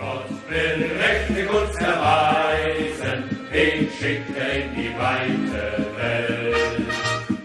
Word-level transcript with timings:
Gott 0.00 0.30
will 0.48 0.80
mächtig 0.98 1.46
uns 1.50 1.76
erweisen, 1.76 3.18
den 3.52 3.90
schickt 3.96 4.34
er 4.36 4.50
in 4.60 4.68
die 4.76 4.92
weite 4.98 5.64
Welt. 5.96 6.88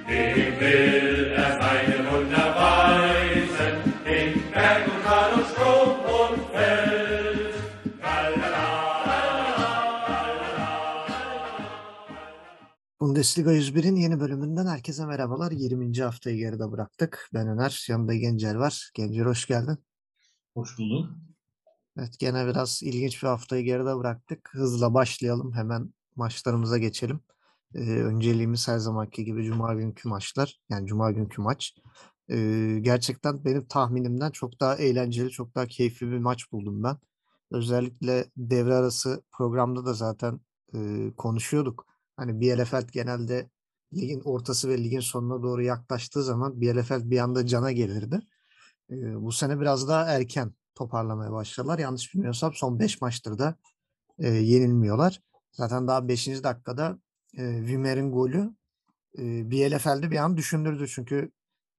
Dem 0.07 0.59
will 0.61 1.33
er 1.35 1.51
seine 1.61 1.97
Wunder 2.09 2.47
weisen, 2.63 3.75
in 4.05 4.51
Berg 4.53 4.87
und 4.87 5.03
Tal 5.03 5.33
und 5.33 5.47
Strom 5.51 5.89
und 6.19 6.37
Feld. 6.53 7.55
Bundesliga 12.99 13.51
101'in 13.51 13.95
yeni 13.95 14.19
bölümünden 14.19 14.67
herkese 14.67 15.05
merhabalar. 15.05 15.51
20. 15.51 16.01
haftayı 16.01 16.37
geride 16.37 16.71
bıraktık. 16.71 17.29
Ben 17.33 17.47
Öner, 17.47 17.85
yanımda 17.89 18.13
Gencer 18.13 18.55
var. 18.55 18.91
Gencer 18.93 19.25
hoş 19.25 19.45
geldin. 19.45 19.77
Hoş 20.53 20.77
bulduk. 20.77 21.09
Evet, 21.99 22.19
gene 22.19 22.47
biraz 22.47 22.83
ilginç 22.83 23.23
bir 23.23 23.27
haftayı 23.27 23.63
geride 23.65 23.97
bıraktık. 23.97 24.49
Hızla 24.53 24.93
başlayalım. 24.93 25.53
Hemen 25.53 25.93
maçlarımıza 26.15 26.77
geçelim. 26.77 27.19
Ee, 27.75 27.79
önceliğimiz 27.79 28.67
her 28.67 28.77
zamanki 28.77 29.25
gibi 29.25 29.43
Cuma 29.43 29.73
günkü 29.73 30.09
maçlar. 30.09 30.59
Yani 30.69 30.87
Cuma 30.87 31.11
günkü 31.11 31.41
maç. 31.41 31.73
Ee, 32.29 32.79
gerçekten 32.81 33.45
benim 33.45 33.65
tahminimden 33.67 34.31
çok 34.31 34.59
daha 34.59 34.75
eğlenceli, 34.75 35.29
çok 35.29 35.55
daha 35.55 35.67
keyifli 35.67 36.11
bir 36.11 36.17
maç 36.17 36.51
buldum 36.51 36.83
ben. 36.83 36.97
Özellikle 37.51 38.25
devre 38.37 38.73
arası 38.75 39.23
programda 39.31 39.85
da 39.85 39.93
zaten 39.93 40.39
e, 40.75 41.11
konuşuyorduk. 41.17 41.87
Hani 42.17 42.39
Bielefeld 42.41 42.89
genelde 42.91 43.49
ligin 43.93 44.21
ortası 44.25 44.69
ve 44.69 44.77
ligin 44.83 44.99
sonuna 44.99 45.43
doğru 45.43 45.63
yaklaştığı 45.63 46.23
zaman 46.23 46.61
Bielefeld 46.61 47.09
bir 47.11 47.19
anda 47.19 47.47
cana 47.47 47.71
gelirdi. 47.71 48.19
Ee, 48.91 49.21
bu 49.21 49.31
sene 49.31 49.59
biraz 49.59 49.87
daha 49.87 50.05
erken 50.05 50.53
toparlamaya 50.75 51.31
başladılar. 51.31 51.79
Yanlış 51.79 52.13
bilmiyorsam 52.13 52.53
son 52.53 52.79
5 52.79 53.01
maçtır 53.01 53.37
da 53.37 53.55
e, 54.19 54.27
yenilmiyorlar. 54.29 55.21
Zaten 55.51 55.87
daha 55.87 56.07
5. 56.07 56.43
dakikada 56.43 56.99
e, 57.37 57.57
Wimmer'in 57.59 58.11
golü 58.11 58.55
e, 59.17 59.51
Bielefeld'i 59.51 60.11
bir 60.11 60.17
an 60.17 60.37
düşündürdü. 60.37 60.87
Çünkü 60.87 61.31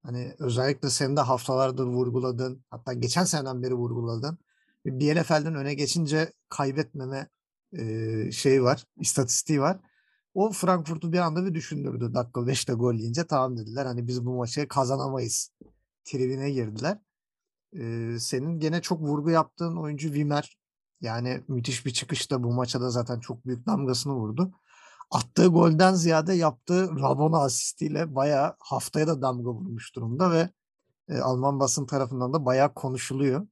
hani 0.02 0.34
özellikle 0.39 0.91
senin 0.91 1.17
de 1.17 1.20
haftalardır 1.20 1.84
vurguladın. 1.86 2.64
Hatta 2.70 2.92
geçen 2.92 3.24
seneden 3.24 3.62
beri 3.62 3.74
vurguladın. 3.74 4.39
Bielefeld'in 4.86 5.55
öne 5.55 5.74
geçince 5.74 6.33
kaybetmeme 6.48 7.28
e, 7.72 8.33
şeyi 8.33 8.62
var, 8.62 8.84
istatistiği 8.97 9.61
var. 9.61 9.80
O 10.34 10.52
Frankfurt'u 10.52 11.12
bir 11.12 11.19
anda 11.19 11.47
bir 11.47 11.55
düşündürdü. 11.55 12.14
Dakika 12.14 12.41
5'te 12.41 12.72
gol 12.72 12.94
yiyince 12.94 13.27
tamam 13.27 13.56
dediler. 13.56 13.86
Hani 13.86 14.06
biz 14.06 14.27
bu 14.27 14.36
maçı 14.36 14.69
kazanamayız. 14.69 15.50
Tribine 16.05 16.50
girdiler. 16.50 16.98
Ee, 17.72 18.17
senin 18.20 18.61
gene 18.61 18.83
çok 18.83 19.00
vurgu 19.00 19.31
yaptığın 19.31 19.77
oyuncu 19.77 20.06
Wimmer. 20.06 20.59
Yani 21.00 21.45
müthiş 21.48 21.86
bir 21.86 21.91
çıkışta 21.91 22.42
bu 22.42 22.53
maça 22.53 22.81
da 22.81 22.91
zaten 22.91 23.20
çok 23.20 23.47
büyük 23.47 23.67
damgasını 23.67 24.14
vurdu. 24.14 24.53
Attığı 25.11 25.47
golden 25.47 25.95
ziyade 25.95 26.34
yaptığı 26.34 26.91
Rabona 27.00 27.39
asistiyle 27.39 28.14
bayağı 28.14 28.56
haftaya 28.58 29.06
da 29.06 29.23
damga 29.23 29.50
vurmuş 29.50 29.97
durumda 29.97 30.31
ve 30.31 30.50
e, 31.08 31.19
Alman 31.19 31.61
basın 31.61 31.86
tarafından 31.86 32.33
da 32.33 32.45
bayağı 32.45 32.75
konuşuluyor. 32.75 33.47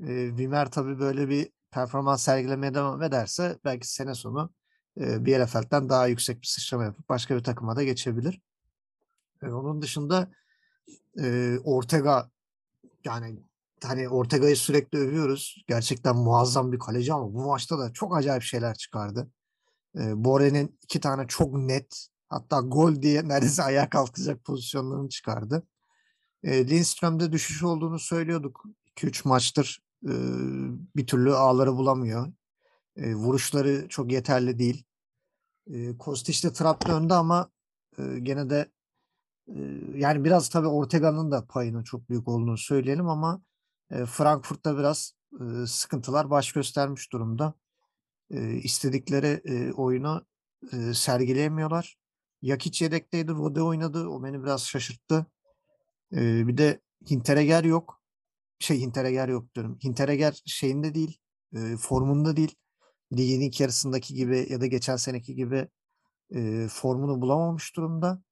E, 0.00 0.28
Wimmer 0.28 0.70
tabii 0.70 0.98
böyle 0.98 1.28
bir 1.28 1.50
performans 1.70 2.22
sergilemeye 2.22 2.74
devam 2.74 3.02
ederse 3.02 3.58
belki 3.64 3.92
sene 3.92 4.14
sonu 4.14 4.50
e, 5.00 5.24
Bielefeld'den 5.24 5.88
daha 5.88 6.06
yüksek 6.06 6.42
bir 6.42 6.46
sıçrama 6.46 6.84
yapıp 6.84 7.08
başka 7.08 7.36
bir 7.36 7.44
takıma 7.44 7.76
da 7.76 7.82
geçebilir. 7.82 8.40
E, 9.42 9.46
onun 9.46 9.82
dışında 9.82 10.30
e, 11.20 11.58
Ortega 11.64 12.30
yani 13.04 13.38
hani 13.84 14.08
Ortega'yı 14.08 14.56
sürekli 14.56 14.98
övüyoruz. 14.98 15.64
Gerçekten 15.68 16.16
muazzam 16.16 16.72
bir 16.72 16.78
kaleci 16.78 17.12
ama 17.12 17.34
bu 17.34 17.46
maçta 17.46 17.78
da 17.78 17.92
çok 17.92 18.16
acayip 18.16 18.42
şeyler 18.42 18.74
çıkardı. 18.74 19.30
E, 19.98 20.24
Bore'nin 20.24 20.78
iki 20.82 21.00
tane 21.00 21.26
çok 21.26 21.54
net 21.54 22.06
hatta 22.28 22.60
gol 22.60 23.02
diye 23.02 23.28
neredeyse 23.28 23.62
ayağa 23.62 23.90
kalkacak 23.90 24.44
pozisyonlarını 24.44 25.08
çıkardı. 25.08 25.62
E, 26.42 26.68
Lindström'de 26.68 27.32
düşüş 27.32 27.62
olduğunu 27.62 27.98
söylüyorduk. 27.98 28.64
2-3 28.96 29.28
maçtır 29.28 29.82
e, 30.04 30.12
bir 30.96 31.06
türlü 31.06 31.34
ağları 31.34 31.76
bulamıyor. 31.76 32.32
E, 32.96 33.14
vuruşları 33.14 33.88
çok 33.88 34.12
yeterli 34.12 34.58
değil. 34.58 34.84
E, 35.66 35.96
Kostić 35.96 36.48
de 36.48 36.52
Trapp'ta 36.52 36.96
önde 36.96 37.14
ama 37.14 37.50
e, 37.98 38.18
gene 38.18 38.50
de 38.50 38.70
yani 39.94 40.24
biraz 40.24 40.48
tabii 40.48 40.66
Ortega'nın 40.66 41.30
da 41.30 41.46
payının 41.46 41.82
çok 41.82 42.08
büyük 42.08 42.28
olduğunu 42.28 42.58
söyleyelim 42.58 43.08
ama 43.08 43.42
Frankfurt'ta 44.06 44.78
biraz 44.78 45.14
sıkıntılar 45.66 46.30
baş 46.30 46.52
göstermiş 46.52 47.12
durumda. 47.12 47.54
İstedikleri 48.62 49.42
oyunu 49.72 50.26
sergileyemiyorlar. 50.94 51.98
Yakic 52.42 52.84
yedekteydi, 52.84 53.32
Rode 53.32 53.62
oynadı. 53.62 54.08
O 54.08 54.22
beni 54.22 54.42
biraz 54.42 54.66
şaşırttı. 54.66 55.26
Bir 56.12 56.56
de 56.56 56.80
Hinteregger 57.10 57.64
yok. 57.64 58.00
Şey 58.58 58.80
Hinteregger 58.80 59.28
yok 59.28 59.54
diyorum. 59.54 59.78
Hinteregger 59.84 60.42
şeyinde 60.46 60.94
değil, 60.94 61.18
formunda 61.78 62.36
değil. 62.36 62.54
Ligin 63.12 63.40
ilk 63.40 63.60
yarısındaki 63.60 64.14
gibi 64.14 64.46
ya 64.50 64.60
da 64.60 64.66
geçen 64.66 64.96
seneki 64.96 65.34
gibi 65.34 65.68
formunu 66.68 67.20
bulamamış 67.20 67.76
durumda. 67.76 68.22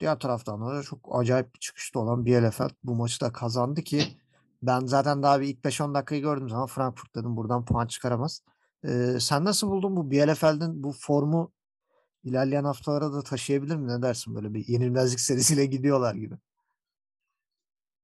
Diğer 0.00 0.18
taraftan 0.18 0.60
da 0.60 0.82
çok 0.82 1.08
acayip 1.12 1.54
bir 1.54 1.60
çıkışta 1.60 1.98
olan 1.98 2.26
Bielefeld 2.26 2.70
bu 2.84 2.94
maçı 2.94 3.20
da 3.20 3.32
kazandı 3.32 3.82
ki 3.82 4.02
ben 4.62 4.80
zaten 4.80 5.22
daha 5.22 5.40
bir 5.40 5.46
ilk 5.46 5.64
5-10 5.64 5.94
dakikayı 5.94 6.22
gördüm 6.22 6.48
zaman 6.48 6.66
Frankfurt 6.66 7.14
dedim 7.16 7.36
buradan 7.36 7.64
puan 7.64 7.86
çıkaramaz. 7.86 8.42
Ee, 8.84 9.16
sen 9.20 9.44
nasıl 9.44 9.68
buldun 9.70 9.96
bu 9.96 10.10
Bielefeld'in 10.10 10.82
bu 10.82 10.92
formu 10.92 11.52
ilerleyen 12.24 12.64
haftalara 12.64 13.12
da 13.12 13.22
taşıyabilir 13.22 13.76
mi? 13.76 13.88
Ne 13.88 14.02
dersin 14.02 14.34
böyle 14.34 14.54
bir 14.54 14.68
yenilmezlik 14.68 15.20
serisiyle 15.20 15.66
gidiyorlar 15.66 16.14
gibi. 16.14 16.34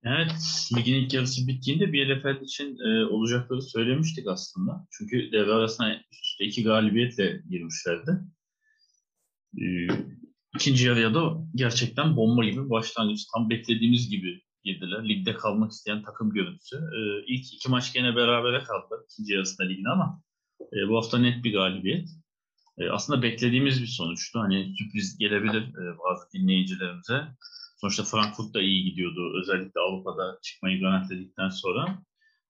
Evet, 0.04 0.32
ligin 0.76 0.94
ilk 0.94 1.14
yarısı 1.14 1.46
bittiğinde 1.46 1.92
Bielefeld 1.92 2.40
için 2.40 2.78
e, 2.78 3.04
olacakları 3.04 3.62
söylemiştik 3.62 4.26
aslında. 4.26 4.86
Çünkü 4.90 5.32
devre 5.32 5.52
arasına 5.52 5.94
üst 5.94 6.24
üste 6.24 6.44
iki 6.44 6.64
galibiyetle 6.64 7.42
girmişlerdi. 7.50 8.20
İkinci 10.56 10.86
yarıya 10.86 11.14
da 11.14 11.36
gerçekten 11.54 12.16
bomba 12.16 12.44
gibi 12.44 12.70
başlangıç. 12.70 13.20
Tam 13.34 13.50
beklediğimiz 13.50 14.10
gibi 14.10 14.40
girdiler. 14.64 15.08
Ligde 15.08 15.34
kalmak 15.34 15.72
isteyen 15.72 16.02
takım 16.02 16.30
görüntüsü. 16.30 16.76
E, 16.76 17.24
ilk 17.26 17.54
iki 17.54 17.70
maç 17.70 17.92
gene 17.92 18.16
berabere 18.16 18.62
kaldı 18.64 19.06
ikinci 19.10 19.32
yarısında 19.32 19.66
ligin 19.66 19.84
ama 19.84 20.22
e, 20.62 20.88
bu 20.88 20.96
hafta 20.96 21.18
net 21.18 21.44
bir 21.44 21.52
galibiyet. 21.52 22.08
E, 22.78 22.90
aslında 22.90 23.22
beklediğimiz 23.22 23.82
bir 23.82 23.86
sonuçtu. 23.86 24.40
Hani 24.40 24.74
sürpriz 24.78 25.18
gelebilir 25.18 25.62
e, 25.62 25.98
bazı 25.98 26.32
dinleyicilerimize. 26.34 27.22
Sonuçta 27.80 28.04
Frankfurt 28.04 28.54
da 28.54 28.62
iyi 28.62 28.84
gidiyordu. 28.84 29.40
Özellikle 29.40 29.80
Avrupa'da 29.80 30.38
çıkmayı 30.42 30.80
garantiledikten 30.80 31.48
sonra. 31.48 32.02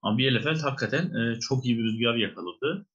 Ama 0.03 0.19
Bielefeld 0.19 0.61
hakikaten 0.63 1.15
e, 1.15 1.41
çok 1.41 1.65
iyi 1.65 1.79
bir 1.79 1.85
rüzgar 1.85 2.15
yakaladı. 2.15 2.87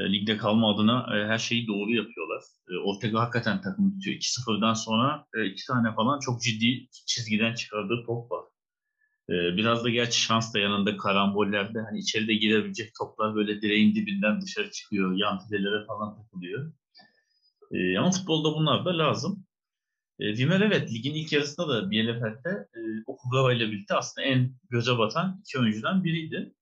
E, 0.00 0.12
ligde 0.12 0.36
kalma 0.36 0.74
adına 0.74 1.06
e, 1.16 1.26
her 1.26 1.38
şeyi 1.38 1.66
doğru 1.66 1.90
yapıyorlar. 1.94 2.42
E, 2.70 2.76
Ortega 2.76 3.20
hakikaten 3.20 3.60
takım 3.60 3.92
tutuyor. 3.92 4.16
2-0'dan 4.16 4.74
sonra 4.74 5.26
e, 5.34 5.46
iki 5.46 5.66
tane 5.66 5.94
falan 5.94 6.20
çok 6.20 6.42
ciddi 6.42 6.88
çizgiden 7.06 7.54
çıkardığı 7.54 8.06
top 8.06 8.30
var. 8.32 8.44
E, 9.30 9.34
biraz 9.56 9.84
da 9.84 9.90
gerçi 9.90 10.20
şans 10.20 10.54
da 10.54 10.58
yanında 10.58 10.96
karambollerde 10.96 11.80
hani 11.80 11.98
içeride 11.98 12.34
girebilecek 12.34 12.92
toplar 12.98 13.34
böyle 13.34 13.62
direğin 13.62 13.94
dibinden 13.94 14.40
dışarı 14.40 14.70
çıkıyor. 14.70 15.16
Yan 15.16 15.38
filelere 15.38 15.86
falan 15.86 16.16
takılıyor. 16.16 16.72
E, 17.72 17.98
ama 17.98 18.10
futbolda 18.10 18.54
bunlar 18.54 18.84
da 18.84 18.98
lazım. 18.98 19.46
E, 20.20 20.28
Wimmer 20.28 20.60
evet 20.60 20.92
ligin 20.92 21.14
ilk 21.14 21.32
yarısında 21.32 21.68
da 21.68 21.90
Bielefeld'de 21.90 22.50
e, 22.50 22.80
Okugawa 23.06 23.52
ile 23.52 23.66
birlikte 23.70 23.94
aslında 23.94 24.26
en 24.26 24.54
göze 24.70 24.98
batan 24.98 25.40
iki 25.40 25.58
oyuncudan 25.58 26.04
biriydi. 26.04 26.54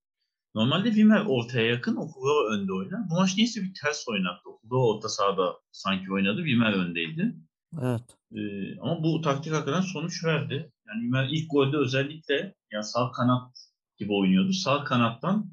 Normalde 0.55 0.89
Wimmer 0.89 1.25
ortaya 1.27 1.67
yakın, 1.67 1.97
Okugawa 1.97 2.55
önde 2.55 2.73
oynar. 2.73 3.11
Bu 3.11 3.15
maç 3.15 3.37
neyse 3.37 3.63
bir 3.63 3.73
ters 3.83 4.09
oynattı. 4.09 4.51
Okugawa 4.51 4.87
orta 4.87 5.09
sahada 5.09 5.57
sanki 5.73 6.13
oynadı, 6.13 6.39
Wimmer 6.39 6.73
öndeydi. 6.73 7.37
Evet. 7.83 8.03
E, 8.33 8.41
ama 8.81 9.03
bu 9.03 9.21
taktik 9.21 9.53
hakikaten 9.53 9.81
sonuç 9.81 10.25
verdi. 10.25 10.73
Yani 10.87 11.01
Wimmer 11.01 11.29
ilk 11.31 11.51
golde 11.51 11.77
özellikle 11.77 12.55
yani 12.73 12.85
sağ 12.85 13.11
kanat 13.13 13.51
gibi 13.99 14.13
oynuyordu. 14.13 14.53
Sağ 14.53 14.85
kanattan 14.85 15.53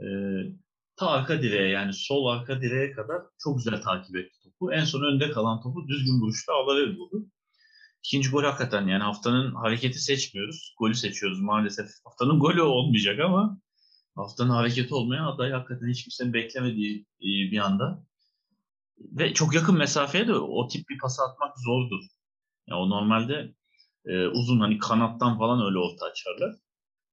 e, 0.00 0.06
ta 0.96 1.10
arka 1.10 1.42
direğe 1.42 1.68
yani 1.68 1.92
sol 1.92 2.26
arka 2.26 2.60
direğe 2.60 2.92
kadar 2.92 3.22
çok 3.38 3.56
güzel 3.56 3.82
takip 3.82 4.16
etti 4.16 4.38
topu. 4.42 4.72
En 4.72 4.84
son 4.84 5.02
önde 5.02 5.30
kalan 5.30 5.62
topu 5.62 5.88
düzgün 5.88 6.20
vuruşta 6.20 6.52
ağlara 6.52 6.96
buldu. 6.96 7.26
İkinci 8.04 8.30
gol 8.30 8.42
hakikaten 8.42 8.86
yani 8.86 9.02
haftanın 9.02 9.54
hareketi 9.54 9.98
seçmiyoruz. 9.98 10.74
Golü 10.78 10.94
seçiyoruz 10.94 11.40
maalesef. 11.40 11.86
Haftanın 12.04 12.40
golü 12.40 12.62
olmayacak 12.62 13.20
ama 13.20 13.60
haftanın 14.14 14.50
hareketi 14.50 14.94
olmayan 14.94 15.26
aday 15.26 15.50
hakikaten 15.50 15.88
hiç 15.88 16.02
kimsenin 16.02 16.32
beklemediği 16.32 17.06
bir 17.20 17.58
anda. 17.58 18.04
Ve 18.98 19.34
çok 19.34 19.54
yakın 19.54 19.78
mesafeye 19.78 20.28
de 20.28 20.34
o 20.34 20.68
tip 20.68 20.88
bir 20.88 20.98
pası 20.98 21.22
atmak 21.22 21.58
zordur. 21.58 22.04
Yani 22.66 22.80
o 22.80 22.90
normalde 22.90 23.54
e, 24.06 24.26
uzun 24.26 24.60
hani 24.60 24.78
kanattan 24.78 25.38
falan 25.38 25.66
öyle 25.66 25.78
orta 25.78 26.06
açarlar. 26.06 26.54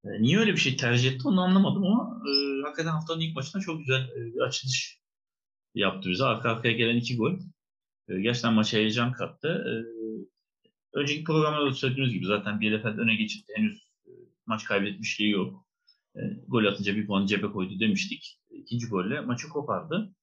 E, 0.05 0.21
niye 0.21 0.39
öyle 0.39 0.51
bir 0.51 0.57
şey 0.57 0.77
tercih 0.77 1.11
etti 1.11 1.27
onu 1.27 1.41
anlamadım 1.41 1.83
ama 1.85 2.21
e, 2.29 2.61
hakikaten 2.63 2.91
haftanın 2.91 3.21
ilk 3.21 3.35
maçında 3.35 3.61
çok 3.61 3.79
güzel 3.79 4.01
e, 4.01 4.33
bir 4.33 4.39
açılış 4.39 4.99
yaptı 5.75 6.09
bize. 6.09 6.23
Arka 6.23 6.49
arkaya 6.49 6.73
gelen 6.73 6.95
iki 6.95 7.17
gol. 7.17 7.33
E, 8.09 8.21
gerçekten 8.21 8.53
maça 8.53 8.77
heyecan 8.77 9.11
kattı. 9.11 9.47
E, 9.47 9.73
önceki 10.93 11.23
programlarda 11.23 11.73
söylediğimiz 11.73 12.13
gibi 12.13 12.25
zaten 12.25 12.61
Bielefeld 12.61 12.97
öne 12.97 13.15
geçip 13.15 13.45
henüz 13.55 13.77
e, 14.05 14.11
maç 14.45 14.63
kaybetmişliği 14.63 15.31
yok. 15.31 15.68
E, 16.15 16.19
gol 16.47 16.65
atınca 16.65 16.95
bir 16.95 17.07
puan 17.07 17.25
cebe 17.25 17.47
koydu 17.51 17.79
demiştik. 17.79 18.39
İkinci 18.51 18.87
golle 18.87 19.21
maçı 19.21 19.49
kopardı. 19.49 20.13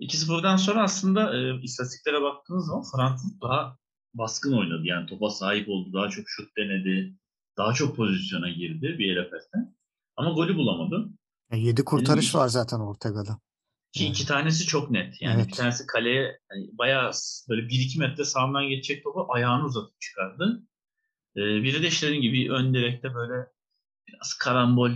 2-0'dan 0.00 0.56
sonra 0.56 0.82
aslında 0.82 1.36
e, 1.36 1.60
istatistiklere 1.62 2.22
baktığınız 2.22 2.66
zaman 2.66 2.84
Frankfurt 2.96 3.42
daha 3.42 3.78
baskın 4.14 4.52
oynadı. 4.52 4.82
Yani 4.84 5.06
topa 5.06 5.30
sahip 5.30 5.68
oldu. 5.68 5.92
Daha 5.92 6.08
çok 6.08 6.24
şut 6.28 6.56
denedi. 6.56 7.14
Daha 7.56 7.72
çok 7.72 7.96
pozisyona 7.96 8.48
girdi 8.50 8.82
bir 8.82 8.98
Bielefeld'den. 8.98 9.76
Ama 10.16 10.30
golü 10.30 10.56
bulamadı. 10.56 11.08
7 11.54 11.84
kurtarış 11.84 12.34
Benim- 12.34 12.44
var 12.44 12.48
zaten 12.48 12.80
Ortega'da. 12.80 13.38
Ki 13.92 14.06
iki 14.06 14.26
tanesi 14.26 14.66
çok 14.66 14.90
net. 14.90 15.22
Yani 15.22 15.36
Evet. 15.36 15.48
bir 15.48 15.52
tanesi 15.52 15.86
kaleye 15.86 16.38
hani 16.50 16.70
bayağı 16.78 17.10
böyle 17.48 17.68
1-2 17.68 17.98
metre 17.98 18.24
sağından 18.24 18.68
geçecek 18.68 19.04
topu 19.04 19.26
ayağını 19.28 19.64
uzatıp 19.64 20.00
çıkardı. 20.00 20.62
Ee, 21.36 21.40
biri 21.40 21.82
de 21.82 21.88
işte 21.88 22.06
dediğim 22.06 22.22
gibi 22.22 22.52
ön 22.52 22.74
direkte 22.74 23.14
böyle 23.14 23.34
biraz 24.08 24.34
karambol 24.34 24.90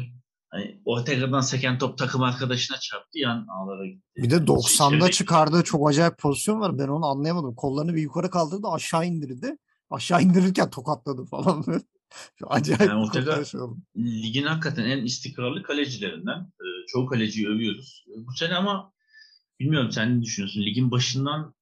hani 0.50 0.80
Ortega'dan 0.84 1.40
seken 1.40 1.78
top 1.78 1.98
takım 1.98 2.22
arkadaşına 2.22 2.76
çarptı 2.78 3.18
yan 3.18 3.46
ağlara 3.48 3.86
gitti. 3.86 4.02
Bir 4.16 4.30
de 4.30 4.34
90'da 4.46 4.96
İçeride- 4.96 5.10
çıkardığı 5.10 5.62
çok 5.64 5.88
acayip 5.90 6.18
pozisyon 6.18 6.60
var. 6.60 6.78
Ben 6.78 6.88
onu 6.88 7.06
anlayamadım. 7.06 7.54
Kollarını 7.54 7.94
bir 7.94 8.02
yukarı 8.02 8.30
kaldırdı 8.30 8.68
aşağı 8.68 9.06
indirdi. 9.06 9.56
Aşağı 9.90 10.22
indirirken 10.22 10.70
tokatladı 10.70 11.24
falan. 11.24 11.64
acayip 12.46 12.80
Yani 12.80 13.04
Ortega- 13.06 13.62
oldu. 13.62 13.76
ligin 13.96 14.42
hakikaten 14.42 14.84
en 14.84 15.04
istikrarlı 15.04 15.62
kalecilerinden. 15.62 16.38
Ee, 16.40 16.86
çoğu 16.88 17.06
kaleciyi 17.06 17.48
övüyoruz. 17.48 18.04
Ee, 18.08 18.26
Bu 18.26 18.32
sene 18.36 18.54
ama 18.56 18.92
bilmiyorum 19.60 19.92
sen 19.92 20.18
ne 20.18 20.22
düşünüyorsun? 20.22 20.62
Ligin 20.62 20.90
başından 20.90 21.54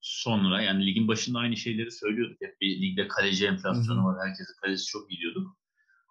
sonra 0.00 0.62
yani 0.62 0.86
ligin 0.86 1.08
başında 1.08 1.38
aynı 1.38 1.56
şeyleri 1.56 1.90
söylüyorduk. 1.90 2.36
Hep 2.40 2.60
bir 2.60 2.82
ligde 2.82 3.08
kaleci 3.08 3.46
enflasyonu 3.46 4.04
var. 4.04 4.18
Herkese 4.28 4.52
kaleci 4.62 4.84
çok 4.84 5.08
biliyorduk. 5.10 5.56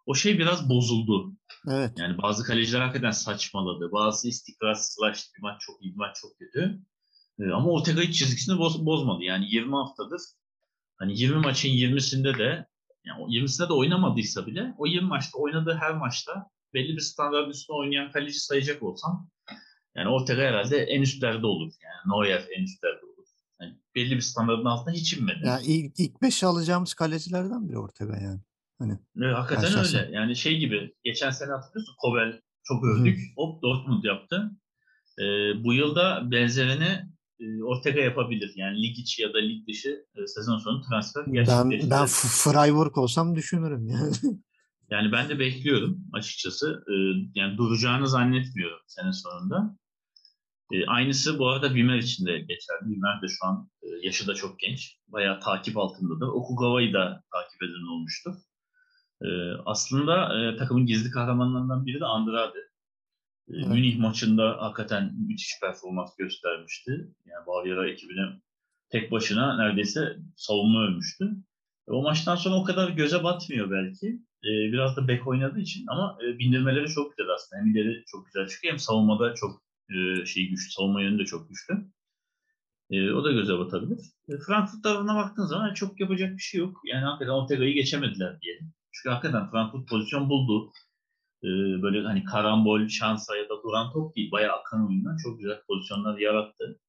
O 0.06 0.16
şey 0.16 0.40
biraz 0.40 0.70
bozuldu. 0.70 1.34
Evet. 1.70 1.92
Yani 1.98 2.18
bazı 2.18 2.44
kaleciler 2.44 2.82
hakikaten 2.82 3.12
saçmaladı. 3.12 3.92
Bazı 3.92 4.28
istikrarsızlaştı. 4.28 5.30
Bir 5.38 5.42
maç 5.42 5.62
çok 5.62 5.84
iyi, 5.84 5.94
bir 5.94 5.98
maç 5.98 6.16
çok 6.22 6.38
kötü. 6.40 6.80
Ee, 7.40 7.52
ama 7.52 7.70
Ortega 7.70 8.02
hiç 8.02 8.20
çizgisini 8.20 8.56
boz- 8.56 8.86
bozmadı. 8.86 9.24
Yani 9.24 9.46
20 9.50 9.76
haftadır 9.76 10.22
hani 11.02 11.20
20 11.20 11.38
maçın 11.40 11.70
20'sinde 11.70 12.38
de 12.38 12.68
yani 13.06 13.24
o 13.24 13.30
20'sinde 13.30 13.70
de 13.70 13.74
oynamadıysa 13.74 14.48
bile 14.48 14.74
o 14.78 14.88
20 14.88 15.08
maçta 15.08 15.38
oynadığı 15.38 15.76
her 15.76 15.96
maçta 15.96 16.50
belli 16.74 16.96
bir 16.96 17.02
standart 17.02 17.56
üstüne 17.56 17.78
oynayan 17.78 18.12
kaleci 18.12 18.40
sayacak 18.40 18.84
olsam 18.84 19.30
yani 19.96 20.10
Ortega 20.10 20.42
herhalde 20.42 20.78
en 20.78 21.02
üstlerde 21.02 21.46
olur. 21.46 21.74
Yani 21.84 22.14
Neuer 22.14 22.46
en 22.58 22.64
üstlerde 22.64 23.06
olur. 23.06 23.28
Yani 23.62 23.78
belli 23.96 24.16
bir 24.16 24.22
standartın 24.22 24.66
altına 24.66 24.94
hiç 24.94 25.14
inmedi. 25.14 25.40
Yani 25.46 25.66
ilk, 25.66 26.00
ilk 26.00 26.16
5'e 26.16 26.48
alacağımız 26.48 26.94
kalecilerden 26.94 27.70
biri 27.70 27.80
Ortega 27.80 28.18
yani. 28.18 28.40
Hani 28.82 29.00
Evet, 29.18 29.36
hakikaten 29.36 29.86
öyle. 29.86 30.10
Yani 30.12 30.36
şey 30.36 30.58
gibi 30.58 30.94
geçen 31.04 31.30
sene 31.30 31.52
hatırlıyorsun 31.52 31.96
Kobel 32.02 32.42
çok 32.64 32.84
Hı 32.84 32.88
hı. 32.88 32.92
övdük. 33.02 33.20
Hop 33.36 33.62
Dortmund 33.64 34.04
yaptı. 34.04 34.52
Ee, 35.20 35.24
bu 35.64 35.74
yılda 35.74 36.32
benzerini 36.32 37.06
e, 37.40 37.64
Ortega 37.64 38.00
yapabilir. 38.02 38.52
Yani 38.56 38.84
lig 38.84 39.00
içi 39.00 39.22
ya 39.22 39.34
da 39.34 39.38
lig 39.38 39.68
dışı 39.68 40.06
e, 40.16 40.28
sezon 40.28 40.58
sonu 40.58 40.82
transfer 40.82 41.26
ben 41.28 41.34
gerçekleştirir. 41.34 41.92
ben 41.92 42.06
F- 42.06 42.52
Freiburg 42.52 42.98
olsam 42.98 43.36
düşünürüm 43.36 43.88
yani. 43.88 44.14
Yani 44.92 45.12
ben 45.12 45.30
de 45.30 45.40
bekliyorum 45.40 46.00
açıkçası. 46.14 46.84
Yani 47.36 47.58
duracağını 47.58 48.08
zannetmiyorum 48.08 48.80
sene 48.88 49.14
sonunda. 49.14 49.78
Aynısı 50.88 51.40
bu 51.40 51.50
arada 51.50 51.68
Wimmer 51.68 51.98
için 51.98 52.26
de 52.26 52.40
geçerli. 52.40 52.80
Wimmer 52.84 53.22
de 53.22 53.28
şu 53.28 53.46
an 53.46 53.70
e, 53.84 53.88
yaşı 54.08 54.28
da 54.28 54.36
çok 54.36 54.60
genç. 54.60 54.98
Bayağı 55.08 55.40
takip 55.40 55.78
altındadır. 55.78 56.28
Okugawa'yı 56.28 56.94
da 56.94 57.24
takip 57.34 57.64
eden 57.64 57.92
olmuştur. 57.94 58.34
Ee, 59.22 59.54
aslında 59.66 60.40
e, 60.40 60.58
takımın 60.58 60.86
gizli 60.86 61.12
kahramanlarından 61.12 61.86
biri 61.86 62.00
de 62.00 62.06
Andrade. 62.06 62.58
Ee, 62.60 63.54
Evet. 63.56 63.68
Münih 63.68 64.00
maçında 64.00 64.58
hakikaten 64.62 65.14
müthiş 65.28 65.60
performans 65.62 66.16
göstermişti. 66.16 66.92
Yani 67.26 67.48
Bavyera 67.48 67.90
ekibine 67.90 68.26
tek 68.90 69.12
başına 69.12 69.58
neredeyse 69.58 70.18
savunma 70.36 70.84
ölmüştü. 70.84 71.26
E, 71.88 71.92
O 71.92 72.02
maçtan 72.04 72.36
sonra 72.36 72.56
o 72.56 72.64
kadar 72.64 72.90
göze 72.90 73.24
batmıyor 73.24 73.72
belki. 73.72 74.08
Ee, 74.44 74.72
biraz 74.72 74.98
da 74.98 75.08
bek 75.08 75.28
oynadığı 75.28 75.60
için 75.60 75.86
ama 75.88 76.18
e, 76.24 76.40
bindirmeleri 76.40 76.88
çok 76.88 77.18
güzel 77.18 77.34
aslında. 77.34 77.62
Hem 77.62 77.72
ileri 77.72 78.04
çok 78.08 78.26
güzel 78.26 78.48
çıkıyor 78.48 78.72
hem 78.72 78.80
savunmada 78.80 79.34
çok 79.36 79.62
e, 79.90 80.26
şey 80.26 80.50
güçlü. 80.50 80.72
Savunma 80.72 81.02
yönü 81.02 81.20
de 81.20 81.26
çok 81.26 81.50
güçlü. 81.50 81.74
E, 82.90 83.12
o 83.12 83.24
da 83.24 83.32
göze 83.32 83.58
batabilir. 83.60 84.00
E, 84.30 84.38
Frankfurt 84.48 84.84
tarafına 84.84 85.16
baktığın 85.16 85.46
zaman 85.46 85.74
çok 85.74 86.00
yapacak 86.00 86.34
bir 86.38 86.42
şey 86.42 86.60
yok. 86.60 86.82
Yani 86.86 87.06
hakikaten 87.06 87.34
Ortega'yı 87.34 87.74
geçemediler 87.74 88.42
diyelim. 88.42 88.74
Çünkü 88.92 89.10
hakikaten 89.10 89.52
Frankfurt 89.52 89.90
pozisyon 89.90 90.30
buldu. 90.30 90.72
E, 91.44 91.48
böyle 91.82 92.02
hani 92.08 92.24
karambol, 92.24 92.88
şansa 92.88 93.38
ya 93.38 93.44
da 93.44 93.64
duran 93.64 93.92
top 93.94 94.16
değil. 94.16 94.32
Bayağı 94.32 94.56
akan 94.56 94.88
oyundan 94.88 95.18
çok 95.18 95.40
güzel 95.40 95.62
pozisyonlar 95.68 96.18
yarattı. 96.18 96.80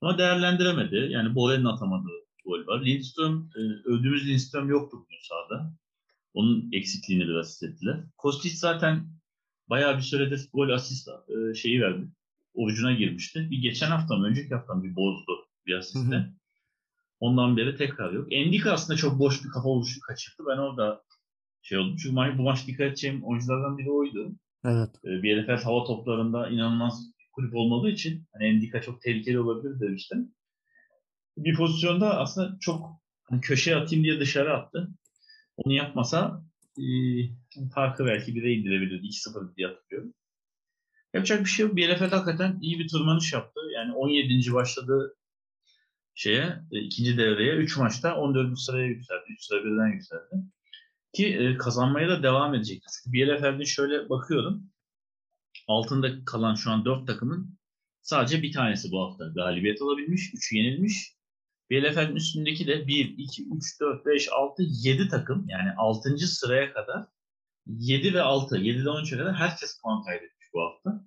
Ama 0.00 0.18
değerlendiremedi. 0.18 1.08
Yani 1.10 1.34
Bolen'in 1.34 1.64
atamadığı 1.64 2.20
gol 2.44 2.66
var. 2.66 2.84
Lindström, 2.84 3.50
e, 3.56 3.60
övdüğümüz 3.60 4.28
Lindström 4.28 4.68
yoktu 4.68 4.96
bugün 5.00 5.18
sahada. 5.22 5.72
Onun 6.34 6.68
eksikliğini 6.72 7.28
biraz 7.28 7.46
hissettiler. 7.46 8.04
Kostic 8.18 8.56
zaten 8.56 9.06
bayağı 9.70 9.96
bir 9.96 10.02
süredir 10.02 10.48
gol 10.52 10.68
asist 10.68 11.08
e, 11.08 11.54
şeyi 11.54 11.80
verdi. 11.80 12.08
Orucuna 12.54 12.92
girmişti. 12.92 13.50
Bir 13.50 13.58
geçen 13.58 13.90
hafta 13.90 14.16
mı, 14.16 14.26
önceki 14.26 14.54
hafta 14.54 14.74
mı 14.74 14.84
bir 14.84 14.96
bozdu 14.96 15.46
bir 15.66 15.74
asiste. 15.74 16.16
Hı 16.16 16.20
hı. 16.20 16.26
Ondan 17.20 17.56
beri 17.56 17.76
tekrar 17.76 18.12
yok. 18.12 18.26
Endika 18.30 18.72
aslında 18.72 18.96
çok 18.96 19.18
boş 19.18 19.44
bir 19.44 19.48
kafa 19.48 19.68
vuruşu 19.68 20.00
kaçırdı. 20.00 20.42
Ben 20.48 20.56
orada 20.56 21.02
şey 21.62 21.78
oldum. 21.78 21.96
Çünkü 21.96 22.16
ma- 22.16 22.38
bu 22.38 22.42
maç 22.42 22.66
dikkat 22.66 22.86
edeceğim 22.86 23.20
oyunculardan 23.24 23.78
biri 23.78 23.90
oydu. 23.90 24.36
Evet. 24.64 24.90
E, 25.04 25.22
Bielefeld 25.22 25.64
hava 25.64 25.84
toplarında 25.84 26.48
inanılmaz 26.48 27.10
kulüp 27.32 27.54
olmadığı 27.54 27.90
için 27.90 28.26
hani 28.32 28.44
Endika 28.44 28.82
çok 28.82 29.02
tehlikeli 29.02 29.40
olabilir 29.40 29.80
demiştim. 29.80 30.34
Bir 31.36 31.56
pozisyonda 31.56 32.18
aslında 32.18 32.56
çok 32.60 33.00
hani 33.24 33.40
köşeye 33.40 33.76
atayım 33.76 34.04
diye 34.04 34.20
dışarı 34.20 34.54
attı. 34.56 34.88
Onu 35.56 35.72
yapmasa 35.74 36.44
e, 36.78 36.84
farkı 37.74 38.06
belki 38.06 38.32
1'e 38.32 38.52
indirebilirdi. 38.52 39.06
2-0 39.06 39.56
diye 39.56 39.66
hatırlıyorum. 39.68 40.14
Yapacak 41.14 41.40
bir 41.40 41.50
şey 41.50 41.66
yok. 41.66 41.76
Bielefeld 41.76 42.12
hakikaten 42.12 42.58
iyi 42.60 42.78
bir 42.78 42.88
tırmanış 42.88 43.32
yaptı. 43.32 43.60
Yani 43.74 43.92
17. 43.92 44.52
başladı 44.52 45.16
şeye, 46.14 46.58
e, 46.72 46.78
ikinci 46.78 47.18
devreye 47.18 47.54
3 47.54 47.76
maçta 47.76 48.16
14. 48.16 48.60
sıraya 48.60 48.86
yükseldi. 48.86 49.24
3 49.28 49.42
sıra 49.44 49.64
birden 49.64 49.92
yükseldi. 49.92 50.34
Ki 51.12 51.26
e, 51.26 51.56
kazanmaya 51.56 52.08
da 52.08 52.22
devam 52.22 52.54
edecektir. 52.54 52.90
Çünkü 52.94 53.12
Bielefeld'in 53.12 53.64
şöyle 53.64 54.08
bakıyorum. 54.08 54.70
Altında 55.68 56.24
kalan 56.24 56.54
şu 56.54 56.70
an 56.70 56.84
4 56.84 57.06
takımın 57.06 57.58
sadece 58.02 58.42
bir 58.42 58.52
tanesi 58.52 58.92
bu 58.92 59.00
hafta 59.00 59.26
galibiyet 59.26 59.82
alabilmiş. 59.82 60.34
3'ü 60.34 60.56
yenilmiş. 60.56 61.16
Bielefeld'in 61.70 62.16
üstündeki 62.16 62.66
de 62.66 62.86
1, 62.86 63.14
2, 63.18 63.46
3, 63.56 63.80
4, 63.80 64.06
5, 64.06 64.28
6, 64.32 64.62
7 64.62 65.08
takım. 65.08 65.46
Yani 65.48 65.72
6. 65.76 66.18
sıraya 66.18 66.72
kadar 66.72 67.06
7 67.66 68.14
ve 68.14 68.22
6, 68.22 68.56
7'den 68.56 68.86
13'e 68.86 69.18
kadar 69.18 69.34
herkes 69.34 69.80
puan 69.82 70.02
kaybetmiş 70.02 70.46
bu 70.54 70.60
hafta. 70.60 71.04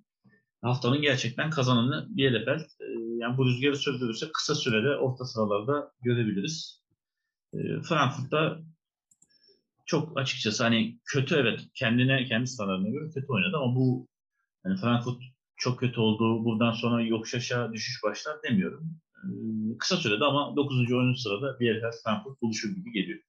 Haftanın 0.62 1.02
gerçekten 1.02 1.50
kazananı 1.50 2.06
Bielefeld. 2.16 2.60
E, 2.60 2.86
yani 3.18 3.38
bu 3.38 3.46
rüzgarı 3.46 3.76
sürdürürse 3.76 4.26
kısa 4.32 4.54
sürede 4.54 4.96
orta 4.96 5.24
sıralarda 5.24 5.92
görebiliriz. 6.02 6.82
E, 7.54 7.58
Frankfurt'ta 7.88 8.58
çok 9.86 10.18
açıkçası 10.18 10.62
hani 10.64 11.00
kötü 11.04 11.34
evet 11.34 11.60
kendine 11.74 12.24
kendi 12.24 12.46
standartına 12.46 12.88
göre 12.88 13.10
kötü 13.14 13.26
oynadı 13.28 13.56
ama 13.56 13.76
bu 13.76 14.08
hani 14.62 14.76
Frankfurt 14.76 15.22
çok 15.56 15.78
kötü 15.78 16.00
oldu. 16.00 16.44
Buradan 16.44 16.72
sonra 16.72 17.02
yokuş 17.02 17.34
aşağı 17.34 17.72
düşüş 17.72 18.02
başlar 18.04 18.36
demiyorum. 18.42 19.00
Ee, 19.24 19.78
kısa 19.78 19.96
sürede 19.96 20.24
ama 20.24 20.56
9. 20.56 20.92
10. 20.92 21.14
sırada 21.14 21.60
Bielefeld 21.60 21.92
Frankfurt 22.04 22.42
buluşur 22.42 22.68
gibi 22.76 22.92
geliyor. 22.92 23.20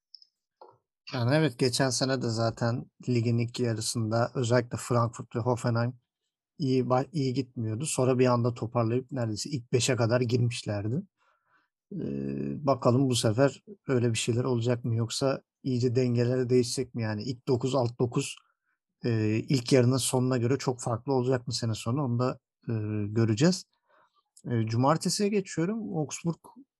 Yani 1.14 1.36
evet 1.36 1.60
geçen 1.60 1.90
sene 1.90 2.22
de 2.22 2.30
zaten 2.30 2.86
ligin 3.10 3.38
ilk 3.38 3.60
yarısında 3.60 4.32
özellikle 4.36 4.78
Frankfurt 4.78 5.36
ve 5.36 5.40
Hoffenheim 5.40 5.94
iyi 6.58 6.86
iyi 7.12 7.34
gitmiyordu. 7.34 7.86
Sonra 7.86 8.20
bir 8.20 8.26
anda 8.26 8.54
toparlayıp 8.54 9.12
neredeyse 9.12 9.50
ilk 9.50 9.72
5'e 9.72 9.96
kadar 9.96 10.22
girmişlerdi. 10.22 11.02
Ee, 11.92 12.66
bakalım 12.66 13.10
bu 13.10 13.16
sefer 13.16 13.64
öyle 13.88 14.14
bir 14.14 14.18
şeyler 14.18 14.44
olacak 14.44 14.86
mı 14.86 14.96
yoksa 14.96 15.42
iyice 15.66 15.96
dengeleri 15.96 16.50
değişecek 16.50 16.96
mi 16.96 17.02
yani 17.04 17.24
ilk 17.24 17.48
9 17.48 17.76
alt 17.76 18.00
9 18.00 18.36
e, 19.06 19.40
ilk 19.50 19.74
yarının 19.74 19.98
sonuna 19.98 20.38
göre 20.38 20.58
çok 20.58 20.82
farklı 20.82 21.14
olacak 21.14 21.48
mı 21.48 21.54
sene 21.54 21.74
sonu 21.74 22.04
onu 22.04 22.20
da 22.20 22.40
e, 22.70 22.74
göreceğiz. 23.08 23.66
E, 24.46 24.68
cumartesiye 24.68 25.30
geçiyorum. 25.30 25.98
Augsburg 25.98 26.40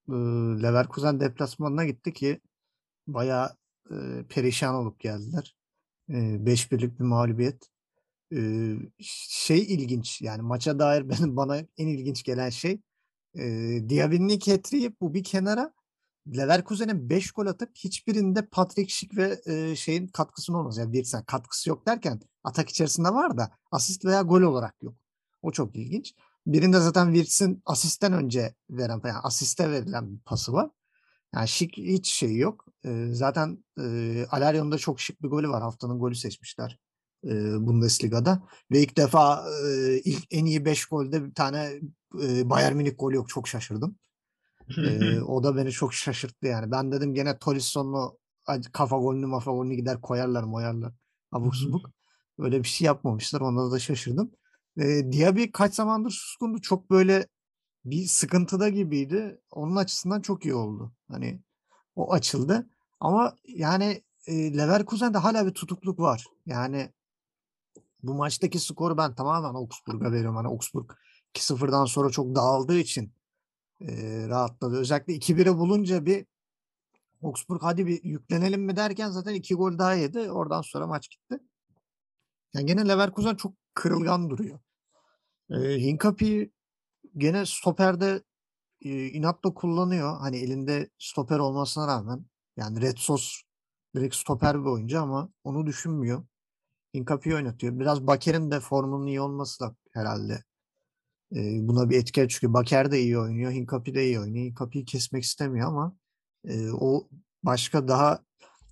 e, 0.10 0.14
Leverkusen 0.64 1.20
deplasmanına 1.20 1.86
gitti 1.86 2.14
ki 2.14 2.42
bayağı 3.08 3.58
e, 3.92 3.96
perişan 4.30 4.76
olup 4.76 5.00
geldiler. 5.00 5.56
E, 6.10 6.46
beş 6.46 6.72
birlik 6.72 7.00
bir 7.00 7.06
mağlubiyet. 7.06 7.70
E, 8.34 8.40
şey 9.00 9.60
ilginç 9.60 10.22
yani 10.22 10.42
maça 10.42 10.80
dair 10.80 11.10
benim 11.10 11.36
bana 11.36 11.58
en 11.78 11.88
ilginç 11.88 12.24
gelen 12.24 12.50
şey 12.50 12.82
e, 13.36 13.44
Diaby'nin 13.90 14.30
ilk 14.30 15.02
bu 15.02 15.14
bir 15.14 15.24
kenara 15.24 15.74
Leverkusen'e 16.28 17.10
5 17.10 17.32
gol 17.32 17.46
atıp 17.46 17.70
hiçbirinde 17.76 18.46
Patrick 18.46 18.94
Schick 18.94 19.18
ve 19.18 19.42
e, 19.46 19.76
şeyin 19.76 20.08
katkısının 20.08 20.58
olmaz. 20.58 20.78
Yani 20.78 20.94
bir 20.94 21.12
katkısı 21.28 21.70
yok 21.70 21.88
derken 21.88 22.20
atak 22.44 22.70
içerisinde 22.70 23.10
var 23.10 23.38
da 23.38 23.52
asist 23.72 24.06
veya 24.06 24.22
gol 24.22 24.42
olarak 24.42 24.76
yok. 24.82 24.96
O 25.42 25.52
çok 25.52 25.76
ilginç. 25.76 26.14
Birinde 26.48 26.80
zaten 26.80 27.14
Wirtz'in 27.14 27.62
asisten 27.66 28.14
önce 28.14 28.56
veren, 28.70 29.02
yani 29.06 29.20
asiste 29.24 29.72
verilen 29.72 30.14
bir 30.14 30.20
pası 30.20 30.54
var. 30.54 30.70
Yani 31.36 31.48
şık 31.48 31.78
hiç 31.78 32.08
şey 32.08 32.36
yok. 32.38 32.66
E, 32.86 33.08
zaten 33.12 33.64
e, 33.80 34.26
Alaryon'da 34.32 34.78
çok 34.78 35.00
şık 35.00 35.24
bir 35.24 35.28
golü 35.28 35.50
var. 35.50 35.62
Haftanın 35.62 36.00
golü 36.00 36.16
seçmişler 36.16 36.80
e, 37.26 37.30
Bundesliga'da. 37.68 38.44
Ve 38.72 38.82
ilk 38.82 38.98
defa 38.98 39.46
e, 39.68 39.98
ilk 40.06 40.24
en 40.32 40.46
iyi 40.46 40.66
5 40.66 40.86
golde 40.86 41.26
bir 41.26 41.34
tane 41.34 41.80
e, 42.24 42.50
Bayern 42.50 42.76
Münih 42.76 42.94
golü 42.98 43.16
yok. 43.16 43.30
Çok 43.30 43.48
şaşırdım. 43.48 43.96
E, 44.78 45.22
o 45.28 45.44
da 45.44 45.56
beni 45.56 45.72
çok 45.72 45.94
şaşırttı 45.94 46.48
yani. 46.48 46.72
Ben 46.72 46.92
dedim 46.92 47.14
gene 47.14 47.38
Tolison'u 47.40 48.18
kafa 48.74 48.98
golünü 48.98 49.26
mafa 49.26 49.52
golünü 49.52 49.76
gider 49.76 50.02
koyarlar 50.02 50.44
moyarlar. 50.44 50.94
Abuk 51.32 51.56
subuk. 51.56 51.90
Öyle 52.40 52.64
bir 52.64 52.68
şey 52.68 52.86
yapmamışlar. 52.86 53.42
Onda 53.42 53.72
da 53.72 53.80
şaşırdım. 53.80 54.32
E, 54.78 55.12
Diaby 55.12 55.46
kaç 55.54 55.74
zamandır 55.74 56.12
suskundu. 56.12 56.62
Çok 56.62 56.92
böyle 56.92 57.28
bir 57.86 58.06
sıkıntıda 58.06 58.70
gibiydi. 58.70 59.42
Onun 59.52 59.76
açısından 59.76 60.22
çok 60.22 60.46
iyi 60.46 60.54
oldu. 60.54 60.94
Hani 61.12 61.42
o 61.96 62.14
açıldı. 62.14 62.70
Ama 63.00 63.36
yani 63.48 64.04
e, 64.28 64.58
Leverkusen'de 64.58 65.18
hala 65.18 65.48
bir 65.48 65.54
tutukluk 65.54 66.00
var. 66.00 66.26
Yani 66.46 66.92
bu 68.04 68.14
maçtaki 68.14 68.60
skoru 68.60 68.98
ben 68.98 69.16
tamamen 69.16 69.54
Augsburg'a 69.54 70.12
veriyorum. 70.12 70.36
Hani 70.36 70.48
Augsburg 70.48 70.92
2-0'dan 71.34 71.86
sonra 71.86 72.10
çok 72.10 72.36
dağıldığı 72.36 72.78
için 72.78 73.14
rahatladı. 74.30 74.80
Özellikle 74.80 75.14
2-1'e 75.14 75.58
bulunca 75.58 76.06
bir 76.06 76.26
Augsburg 77.24 77.62
hadi 77.64 77.86
bir 77.88 78.04
yüklenelim 78.04 78.62
mi 78.62 78.76
derken 78.76 79.10
zaten 79.10 79.34
iki 79.34 79.56
gol 79.56 79.78
daha 79.78 79.94
yedi. 79.94 80.32
Oradan 80.32 80.62
sonra 80.62 80.88
maç 80.88 81.10
gitti. 81.10 81.40
Yani 82.54 82.66
gene 82.66 82.88
Leverkusen 82.88 83.36
çok 83.36 83.54
kırılgan 83.74 84.30
duruyor. 84.30 84.60
E, 85.50 85.56
Hinkapi 85.56 86.52
gene 87.18 87.46
stoperde 87.46 88.24
e, 88.82 89.08
inatla 89.08 89.54
kullanıyor. 89.54 90.18
Hani 90.20 90.38
elinde 90.38 90.90
stoper 91.00 91.40
olmasına 91.40 91.88
rağmen. 91.88 92.26
Yani 92.58 92.82
Red 92.82 92.98
Sos 92.98 93.42
direkt 93.96 94.16
stoper 94.16 94.62
bir 94.62 94.70
oyuncu 94.70 95.02
ama 95.02 95.30
onu 95.44 95.66
düşünmüyor. 95.66 96.26
Hinkapi'yi 96.94 97.36
oynatıyor. 97.36 97.80
Biraz 97.80 98.08
Baker'in 98.08 98.52
de 98.52 98.60
formunun 98.60 99.08
iyi 99.08 99.22
olması 99.22 99.60
da 99.60 99.76
herhalde 99.94 100.44
e, 101.32 101.68
buna 101.68 101.90
bir 101.90 101.98
etki 101.98 102.28
çünkü 102.30 102.54
Baker 102.54 102.92
de 102.92 103.02
iyi 103.02 103.20
oynuyor, 103.20 103.52
Hinkapi 103.52 103.96
de 103.96 104.06
iyi 104.06 104.20
oynuyor. 104.20 104.46
Hinkapi'yi 104.46 104.86
kesmek 104.86 105.24
istemiyor 105.24 105.68
ama 105.68 105.98
e, 106.48 106.72
o 106.72 107.08
başka 107.44 107.88
daha 107.88 108.20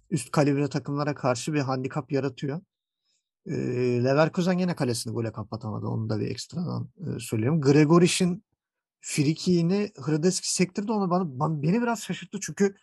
üst 0.10 0.32
kalibre 0.32 0.68
takımlara 0.70 1.16
karşı 1.16 1.54
bir 1.54 1.60
handikap 1.60 2.12
yaratıyor. 2.12 2.62
E, 3.46 3.54
Leverkusen 4.04 4.58
yine 4.60 4.76
kalesini 4.76 5.14
gole 5.14 5.32
kapatamadı. 5.32 5.88
Onu 5.88 6.10
da 6.10 6.20
bir 6.20 6.28
ekstradan 6.28 6.90
e, 6.98 7.20
söyleyeyim. 7.20 7.62
Gregoric'in 7.62 8.44
frikiğini 9.02 9.92
Hradeski 10.02 10.54
sektirdi 10.54 10.92
onu 10.92 11.10
bana, 11.10 11.40
bana 11.40 11.62
beni 11.62 11.82
biraz 11.82 12.02
şaşırttı 12.02 12.40
çünkü 12.42 12.76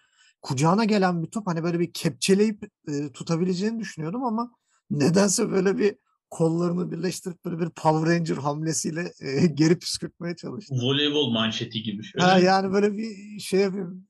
kucağına 0.42 0.84
gelen 0.84 1.22
bir 1.22 1.30
top 1.30 1.46
hani 1.46 1.62
böyle 1.62 1.80
bir 1.80 1.92
kepçeleyip 1.92 2.64
e, 2.88 3.12
tutabileceğini 3.12 3.78
düşünüyordum 3.80 4.24
ama 4.24 4.52
nedense 4.90 5.50
böyle 5.50 5.78
bir 5.78 5.96
kollarını 6.30 6.90
birleştirip 6.90 7.44
böyle 7.44 7.58
bir 7.58 7.70
Power 7.70 8.14
Ranger 8.14 8.36
hamlesiyle 8.36 9.12
e, 9.20 9.46
geri 9.54 9.78
püskürtmeye 9.78 10.36
çalıştı. 10.36 10.74
Voleybol 10.74 11.30
manşeti 11.30 11.82
gibi 11.82 12.04
şöyle. 12.04 12.24
Ha, 12.24 12.38
yani 12.38 12.72
böyle 12.72 12.96
bir 12.96 13.40
şey 13.40 13.60
yapayım, 13.60 14.08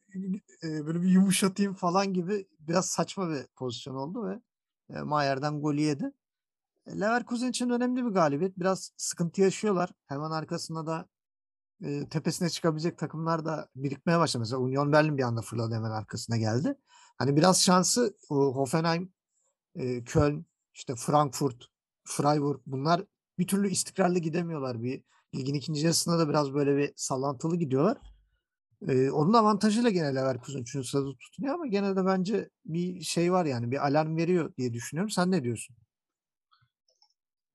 e, 0.62 0.86
böyle 0.86 1.02
bir 1.02 1.08
yumuşatayım 1.08 1.74
falan 1.74 2.12
gibi 2.12 2.46
biraz 2.60 2.86
saçma 2.86 3.30
bir 3.30 3.46
pozisyon 3.56 3.94
oldu 3.94 4.26
ve 4.26 4.40
e, 4.96 5.02
Mayer'den 5.02 5.60
golü 5.60 5.80
yedi. 5.80 6.12
E, 6.86 7.00
Leverkusen 7.00 7.50
için 7.50 7.70
önemli 7.70 8.04
bir 8.04 8.10
galibiyet. 8.10 8.58
Biraz 8.58 8.92
sıkıntı 8.96 9.40
yaşıyorlar. 9.40 9.90
Hemen 10.06 10.30
arkasında 10.30 10.86
da 10.86 11.08
e, 11.84 12.08
tepesine 12.08 12.48
çıkabilecek 12.48 12.98
takımlar 12.98 13.44
da 13.44 13.68
birikmeye 13.76 14.18
başladı. 14.18 14.40
Mesela 14.40 14.60
Union 14.60 14.92
Berlin 14.92 15.18
bir 15.18 15.22
anda 15.22 15.42
fırladı 15.42 15.74
hemen 15.74 15.90
arkasına 15.90 16.36
geldi. 16.36 16.74
Hani 17.18 17.36
biraz 17.36 17.62
şansı 17.62 18.16
Hoffenheim, 18.28 19.12
e, 19.74 20.04
Köln, 20.04 20.46
işte 20.74 20.94
Frankfurt, 20.96 21.66
Freiburg 22.04 22.60
bunlar 22.66 23.02
bir 23.38 23.46
türlü 23.46 23.68
istikrarlı 23.70 24.18
gidemiyorlar. 24.18 24.82
Bir 24.82 25.02
ligin 25.34 25.54
ikinci 25.54 25.84
yarısında 25.84 26.18
da 26.18 26.28
biraz 26.28 26.54
böyle 26.54 26.76
bir 26.76 26.92
sallantılı 26.96 27.56
gidiyorlar. 27.56 27.96
Ee, 28.88 29.10
onun 29.10 29.32
avantajıyla 29.32 29.90
gene 29.90 30.14
Leverkusen 30.14 30.60
3. 30.60 30.86
sırada 30.86 31.12
tutunuyor 31.16 31.54
ama 31.54 31.66
gene 31.66 31.96
de 31.96 32.06
bence 32.06 32.50
bir 32.64 33.00
şey 33.00 33.32
var 33.32 33.44
yani 33.44 33.70
bir 33.70 33.86
alarm 33.86 34.16
veriyor 34.16 34.56
diye 34.56 34.72
düşünüyorum. 34.72 35.10
Sen 35.10 35.30
ne 35.30 35.44
diyorsun? 35.44 35.76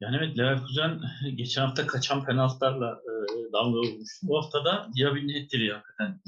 Yani 0.02 0.18
evet 0.18 0.38
Leverkusen 0.38 1.02
geçen 1.36 1.62
hafta 1.62 1.88
kaçan 1.88 2.26
penaltılarla 2.26 2.92
e, 2.92 3.54
damga 3.54 3.78
vurmuştu. 3.78 4.28
Bu 4.28 4.38
hafta 4.38 4.66
da 4.66 4.90
Diaby'nin 4.98 5.34
etkili 5.34 5.74
hakikaten 5.74 6.22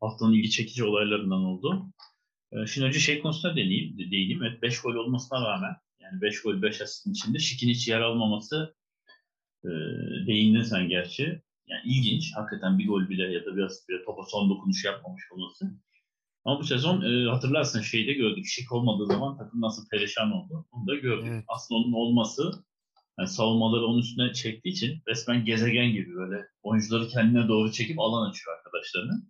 haftanın 0.00 0.32
ilgi 0.32 0.50
çekici 0.50 0.84
olaylarından 0.84 1.44
oldu. 1.44 1.86
E, 2.52 2.56
önce 2.56 3.00
şey 3.00 3.22
konusunda 3.22 3.56
deneyeyim, 3.56 3.98
değineyim. 3.98 4.42
Evet 4.42 4.62
5 4.62 4.80
gol 4.80 4.94
olmasına 4.94 5.40
rağmen 5.40 5.76
yani 6.04 6.20
5 6.20 6.42
gol 6.42 6.62
5 6.62 6.80
asistin 6.80 7.12
içinde 7.12 7.38
Şik'in 7.38 7.68
hiç 7.68 7.88
yer 7.88 8.00
almaması 8.00 8.74
e, 9.64 9.70
değindin 10.26 10.62
sen 10.62 10.88
gerçi. 10.88 11.42
Yani 11.66 11.82
ilginç. 11.84 12.32
Hakikaten 12.36 12.78
bir 12.78 12.88
gol 12.88 13.08
bile 13.08 13.32
ya 13.32 13.44
da 13.44 13.56
bir 13.56 13.62
asist 13.62 13.88
bile 13.88 14.04
topa 14.04 14.22
son 14.22 14.50
dokunuş 14.50 14.84
yapmamış 14.84 15.22
olması. 15.32 15.70
Ama 16.44 16.60
bu 16.60 16.64
sezon 16.64 17.02
e, 17.02 17.30
hatırlarsın 17.30 17.80
şeyde 17.80 18.12
gördük. 18.12 18.44
Şik 18.46 18.72
olmadığı 18.72 19.06
zaman 19.06 19.38
takım 19.38 19.60
nasıl 19.60 19.88
perişan 19.88 20.32
oldu. 20.32 20.66
Onu 20.72 20.86
da 20.86 20.94
gördük. 20.94 21.28
Evet. 21.32 21.44
Aslında 21.48 21.80
onun 21.80 21.92
olması 21.92 22.64
yani 23.18 23.28
savunmaları 23.28 23.86
onun 23.86 23.98
üstüne 23.98 24.32
çektiği 24.32 24.68
için 24.68 25.02
resmen 25.08 25.44
gezegen 25.44 25.92
gibi 25.92 26.14
böyle 26.14 26.46
oyuncuları 26.62 27.08
kendine 27.08 27.48
doğru 27.48 27.72
çekip 27.72 28.00
alan 28.00 28.30
açıyor 28.30 28.56
arkadaşlarını. 28.56 29.22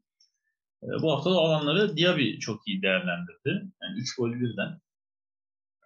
E, 0.83 1.02
bu 1.02 1.12
hafta 1.12 1.31
da 1.31 1.35
alanları 1.35 1.97
Diaby 1.97 2.38
çok 2.38 2.69
iyi 2.69 2.83
değerlendirdi. 2.83 3.73
Yani 3.83 3.99
3 3.99 4.16
gol 4.16 4.33
birden. 4.33 4.81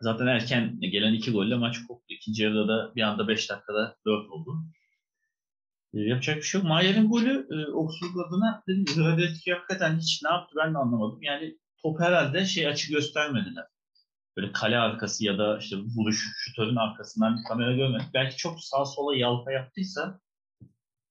Zaten 0.00 0.26
erken 0.26 0.80
gelen 0.80 1.14
iki 1.14 1.32
golle 1.32 1.56
maç 1.56 1.78
koptu. 1.88 2.14
İkinci 2.14 2.42
yarıda 2.42 2.68
da 2.68 2.94
bir 2.96 3.02
anda 3.02 3.28
5 3.28 3.50
dakikada 3.50 3.96
4 4.06 4.30
oldu. 4.30 4.50
E, 5.94 6.00
yapacak 6.00 6.36
bir 6.36 6.42
şey 6.42 6.60
yok. 6.60 6.68
Mayer'in 6.68 7.08
golü 7.08 7.46
e, 7.50 7.72
Augsburg 7.72 8.26
adına 8.26 8.62
dedim 8.68 8.84
Hradetki 8.96 9.52
hakikaten 9.52 9.98
hiç 9.98 10.22
ne 10.22 10.30
yaptı 10.30 10.54
ben 10.56 10.74
de 10.74 10.78
anlamadım. 10.78 11.22
Yani 11.22 11.58
top 11.82 12.00
herhalde 12.00 12.46
şey 12.46 12.66
açı 12.66 12.92
göstermediler. 12.92 13.64
Böyle 14.36 14.52
kale 14.52 14.78
arkası 14.78 15.24
ya 15.24 15.38
da 15.38 15.58
işte 15.58 15.76
vuruş 15.76 16.26
şutörün 16.38 16.76
arkasından 16.76 17.38
bir 17.38 17.44
kamera 17.48 17.72
görmedik. 17.72 18.14
Belki 18.14 18.36
çok 18.36 18.60
sağ 18.60 18.84
sola 18.84 19.16
yalpa 19.16 19.52
yaptıysa 19.52 20.20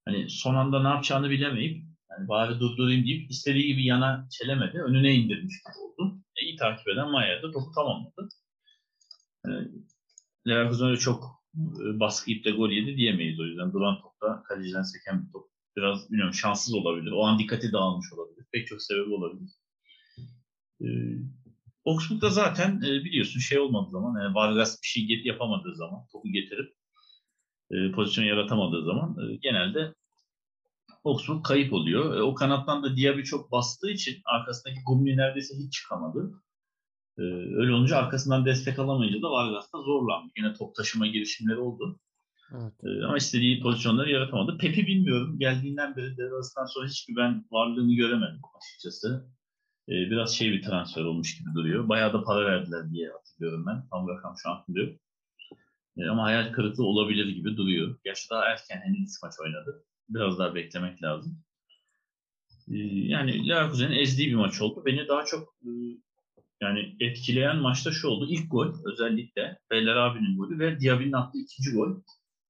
hani 0.04 0.30
son 0.30 0.54
anda 0.54 0.82
ne 0.82 0.88
yapacağını 0.88 1.30
bilemeyip 1.30 1.84
yani 2.10 2.28
bari 2.28 2.60
durdurayım 2.60 3.06
deyip 3.06 3.30
istediği 3.30 3.66
gibi 3.66 3.86
yana 3.86 4.28
çelemedi. 4.30 4.78
Önüne 4.78 5.14
indirmiş 5.14 5.54
oldu. 5.82 6.18
E, 6.36 6.44
iyi 6.44 6.56
takip 6.56 6.88
eden 6.88 7.10
Mayer 7.10 7.42
de 7.42 7.52
topu 7.52 7.72
tamamladı. 7.74 8.28
Leverkusen 10.48 10.88
öyle 10.88 10.98
çok 10.98 11.24
e, 11.54 12.00
baskı 12.00 12.30
ipte 12.30 12.50
gol 12.50 12.70
yedi 12.70 12.96
diyemeyiz 12.96 13.40
o 13.40 13.44
yüzden. 13.44 13.72
Duran 13.72 14.00
topta 14.00 14.42
kaleciden 14.42 14.82
seken 14.82 15.26
bir 15.26 15.32
top. 15.32 15.48
Biraz 15.76 16.10
bilmiyorum 16.10 16.34
şanssız 16.34 16.74
olabilir. 16.74 17.12
O 17.12 17.26
an 17.26 17.38
dikkati 17.38 17.72
dağılmış 17.72 18.12
olabilir. 18.12 18.46
Pek 18.52 18.66
çok 18.66 18.82
sebebi 18.82 19.10
olabilir. 19.10 19.50
Ee, 20.80 20.86
Augsburg'da 21.84 22.30
zaten 22.30 22.76
e, 22.76 23.04
biliyorsun 23.04 23.40
şey 23.40 23.58
olmadığı 23.58 23.90
zaman 23.90 24.22
yani 24.22 24.34
Vargas 24.34 24.82
bir 24.82 24.86
şey 24.86 25.22
yapamadığı 25.24 25.76
zaman 25.76 26.06
topu 26.12 26.32
getirip 26.32 26.74
e, 27.70 27.92
pozisyon 27.92 28.24
yaratamadığı 28.24 28.84
zaman 28.84 29.16
e, 29.18 29.36
genelde 29.36 29.94
Augsburg 31.04 31.44
kayıp 31.44 31.72
oluyor. 31.72 32.16
E, 32.16 32.22
o 32.22 32.34
kanattan 32.34 32.82
da 32.82 32.96
Diaby 32.96 33.22
çok 33.22 33.52
bastığı 33.52 33.90
için 33.90 34.22
arkasındaki 34.24 34.80
Gumli 34.86 35.16
neredeyse 35.16 35.54
hiç 35.58 35.72
çıkamadı. 35.72 36.32
Ee, 37.18 37.22
öyle 37.56 37.72
olunca 37.72 37.96
arkasından 37.96 38.46
destek 38.46 38.78
alamayınca 38.78 39.22
da 39.22 39.30
Vargas 39.30 39.72
da 39.72 39.78
zorlandı. 39.82 40.32
Yine 40.36 40.54
top 40.54 40.74
taşıma 40.76 41.06
girişimleri 41.06 41.58
oldu. 41.58 42.00
Evet. 42.52 42.72
Ee, 42.84 43.04
ama 43.04 43.16
istediği 43.16 43.60
pozisyonları 43.60 44.10
yaratamadı. 44.10 44.58
Pep'i 44.58 44.86
bilmiyorum. 44.86 45.38
Geldiğinden 45.38 45.96
beri 45.96 46.16
devre 46.16 46.42
sonra 46.66 46.88
hiçbir 46.88 47.16
ben 47.16 47.44
varlığını 47.50 47.94
göremedim 47.94 48.40
açıkçası. 48.56 49.28
Ee, 49.88 49.92
biraz 49.92 50.36
şey 50.36 50.52
bir 50.52 50.62
transfer 50.62 51.04
olmuş 51.04 51.38
gibi 51.38 51.54
duruyor. 51.54 51.88
Bayağı 51.88 52.12
da 52.12 52.24
para 52.24 52.46
verdiler 52.46 52.90
diye 52.90 53.10
hatırlıyorum 53.10 53.66
ben. 53.66 53.88
Tam 53.90 54.08
rakam 54.08 54.34
şu 54.42 54.50
an 54.50 54.54
hatırlıyorum. 54.54 54.98
ama 56.10 56.22
hayal 56.22 56.52
kırıklığı 56.52 56.84
olabilir 56.84 57.28
gibi 57.28 57.56
duruyor. 57.56 57.98
Gerçi 58.04 58.30
daha 58.30 58.44
erken 58.44 58.80
henüz 58.80 59.22
maç 59.22 59.34
oynadı. 59.40 59.84
Biraz 60.08 60.38
daha 60.38 60.54
beklemek 60.54 61.02
lazım. 61.02 61.42
yani 63.08 63.48
Leverkusen'in 63.48 63.96
ezdiği 63.96 64.28
bir 64.28 64.34
maç 64.34 64.60
oldu. 64.60 64.82
Beni 64.86 65.08
daha 65.08 65.24
çok 65.24 65.54
yani 66.60 66.96
etkileyen 67.00 67.56
maçta 67.56 67.92
şu 67.92 68.08
oldu. 68.08 68.26
İlk 68.30 68.50
gol 68.50 68.74
özellikle 68.84 69.58
Beyler 69.70 69.96
abinin 69.96 70.38
golü 70.38 70.58
ve 70.58 70.80
Diaby'nin 70.80 71.12
attığı 71.12 71.38
ikinci 71.38 71.72
gol. 71.72 72.00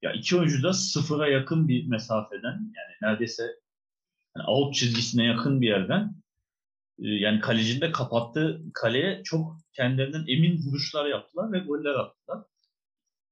Ya 0.03 0.12
iki 0.12 0.37
oyuncu 0.37 0.62
da 0.62 0.73
sıfıra 0.73 1.29
yakın 1.29 1.69
bir 1.69 1.87
mesafeden 1.87 2.53
yani 2.53 2.95
neredeyse 3.03 3.43
yani 4.37 4.47
out 4.47 4.75
çizgisine 4.75 5.25
yakın 5.25 5.61
bir 5.61 5.67
yerden 5.67 6.15
e, 6.99 7.09
yani 7.09 7.41
kalecinin 7.41 7.81
de 7.81 7.93
kapattığı 7.93 8.62
kaleye 8.75 9.23
çok 9.25 9.57
kendilerinden 9.73 10.25
emin 10.29 10.62
vuruşlar 10.62 11.07
yaptılar 11.07 11.53
ve 11.53 11.59
goller 11.59 11.95
attılar. 11.95 12.45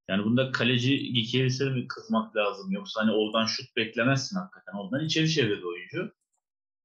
Yani 0.09 0.23
bunda 0.23 0.51
kaleci 0.51 1.13
Gikeris'e 1.13 1.69
mi 1.69 1.87
kızmak 1.87 2.35
lazım 2.35 2.71
yoksa 2.71 3.01
hani 3.01 3.11
oradan 3.11 3.45
şut 3.45 3.75
beklemezsin 3.75 4.37
hakikaten. 4.37 4.73
Oradan 4.73 5.05
içeri 5.05 5.29
çevirdi 5.31 5.65
oyuncu. 5.65 6.16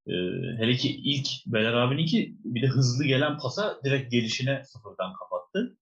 Ee, 0.07 0.13
hele 0.59 0.77
ki 0.77 0.97
ilk 1.05 1.27
Beler 1.47 1.73
abinin 1.73 2.07
ki 2.07 2.37
bir 2.45 2.63
de 2.63 2.67
hızlı 2.67 3.05
gelen 3.05 3.39
pasa 3.39 3.81
direkt 3.85 4.13
gelişine 4.13 4.65
sıfırdan 4.65 5.13
kapattı. 5.13 5.77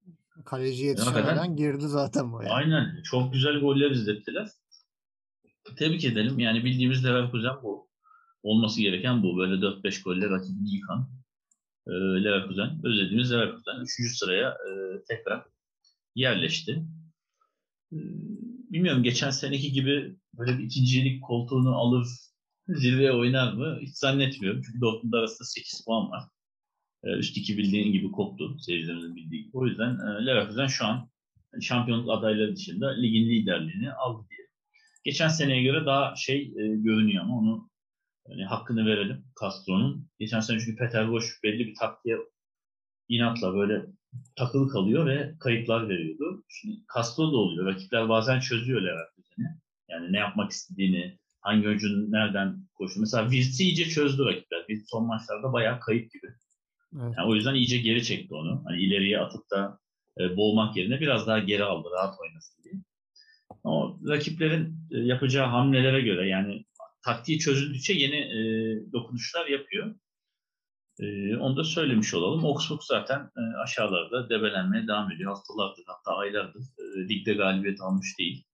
Kaleci 0.45 0.85
yetişmeden 0.85 1.57
girdi 1.57 1.89
zaten 1.89 2.33
bu 2.33 2.43
yani. 2.43 2.51
Aynen. 2.51 3.03
Çok 3.03 3.33
güzel 3.33 3.61
goller 3.61 3.91
izlettiler. 3.91 4.49
Tebrik 5.77 6.05
edelim. 6.05 6.39
Yani 6.39 6.65
bildiğimiz 6.65 7.05
Leverkusen 7.05 7.63
bu. 7.63 7.89
Olması 8.43 8.81
gereken 8.81 9.23
bu. 9.23 9.39
Böyle 9.39 9.55
4-5 9.55 10.03
golle 10.03 10.31
rakibini 10.31 10.75
yıkan 10.75 11.11
e, 11.87 11.93
Leverkusen. 12.25 12.81
Özlediğimiz 12.85 13.33
Leverkusen. 13.33 13.81
Üçüncü 13.81 14.17
sıraya 14.17 14.51
e, 14.51 14.71
tekrar 15.09 15.45
yerleşti. 16.15 16.73
E, 17.93 17.99
bilmiyorum 18.71 19.03
geçen 19.03 19.31
seneki 19.31 19.73
gibi 19.73 20.17
böyle 20.39 20.59
bir 20.59 20.65
ikincilik 20.65 21.23
koltuğunu 21.25 21.77
alır 21.77 22.07
zirveye 22.75 23.13
oynar 23.13 23.53
mı? 23.53 23.79
Hiç 23.81 23.97
zannetmiyorum. 23.97 24.63
Çünkü 24.63 24.81
Dortmund 24.81 25.13
arasında 25.13 25.49
8 25.49 25.85
puan 25.85 26.11
var. 26.11 26.23
E, 27.05 27.11
üst 27.11 27.37
iki 27.37 27.59
bildiğin 27.59 27.93
gibi 27.93 28.11
koptu. 28.11 28.59
Seyircilerimizin 28.59 29.17
bildiği 29.17 29.45
gibi. 29.45 29.59
O 29.59 29.67
yüzden 29.67 29.95
e, 29.95 30.27
Leverkusen 30.27 30.67
şu 30.67 30.87
an 30.87 31.11
şampiyonluk 31.61 32.11
adayları 32.11 32.57
dışında 32.57 32.91
ligin 32.91 33.29
liderliğini 33.29 33.93
aldı 33.93 34.27
diye. 34.31 34.49
Geçen 35.05 35.29
seneye 35.29 35.63
göre 35.63 35.87
daha 35.87 36.17
şey 36.17 36.43
e, 36.43 36.77
görünüyor 36.77 37.25
ama 37.25 37.39
onu 37.39 37.71
yani 38.29 38.45
hakkını 38.45 38.87
verelim 38.87 39.25
Castro'nun. 39.41 40.09
Geçen 40.19 40.41
sene 40.41 40.61
çünkü 40.61 40.77
Peter 40.77 41.11
Bosch 41.11 41.27
belli 41.45 41.67
bir 41.67 41.75
taktiğe 41.75 42.19
inatla 43.09 43.55
böyle 43.55 43.87
takılı 44.37 44.69
kalıyor 44.69 45.07
ve 45.07 45.35
kayıplar 45.41 45.89
veriyordu. 45.89 46.45
Şimdi 46.49 46.77
Castro 46.95 47.33
da 47.33 47.37
oluyor. 47.37 47.67
Rakipler 47.67 48.09
bazen 48.09 48.41
çözüyor 48.41 48.83
Leverkusen'i. 48.83 49.61
Yani 49.89 50.13
ne 50.13 50.19
yapmak 50.19 50.51
istediğini, 50.51 51.19
hangi 51.41 51.69
oyuncunun 51.69 52.13
nereden 52.13 52.69
koştu. 52.75 53.01
Mesela 53.01 53.31
Wirtz'i 53.31 53.65
iyice 53.65 53.85
çözdü 53.85 54.25
rakipler. 54.25 54.59
Wirtz 54.67 54.91
son 54.91 55.07
maçlarda 55.07 55.53
bayağı 55.53 55.81
kayıp 55.81 56.13
gibi. 56.13 56.27
Evet. 56.95 57.15
Yani 57.19 57.29
o 57.29 57.35
yüzden 57.35 57.55
iyice 57.55 57.79
geri 57.79 58.05
çekti 58.05 58.35
onu. 58.35 58.63
Hani 58.67 58.83
ileriye 58.83 59.19
atıp 59.19 59.51
da 59.51 59.79
e, 60.21 60.37
boğmak 60.37 60.77
yerine 60.77 61.01
biraz 61.01 61.27
daha 61.27 61.39
geri 61.39 61.65
aldı 61.65 61.89
rahat 61.93 62.21
oynasın 62.21 62.63
diye. 62.65 62.75
Ama 63.65 63.97
rakiplerin 64.09 64.77
e, 64.91 64.99
yapacağı 64.99 65.47
hamlelere 65.47 66.01
göre 66.01 66.29
yani 66.29 66.65
taktiği 67.05 67.39
çözüldükçe 67.39 67.93
yeni 67.93 68.17
e, 68.17 68.41
dokunuşlar 68.93 69.47
yapıyor. 69.47 69.95
E, 71.01 71.37
onu 71.37 71.57
da 71.57 71.65
söylemiş 71.65 72.15
olalım. 72.15 72.45
Oxford 72.45 72.81
zaten 72.83 73.31
e, 73.37 73.57
aşağılarda 73.57 74.29
debelenmeye 74.29 74.87
devam 74.87 75.13
ediyor. 75.13 75.35
Haftalardır 75.35 75.85
hatta 75.87 76.17
aylardır 76.17 76.63
e, 76.79 77.09
ligde 77.09 77.35
galibiyet 77.35 77.81
almış 77.81 78.19
değil. 78.19 78.45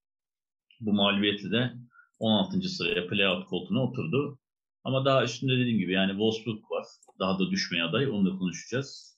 Bu 0.81 0.93
mağlubiyetle 0.93 1.51
de 1.51 1.73
16. 2.19 2.69
sıraya 2.69 3.09
playout 3.09 3.47
koltuğuna 3.47 3.83
oturdu. 3.83 4.39
Ama 4.85 5.05
daha 5.05 5.25
üstünde 5.25 5.53
dediğim 5.53 5.79
gibi 5.79 5.93
yani 5.93 6.11
Wolfsburg 6.11 6.71
var. 6.71 6.87
Daha 7.19 7.39
da 7.39 7.51
düşmeye 7.51 7.85
aday. 7.85 8.11
Onu 8.11 8.33
da 8.33 8.39
konuşacağız. 8.39 9.17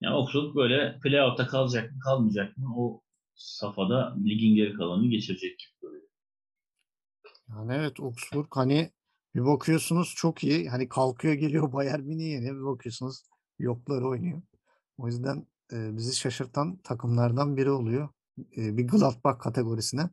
Yani 0.00 0.16
Oxford 0.16 0.54
böyle 0.54 0.98
playout'a 1.02 1.46
kalacak 1.46 1.92
mı 1.92 1.98
kalmayacak 1.98 2.56
mı 2.56 2.74
o 2.76 3.02
safhada 3.34 4.16
ligin 4.24 4.54
geri 4.54 4.74
kalanını 4.74 5.10
geçirecek 5.10 5.58
gibi 5.58 5.82
duruyor. 5.82 6.08
Yani 7.48 7.72
evet 7.74 8.00
Augsburg 8.00 8.46
hani 8.50 8.90
bir 9.34 9.44
bakıyorsunuz 9.44 10.14
çok 10.16 10.44
iyi. 10.44 10.68
Hani 10.68 10.88
kalkıyor 10.88 11.34
geliyor 11.34 11.72
Bayern 11.72 12.00
Münih 12.00 12.30
yeniyor. 12.30 12.56
Bir 12.56 12.64
bakıyorsunuz 12.64 13.22
yokları 13.58 14.08
oynuyor. 14.08 14.42
O 14.98 15.06
yüzden 15.06 15.46
e, 15.72 15.96
bizi 15.96 16.16
şaşırtan 16.16 16.76
takımlardan 16.76 17.56
biri 17.56 17.70
oluyor. 17.70 18.08
E, 18.56 18.76
bir 18.76 18.88
Gladbach 18.88 19.38
kategorisine 19.38 20.10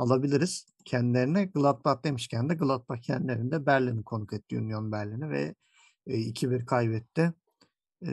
alabiliriz. 0.00 0.66
Kendilerine 0.84 1.44
Gladbach 1.44 2.04
demişken 2.04 2.48
de 2.48 2.54
Gladbach 2.54 3.00
kendi 3.02 3.32
evinde 3.32 3.66
Berlin'i 3.66 4.02
konuk 4.02 4.32
etti 4.32 4.58
Union 4.58 4.92
Berlin'i 4.92 5.30
ve 5.30 5.54
e, 6.06 6.14
2-1 6.14 6.64
kaybetti. 6.64 7.32
E, 8.06 8.12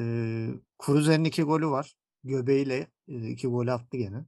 Kruzer'in 0.79 1.23
iki 1.23 1.43
golü 1.43 1.67
var. 1.67 1.95
Göbeğiyle 2.23 2.87
e, 3.07 3.29
iki 3.29 3.47
golü 3.47 3.71
attı 3.71 3.97
gene. 3.97 4.25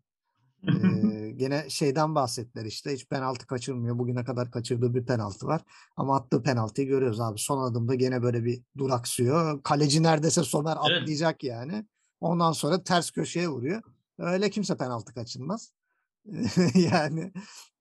Ee, 0.67 1.31
gene 1.31 1.69
şeyden 1.69 2.15
bahsettiler 2.15 2.65
işte 2.65 2.93
hiç 2.93 3.07
penaltı 3.07 3.47
kaçırmıyor. 3.47 3.99
Bugüne 3.99 4.23
kadar 4.23 4.51
kaçırdığı 4.51 4.95
bir 4.95 5.05
penaltı 5.05 5.47
var. 5.47 5.61
Ama 5.97 6.15
attığı 6.15 6.43
penaltıyı 6.43 6.87
görüyoruz 6.87 7.19
abi. 7.19 7.39
Son 7.39 7.71
adımda 7.71 7.95
gene 7.95 8.21
böyle 8.21 8.45
bir 8.45 8.61
duraksıyor. 8.77 9.63
Kaleci 9.63 10.03
neredeyse 10.03 10.43
Somer 10.43 10.77
Evet. 10.89 11.01
atlayacak 11.01 11.43
yani. 11.43 11.85
Ondan 12.21 12.51
sonra 12.51 12.83
ters 12.83 13.11
köşeye 13.11 13.49
vuruyor. 13.49 13.81
Öyle 14.17 14.49
kimse 14.49 14.77
penaltı 14.77 15.13
kaçırmaz. 15.13 15.71
yani 16.75 17.33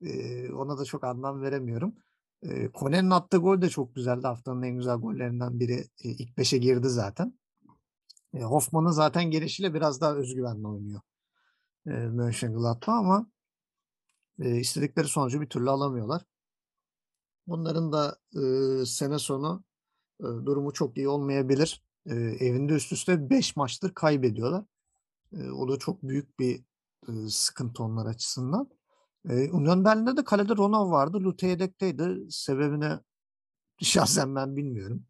e, 0.03 0.53
ona 0.53 0.79
da 0.79 0.85
çok 0.85 1.05
anlam 1.05 1.42
veremiyorum. 1.42 1.94
E, 2.42 2.72
Kone'nin 2.72 3.11
attığı 3.11 3.37
gol 3.37 3.62
de 3.62 3.68
çok 3.68 3.94
güzeldi. 3.94 4.27
Haftanın 4.27 4.62
en 4.62 4.77
güzel 4.77 4.96
gollerinden 4.96 5.61
biri. 5.61 5.88
E, 6.05 6.09
ilk 6.09 6.38
beşe 6.38 6.59
girdi 6.59 6.88
zaten. 6.88 7.38
E, 8.35 8.42
Hoffman'ın 8.42 8.90
zaten 8.90 9.24
gelişiyle 9.31 9.74
biraz 9.74 10.01
daha 10.01 10.14
özgüvenli 10.14 10.66
oynuyor 10.66 11.01
e, 11.88 11.90
Mönchengladbach 11.90 12.88
ama 12.88 13.27
e, 14.40 14.57
istedikleri 14.57 15.09
sonucu 15.09 15.40
bir 15.40 15.48
türlü 15.48 15.70
alamıyorlar. 15.70 16.22
Bunların 17.46 17.92
da 17.92 18.18
e, 18.35 18.87
sene 18.87 19.18
sonu 19.18 19.64
e, 20.20 20.24
durumu 20.24 20.72
çok 20.72 20.96
iyi 20.96 21.09
olmayabilir. 21.09 21.83
E, 22.07 22.14
evinde 22.14 22.72
üst 22.72 22.92
üste 22.92 23.31
5 23.31 23.57
maçtır 23.57 23.94
kaybediyorlar. 23.94 24.64
E, 25.33 25.51
o 25.51 25.68
da 25.68 25.79
çok 25.79 26.03
büyük 26.03 26.38
bir 26.38 26.64
e, 27.09 27.29
sıkıntı 27.29 27.83
onlar 27.83 28.07
açısından. 28.07 28.71
E, 29.29 29.51
Union 29.51 29.85
Berlin'de 29.85 30.16
de 30.16 30.25
kalede 30.25 30.57
Ronov 30.57 30.90
vardı. 30.90 31.21
Lute 31.21 31.47
yedekteydi. 31.47 32.27
Sebebini 32.31 32.99
şahsen 33.83 34.35
ben 34.35 34.57
bilmiyorum. 34.57 35.07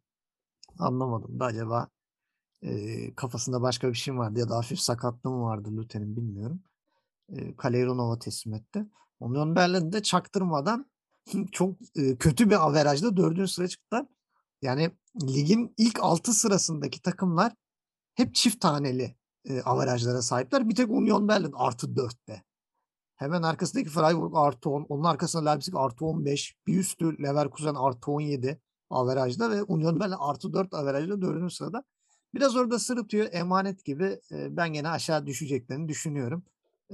Anlamadım 0.79 1.41
da 1.41 1.45
acaba 1.45 1.89
e, 2.63 3.15
kafasında 3.15 3.63
başka 3.63 3.89
bir 3.89 3.95
şey 3.95 4.15
mi 4.15 4.21
vardı 4.21 4.39
ya 4.39 4.49
da 4.49 4.57
hafif 4.57 4.81
sakatlığı 4.81 5.31
mı 5.31 5.43
vardı 5.43 5.77
Lute'nin 5.77 6.17
bilmiyorum. 6.17 6.63
E, 7.29 7.57
kaleyi 7.57 7.87
Ronov'a 7.87 8.19
teslim 8.19 8.55
etti. 8.55 8.87
Union 9.21 9.57
Berlin'de 9.57 10.03
çaktırmadan 10.03 10.91
çok 11.53 11.77
e, 11.97 12.17
kötü 12.17 12.51
bir 12.51 12.67
averajla 12.67 13.17
dördüncü 13.17 13.53
sıraya 13.53 13.69
çıktılar. 13.69 14.07
Yani 14.63 14.91
ligin 15.23 15.75
ilk 15.77 16.01
altı 16.03 16.33
sırasındaki 16.33 17.03
takımlar 17.03 17.53
hep 18.15 18.35
çift 18.35 18.61
taneli 18.61 19.17
e, 19.49 19.63
averajlara 19.63 20.23
sahipler. 20.23 20.69
Bir 20.69 20.75
tek 20.75 20.91
Union 20.91 21.29
Berlin 21.29 21.53
artı 21.55 21.97
dörtte. 21.97 22.43
Hemen 23.17 23.43
arkasındaki 23.43 23.89
Freiburg 23.89 24.33
artı 24.35 24.71
10. 24.71 24.87
Onun 24.89 25.05
arkasında 25.05 25.51
Leipzig 25.51 25.75
artı 25.77 26.05
15. 26.05 26.57
Bir 26.67 26.79
üstü 26.79 27.23
Leverkusen 27.23 27.75
artı 27.75 28.11
17 28.11 28.61
averajda 28.91 29.51
ve 29.51 29.63
Union 29.63 30.01
Berlin 30.01 30.15
artı 30.19 30.53
4 30.53 30.75
averajla 30.75 31.23
dördüncü 31.23 31.55
sırada. 31.55 31.85
Biraz 32.35 32.57
orada 32.57 32.79
sırıtıyor 32.79 33.29
emanet 33.33 33.85
gibi. 33.85 34.21
E, 34.33 34.57
ben 34.57 34.73
gene 34.73 34.89
aşağı 34.89 35.27
düşeceklerini 35.27 35.89
düşünüyorum. 35.89 36.43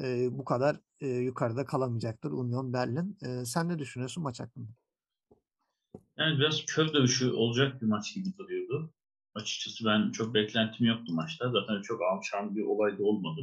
E, 0.01 0.38
bu 0.38 0.45
kadar 0.45 0.81
e, 1.01 1.09
yukarıda 1.09 1.64
kalamayacaktır 1.64 2.31
Union 2.31 2.73
Berlin. 2.73 3.19
E, 3.23 3.45
sen 3.45 3.69
ne 3.69 3.79
düşünüyorsun 3.79 4.23
maç 4.23 4.40
hakkında? 4.40 4.69
Yani 6.19 6.38
biraz 6.38 6.64
kör 6.67 6.93
dövüşü 6.93 7.31
olacak 7.31 7.83
bir 7.83 7.87
maç 7.87 8.14
gibi 8.14 8.38
duruyordu. 8.38 8.93
Açıkçası 9.35 9.85
ben 9.85 10.11
çok 10.12 10.35
beklentim 10.35 10.87
yoktu 10.87 11.12
maçta. 11.12 11.51
Zaten 11.51 11.83
çok 11.83 12.01
alçan 12.03 12.57
bir 12.57 12.62
olay 12.62 12.99
da 12.99 13.03
olmadı. 13.03 13.40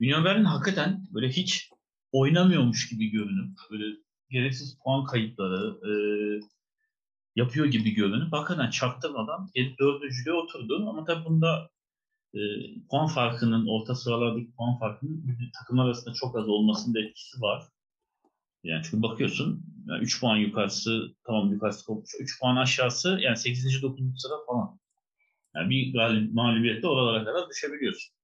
Union 0.00 0.24
Berlin 0.24 0.44
hakikaten 0.44 1.06
böyle 1.14 1.28
hiç 1.28 1.70
oynamıyormuş 2.12 2.88
gibi 2.88 3.10
görünüp 3.10 3.58
böyle 3.70 3.96
gereksiz 4.30 4.78
puan 4.84 5.04
kayıpları 5.04 5.78
e, 5.88 5.92
yapıyor 7.36 7.66
gibi 7.66 7.90
görünüp 7.90 8.32
hakikaten 8.32 8.70
çaktırmadan 8.70 9.50
dördüncülüğe 9.80 10.34
oturdu. 10.34 10.88
Ama 10.88 11.04
tabii 11.04 11.24
bunda 11.24 11.70
e, 12.34 12.40
puan 12.90 13.06
farkının, 13.06 13.66
orta 13.66 13.94
sıralardaki 13.94 14.52
puan 14.56 14.78
farkının 14.78 15.24
takımlar 15.60 15.84
arasında 15.84 16.14
çok 16.14 16.36
az 16.38 16.48
olmasının 16.48 16.94
da 16.94 17.00
etkisi 17.00 17.40
var. 17.40 17.64
Yani 18.64 18.82
çünkü 18.84 19.02
bakıyorsun 19.02 19.64
yani 19.86 20.02
3 20.02 20.20
puan 20.20 20.36
yukarısı 20.36 21.14
tamam 21.24 21.52
yukarısı 21.52 21.86
kopmuş. 21.86 22.10
3 22.20 22.40
puan 22.40 22.56
aşağısı 22.56 23.18
yani 23.22 23.36
8. 23.36 23.82
9. 23.82 24.00
sıra 24.16 24.34
falan. 24.46 24.78
Yani 25.54 25.70
bir 25.70 25.94
mağlubiyette 26.32 26.86
oralara 26.86 27.24
kadar 27.24 27.50
düşebiliyorsun. 27.50 28.14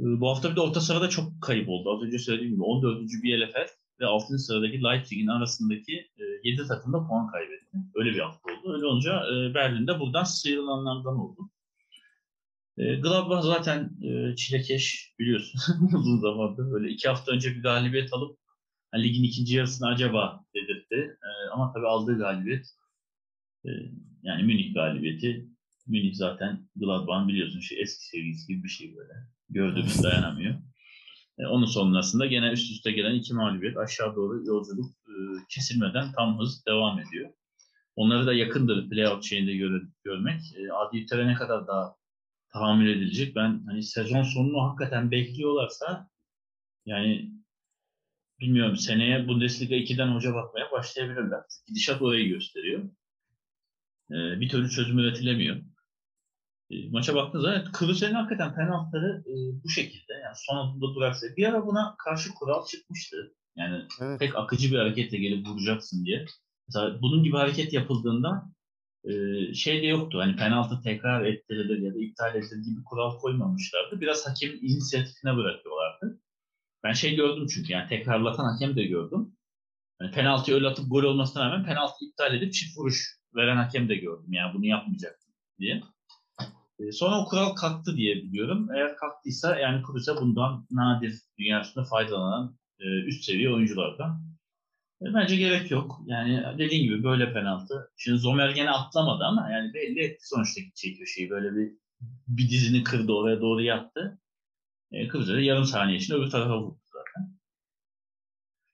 Ee, 0.00 0.20
bu 0.20 0.28
hafta 0.28 0.50
bir 0.50 0.56
de 0.56 0.60
orta 0.60 0.80
sırada 0.80 1.08
çok 1.08 1.42
kayıp 1.42 1.68
oldu. 1.68 1.96
Az 1.96 2.02
önce 2.02 2.18
söylediğim 2.18 2.52
gibi 2.52 2.62
14. 2.62 3.00
Bielefeld 3.22 3.68
ve 4.00 4.06
6. 4.06 4.38
sıradaki 4.38 4.82
Leipzig'in 4.82 5.26
arasındaki 5.26 5.92
e, 5.94 6.48
7 6.48 6.66
takım 6.68 6.92
da 6.92 7.06
puan 7.08 7.26
kaybetti. 7.26 7.76
Öyle 7.94 8.10
bir 8.10 8.20
hafta 8.20 8.52
oldu. 8.52 8.74
Öyle 8.74 8.86
olunca 8.86 9.12
e, 9.12 9.54
Berlin'de 9.54 10.00
buradan 10.00 10.24
sıyrılanlardan 10.24 11.18
oldu. 11.18 11.50
E, 12.78 12.94
Gladbach 12.94 13.42
zaten 13.42 13.90
e, 14.02 14.36
çilekeş 14.36 15.14
biliyorsun 15.18 15.60
uzun 15.94 16.18
zamandır. 16.18 16.72
Böyle 16.72 16.88
iki 16.88 17.08
hafta 17.08 17.32
önce 17.32 17.56
bir 17.56 17.62
galibiyet 17.62 18.12
alıp 18.12 18.38
ligin 18.94 19.24
ikinci 19.24 19.56
yarısını 19.56 19.88
acaba 19.88 20.44
dedirtti. 20.54 21.18
E, 21.22 21.50
ama 21.52 21.72
tabii 21.72 21.86
aldığı 21.86 22.18
galibiyet 22.18 22.66
e, 23.64 23.70
yani 24.22 24.42
Münih 24.42 24.74
galibiyeti. 24.74 25.46
Münih 25.86 26.14
zaten 26.14 26.68
Gladbach'ın 26.76 27.28
biliyorsun 27.28 27.60
şey 27.60 27.82
eski 27.82 28.06
sevgisi 28.06 28.46
gibi 28.46 28.64
bir 28.64 28.68
şey 28.68 28.96
böyle. 28.96 29.12
Gördüğümüz 29.50 30.02
dayanamıyor. 30.02 30.54
E, 31.38 31.46
onun 31.46 31.66
sonrasında 31.66 32.26
gene 32.26 32.52
üst 32.52 32.72
üste 32.72 32.92
gelen 32.92 33.14
iki 33.14 33.34
mağlubiyet 33.34 33.76
aşağı 33.76 34.16
doğru 34.16 34.46
yolculuk 34.46 34.90
e, 35.08 35.12
kesilmeden 35.48 36.12
tam 36.12 36.38
hız 36.38 36.66
devam 36.66 36.98
ediyor. 36.98 37.30
Onları 37.96 38.26
da 38.26 38.34
yakındır 38.34 38.88
playout 38.88 39.24
şeyinde 39.24 39.56
gör, 39.56 39.82
görmek. 40.04 40.40
E, 40.56 40.72
Adi 40.72 40.96
Yüter'e 40.96 41.26
ne 41.26 41.34
kadar 41.34 41.66
daha 41.66 41.96
tahammül 42.52 42.96
edilecek. 42.96 43.36
Ben 43.36 43.62
hani 43.66 43.82
sezon 43.82 44.22
sonunu 44.22 44.62
hakikaten 44.62 45.10
bekliyorlarsa 45.10 46.10
yani 46.86 47.32
bilmiyorum 48.40 48.76
seneye 48.76 49.28
Bundesliga 49.28 49.74
2'den 49.74 50.08
hoca 50.08 50.34
bakmaya 50.34 50.72
başlayabilirler. 50.72 51.40
Gidişat 51.66 52.02
orayı 52.02 52.28
gösteriyor. 52.28 52.84
E, 54.10 54.14
bir 54.40 54.48
türlü 54.48 54.70
çözüm 54.70 54.98
üretilemiyor. 54.98 55.56
E, 56.70 56.90
maça 56.90 57.14
baktığınızda 57.14 57.54
evet, 57.54 57.72
Kılıçdaroğlu'nun 57.72 58.18
hakikaten 58.20 58.54
penaltıları 58.54 59.24
e, 59.26 59.34
bu 59.64 59.68
şekilde. 59.68 60.12
Yani 60.12 60.34
son 60.36 60.56
adımda 60.56 60.94
durarsa. 60.94 61.26
Bir 61.36 61.46
ara 61.48 61.66
buna 61.66 61.94
karşı 61.98 62.34
kural 62.34 62.66
çıkmıştı. 62.66 63.34
Yani 63.56 63.84
Evet. 64.00 64.20
pek 64.20 64.36
akıcı 64.36 64.70
bir 64.70 64.78
hareketle 64.78 65.18
gelip 65.18 65.48
vuracaksın 65.48 66.04
diye. 66.04 66.24
Mesela 66.68 67.02
bunun 67.02 67.24
gibi 67.24 67.36
hareket 67.36 67.72
yapıldığında 67.72 68.50
e, 69.04 69.12
şey 69.54 69.82
de 69.82 69.86
yoktu. 69.86 70.18
Hani 70.18 70.36
penaltı 70.36 70.80
tekrar 70.84 71.24
ettirilir 71.24 71.78
ya 71.78 71.94
da 71.94 71.98
iptal 71.98 72.34
edilir 72.34 72.64
gibi 72.64 72.84
kural 72.84 73.18
koymamışlardı. 73.18 74.00
Biraz 74.00 74.26
hakemin 74.28 74.58
inisiyatifine 74.62 75.36
bırakıyorlardı. 75.36 76.20
Ben 76.84 76.92
şey 76.92 77.16
gördüm 77.16 77.46
çünkü 77.54 77.72
yani 77.72 77.88
tekrarlatan 77.88 78.44
hakem 78.52 78.76
de 78.76 78.82
gördüm. 78.84 79.36
Yani 80.00 80.10
penaltıyı 80.10 80.56
öyle 80.56 80.68
atıp 80.68 80.90
gol 80.90 81.02
olmasına 81.02 81.44
rağmen 81.46 81.66
penaltı 81.66 82.04
iptal 82.04 82.34
edip 82.34 82.52
çift 82.52 82.78
vuruş 82.78 83.18
veren 83.36 83.56
hakem 83.56 83.88
de 83.88 83.96
gördüm. 83.96 84.32
Yani 84.32 84.54
bunu 84.54 84.66
yapmayacaktım 84.66 85.34
diye. 85.58 85.82
E, 86.78 86.92
Sonra 86.92 87.20
o 87.20 87.24
kural 87.24 87.54
kalktı 87.54 87.96
diye 87.96 88.16
biliyorum. 88.16 88.68
Eğer 88.76 88.96
kalktıysa 88.96 89.58
yani 89.58 89.82
Kruse 89.82 90.16
bundan 90.16 90.66
nadir 90.70 91.14
dünya 91.38 91.60
üstünde 91.62 91.84
faydalanan 91.86 92.58
e, 92.80 92.84
üst 93.06 93.24
seviye 93.24 93.50
oyunculardan. 93.54 94.22
E, 95.02 95.14
Bence 95.14 95.36
gerek 95.36 95.70
yok. 95.70 96.00
Yani 96.06 96.58
dediğin 96.58 96.82
gibi 96.82 97.04
böyle 97.04 97.32
penaltı. 97.32 97.90
Şimdi 97.96 98.18
Zomer 98.18 98.50
gene 98.50 98.70
atlamadı 98.70 99.24
ama 99.24 99.50
yani 99.50 99.74
belli 99.74 100.00
etti 100.00 100.28
sonuçta 100.28 100.60
gidecek 100.60 100.98
köşeyi. 100.98 101.30
Böyle 101.30 101.56
bir 101.56 101.72
bir 102.28 102.50
dizini 102.50 102.84
kırdı 102.84 103.12
oraya 103.12 103.40
doğru 103.40 103.62
yattı. 103.62 104.20
E, 104.92 105.08
de 105.12 105.42
yarım 105.42 105.64
saniye 105.64 105.98
içinde 105.98 106.18
öbür 106.18 106.30
tarafa 106.30 106.62
vurdu 106.62 106.80
zaten. 106.84 107.38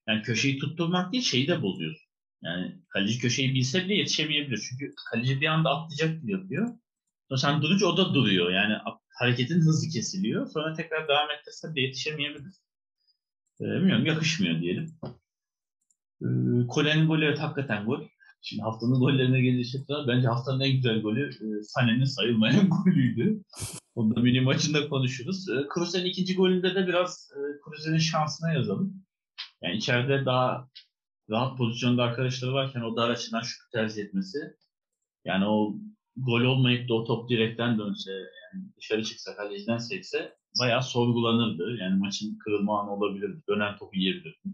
Yani 0.08 0.22
köşeyi 0.22 0.58
tutturmak 0.58 1.12
değil 1.12 1.24
şeyi 1.24 1.48
de 1.48 1.62
bozuyorsun. 1.62 2.08
Yani 2.42 2.78
kaleci 2.88 3.18
köşeyi 3.18 3.54
bilse 3.54 3.84
bile 3.84 3.94
yetişemeyebilir. 3.94 4.66
Çünkü 4.70 4.94
kaleci 5.10 5.40
bir 5.40 5.46
anda 5.46 5.70
atlayacak 5.70 6.20
gibi 6.22 6.32
yapıyor. 6.32 6.68
Sen 7.36 7.62
durunca 7.62 7.86
o 7.86 7.96
da 7.96 8.14
duruyor. 8.14 8.50
Yani 8.50 8.74
hareketin 9.08 9.60
hızı 9.60 9.88
kesiliyor. 9.88 10.46
Sonra 10.46 10.74
tekrar 10.74 11.08
devam 11.08 11.30
ettirse 11.30 11.74
de 11.74 11.80
yetişemeyebilir. 11.80 12.54
Ee, 13.60 13.64
bilmiyorum 13.64 14.06
yakışmıyor 14.06 14.60
diyelim. 14.60 14.90
Ee, 16.22 16.26
Kole'nin 16.68 17.06
golü 17.06 17.24
evet 17.24 17.38
hakikaten 17.38 17.84
gol. 17.84 18.00
Şimdi 18.42 18.62
haftanın 18.62 19.00
gollerine 19.00 19.40
gelecek 19.40 19.88
bence 20.08 20.28
haftanın 20.28 20.60
en 20.60 20.72
güzel 20.72 21.00
golü 21.00 21.28
e, 21.28 21.46
Sané'nin 21.62 22.04
sayılmayan 22.04 22.68
golüydü. 22.84 23.42
Onu 23.94 24.16
da 24.16 24.20
mini 24.20 24.40
maçında 24.40 24.88
konuşuruz. 24.88 25.48
E, 25.48 25.68
Kruse'nin 25.68 26.04
ikinci 26.04 26.36
golünde 26.36 26.74
de 26.74 26.86
biraz 26.86 27.30
e, 27.36 27.40
Kruse'nin 27.64 27.98
şansına 27.98 28.52
yazalım. 28.52 29.04
Yani 29.62 29.76
içeride 29.76 30.24
daha 30.26 30.68
rahat 31.30 31.58
pozisyonda 31.58 32.02
arkadaşları 32.02 32.52
varken 32.52 32.80
o 32.80 32.96
dar 32.96 33.10
açıdan 33.10 33.42
şut 33.42 33.72
tercih 33.72 34.02
etmesi. 34.02 34.38
Yani 35.24 35.46
o 35.46 35.74
gol 36.16 36.40
olmayıp 36.40 36.88
da 36.88 36.94
o 36.94 37.04
top 37.04 37.30
direkten 37.30 37.78
dönse, 37.78 38.10
yani 38.12 38.64
dışarı 38.76 39.04
çıksa, 39.04 39.36
kaleciden 39.36 39.78
sekse 39.78 40.36
bayağı 40.60 40.82
sorgulanırdı. 40.82 41.76
Yani 41.80 41.98
maçın 41.98 42.38
kırılma 42.38 42.80
anı 42.80 42.92
olabilirdi. 42.94 43.42
Dönen 43.48 43.76
topu 43.76 43.96
yiyebilirdi. 43.96 44.48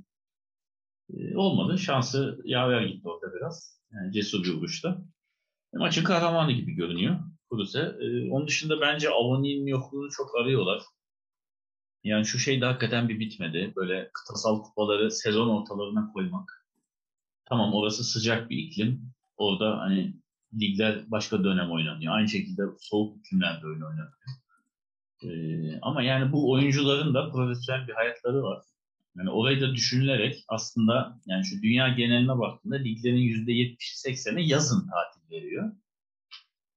Ee, 1.14 1.37
olmadı. 1.37 1.79
Şansı 1.79 2.40
yaver 2.44 2.83
gitti 2.83 3.09
orada 3.09 3.35
biraz. 3.37 3.81
Yani 3.92 4.12
cesur 4.12 4.44
bir 4.44 4.55
vuruşta. 4.55 5.03
E, 5.75 5.79
maçın 5.79 6.05
kahramanı 6.05 6.53
gibi 6.53 6.73
görünüyor 6.73 7.18
Kruse. 7.51 7.97
Ee, 8.01 8.31
onun 8.31 8.47
dışında 8.47 8.81
bence 8.81 9.11
Avani'nin 9.11 9.66
yokluğunu 9.66 10.11
çok 10.11 10.37
arıyorlar. 10.40 10.83
Yani 12.05 12.27
şu 12.27 12.38
şey 12.38 12.61
de 12.61 12.64
hakikaten 12.64 13.09
bir 13.09 13.21
bitmedi. 13.21 13.73
Böyle 13.77 14.11
kıtasal 14.14 14.62
kupaları 14.62 15.11
sezon 15.11 15.49
ortalarına 15.49 16.12
koymak. 16.12 16.66
Tamam 17.44 17.75
orası 17.75 18.05
sıcak 18.05 18.51
bir 18.51 18.59
iklim. 18.59 19.12
Orada 19.37 19.79
hani 19.79 20.14
ligler 20.55 21.11
başka 21.11 21.45
dönem 21.45 21.71
oynanıyor. 21.71 22.15
Aynı 22.15 22.29
şekilde 22.29 22.63
soğuk 22.81 23.19
iklimlerde 23.19 23.67
oyun 23.67 23.83
oynanıyor. 23.83 24.13
Ee, 25.23 25.79
ama 25.83 26.03
yani 26.03 26.33
bu 26.33 26.53
oyuncuların 26.53 27.15
da 27.15 27.31
profesyonel 27.31 27.89
bir 27.89 27.93
hayatları 27.93 28.43
var. 28.43 28.63
Yani 29.17 29.31
orayı 29.31 29.61
da 29.61 29.75
düşünülerek 29.75 30.45
aslında 30.49 31.21
yani 31.27 31.45
şu 31.45 31.63
dünya 31.63 31.89
geneline 31.89 32.39
baktığında 32.39 32.77
liglerin 32.77 33.47
%70'i 33.47 34.13
80'i 34.13 34.49
yazın 34.49 34.89
tatil 34.89 35.31
veriyor. 35.31 35.73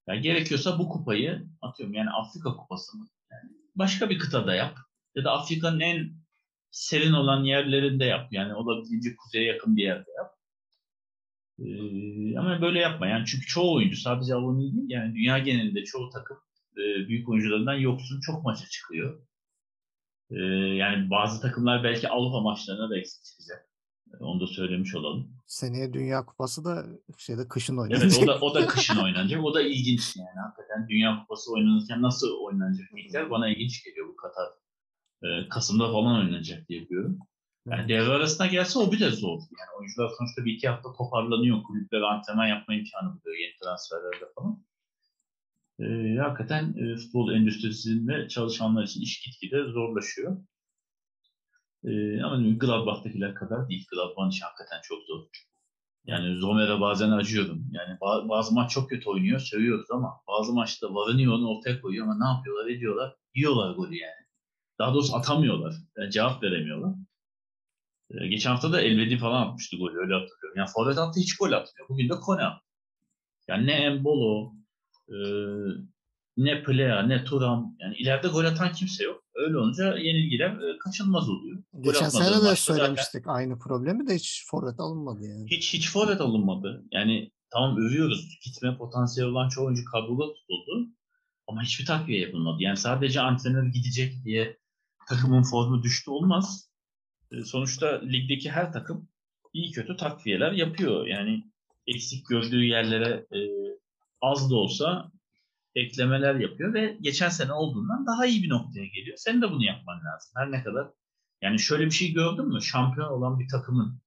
Yani 0.08 0.22
gerekiyorsa 0.22 0.80
bu 0.80 0.90
kupayı 0.90 1.46
atıyorum 1.62 1.96
yani 1.96 2.10
Afrika 2.10 2.56
kupasını 2.56 3.08
yani 3.32 3.52
başka 3.76 4.10
bir 4.10 4.20
kıtada 4.20 4.56
yap. 4.56 4.78
Ya 5.16 5.24
da 5.24 5.32
Afrika'nın 5.32 5.80
en 5.80 6.12
serin 6.72 7.14
olan 7.14 7.44
yerlerinde 7.44 8.06
yap. 8.06 8.28
Yani 8.32 8.54
olabildiğince 8.54 9.16
kuzeye 9.16 9.46
yakın 9.46 9.76
bir 9.76 9.84
yerde 9.84 10.12
yap. 10.18 10.41
Ee, 11.60 12.38
ama 12.38 12.62
böyle 12.62 12.80
yapma 12.80 13.08
yani 13.08 13.26
çünkü 13.26 13.46
çoğu 13.46 13.76
oyuncu 13.76 13.98
sadece 13.98 14.36
Avoni 14.36 14.74
değil 14.74 14.86
yani 14.88 15.16
dünya 15.16 15.40
genelinde 15.40 15.84
çoğu 15.84 16.10
takım 16.10 16.38
e, 16.78 17.08
büyük 17.08 17.30
oyuncularından 17.30 17.74
yoksun 17.74 18.20
çok 18.22 18.44
maça 18.44 18.66
çıkıyor. 18.70 19.22
Ee, 20.32 20.36
yani 20.76 21.10
bazı 21.10 21.42
takımlar 21.42 21.84
belki 21.84 22.10
Avrupa 22.10 22.42
maçlarına 22.42 22.90
da 22.90 22.98
eksik 22.98 23.24
çıkacak. 23.26 23.68
Onu 24.20 24.42
da 24.42 24.48
söylemiş 24.48 24.96
olalım. 24.96 25.34
Seneye 25.48 25.94
Dünya 25.94 26.26
Kupası 26.26 26.66
da 26.66 26.86
şeyde 27.18 27.48
kışın 27.48 27.78
oynanacak. 27.78 28.04
Evet 28.04 28.24
o 28.24 28.28
da 28.28 28.40
o 28.40 28.54
da 28.56 28.68
kışın 28.74 28.98
oynanacak. 28.98 29.44
O 29.44 29.54
da 29.54 29.62
ilginç 29.62 30.16
yani 30.16 30.40
hakikaten 30.46 30.90
Dünya 30.90 31.20
Kupası 31.20 31.54
oynanırken 31.54 32.02
nasıl 32.02 32.28
oynanacak 32.40 32.88
ligler 32.96 33.30
bana 33.30 33.50
ilginç 33.50 33.84
geliyor 33.84 34.08
bu 34.08 34.16
Katar. 34.16 34.48
Ee, 35.24 35.50
Kasım'da 35.50 35.92
falan 35.92 36.20
oynanacak 36.20 36.70
diye 36.70 36.82
biliyorum. 36.82 37.20
Yani 37.70 37.90
devre 37.90 38.12
arasına 38.12 38.48
gelse 38.48 38.80
o 38.80 38.92
bile 38.92 39.10
zor. 39.10 39.40
Yani 39.40 39.70
oyuncular 39.80 40.10
sonuçta 40.18 40.46
bir 40.46 40.54
iki 40.54 40.68
hafta 40.70 40.94
toparlanıyor. 40.94 41.64
Kulüpler 41.64 42.02
antrenman 42.02 42.48
yapma 42.48 42.74
imkanı 42.74 43.10
buluyor 43.10 43.38
yeni 43.38 43.54
transferlerde 43.64 44.26
falan. 44.36 44.64
Ee, 45.80 46.18
hakikaten 46.20 46.74
e, 46.78 46.96
futbol 46.98 47.32
endüstrisinde 47.32 48.28
çalışanlar 48.28 48.84
için 48.84 49.02
iş 49.02 49.22
gitgide 49.22 49.64
zorlaşıyor. 49.64 50.38
Ee, 51.84 52.22
ama 52.24 52.50
Gladbach'takiler 52.58 53.36
kadar 53.36 53.70
değil. 53.70 53.88
Gladbach'ın 53.92 54.30
işi 54.30 54.44
hakikaten 54.44 54.82
çok 54.84 55.04
zor. 55.04 55.28
Yani 56.06 56.40
Zomer'e 56.40 56.82
bazen 56.82 57.12
acıyorum. 57.12 57.66
Yani 57.72 57.98
ba- 58.00 58.30
bazı 58.30 58.54
maç 58.56 58.72
çok 58.72 58.90
kötü 58.90 59.10
oynuyor, 59.10 59.40
seviyoruz 59.40 59.92
ama 59.92 60.22
bazı 60.28 60.54
maçta 60.54 60.94
varını 60.94 61.34
onu 61.36 61.50
ortaya 61.50 61.82
koyuyor 61.82 62.08
ama 62.08 62.18
ne 62.18 62.38
yapıyorlar, 62.38 62.70
ediyorlar? 62.70 63.16
Yiyorlar 63.36 63.76
golü 63.76 63.96
yani. 63.96 64.26
Daha 64.80 64.94
doğrusu 64.94 65.16
atamıyorlar. 65.16 65.76
Yani 65.98 66.12
cevap 66.12 66.44
veremiyorlar. 66.44 66.96
Ee, 68.14 68.28
geçen 68.28 68.50
hafta 68.50 68.74
da 68.74 68.82
Elvedi 68.82 69.18
falan 69.18 69.48
atmıştı 69.48 69.78
golü 69.78 70.00
öyle 70.00 70.14
hatırlıyorum. 70.14 70.58
Yani 70.58 70.70
forvet 70.76 70.98
attı 70.98 71.20
hiç 71.20 71.38
gol 71.38 71.52
atmıyor. 71.52 71.90
Bugün 71.90 72.10
de 72.10 72.14
Kone 72.14 72.44
attı. 72.44 72.66
Yani 73.48 73.68
ne 73.68 73.72
Embolo, 73.72 74.54
e, 75.10 75.16
ne 76.38 76.64
Plea, 76.64 77.02
ne 77.04 77.24
Turam. 77.24 77.76
Yani 77.80 77.96
ileride 77.96 78.28
gol 78.28 78.46
atan 78.46 78.72
kimse 78.74 79.04
yok. 79.04 79.24
Öyle 79.36 79.58
olunca 79.58 79.98
yenilgiler 79.98 80.50
e, 80.50 80.78
kaçınılmaz 80.78 81.30
oluyor. 81.30 81.64
Gol 81.74 81.94
Geçen 81.94 82.10
sene 82.10 82.26
de 82.26 82.30
maçta 82.30 82.44
zaten 82.44 82.56
söylemiştik 82.56 83.28
aynı 83.28 83.60
problemi 83.60 84.08
de 84.08 84.16
hiç 84.16 84.46
forvet 84.48 84.80
alınmadı 84.80 85.28
yani. 85.28 85.46
Hiç 85.52 85.74
hiç 85.74 85.92
forvet 85.92 86.22
alınmadı. 86.22 86.86
Yani 86.92 87.32
tamam 87.54 87.78
övüyoruz. 87.78 88.40
Gitme 88.46 88.78
potansiyeli 88.78 89.32
olan 89.32 89.50
çoğu 89.50 89.66
oyuncu 89.66 89.86
kadroda 89.86 90.34
tutuldu. 90.34 90.88
Ama 91.48 91.64
hiçbir 91.64 91.86
takviye 91.86 92.20
yapılmadı. 92.20 92.58
Yani 92.60 92.78
sadece 92.78 93.22
antrenör 93.22 93.66
gidecek 93.66 94.26
diye 94.26 94.58
takımın 95.10 95.44
formu 95.44 95.84
düştü 95.84 96.12
olmaz. 96.12 96.71
E, 97.32 97.44
Sonuçta 97.44 98.02
ligdeki 98.02 98.52
her 98.52 98.74
takım 98.74 99.10
iyi 99.54 99.72
kötü 99.72 99.98
takviyeler 99.98 100.52
yapıyor. 100.52 101.08
Yani 101.08 101.44
eksik 101.88 102.28
gördüğü 102.28 102.64
yerlere 102.64 103.26
e, 103.36 103.40
az 104.22 104.52
da 104.52 104.56
olsa 104.56 105.12
eklemeler 105.76 106.36
yapıyor 106.36 106.74
ve 106.74 106.98
geçen 107.02 107.30
sene 107.30 107.54
olduğundan 107.54 108.06
daha 108.08 108.26
iyi 108.26 108.44
bir 108.44 108.50
noktaya 108.50 108.86
geliyor. 108.86 109.18
Senin 109.18 109.42
de 109.42 109.52
bunu 109.52 109.64
yapman 109.64 109.98
lazım. 109.98 110.32
Her 110.36 110.52
ne 110.52 110.64
kadar 110.64 110.88
yani 111.42 111.60
şöyle 111.60 111.86
bir 111.86 111.92
şey 111.92 112.14
gördün 112.14 112.48
mü? 112.48 112.62
Şampiyon 112.62 113.08
olan 113.08 113.40
bir 113.40 113.48
takımın 113.48 114.02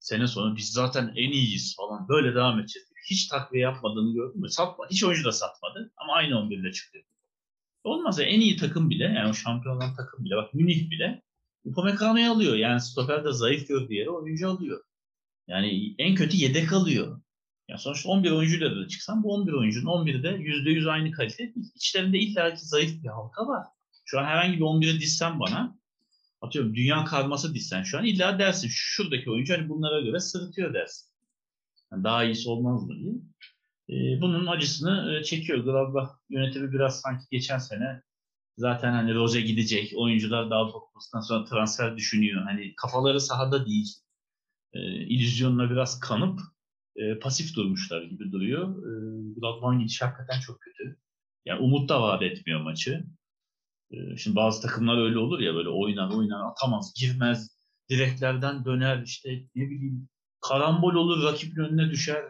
sene 0.00 0.26
sonu 0.26 0.56
biz 0.56 0.72
zaten 0.72 1.12
en 1.16 1.32
iyiyiz 1.32 1.76
falan 1.76 2.08
böyle 2.08 2.34
devam 2.34 2.60
edeceğiz. 2.60 2.88
Hiç 3.10 3.28
takviye 3.28 3.62
yapmadığını 3.62 4.14
gördün 4.14 4.40
mü? 4.40 4.50
Satma. 4.50 4.84
Hiç 4.90 5.04
oyuncu 5.04 5.24
da 5.24 5.32
satmadı 5.32 5.92
ama 5.96 6.12
aynı 6.12 6.34
11'de 6.34 6.72
çıktı. 6.72 6.98
Olmaz 7.84 8.18
ya 8.18 8.24
en 8.24 8.40
iyi 8.40 8.56
takım 8.56 8.90
bile 8.90 9.04
yani 9.04 9.30
o 9.30 9.34
şampiyon 9.34 9.76
olan 9.76 9.96
takım 9.96 10.24
bile 10.24 10.36
bak 10.36 10.54
Münih 10.54 10.90
bile 10.90 11.22
Upamecano'yu 11.68 12.30
alıyor. 12.30 12.56
Yani 12.56 12.80
stoperde 12.80 13.32
zayıf 13.32 13.68
gördüğü 13.68 13.94
yere 13.94 14.10
oyuncu 14.10 14.50
alıyor. 14.50 14.84
Yani 15.48 15.94
en 15.98 16.14
kötü 16.14 16.36
yedek 16.36 16.72
alıyor. 16.72 17.20
Yani 17.68 17.80
sonuçta 17.80 18.08
11 18.08 18.30
oyuncuyla 18.30 18.76
da 18.76 18.88
çıksan 18.88 19.22
bu 19.22 19.34
11 19.34 19.52
oyuncunun 19.52 19.86
11'i 19.86 20.22
de 20.22 20.28
%100 20.28 20.90
aynı 20.90 21.12
kalite. 21.12 21.52
İçlerinde 21.74 22.18
illa 22.18 22.54
ki 22.54 22.66
zayıf 22.66 23.02
bir 23.02 23.08
halka 23.08 23.46
var. 23.46 23.66
Şu 24.04 24.20
an 24.20 24.24
herhangi 24.24 24.56
bir 24.56 24.62
11'i 24.62 25.00
dizsen 25.00 25.40
bana 25.40 25.78
atıyorum 26.40 26.74
dünya 26.74 27.04
karması 27.04 27.54
dizsen 27.54 27.82
şu 27.82 27.98
an 27.98 28.04
illa 28.04 28.38
dersin 28.38 28.68
şuradaki 28.70 29.30
oyuncu 29.30 29.54
hani 29.54 29.68
bunlara 29.68 30.00
göre 30.00 30.20
sırıtıyor 30.20 30.74
dersin. 30.74 31.08
Yani 31.92 32.04
daha 32.04 32.24
iyisi 32.24 32.48
olmaz 32.48 32.82
mı 32.82 32.94
diye. 32.98 33.12
Ee, 33.90 34.20
bunun 34.20 34.46
acısını 34.46 35.14
e, 35.14 35.24
çekiyor. 35.24 35.58
Gladbach 35.58 36.10
yönetimi 36.30 36.72
biraz 36.72 37.00
sanki 37.00 37.24
geçen 37.30 37.58
sene 37.58 38.02
zaten 38.58 38.92
hani 38.92 39.14
Rose 39.14 39.40
gidecek. 39.40 39.92
Oyuncular 39.96 40.50
daha 40.50 40.70
toplustan 40.70 41.20
sonra 41.20 41.44
transfer 41.44 41.96
düşünüyor. 41.96 42.42
Hani 42.42 42.74
kafaları 42.76 43.20
sahada 43.20 43.66
değil. 43.66 43.88
E, 44.72 44.80
illüzyonla 45.06 45.70
biraz 45.70 46.00
kanıp 46.00 46.40
e, 46.96 47.18
pasif 47.18 47.56
durmuşlar 47.56 48.02
gibi 48.02 48.32
duruyor. 48.32 48.68
E, 48.68 48.90
Gladbach'ın 49.40 49.78
gidişi 49.78 50.04
hakikaten 50.04 50.40
çok 50.40 50.60
kötü. 50.60 50.98
Yani 51.44 51.60
umut 51.60 51.88
da 51.88 52.02
vaat 52.02 52.22
etmiyor 52.22 52.60
maçı. 52.60 53.04
E, 53.90 54.16
şimdi 54.16 54.36
bazı 54.36 54.62
takımlar 54.62 55.04
öyle 55.04 55.18
olur 55.18 55.40
ya 55.40 55.54
böyle 55.54 55.68
oynar 55.68 56.10
oynar 56.10 56.50
atamaz, 56.50 56.94
girmez, 57.00 57.58
direklerden 57.90 58.64
döner 58.64 59.02
işte 59.02 59.28
ne 59.54 59.70
bileyim 59.70 60.08
karambol 60.40 60.94
olur 60.94 61.24
rakibin 61.24 61.62
önüne 61.62 61.90
düşer. 61.90 62.24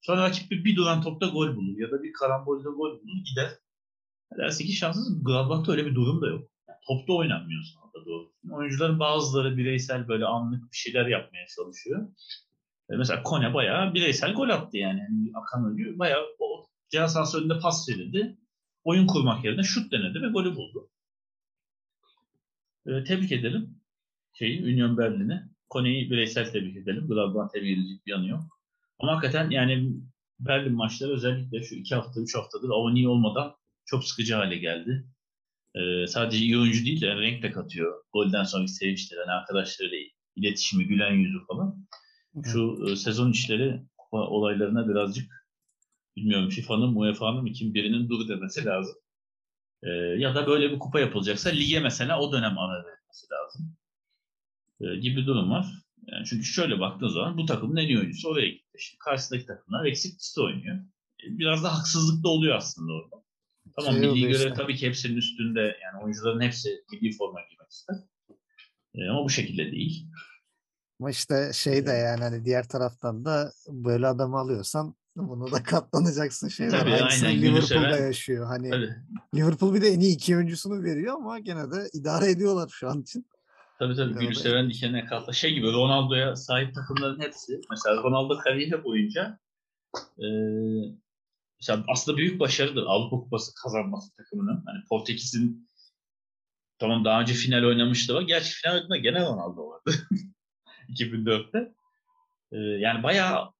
Sonra 0.00 0.22
rakip 0.22 0.50
bir, 0.50 0.64
bir 0.64 0.76
duran 0.76 1.02
topta 1.02 1.26
gol 1.26 1.56
bulur 1.56 1.78
ya 1.78 1.90
da 1.90 2.02
bir 2.02 2.12
karambolde 2.12 2.68
gol 2.68 2.90
bulur 2.90 3.24
gider. 3.24 3.50
Derse 4.38 4.64
ki 4.64 4.72
şanssız 4.72 5.24
Gladbach'ta 5.24 5.72
öyle 5.72 5.86
bir 5.86 5.94
durum 5.94 6.22
da 6.22 6.28
yok. 6.28 6.50
Yani 6.68 6.78
topta 6.86 7.12
oynanmıyor 7.12 7.62
sahada 7.62 8.06
doğru. 8.06 8.32
Oyuncuların 8.50 9.00
bazıları 9.00 9.56
bireysel 9.56 10.08
böyle 10.08 10.24
anlık 10.24 10.72
bir 10.72 10.76
şeyler 10.76 11.06
yapmaya 11.06 11.46
çalışıyor. 11.56 12.08
E 12.90 12.96
mesela 12.96 13.22
Kone 13.22 13.54
bayağı 13.54 13.94
bireysel 13.94 14.34
gol 14.34 14.48
attı 14.48 14.76
yani. 14.76 15.00
yani 15.00 15.30
Akan 15.34 15.64
oyuncu 15.64 15.98
bayağı 15.98 16.24
o 16.38 16.66
cihaz 16.88 17.12
sahası 17.12 17.40
önünde 17.40 17.58
pas 17.58 17.88
verildi. 17.88 18.38
Oyun 18.84 19.06
kurmak 19.06 19.44
yerine 19.44 19.62
şut 19.62 19.92
denedi 19.92 20.22
ve 20.22 20.28
golü 20.28 20.56
buldu. 20.56 20.90
E, 22.86 23.04
tebrik 23.04 23.32
edelim 23.32 23.80
şeyi 24.32 24.62
Union 24.62 24.98
Berlin'i. 24.98 25.42
Kone'yi 25.68 26.10
bireysel 26.10 26.52
tebrik 26.52 26.76
edelim. 26.76 27.06
Gladbach 27.08 27.52
tebrik 27.52 27.78
edecek 27.78 28.06
bir 28.06 28.10
yanı 28.10 28.28
yok. 28.28 28.42
Ama 28.98 29.12
hakikaten 29.12 29.50
yani 29.50 29.92
Berlin 30.40 30.74
maçları 30.74 31.12
özellikle 31.12 31.62
şu 31.62 31.74
iki 31.74 31.94
hafta, 31.94 32.20
üç 32.20 32.34
haftadır 32.34 32.70
Avani 32.70 33.08
olmadan 33.08 33.54
çok 33.86 34.04
sıkıcı 34.04 34.34
hale 34.34 34.56
geldi. 34.56 35.06
Ee, 35.74 36.06
sadece 36.06 36.38
iyi 36.38 36.58
oyuncu 36.58 36.84
değil 36.84 37.00
de 37.00 37.06
yani 37.06 37.20
renk 37.20 37.42
de 37.42 37.50
katıyor. 37.50 38.04
Golden 38.12 38.44
sonraki 38.44 38.72
sevinçleri, 38.72 39.20
yani 39.20 39.30
arkadaşlarıyla 39.30 39.98
iletişimi, 40.36 40.86
gülen 40.86 41.12
yüzü 41.12 41.38
falan. 41.48 41.86
Şu 42.52 42.86
e, 42.88 42.96
sezon 42.96 43.30
işleri 43.30 43.82
kupa 43.96 44.18
olaylarına 44.18 44.88
birazcık 44.88 45.32
bilmiyorum 46.16 46.48
FIFA'nın, 46.50 46.96
UEFA'nın 46.96 47.52
kim 47.52 47.74
birinin 47.74 48.08
dur 48.08 48.28
demesi 48.28 48.64
lazım. 48.64 48.96
Ee, 49.82 49.90
ya 50.18 50.34
da 50.34 50.46
böyle 50.46 50.72
bir 50.72 50.78
kupa 50.78 51.00
yapılacaksa 51.00 51.50
lige 51.50 51.80
mesela 51.80 52.20
o 52.20 52.32
dönem 52.32 52.58
ara 52.58 52.84
verilmesi 52.84 53.26
lazım. 53.32 53.76
Ee, 54.80 55.00
gibi 55.00 55.26
durum 55.26 55.50
var. 55.50 55.66
Yani 56.06 56.26
çünkü 56.26 56.44
şöyle 56.44 56.80
baktığın 56.80 57.08
zaman 57.08 57.36
bu 57.38 57.46
takımın 57.46 57.76
en 57.76 57.88
iyi 57.88 57.98
oyuncusu 57.98 58.28
oraya 58.28 58.48
gitti. 58.48 58.78
Şimdi 58.78 58.98
karşısındaki 58.98 59.46
takımlar 59.46 59.84
eksik 59.84 60.14
liste 60.14 60.40
oynuyor. 60.40 60.76
Ee, 60.76 61.38
biraz 61.38 61.64
da 61.64 61.78
haksızlık 61.78 62.24
da 62.24 62.28
oluyor 62.28 62.56
aslında 62.56 62.92
orada. 62.92 63.23
Tamam 63.76 63.92
Şey 63.92 64.00
milli 64.00 64.20
görev 64.28 64.34
işte. 64.34 64.54
tabii 64.54 64.76
ki 64.76 64.86
hepsinin 64.86 65.16
üstünde 65.16 65.60
yani 65.60 66.04
oyuncuların 66.04 66.40
hepsi 66.40 66.84
milli 66.92 67.12
forma 67.12 67.40
giymek 67.40 67.70
ister. 67.70 67.96
Ee, 68.94 69.08
ama 69.10 69.24
bu 69.24 69.30
şekilde 69.30 69.72
değil. 69.72 70.06
Ama 71.00 71.10
işte 71.10 71.50
şey 71.54 71.86
de 71.86 71.90
yani 71.90 72.20
hani 72.20 72.44
diğer 72.44 72.68
taraftan 72.68 73.24
da 73.24 73.52
böyle 73.68 74.06
adamı 74.06 74.38
alıyorsan 74.38 74.94
bunu 75.16 75.52
da 75.52 75.62
katlanacaksın 75.62 76.48
şey 76.48 76.66
var. 76.66 76.80
Tabii, 76.80 76.92
Aynısını 76.92 77.28
aynen, 77.28 77.42
Liverpool'da 77.42 77.98
yaşıyor. 77.98 78.46
Hani 78.46 78.70
Tabii. 78.70 78.90
Liverpool 79.34 79.74
bir 79.74 79.82
de 79.82 79.88
en 79.88 80.00
iyi 80.00 80.14
iki 80.14 80.36
oyuncusunu 80.36 80.82
veriyor 80.82 81.14
ama 81.14 81.38
gene 81.38 81.70
de 81.70 81.88
idare 81.92 82.30
ediyorlar 82.30 82.68
şu 82.72 82.88
an 82.88 83.02
için. 83.02 83.26
Tabii 83.78 83.96
tabii 83.96 84.14
gülü 84.14 84.34
seven 84.34 84.70
dikenine 84.70 85.04
katla. 85.04 85.32
Şey 85.32 85.54
gibi 85.54 85.66
Ronaldo'ya 85.66 86.36
sahip 86.36 86.74
takımların 86.74 87.20
hepsi. 87.20 87.60
Mesela 87.70 88.02
Ronaldo 88.02 88.38
kariyeri 88.38 88.84
boyunca 88.84 89.38
e, 90.18 90.26
mesela 91.60 91.84
aslında 91.88 92.18
büyük 92.18 92.40
başarıdır 92.40 92.84
Avrupa 92.86 93.16
Kupası 93.16 93.52
kazanması 93.62 94.16
takımının. 94.16 94.62
Hani 94.66 94.84
Portekiz'in 94.88 95.70
tamam 96.78 97.04
daha 97.04 97.20
önce 97.20 97.34
final 97.34 97.64
oynamıştı 97.64 98.12
ama 98.12 98.22
gerçi 98.22 98.50
final 98.50 98.74
oynadığında 98.74 98.96
gene 98.96 99.20
Ronaldo 99.20 99.68
vardı. 99.68 100.08
2004'te. 100.88 101.74
E, 102.52 102.56
yani 102.58 103.02
bayağı 103.02 103.52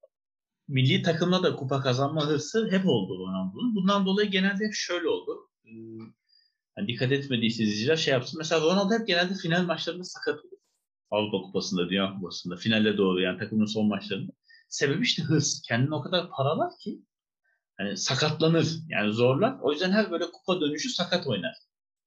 milli 0.68 1.02
takımla 1.02 1.42
da 1.42 1.56
kupa 1.56 1.80
kazanma 1.80 2.26
hırsı 2.26 2.68
hep 2.70 2.86
oldu 2.86 3.18
Ronaldo'nun. 3.18 3.74
Bundan 3.74 4.06
dolayı 4.06 4.30
genelde 4.30 4.64
hep 4.64 4.74
şöyle 4.74 5.08
oldu. 5.08 5.50
E, 5.64 5.70
yani 6.78 6.88
dikkat 6.88 7.12
etmediyse 7.12 7.62
izleyiciler 7.62 7.96
şey 7.96 8.12
yapsın. 8.12 8.38
Mesela 8.38 8.60
Ronaldo 8.60 8.94
hep 8.94 9.06
genelde 9.06 9.34
final 9.34 9.64
maçlarında 9.64 10.04
sakat 10.04 10.44
olur. 10.44 10.58
Avrupa 11.10 11.42
Kupası'nda, 11.42 11.88
Dünya 11.88 12.14
Kupası'nda, 12.14 12.56
finale 12.56 12.96
doğru 12.96 13.20
yani 13.20 13.38
takımın 13.38 13.66
son 13.66 13.86
maçlarında. 13.86 14.32
Sebebi 14.68 15.02
işte 15.02 15.22
hırs. 15.22 15.62
Kendine 15.68 15.94
o 15.94 16.02
kadar 16.02 16.30
paralar 16.30 16.70
ki 16.80 17.00
hani 17.78 17.96
sakatlanır. 17.96 18.68
Yani 18.88 19.12
zorlar. 19.12 19.56
O 19.60 19.72
yüzden 19.72 19.92
her 19.92 20.10
böyle 20.10 20.24
kupa 20.24 20.60
dönüşü 20.60 20.88
sakat 20.88 21.26
oynar. 21.26 21.54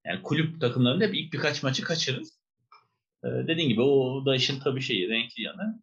Yani 0.05 0.23
kulüp 0.23 0.61
takımlarında 0.61 1.05
hep 1.05 1.15
ilk 1.15 1.33
birkaç 1.33 1.63
maçı 1.63 1.83
kaçırır. 1.83 2.27
Ee, 3.23 3.27
dediğin 3.47 3.69
gibi 3.69 3.81
o 3.81 4.25
da 4.25 4.35
işin 4.35 4.59
tabii 4.59 4.81
şeyi, 4.81 5.09
renkli 5.09 5.43
yanı. 5.43 5.81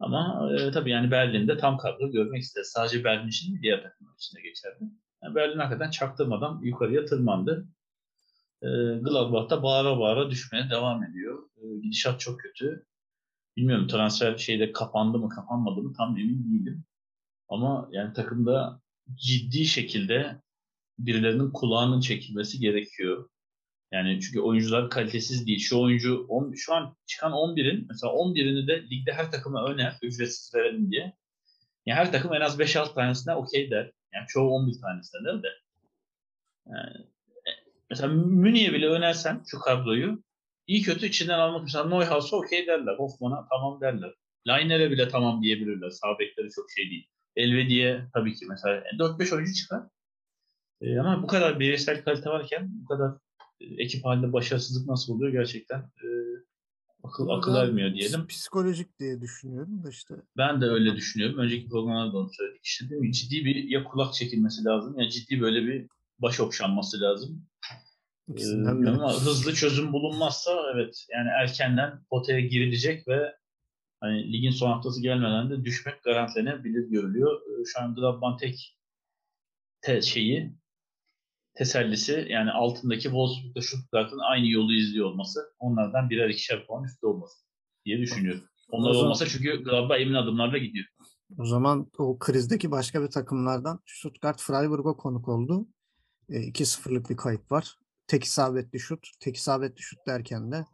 Ama 0.00 0.50
e, 0.58 0.70
tabii 0.70 0.90
yani 0.90 1.10
Berlin'de 1.10 1.56
tam 1.58 1.78
kadro 1.78 2.10
görmek 2.10 2.42
ister. 2.42 2.62
Sadece 2.62 3.04
Berlin 3.04 3.28
için 3.28 3.52
değil, 3.52 3.62
diğer 3.62 3.82
takımlar 3.82 4.14
için 4.14 4.36
de 4.36 4.42
geçerli. 4.42 4.90
Yani 5.22 5.34
Berlin 5.34 5.58
hakikaten 5.58 5.90
çaktırmadan 5.90 6.60
yukarıya 6.62 7.04
tırmandı. 7.04 7.68
E, 8.62 8.68
Gladbach'ta 9.00 9.62
bağıra 9.62 9.98
bağıra 9.98 10.30
düşmeye 10.30 10.70
devam 10.70 11.04
ediyor. 11.04 11.42
E, 11.56 11.80
gidişat 11.82 12.20
çok 12.20 12.40
kötü. 12.40 12.86
Bilmiyorum 13.56 13.88
transfer 13.88 14.36
şeyde 14.36 14.72
kapandı 14.72 15.18
mı 15.18 15.28
kapanmadı 15.28 15.82
mı 15.82 15.92
tam 15.96 16.18
emin 16.18 16.44
değilim. 16.44 16.84
Ama 17.48 17.88
yani 17.92 18.12
takımda 18.12 18.80
ciddi 19.14 19.66
şekilde 19.66 20.40
birilerinin 20.98 21.50
kulağının 21.50 22.00
çekilmesi 22.00 22.58
gerekiyor. 22.58 23.28
Yani 23.92 24.20
çünkü 24.20 24.40
oyuncular 24.40 24.90
kalitesiz 24.90 25.46
değil. 25.46 25.58
Şu 25.58 25.80
oyuncu 25.80 26.26
on, 26.28 26.52
şu 26.54 26.74
an 26.74 26.96
çıkan 27.06 27.32
11'in 27.32 27.86
mesela 27.88 28.12
11'ini 28.12 28.66
de 28.66 28.82
ligde 28.90 29.12
her 29.12 29.30
takıma 29.30 29.64
öner 29.64 29.98
ücretsiz 30.02 30.54
verelim 30.54 30.90
diye. 30.90 31.12
Yani 31.86 31.98
her 31.98 32.12
takım 32.12 32.34
en 32.34 32.40
az 32.40 32.60
5-6 32.60 32.94
tanesine 32.94 33.34
okey 33.34 33.70
der. 33.70 33.90
Yani 34.14 34.26
çoğu 34.28 34.50
11 34.50 34.80
tanesine 34.80 35.24
der 35.24 35.42
de. 35.42 35.48
Yani, 36.68 37.06
e, 37.46 37.50
mesela 37.90 38.12
Münih'e 38.12 38.72
bile 38.72 38.86
önersen 38.88 39.42
şu 39.46 39.58
kadroyu 39.58 40.22
iyi 40.66 40.82
kötü 40.82 41.06
içinden 41.06 41.38
almak 41.38 41.62
mesela 41.62 41.84
Neuhaus'a 41.84 42.36
okey 42.36 42.66
derler. 42.66 42.94
Hoffman'a 42.98 43.48
tamam 43.48 43.80
derler. 43.80 44.14
Liner'e 44.48 44.90
bile 44.90 45.08
tamam 45.08 45.42
diyebilirler. 45.42 45.90
Sağ 45.90 46.18
bekleri 46.18 46.50
çok 46.50 46.70
şey 46.70 46.90
değil. 46.90 47.08
Elvedi'ye 47.36 48.04
tabii 48.14 48.34
ki 48.34 48.46
mesela 48.48 48.82
4-5 48.98 49.34
oyuncu 49.34 49.54
çıkar. 49.54 49.82
E, 50.80 50.98
ama 50.98 51.22
bu 51.22 51.26
kadar 51.26 51.60
bireysel 51.60 52.04
kalite 52.04 52.30
varken 52.30 52.68
bu 52.70 52.84
kadar 52.84 53.10
e, 53.60 53.82
ekip 53.82 54.04
halinde 54.04 54.32
başarısızlık 54.32 54.88
nasıl 54.88 55.14
oluyor 55.14 55.32
gerçekten 55.32 55.78
e, 55.78 56.06
akıl 57.02 57.28
akıl 57.28 57.54
Ben 57.54 57.60
ermiyor 57.60 57.94
diyelim. 57.94 58.26
Psikolojik 58.26 58.98
diye 58.98 59.20
düşünüyorum 59.20 59.84
da 59.84 59.90
işte. 59.90 60.14
Ben 60.36 60.60
de 60.60 60.66
öyle 60.66 60.96
düşünüyorum. 60.96 61.38
Önceki 61.38 61.68
programlarda 61.68 62.12
da 62.12 62.18
onu 62.18 62.30
söyledik. 62.32 62.60
İşte 62.64 62.90
değil 62.90 63.00
mi? 63.00 63.12
Ciddi 63.12 63.44
bir 63.44 63.64
ya 63.64 63.84
kulak 63.84 64.14
çekilmesi 64.14 64.64
lazım 64.64 64.98
ya 64.98 65.08
ciddi 65.08 65.40
böyle 65.40 65.66
bir 65.66 65.86
baş 66.18 66.40
okşanması 66.40 67.00
lazım. 67.00 67.46
Ee, 68.38 68.68
ama 68.88 69.12
hızlı 69.12 69.54
çözüm 69.54 69.92
bulunmazsa 69.92 70.50
evet 70.74 71.06
yani 71.12 71.28
erkenden 71.28 72.04
potaya 72.10 72.40
girilecek 72.40 73.08
ve 73.08 73.34
hani 74.00 74.32
ligin 74.32 74.50
son 74.50 74.70
haftası 74.72 75.02
gelmeden 75.02 75.50
de 75.50 75.64
düşmek 75.64 76.02
garantilenebilir 76.02 76.88
görülüyor. 76.90 77.40
Ee, 77.42 77.64
Şu 77.64 77.80
an 77.80 77.94
Gladbach'ın 77.94 78.36
tek 78.38 78.76
te 79.80 80.02
şeyi 80.02 80.54
tesellisi 81.54 82.26
yani 82.30 82.50
altındaki 82.50 83.02
Wolfsburg'da 83.02 83.62
Stuttgart'ın 83.62 84.18
aynı 84.18 84.48
yolu 84.48 84.72
izliyor 84.74 85.06
olması. 85.06 85.40
Onlardan 85.58 86.10
birer 86.10 86.28
ikişer 86.28 86.66
puan 86.66 86.84
üstte 86.84 87.06
olması 87.06 87.36
diye 87.84 87.98
düşünüyorum. 87.98 88.44
Onlar 88.70 88.92
zaman- 88.92 89.04
olmasa 89.04 89.26
çünkü 89.26 89.62
Gladbach 89.64 90.00
emin 90.00 90.14
adımlarla 90.14 90.58
gidiyor. 90.58 90.86
O 91.38 91.44
zaman 91.44 91.90
o 91.98 92.18
krizdeki 92.18 92.70
başka 92.70 93.02
bir 93.02 93.10
takımlardan 93.10 93.80
Stuttgart 93.86 94.40
Freiburg'a 94.42 94.92
konuk 94.96 95.28
oldu. 95.28 95.68
E, 96.28 96.36
2-0'lık 96.36 97.10
bir 97.10 97.16
kayıp 97.16 97.52
var. 97.52 97.74
Tek 98.06 98.24
isabetli 98.24 98.80
şut. 98.80 99.08
Tek 99.20 99.36
isabetli 99.36 99.82
şut 99.82 100.06
derken 100.06 100.52
de 100.52 100.64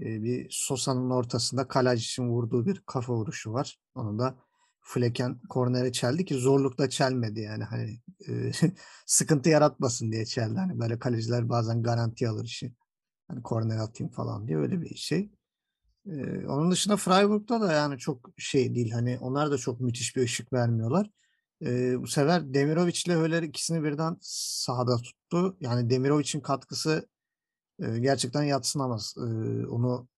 e, 0.00 0.22
bir 0.22 0.46
Sosa'nın 0.50 1.10
ortasında 1.10 1.68
Kalajic'in 1.68 2.28
vurduğu 2.28 2.66
bir 2.66 2.82
kafa 2.86 3.14
vuruşu 3.14 3.52
var. 3.52 3.78
Onu 3.94 4.18
da 4.18 4.38
Fleken 4.80 5.40
kornere 5.48 5.92
çeldi 5.92 6.24
ki 6.24 6.34
zorlukla 6.34 6.90
çelmedi 6.90 7.40
yani 7.40 7.64
hani 7.64 8.00
e, 8.28 8.52
sıkıntı 9.06 9.48
yaratmasın 9.48 10.12
diye 10.12 10.24
çeldi. 10.26 10.58
Hani 10.58 10.80
böyle 10.80 10.98
kaleciler 10.98 11.48
bazen 11.48 11.82
garanti 11.82 12.28
alır 12.28 12.44
işi. 12.44 12.72
Hani 13.28 13.42
korner 13.42 13.78
atayım 13.78 14.12
falan 14.12 14.48
diye 14.48 14.58
öyle 14.58 14.80
bir 14.80 14.94
şey. 14.94 15.30
Ee, 16.06 16.46
onun 16.46 16.70
dışında 16.70 16.96
Freiburg'da 16.96 17.60
da 17.60 17.72
yani 17.72 17.98
çok 17.98 18.30
şey 18.38 18.74
değil. 18.74 18.90
Hani 18.90 19.18
onlar 19.20 19.50
da 19.50 19.58
çok 19.58 19.80
müthiş 19.80 20.16
bir 20.16 20.22
ışık 20.22 20.52
vermiyorlar. 20.52 21.10
Ee, 21.64 22.02
bu 22.02 22.06
sefer 22.06 22.54
Demirovic 22.54 23.02
ile 23.06 23.14
Höller 23.14 23.42
ikisini 23.42 23.84
birden 23.84 24.16
sahada 24.20 24.96
tuttu. 24.96 25.56
Yani 25.60 25.90
Demirovic'in 25.90 26.40
katkısı 26.40 27.08
e, 27.78 27.98
gerçekten 27.98 28.42
yatsınamaz. 28.42 29.14
Ee, 29.18 29.66
onu 29.66 30.08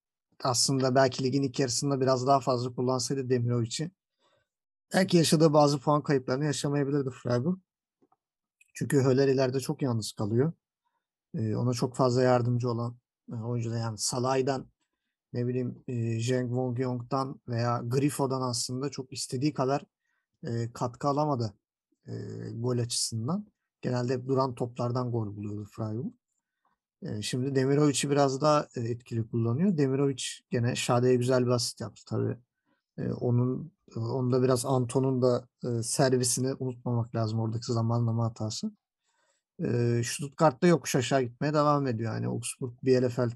aslında 0.44 0.94
belki 0.94 1.25
ligin 1.25 1.42
ilk 1.42 1.61
yarısında 1.61 2.01
biraz 2.01 2.27
daha 2.27 2.40
fazla 2.40 2.75
kullansaydı 2.75 3.31
Demirovic'i 3.31 3.90
belki 4.94 5.16
yaşadığı 5.16 5.53
bazı 5.53 5.81
puan 5.81 6.03
kayıplarını 6.03 6.44
yaşamayabilirdi 6.44 7.11
Freiburg. 7.11 7.59
Çünkü 8.75 9.05
Höller 9.05 9.29
ileride 9.29 9.61
çok 9.61 9.83
yalnız 9.83 10.12
kalıyor. 10.12 10.53
Ona 11.35 11.73
çok 11.73 11.96
fazla 11.96 12.23
yardımcı 12.23 12.70
olan 12.70 12.96
e, 13.33 13.35
oyuncu 13.35 13.70
da 13.70 13.79
yani 13.79 13.99
Salah'dan 13.99 14.70
ne 15.33 15.46
bileyim 15.46 15.85
e, 15.88 16.20
Zheng 16.20 16.49
Wongyong'dan 16.49 17.40
veya 17.49 17.83
Grifo'dan 17.85 18.42
aslında 18.42 18.88
çok 18.88 19.12
istediği 19.12 19.55
kadar 19.55 19.85
e, 20.46 20.73
katkı 20.73 21.09
alamadı 21.09 21.55
e, 22.07 22.12
gol 22.55 22.79
açısından. 22.79 23.46
Genelde 23.83 24.27
duran 24.27 24.55
toplardan 24.55 25.12
gol 25.12 25.37
buluyordu 25.37 25.68
Freiburg. 25.77 26.12
Şimdi 27.21 27.55
Demirovic'i 27.55 28.11
biraz 28.11 28.41
daha 28.41 28.69
etkili 28.77 29.29
kullanıyor. 29.29 29.77
Demirovic 29.77 30.25
gene 30.51 30.77
Şade'ye 30.77 31.17
güzel 31.17 31.47
bir 31.47 31.51
asist 31.51 31.81
yaptı 31.81 32.03
tabii. 32.07 32.37
Onun 33.21 33.73
onda 33.97 34.43
biraz 34.43 34.67
Anton'un 34.67 35.23
da 35.23 35.49
servisini 35.83 36.55
unutmamak 36.59 37.15
lazım 37.15 37.41
oradaki 37.41 37.73
zamanlama 37.73 38.25
hatası. 38.25 38.73
Stuttgart'ta 40.05 40.67
yokuş 40.67 40.97
aşağı 40.97 41.23
gitmeye 41.23 41.55
devam 41.55 41.87
ediyor. 41.87 42.15
Yani 42.15 42.29
Augsburg, 42.29 42.73
Bielefeld 42.83 43.33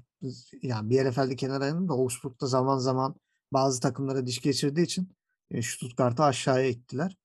yani 0.61 0.89
Bielefeld'i 0.89 1.35
kenara 1.35 1.87
da 1.89 1.93
Augsburg'da 1.93 2.47
zaman 2.47 2.77
zaman 2.77 3.15
bazı 3.53 3.81
takımlara 3.81 4.27
diş 4.27 4.41
geçirdiği 4.41 4.83
için 4.83 5.15
Stuttgart'ı 5.61 6.23
aşağıya 6.23 6.67
ittiler. 6.67 7.17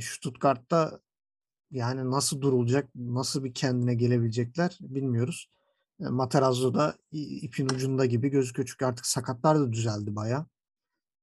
Stuttgart'ta 0.00 1.00
yani 1.74 2.10
nasıl 2.10 2.40
durulacak, 2.40 2.88
nasıl 2.94 3.44
bir 3.44 3.54
kendine 3.54 3.94
gelebilecekler 3.94 4.78
bilmiyoruz. 4.80 5.50
E, 6.00 6.04
Materazzo 6.04 6.74
da 6.74 6.94
ipin 7.12 7.66
ucunda 7.66 8.06
gibi 8.06 8.28
gözüküyor. 8.28 8.68
Çünkü 8.68 8.84
artık 8.84 9.06
sakatlar 9.06 9.58
da 9.58 9.72
düzeldi 9.72 10.16
baya. 10.16 10.46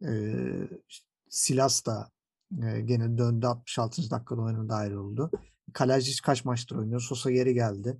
E, 0.05 0.33
Silas 1.29 1.85
da 1.85 2.11
e, 2.63 2.81
gene 2.81 3.17
döndü 3.17 3.47
66. 3.47 4.09
dakikada 4.11 4.41
oyuna 4.41 4.69
dahil 4.69 4.91
oldu. 4.91 5.31
Kalecic 5.73 6.21
kaç 6.23 6.45
maçtır 6.45 6.75
oynuyor. 6.75 7.01
Sosa 7.01 7.31
geri 7.31 7.53
geldi. 7.53 7.97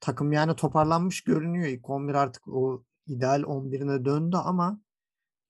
Takım 0.00 0.32
yani 0.32 0.56
toparlanmış 0.56 1.24
görünüyor. 1.24 1.66
İlk 1.66 1.90
11 1.90 2.14
artık 2.14 2.48
o 2.48 2.84
ideal 3.06 3.42
11'ine 3.42 4.04
döndü 4.04 4.36
ama 4.36 4.80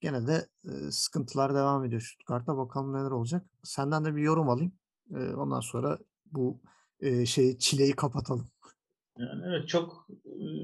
gene 0.00 0.26
de 0.26 0.48
e, 0.64 0.90
sıkıntılar 0.90 1.54
devam 1.54 1.84
ediyor 1.84 2.02
Stuttgart'ta. 2.02 2.56
Bakalım 2.56 2.92
neler 2.92 3.10
olacak. 3.10 3.46
Senden 3.64 4.04
de 4.04 4.16
bir 4.16 4.22
yorum 4.22 4.48
alayım. 4.48 4.72
E, 5.14 5.34
ondan 5.34 5.60
sonra 5.60 5.98
bu 6.32 6.60
e, 7.00 7.26
şey 7.26 7.58
çileyi 7.58 7.92
kapatalım. 7.92 8.48
Yani 9.18 9.42
evet 9.46 9.68
çok 9.68 10.06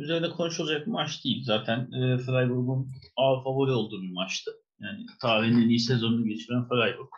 üzerinde 0.01 0.31
konuşulacak 0.31 0.87
bir 0.87 0.93
maç 0.93 1.25
değil. 1.25 1.45
Zaten 1.45 1.93
e, 1.93 2.19
Freiburg'un 2.19 2.93
ağır 3.17 3.45
favori 3.45 3.71
olduğu 3.71 4.03
bir 4.03 4.13
maçtı. 4.13 4.51
Yani 4.81 5.07
tarihin 5.21 5.63
en 5.63 5.69
iyi 5.69 5.81
sezonunu 5.81 6.25
geçiren 6.25 6.69
Freiburg 6.69 7.09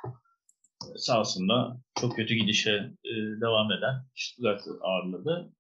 sahasında 0.97 1.81
çok 2.01 2.17
kötü 2.17 2.35
gidişe 2.35 2.71
e, 3.05 3.13
devam 3.41 3.73
eden 3.73 3.95
Stuttgart'ı 4.15 4.71
ağırladı. 4.81 5.53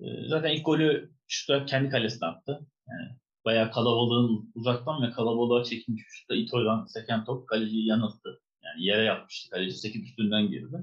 E, 0.00 0.04
zaten 0.28 0.50
ilk 0.50 0.64
golü 0.64 1.12
Stuttgart 1.28 1.70
kendi 1.70 1.90
kalesine 1.90 2.28
attı. 2.28 2.66
Yani 2.88 3.18
bayağı 3.44 3.72
kalabalığın 3.72 4.52
uzaktan 4.54 5.02
ve 5.02 5.10
kalabalığa 5.10 5.64
çekilmiş 5.64 6.02
şutta 6.08 6.34
Ito'dan 6.34 6.84
seken 6.84 7.24
top 7.24 7.48
kaleciyi 7.48 7.86
yanılttı. 7.86 8.40
Yani 8.64 8.84
yere 8.84 9.02
yapmıştı. 9.02 9.50
Kaleci 9.50 9.76
sekip 9.76 10.04
üstünden 10.04 10.48
girdi. 10.48 10.76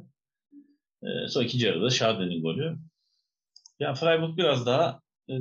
E, 1.04 1.28
sonra 1.28 1.46
ikinci 1.46 1.66
yarıda 1.66 1.90
Şarden'in 1.90 2.42
golü. 2.42 2.78
Yani 3.80 3.96
Freiburg 3.96 4.38
biraz 4.38 4.66
daha 4.66 5.02
e, 5.30 5.36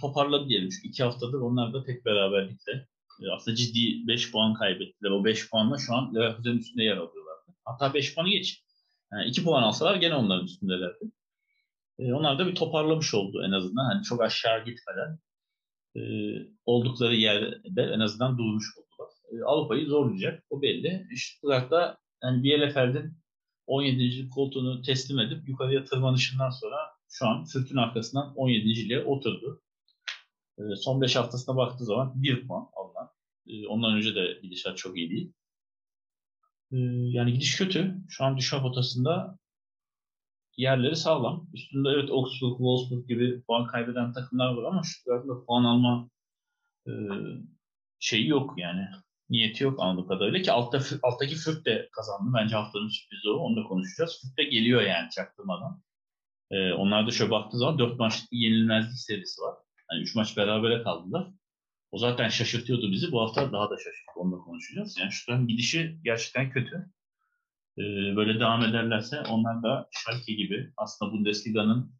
toparladı 0.00 0.48
diyelim. 0.48 0.68
Çünkü 0.68 0.88
iki 0.88 1.04
haftadır 1.04 1.40
onlar 1.40 1.72
da 1.74 1.84
tek 1.84 2.04
beraberlikle 2.04 2.72
e, 3.22 3.30
aslında 3.36 3.56
ciddi 3.56 4.06
5 4.06 4.32
puan 4.32 4.54
kaybettiler. 4.54 5.10
O 5.10 5.24
5 5.24 5.50
puanla 5.50 5.78
şu 5.78 5.94
an 5.94 6.14
Leverkusen'in 6.14 6.58
üstünde 6.58 6.82
yer 6.82 6.96
alıyorlar. 6.96 7.36
Hatta 7.64 7.94
5 7.94 8.14
puanı 8.14 8.28
geç. 8.28 8.62
Yani 9.12 9.28
2 9.28 9.44
puan 9.44 9.62
alsalar 9.62 9.96
gene 9.96 10.14
onların 10.14 10.44
üstündelerdi. 10.44 11.04
E, 11.98 12.12
onlar 12.12 12.38
da 12.38 12.46
bir 12.46 12.54
toparlamış 12.54 13.14
oldu 13.14 13.42
en 13.46 13.52
azından. 13.52 13.84
Hani 13.84 14.02
çok 14.02 14.22
aşağı 14.22 14.64
gitmeden 14.64 15.18
e, 15.96 16.02
oldukları 16.64 17.14
yerde 17.14 17.82
en 17.82 18.00
azından 18.00 18.38
durmuş 18.38 18.64
oldular. 18.78 19.12
E, 19.32 19.44
Avrupa'yı 19.44 19.86
zorlayacak. 19.86 20.44
O 20.50 20.62
belli. 20.62 21.06
Stuttgart'ta 21.16 21.98
yani 22.22 22.42
Bielefeld'in 22.42 23.23
17. 23.66 24.28
koltuğunu 24.28 24.82
teslim 24.82 25.18
edip 25.18 25.48
yukarıya 25.48 25.84
tırmanışından 25.84 26.50
sonra 26.50 26.76
şu 27.08 27.26
an 27.26 27.44
sırtın 27.44 27.76
arkasından 27.76 28.34
17. 28.36 28.68
ile 28.68 29.04
oturdu. 29.04 29.62
E, 30.58 30.62
son 30.76 31.00
5 31.00 31.16
haftasına 31.16 31.56
baktığı 31.56 31.84
zaman 31.84 32.22
1 32.22 32.46
puan 32.46 32.68
alınan. 32.76 33.10
E, 33.46 33.66
ondan 33.66 33.94
önce 33.96 34.14
de 34.14 34.38
gidişat 34.42 34.76
çok 34.78 34.96
iyi 34.96 35.10
değil. 35.10 35.32
E, 36.72 36.76
yani 37.16 37.32
gidiş 37.32 37.56
kötü. 37.56 37.96
Şu 38.08 38.24
an 38.24 38.36
düşme 38.36 38.62
potasında 38.62 39.38
yerleri 40.56 40.96
sağlam. 40.96 41.48
Üstünde 41.54 41.88
evet 41.88 42.10
Augsburg, 42.10 42.56
Wolfsburg 42.56 43.08
gibi 43.08 43.42
puan 43.42 43.66
kaybeden 43.66 44.12
takımlar 44.12 44.54
var 44.54 44.64
ama 44.64 44.82
Stuttgart'ın 44.82 45.44
puan 45.46 45.64
alma 45.64 46.10
e, 46.86 46.92
şeyi 47.98 48.28
yok 48.28 48.54
yani. 48.56 48.88
Niyeti 49.30 49.64
yok 49.64 49.80
anladığım 49.80 50.08
kadarıyla 50.08 50.42
ki 50.42 50.52
altta, 50.52 50.80
alttaki 51.02 51.34
Fürk 51.34 51.66
de 51.66 51.88
kazandı. 51.92 52.30
Bence 52.34 52.56
haftanın 52.56 52.88
sürprizi 52.88 53.28
o. 53.28 53.32
Onu 53.32 53.56
da 53.56 53.62
konuşacağız. 53.68 54.20
Fürk 54.22 54.38
de 54.38 54.44
geliyor 54.44 54.82
yani 54.82 55.10
çaktırmadan. 55.10 55.82
E, 56.50 56.72
onlar 56.72 57.06
da 57.06 57.10
şöyle 57.10 57.30
baktığı 57.30 57.58
zaman 57.58 57.78
4 57.78 57.98
maçlık 57.98 58.32
bir 58.32 58.38
yenilmezlik 58.38 58.98
serisi 58.98 59.42
var. 59.42 59.54
Yani 59.92 60.02
3 60.02 60.14
maç 60.14 60.36
berabere 60.36 60.82
kaldılar. 60.82 61.28
O 61.90 61.98
zaten 61.98 62.28
şaşırtıyordu 62.28 62.92
bizi. 62.92 63.12
Bu 63.12 63.20
hafta 63.20 63.52
daha 63.52 63.70
da 63.70 63.76
şaşırttı. 63.76 64.12
Onu 64.16 64.32
da 64.32 64.36
konuşacağız. 64.36 64.98
Yani 65.00 65.12
şu 65.12 65.46
gidişi 65.46 65.98
gerçekten 66.04 66.50
kötü. 66.50 66.90
Ee, 67.78 67.82
böyle 68.16 68.40
devam 68.40 68.62
ederlerse 68.64 69.20
onlar 69.20 69.62
da 69.62 69.88
Schalke 69.92 70.34
gibi 70.34 70.72
aslında 70.76 71.12
Bundesliga'nın 71.12 71.92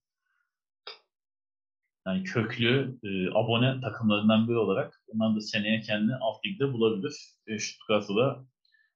yani 2.07 2.23
köklü 2.23 2.99
e, 3.03 3.31
abone 3.31 3.81
takımlarından 3.81 4.49
biri 4.49 4.57
olarak 4.57 5.03
onlar 5.09 5.37
da 5.37 5.41
seneye 5.41 5.81
kendini 5.81 6.17
alt 6.17 6.47
ligde 6.47 6.73
bulabilir. 6.73 7.35
E, 7.47 7.59
Stuttgart'ı 7.59 8.17
da 8.17 8.45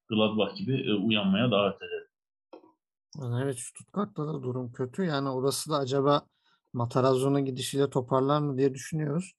Gladbach 0.08 0.56
gibi 0.56 0.90
e, 0.90 0.94
uyanmaya 0.94 1.50
davet 1.50 1.76
eder. 1.82 2.08
Evet 3.42 3.58
Stuttgart'ta 3.58 4.26
da 4.26 4.42
durum 4.42 4.72
kötü. 4.72 5.02
Yani 5.04 5.28
orası 5.28 5.70
da 5.70 5.76
acaba 5.76 6.22
Matarazzo'nun 6.72 7.44
gidişiyle 7.44 7.90
toparlar 7.90 8.40
mı 8.40 8.58
diye 8.58 8.74
düşünüyoruz. 8.74 9.32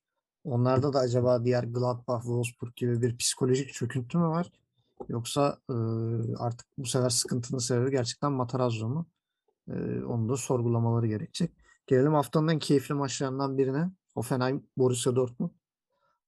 Onlarda 0.44 0.94
da 0.94 1.00
acaba 1.00 1.46
diğer 1.46 1.64
Gladbach, 1.64 2.22
Wolfsburg 2.22 2.76
gibi 2.76 3.02
bir 3.02 3.18
psikolojik 3.18 3.74
çöküntü 3.74 4.18
mü 4.18 4.28
var? 4.28 4.52
Yoksa 5.10 5.58
e, 5.70 5.76
artık 6.38 6.68
bu 6.78 6.86
sefer 6.86 7.10
sıkıntının 7.10 7.60
sebebi 7.60 7.92
gerçekten 7.92 8.32
Matarazzo 8.32 8.88
mu? 8.88 9.08
E, 9.68 10.04
onu 10.04 10.30
da 10.30 10.38
sorgulamaları 10.38 11.08
gerekecek. 11.08 11.52
Gelelim 11.90 12.14
haftanın 12.14 12.48
en 12.48 12.60
keyifli 12.60 12.96
maçlarından 12.96 13.58
birine. 13.58 13.92
Hoffenheim, 14.14 14.64
Borussia 14.78 15.16
Dortmund. 15.16 15.52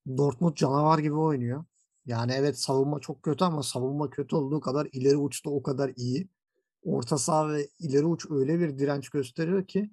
Dortmund 0.06 0.54
canavar 0.56 0.98
gibi 0.98 1.14
oynuyor. 1.14 1.64
Yani 2.06 2.32
evet 2.32 2.58
savunma 2.58 3.00
çok 3.00 3.22
kötü 3.22 3.44
ama 3.44 3.62
savunma 3.62 4.10
kötü 4.10 4.36
olduğu 4.36 4.60
kadar 4.60 4.88
ileri 4.92 5.16
uçta 5.16 5.50
o 5.50 5.62
kadar 5.62 5.92
iyi. 5.96 6.28
Orta 6.84 7.18
saha 7.18 7.52
ve 7.52 7.68
ileri 7.78 8.04
uç 8.04 8.26
öyle 8.30 8.60
bir 8.60 8.78
direnç 8.78 9.08
gösteriyor 9.08 9.66
ki 9.66 9.90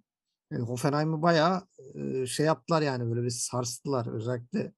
e, 0.51 0.55
Hoffenheim'ı 0.55 1.21
bayağı 1.21 1.61
e, 1.95 2.25
şey 2.25 2.45
yaptılar 2.45 2.81
yani 2.81 3.09
böyle 3.09 3.23
bir 3.23 3.29
sarstılar. 3.29 4.07
Özellikle 4.07 4.73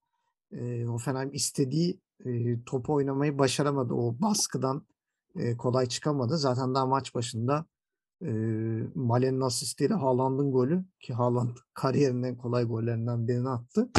e, 0.52 0.84
Hoffenheim 0.84 1.34
istediği 1.34 2.02
e, 2.26 2.64
top 2.64 2.90
oynamayı 2.90 3.38
başaramadı. 3.38 3.94
O 3.94 4.16
baskıdan 4.22 4.88
e, 5.36 5.58
kolay 5.58 5.86
çıkamadı. 5.86 6.38
Zaten 6.38 6.76
daha 6.76 6.86
maç 6.86 7.16
başında 7.16 7.66
e, 8.22 8.32
Malen'in 8.96 9.42
asistiyle 9.42 9.94
Haaland'ın 9.94 10.52
golü 10.52 10.86
ki 11.00 11.14
Haaland 11.14 11.58
kariyerinin 11.74 12.24
en 12.24 12.38
kolay 12.38 12.64
gollerinden 12.64 13.28
birini 13.28 13.50
attı. 13.50 13.90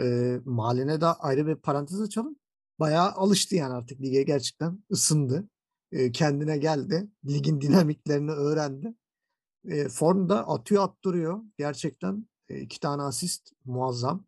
E, 0.00 0.36
Malen'e 0.44 1.00
de 1.00 1.06
ayrı 1.06 1.46
bir 1.46 1.56
parantez 1.56 2.00
açalım. 2.00 2.36
Bayağı 2.78 3.10
alıştı 3.10 3.56
yani 3.56 3.74
artık 3.74 4.00
lige 4.00 4.22
gerçekten 4.22 4.84
ısındı. 4.92 5.48
E, 5.92 6.12
kendine 6.12 6.58
geldi. 6.58 7.08
Ligin 7.26 7.60
dinamiklerini 7.60 8.30
öğrendi. 8.30 8.94
E, 9.68 9.88
formda 9.88 10.48
atıyor 10.48 10.82
attırıyor. 10.82 11.42
Gerçekten 11.58 12.28
e, 12.48 12.60
iki 12.60 12.80
tane 12.80 13.02
asist 13.02 13.52
muazzam. 13.64 14.24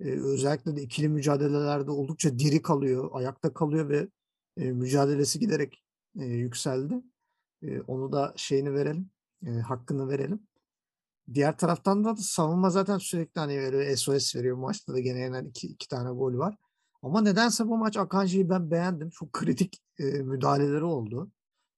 E, 0.00 0.04
özellikle 0.04 0.76
de 0.76 0.82
ikili 0.82 1.08
mücadelelerde 1.08 1.90
oldukça 1.90 2.38
diri 2.38 2.62
kalıyor, 2.62 3.10
ayakta 3.12 3.54
kalıyor 3.54 3.88
ve 3.88 4.08
e, 4.56 4.72
mücadelesi 4.72 5.38
giderek 5.38 5.84
e, 6.18 6.24
yükseldi. 6.24 7.02
E, 7.62 7.80
onu 7.80 8.12
da 8.12 8.32
şeyini 8.36 8.74
verelim, 8.74 9.10
e, 9.46 9.50
hakkını 9.50 10.08
verelim. 10.08 10.46
Diğer 11.34 11.58
taraftan 11.58 12.04
da 12.04 12.16
savunma 12.16 12.70
zaten 12.70 12.98
sürekli 12.98 13.38
hani 13.40 13.60
veriyor, 13.60 13.96
SOS 13.96 14.36
veriyor. 14.36 14.56
Maçta 14.56 14.92
da 14.94 15.00
gene 15.00 15.18
yenen 15.18 15.44
iki, 15.44 15.66
iki 15.66 15.88
tane 15.88 16.10
gol 16.10 16.38
var. 16.38 16.56
Ama 17.02 17.20
nedense 17.20 17.66
bu 17.66 17.78
maç 17.78 17.96
Akanji'yi 17.96 18.50
ben 18.50 18.70
beğendim. 18.70 19.10
Çok 19.10 19.32
kritik 19.32 19.82
e, 19.98 20.04
müdahaleleri 20.04 20.84
oldu. 20.84 21.30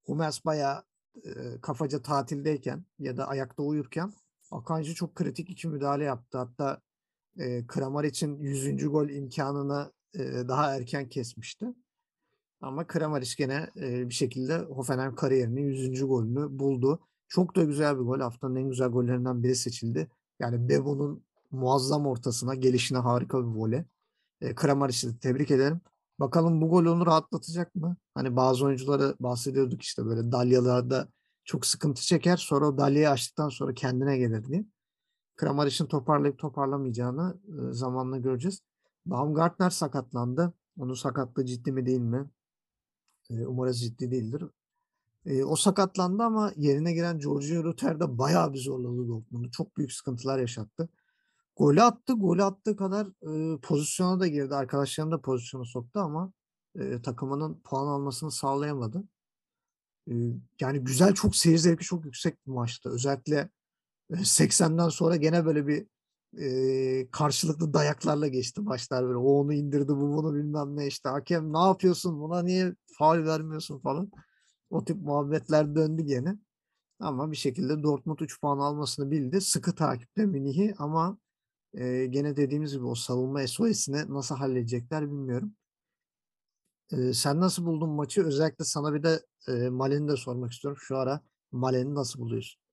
Hummels 0.07 0.45
bayağı 0.45 0.83
e, 1.25 1.61
kafaca 1.63 2.03
tatildeyken 2.03 2.85
ya 2.99 3.17
da 3.17 3.29
ayakta 3.29 3.63
uyurken 3.63 4.13
Akanji 4.51 4.95
çok 4.95 5.15
kritik 5.15 5.51
iki 5.51 5.69
müdahale 5.69 6.05
yaptı. 6.05 6.39
Hatta 6.39 6.81
e, 7.39 7.67
Kramaric'in 7.67 8.39
100. 8.39 8.89
gol 8.89 9.09
imkanını 9.09 9.93
e, 10.15 10.49
daha 10.49 10.77
erken 10.77 11.09
kesmişti. 11.09 11.67
Ama 12.61 12.87
Kramaric 12.87 13.35
gene 13.39 13.71
e, 13.77 14.09
bir 14.09 14.15
şekilde 14.15 14.59
Hoffenheim 14.59 15.15
kariyerinin 15.15 15.61
100. 15.61 16.07
golünü 16.07 16.59
buldu. 16.59 17.01
Çok 17.29 17.57
da 17.57 17.65
güzel 17.65 17.99
bir 17.99 18.03
gol. 18.05 18.21
Haftanın 18.21 18.57
en 18.57 18.69
güzel 18.69 18.89
gollerinden 18.89 19.43
biri 19.43 19.57
seçildi. 19.57 20.11
Yani 20.41 20.69
Bebo'nun 20.69 21.25
muazzam 21.51 22.07
ortasına, 22.07 22.55
gelişine 22.55 22.99
harika 22.99 23.39
bir 23.39 23.59
voley. 23.59 23.85
E, 24.41 24.55
Kramaric'i 24.55 25.09
de 25.09 25.19
tebrik 25.19 25.51
ederim. 25.51 25.81
Bakalım 26.21 26.61
bu 26.61 26.69
gol 26.69 26.85
onu 26.85 27.07
rahatlatacak 27.07 27.75
mı? 27.75 27.97
Hani 28.15 28.37
bazı 28.37 28.65
oyuncuları 28.65 29.15
bahsediyorduk 29.21 29.83
işte 29.83 30.07
böyle 30.07 30.33
dalyalarda 30.33 31.09
çok 31.45 31.67
sıkıntı 31.67 32.03
çeker. 32.03 32.37
Sonra 32.37 32.69
o 32.69 32.79
dalyayı 32.79 33.11
açtıktan 33.11 33.49
sonra 33.49 33.75
kendine 33.75 34.19
gelir 34.19 34.45
diye. 34.45 34.65
Kramaric'in 35.37 35.87
toparlayıp 35.87 36.39
toparlamayacağını 36.39 37.41
e, 37.49 37.73
zamanla 37.73 38.19
göreceğiz. 38.19 38.61
Baumgartner 39.07 39.71
sakatlandı. 39.71 40.55
Onun 40.79 40.95
sakatlığı 40.95 41.45
ciddi 41.45 41.73
mi 41.73 41.87
değil 41.87 42.01
mi? 42.01 42.31
E, 43.31 43.47
umarız 43.47 43.81
ciddi 43.81 44.11
değildir. 44.11 44.45
E, 45.27 45.45
o 45.45 45.57
sakatlandı 45.57 46.23
ama 46.23 46.53
yerine 46.57 46.93
giren 46.93 47.19
Giorgio 47.19 47.65
Rutter 47.65 48.01
de 48.01 48.19
bayağı 48.19 48.53
bir 48.53 48.59
zorladı 48.59 49.09
Dortmund'u. 49.09 49.51
Çok 49.51 49.77
büyük 49.77 49.93
sıkıntılar 49.93 50.39
yaşattı. 50.39 50.89
Golü 51.57 51.83
attı. 51.83 52.13
Golü 52.13 52.45
attığı 52.45 52.77
kadar 52.77 53.07
e, 53.07 53.61
pozisyona 53.61 54.21
da 54.21 54.27
girdi. 54.27 54.55
Arkadaşlarını 54.55 55.13
da 55.13 55.21
pozisyona 55.21 55.65
soktu 55.65 56.01
ama 56.01 56.33
e, 56.79 57.03
takımının 57.03 57.61
puan 57.65 57.87
almasını 57.87 58.31
sağlayamadı. 58.31 59.05
E, 60.11 60.15
yani 60.61 60.79
güzel, 60.79 61.15
çok 61.15 61.37
seyir 61.37 61.59
zevki 61.59 61.85
çok 61.85 62.05
yüksek 62.05 62.47
bir 62.47 62.53
maçtı. 62.53 62.91
Özellikle 62.91 63.51
80'den 64.11 64.89
sonra 64.89 65.17
gene 65.17 65.47
böyle 65.47 65.67
bir 65.67 65.87
e, 66.41 67.11
karşılıklı 67.11 67.75
dayaklarla 67.75 68.29
geçti 68.29 68.61
maçlar 68.61 69.07
böyle. 69.07 69.17
O 69.17 69.41
onu 69.41 69.53
indirdi, 69.53 69.89
bu 69.89 70.17
bunu 70.17 70.35
bilmem 70.35 70.77
ne 70.77 70.87
işte. 70.87 71.09
Hakem 71.09 71.53
ne 71.53 71.59
yapıyorsun? 71.59 72.21
Buna 72.21 72.43
niye 72.43 72.75
faul 72.99 73.25
vermiyorsun 73.25 73.79
falan. 73.79 74.11
O 74.71 74.85
tip 74.85 74.97
muhabbetler 75.03 75.75
döndü 75.75 76.03
gene. 76.03 76.39
Ama 77.01 77.31
bir 77.31 77.37
şekilde 77.37 77.83
Dortmund 77.83 78.19
3 78.21 78.41
puan 78.41 78.59
almasını 78.59 79.11
bildi. 79.11 79.41
Sıkı 79.41 79.75
takiple 79.75 80.27
Münih'i 80.27 80.75
ama 80.79 81.19
e, 81.75 82.07
gene 82.07 82.37
dediğimiz 82.37 82.73
gibi 82.73 82.85
o 82.87 82.95
savunma 82.95 83.47
SOS'ini 83.47 84.15
nasıl 84.15 84.37
halledecekler 84.37 85.07
bilmiyorum. 85.07 85.55
E, 86.93 87.13
sen 87.15 87.41
nasıl 87.41 87.67
buldun 87.67 87.91
maçı? 87.91 88.25
Özellikle 88.27 88.65
sana 88.65 88.95
bir 88.95 89.03
de 89.03 89.21
e, 89.49 89.69
Malen'i 89.71 90.09
de 90.09 90.17
sormak 90.17 90.53
istiyorum. 90.53 90.79
Şu 90.83 90.97
ara 90.97 91.21
Malen'i 91.53 91.95
nasıl 91.95 92.21
buluyorsun? 92.21 92.68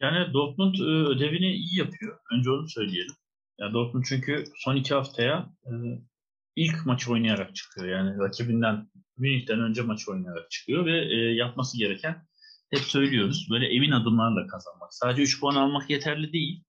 Yani 0.00 0.32
Dortmund 0.32 0.74
e, 0.74 0.82
ödevini 0.82 1.52
iyi 1.52 1.78
yapıyor. 1.78 2.18
Önce 2.32 2.50
onu 2.50 2.68
söyleyelim. 2.68 3.14
Yani 3.58 3.72
Dortmund 3.72 4.04
çünkü 4.08 4.44
son 4.56 4.76
iki 4.76 4.94
haftaya 4.94 5.50
e, 5.64 5.72
ilk 6.56 6.86
maçı 6.86 7.12
oynayarak 7.12 7.54
çıkıyor. 7.54 7.88
Yani 7.88 8.18
rakibinden 8.18 8.90
Münih'ten 9.16 9.60
önce 9.60 9.82
maç 9.82 10.08
oynayarak 10.08 10.50
çıkıyor 10.50 10.86
ve 10.86 11.14
e, 11.14 11.34
yapması 11.34 11.78
gereken 11.78 12.26
hep 12.70 12.80
söylüyoruz 12.80 13.48
böyle 13.50 13.66
emin 13.66 13.90
adımlarla 13.90 14.46
kazanmak. 14.46 14.94
Sadece 14.94 15.22
3 15.22 15.40
puan 15.40 15.54
almak 15.54 15.90
yeterli 15.90 16.32
değil. 16.32 16.64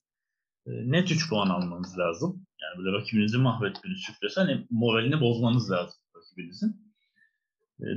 Net 0.66 1.12
3 1.12 1.30
puan 1.30 1.50
almanız 1.50 2.00
lazım. 2.00 2.46
Yani 2.62 2.86
böyle 2.86 2.98
rakibinizi 2.98 3.38
mahvetmeniz 3.38 4.00
sürpriz. 4.00 4.38
Hani 4.38 4.68
moralini 4.70 5.22
bozmanız 5.22 5.72
lazım 5.72 6.00
rakibinizin. 6.16 6.94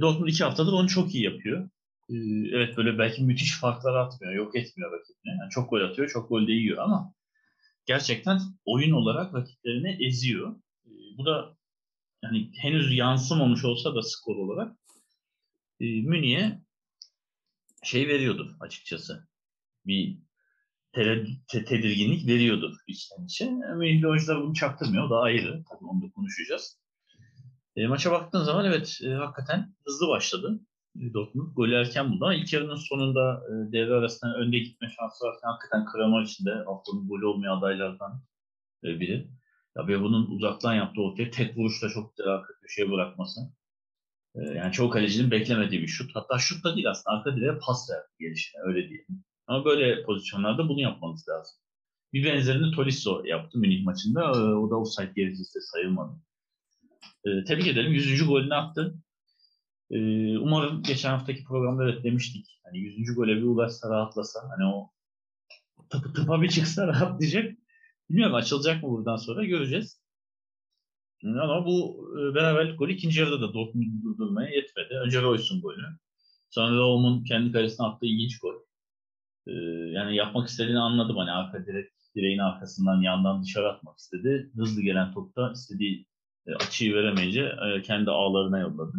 Dortmund 0.01 0.29
2 0.29 0.45
haftadır 0.45 0.73
onu 0.73 0.89
çok 0.89 1.15
iyi 1.15 1.25
yapıyor. 1.25 1.69
E, 2.11 2.15
evet 2.53 2.77
böyle 2.77 2.99
belki 2.99 3.23
müthiş 3.23 3.61
farklar 3.61 3.95
atmıyor, 3.95 4.35
yok 4.35 4.57
etmiyor 4.57 4.93
rakibini. 4.93 5.39
Yani 5.41 5.51
çok 5.51 5.71
gol 5.71 5.81
atıyor, 5.81 6.09
çok 6.09 6.29
gol 6.29 6.47
de 6.47 6.53
yiyor 6.53 6.79
ama 6.79 7.15
gerçekten 7.87 8.41
oyun 8.65 8.93
olarak 8.93 9.35
rakiplerini 9.35 10.07
eziyor. 10.07 10.57
E, 10.87 10.91
bu 11.19 11.27
da 11.27 11.57
yani 12.25 12.51
henüz 12.63 12.93
yansımamış 12.93 13.65
olsa 13.65 13.95
da 13.95 14.03
skor 14.03 14.37
olarak 14.37 14.77
e, 15.81 15.85
Münih'e 16.03 16.61
şey 17.83 18.09
veriyordur 18.09 18.51
açıkçası. 18.61 19.29
Bir 19.87 20.19
tedirginlik 21.49 22.27
veriyordur 22.27 22.75
içten 22.87 23.25
içe. 23.25 23.51
Münihli 23.51 24.09
oyuncular 24.09 24.43
bunu 24.43 24.55
çaktırmıyor. 24.55 25.05
O 25.05 25.11
da 25.11 25.21
ayrı. 25.21 25.65
Tabii 25.71 25.85
onu 25.85 26.03
da 26.03 26.11
konuşacağız. 26.11 26.79
E, 27.77 27.87
maça 27.87 28.11
baktığın 28.13 28.45
zaman 28.45 28.65
evet 28.65 28.99
e, 29.05 29.09
hakikaten 29.09 29.75
hızlı 29.85 30.09
başladı. 30.09 30.61
E, 30.97 31.15
Dortmund 31.15 31.55
golü 31.55 31.75
erken 31.75 32.13
buldu 32.13 32.25
ama 32.25 32.35
ilk 32.35 32.53
yarının 32.53 32.75
sonunda 32.75 33.43
e, 33.49 33.73
devre 33.73 33.95
arasında 33.95 34.37
önde 34.37 34.59
gitme 34.59 34.89
şansı 34.97 35.25
varken 35.25 35.49
hakikaten 35.49 35.85
Kramer 35.85 36.23
için 36.23 36.45
de 36.45 36.51
haftanın 36.51 37.09
golü 37.09 37.27
olmayan 37.27 37.59
adaylardan 37.59 38.23
e, 38.85 39.01
biri. 39.01 39.29
Ya 39.77 39.87
ve 39.89 40.01
bunun 40.01 40.31
uzaktan 40.31 40.75
yaptığı 40.75 41.03
ortaya 41.03 41.31
tek 41.31 41.57
vuruşta 41.57 41.89
çok 41.89 42.17
güzel 42.17 42.33
arka 42.33 42.53
köşeye 42.63 42.91
bırakması. 42.91 43.41
Yani 44.35 44.73
çoğu 44.73 44.91
kalecinin 44.91 45.31
beklemediği 45.31 45.83
bir 45.83 45.87
şut. 45.87 46.11
Hatta 46.15 46.39
şut 46.39 46.65
da 46.65 46.75
değil 46.75 46.91
aslında 46.91 47.17
arka 47.17 47.37
direğe 47.37 47.59
pas 47.59 47.91
verdi 47.91 48.09
gelişine 48.19 48.61
öyle 48.65 48.89
diyelim. 48.89 49.25
Ama 49.47 49.65
böyle 49.65 50.03
pozisyonlarda 50.03 50.69
bunu 50.69 50.81
yapmanız 50.81 51.29
lazım. 51.29 51.57
Bir 52.13 52.25
benzerini 52.25 52.75
Tolisso 52.75 53.23
yaptı 53.25 53.59
Münih 53.59 53.85
maçında. 53.85 54.33
O 54.33 54.71
da 54.71 54.77
offside 54.77 55.13
gerekçesi 55.17 55.61
sayılmadı. 55.61 56.13
Ee, 57.25 57.45
tebrik 57.45 57.67
edelim. 57.67 57.93
100. 57.93 58.27
golünü 58.27 58.55
attı. 58.55 58.95
Ee, 59.91 60.39
umarım 60.39 60.83
geçen 60.83 61.11
haftaki 61.11 61.45
programda 61.45 61.85
evet 61.85 62.05
demiştik. 62.05 62.61
Hani 62.65 62.79
100. 62.79 63.15
gole 63.15 63.37
bir 63.37 63.43
ulaşsa 63.43 63.91
rahatlasa 63.91 64.41
hani 64.51 64.75
o 64.75 64.91
tıp, 65.91 66.15
tıpa 66.15 66.43
bir 66.43 66.49
çıksa 66.49 66.87
rahatlayacak. 66.87 67.59
Bilmiyorum 68.11 68.35
açılacak 68.35 68.83
mı 68.83 68.89
buradan 68.91 69.17
sonra 69.17 69.45
göreceğiz. 69.45 70.01
Ama 71.25 71.67
bu 71.67 72.07
e, 72.19 72.35
beraberlik 72.35 72.79
golü 72.79 72.93
ikinci 72.93 73.21
yarıda 73.21 73.41
da 73.41 73.55
Dortmund'u 73.55 74.03
durdurmaya 74.03 74.51
yetmedi. 74.51 74.95
Önce 74.95 75.23
Royce'un 75.23 75.61
golü. 75.61 75.83
Sonra 76.51 76.77
Raum'un 76.79 77.25
kendi 77.25 77.53
kalesine 77.53 77.87
attığı 77.87 78.07
ilginç 78.07 78.39
gol. 78.39 78.55
Ee, 79.47 79.53
yani 79.93 80.17
yapmak 80.17 80.49
istediğini 80.49 80.79
anladım. 80.79 81.17
Hani 81.17 81.31
arka 81.31 81.67
direk, 81.67 81.91
direğin 82.17 82.39
arkasından 82.39 83.03
yandan 83.03 83.43
dışarı 83.43 83.69
atmak 83.69 83.99
istedi. 83.99 84.51
Hızlı 84.57 84.83
gelen 84.83 85.13
topta 85.15 85.53
istediği 85.53 86.07
e, 86.47 86.55
açıyı 86.55 86.95
veremeyince 86.95 87.43
e, 87.43 87.83
kendi 87.83 88.11
ağlarına 88.11 88.59
yolladı. 88.59 88.93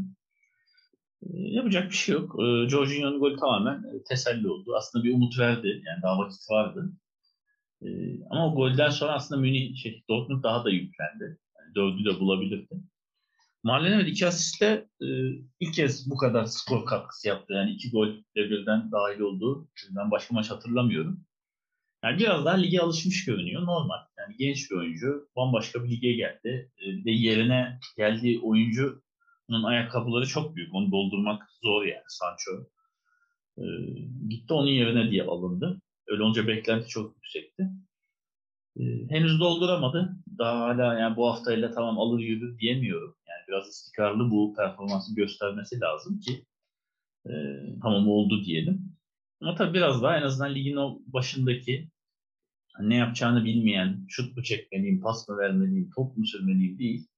Ee, 1.24 1.28
yapacak 1.34 1.90
bir 1.90 1.96
şey 1.96 2.16
yok. 2.16 2.36
Ee, 2.40 2.70
Jorginho'nun 2.70 3.20
golü 3.20 3.36
tamamen 3.36 3.84
teselli 4.10 4.50
oldu. 4.50 4.76
Aslında 4.78 5.04
bir 5.04 5.14
umut 5.14 5.40
verdi. 5.40 5.68
Yani 5.68 6.02
daha 6.04 6.20
vakit 6.20 6.50
vardı. 6.50 6.94
Ee, 7.82 7.88
ama 8.30 8.48
o 8.48 8.56
golden 8.56 8.90
sonra 8.90 9.14
aslında 9.14 9.42
Münih, 9.42 9.76
şey, 9.76 10.04
Dortmund 10.10 10.44
daha 10.44 10.66
da 10.66 10.70
yüklendi. 10.70 11.38
Yani 11.60 11.76
dördü 11.76 12.06
de 12.06 12.20
bulabilirdi. 12.20 12.76
Marlenemed 13.64 14.08
iki 14.08 14.28
asistle 14.28 14.88
e, 15.02 15.08
ilk 15.60 15.74
kez 15.74 16.10
bu 16.10 16.18
kadar 16.18 16.46
skor 16.46 16.86
katkısı 16.86 17.28
yaptı. 17.28 17.54
Yani 17.54 17.72
iki 17.72 17.92
gol 17.92 18.08
birden 18.36 18.92
dahil 18.92 19.20
oldu. 19.20 19.68
Ben 19.90 20.12
başka 20.12 20.34
maç 20.34 20.52
hatırlamıyorum. 20.52 21.26
Yani 22.04 22.20
biraz 22.20 22.46
daha 22.46 22.56
lige 22.56 22.80
alışmış 22.80 23.26
görünüyor. 23.26 23.62
Normal. 23.62 24.00
Yani 24.18 24.36
genç 24.38 24.72
bir 24.72 24.76
oyuncu. 24.76 25.30
Bambaşka 25.36 25.84
bir 25.84 25.90
lige 25.90 26.12
geldi. 26.12 26.72
E, 26.82 26.86
bir 26.86 27.06
de 27.06 27.12
yerine 27.12 27.80
geldiği 27.98 28.40
oyuncunun 29.52 29.64
ayakkabıları 29.64 30.28
çok 30.28 30.56
büyük. 30.56 30.74
Onu 30.74 30.92
doldurmak 30.92 31.44
zor 31.64 31.84
yani 31.86 32.04
Sancho. 32.08 32.52
E, 33.58 33.64
gitti 34.30 34.54
onun 34.54 34.68
yerine 34.68 35.12
diye 35.12 35.24
alındı. 35.24 35.82
Öyle 36.08 36.24
olunca 36.24 36.48
beklenti 36.48 36.88
çok 36.88 37.16
yüksekti. 37.16 37.70
Ee, 38.80 38.84
henüz 39.10 39.40
dolduramadı. 39.40 40.16
Daha 40.38 40.60
hala 40.60 41.00
yani 41.00 41.16
bu 41.16 41.32
haftayla 41.32 41.72
tamam 41.72 42.00
alır 42.00 42.20
yürür 42.20 42.58
diyemiyorum. 42.60 43.16
Yani 43.28 43.48
biraz 43.48 43.68
istikrarlı 43.68 44.32
bu 44.32 44.54
performansı 44.56 45.16
göstermesi 45.16 45.80
lazım 45.80 46.20
ki 46.20 46.46
e, 47.26 47.32
tamam 47.82 48.08
oldu 48.08 48.44
diyelim. 48.46 48.96
Ama 49.42 49.56
tabii 49.56 49.74
biraz 49.74 50.04
daha 50.04 50.18
en 50.18 50.22
azından 50.22 50.56
ligin 50.56 50.76
o 50.76 51.00
başındaki 51.08 51.90
ne 52.80 52.96
yapacağını 52.96 53.46
bilmeyen, 53.46 54.06
şut 54.10 54.38
mu 54.38 54.44
çekmeliyim, 54.44 55.02
pas 55.02 55.30
mı 55.30 55.38
vermeliyim, 55.38 55.90
top 55.96 56.18
mu 56.18 56.26
sürmeliyim 56.26 56.80
değil. 56.80 57.11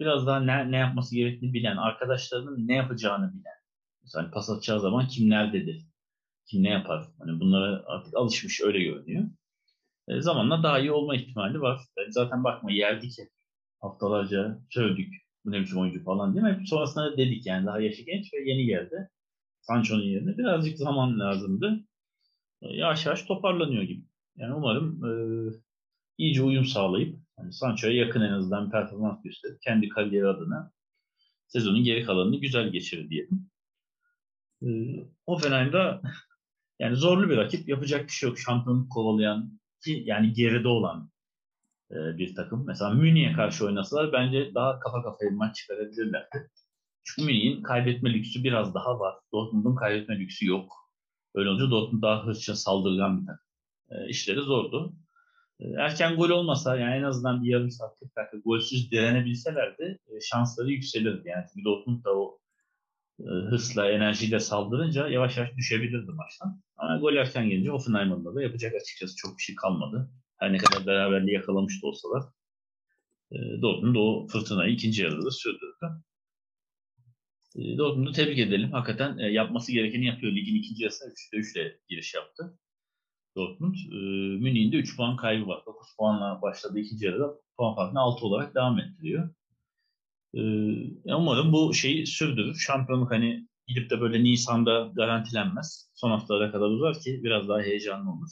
Biraz 0.00 0.26
daha 0.26 0.40
ne, 0.40 0.70
ne 0.70 0.76
yapması 0.76 1.14
gerektiğini 1.14 1.52
bilen, 1.52 1.76
arkadaşlarının 1.76 2.68
ne 2.68 2.74
yapacağını 2.74 3.32
bilen. 3.32 3.54
Mesela 4.02 4.30
pas 4.30 4.50
atacağı 4.50 4.80
zaman 4.80 5.08
kim 5.08 5.30
nerededir, 5.30 5.86
kim 6.46 6.62
ne 6.62 6.70
yapar. 6.70 7.04
Hani 7.18 7.40
bunlara 7.40 7.84
artık 7.86 8.16
alışmış 8.16 8.60
öyle 8.60 8.82
görünüyor. 8.82 9.24
E, 10.08 10.20
zamanla 10.20 10.62
daha 10.62 10.78
iyi 10.78 10.92
olma 10.92 11.16
ihtimali 11.16 11.60
var. 11.60 11.80
E, 11.96 12.10
zaten 12.10 12.44
bakma 12.44 12.72
yerdik 12.72 13.18
hep. 13.18 13.30
Haftalarca 13.80 14.58
sövdük. 14.70 15.14
bu 15.44 15.52
ne 15.52 15.60
biçim 15.60 15.78
oyuncu 15.78 16.04
falan 16.04 16.34
değil 16.34 16.56
mi? 16.56 16.66
Sonrasında 16.66 17.12
da 17.12 17.16
dedik 17.16 17.46
yani 17.46 17.66
daha 17.66 17.80
yaşı 17.80 18.02
genç 18.02 18.34
ve 18.34 18.50
yeni 18.50 18.66
geldi. 18.66 19.10
Sancho'nun 19.60 20.02
yerine 20.02 20.38
birazcık 20.38 20.78
zaman 20.78 21.20
lazımdı. 21.20 21.84
Yavaş 22.60 23.06
yavaş 23.06 23.22
toparlanıyor 23.22 23.82
gibi. 23.82 24.04
Yani 24.36 24.54
umarım 24.54 25.04
e, 25.04 25.10
iyice 26.18 26.42
uyum 26.42 26.64
sağlayıp 26.64 27.25
yani 27.38 27.52
Sancho'ya 27.52 27.94
yakın 27.94 28.20
en 28.20 28.32
azından 28.32 28.70
performans 28.70 29.22
gösterip 29.22 29.62
kendi 29.62 29.88
kariyeri 29.88 30.28
adına 30.28 30.72
sezonun 31.46 31.84
geri 31.84 32.04
kalanını 32.04 32.36
güzel 32.36 32.68
geçirir 32.68 33.10
diyelim. 33.10 33.50
E, 34.62 34.68
Hoffenheim'da 35.26 36.02
yani 36.78 36.96
zorlu 36.96 37.30
bir 37.30 37.36
rakip. 37.36 37.68
Yapacak 37.68 38.04
bir 38.04 38.12
şey 38.12 38.28
yok. 38.28 38.38
Şampiyonluk 38.38 38.92
kovalayan 38.92 39.60
ki 39.84 40.02
yani 40.06 40.32
geride 40.32 40.68
olan 40.68 41.10
e, 41.90 41.94
bir 41.94 42.34
takım. 42.34 42.66
Mesela 42.66 42.90
Münih'e 42.90 43.32
karşı 43.32 43.66
oynasalar 43.66 44.12
bence 44.12 44.54
daha 44.54 44.80
kafa 44.80 45.02
kafaya 45.02 45.30
maç 45.30 45.56
çıkarabilirlerdi. 45.56 46.50
Çünkü 47.04 47.26
Münih'in 47.26 47.62
kaybetme 47.62 48.12
lüksü 48.12 48.44
biraz 48.44 48.74
daha 48.74 49.00
var. 49.00 49.14
Dortmund'un 49.32 49.74
kaybetme 49.74 50.18
lüksü 50.18 50.46
yok. 50.46 50.72
Öyle 51.34 51.48
olunca 51.48 51.70
Dortmund 51.70 52.02
daha 52.02 52.26
hırslı 52.26 52.56
saldırgan 52.56 53.20
bir 53.20 53.26
takım. 53.26 53.46
E, 53.90 54.08
işleri 54.08 54.40
zordu. 54.40 54.94
Erken 55.60 56.16
gol 56.16 56.30
olmasa 56.30 56.76
yani 56.76 56.96
en 56.96 57.02
azından 57.02 57.42
bir 57.42 57.50
yarım 57.50 57.70
saat 57.70 57.98
40 57.98 58.16
dakika 58.16 58.36
golsüz 58.36 58.90
direnebilselerdi 58.90 59.98
e, 60.08 60.20
şansları 60.20 60.70
yükselirdi. 60.70 61.28
Yani 61.28 61.44
çünkü 61.48 61.64
Dortmund 61.64 62.04
da 62.04 62.18
o 62.18 62.38
e, 63.20 63.24
hırsla, 63.24 63.90
enerjiyle 63.90 64.40
saldırınca 64.40 65.08
yavaş 65.08 65.36
yavaş 65.36 65.56
düşebilirdi 65.56 66.12
maçtan. 66.12 66.62
Ama 66.76 66.98
gol 66.98 67.14
erken 67.14 67.48
gelince 67.48 67.70
Hoffenheim'ın 67.70 68.36
da 68.36 68.42
yapacak 68.42 68.74
açıkçası 68.74 69.16
çok 69.16 69.38
bir 69.38 69.42
şey 69.42 69.54
kalmadı. 69.54 70.10
Her 70.36 70.52
ne 70.52 70.58
kadar 70.58 70.86
beraberliği 70.86 71.34
yakalamış 71.34 71.82
da 71.82 71.86
olsalar 71.86 72.22
e, 73.32 73.36
Dortmund 73.62 73.96
o 73.96 74.26
fırtınayı 74.26 74.74
ikinci 74.74 75.02
yarıda 75.02 75.26
da 75.26 75.30
sürdürdü. 75.30 76.02
Dortmund'u 77.78 78.12
tebrik 78.12 78.38
edelim. 78.38 78.72
Hakikaten 78.72 79.18
yapması 79.18 79.72
gerekeni 79.72 80.06
yapıyor. 80.06 80.32
Ligin 80.32 80.54
ikinci 80.54 80.82
yarısına 80.82 81.08
3'te 81.08 81.36
3 81.36 81.56
ile 81.56 81.78
giriş 81.88 82.14
yaptı. 82.14 82.58
Dortmund. 83.36 83.74
E, 83.74 83.96
Münih'in 84.42 84.72
de 84.72 84.76
3 84.76 84.96
puan 84.96 85.16
kaybı 85.16 85.48
var. 85.48 85.62
9 85.66 85.96
puanla 85.98 86.42
başladı 86.42 86.78
ikinci 86.78 87.06
yarıda. 87.06 87.34
Puan 87.58 87.74
farkını 87.74 88.00
6 88.00 88.26
olarak 88.26 88.54
devam 88.54 88.78
ettiriyor. 88.78 89.30
E, 90.34 90.40
umarım 91.14 91.52
bu 91.52 91.74
şeyi 91.74 92.06
sürdürür. 92.06 92.54
Şampiyonluk 92.54 93.10
hani 93.10 93.46
gidip 93.66 93.90
de 93.90 94.00
böyle 94.00 94.24
Nisan'da 94.24 94.92
garantilenmez. 94.96 95.90
Son 95.94 96.10
haftalara 96.10 96.52
kadar 96.52 96.66
uzar 96.66 97.00
ki 97.00 97.20
biraz 97.24 97.48
daha 97.48 97.60
heyecanlı 97.60 98.10
olur. 98.10 98.30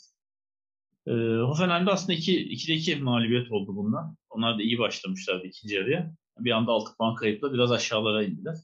E, 1.07 1.13
Hoffenheim'de 1.43 1.91
aslında 1.91 2.13
2, 2.13 2.49
2'de 2.49 2.75
2 2.75 2.97
mağlubiyet 2.97 3.53
oldu 3.53 3.77
bundan. 3.77 4.17
Onlar 4.31 4.59
da 4.59 4.63
iyi 4.63 4.79
başlamışlardı 4.79 5.47
ikinci 5.47 5.75
yarıya. 5.75 6.15
Bir 6.39 6.51
anda 6.51 6.73
6 6.73 6.97
puan 6.97 7.15
kayıpla 7.15 7.53
biraz 7.53 7.73
aşağılara 7.73 8.25
indiler. 8.25 8.57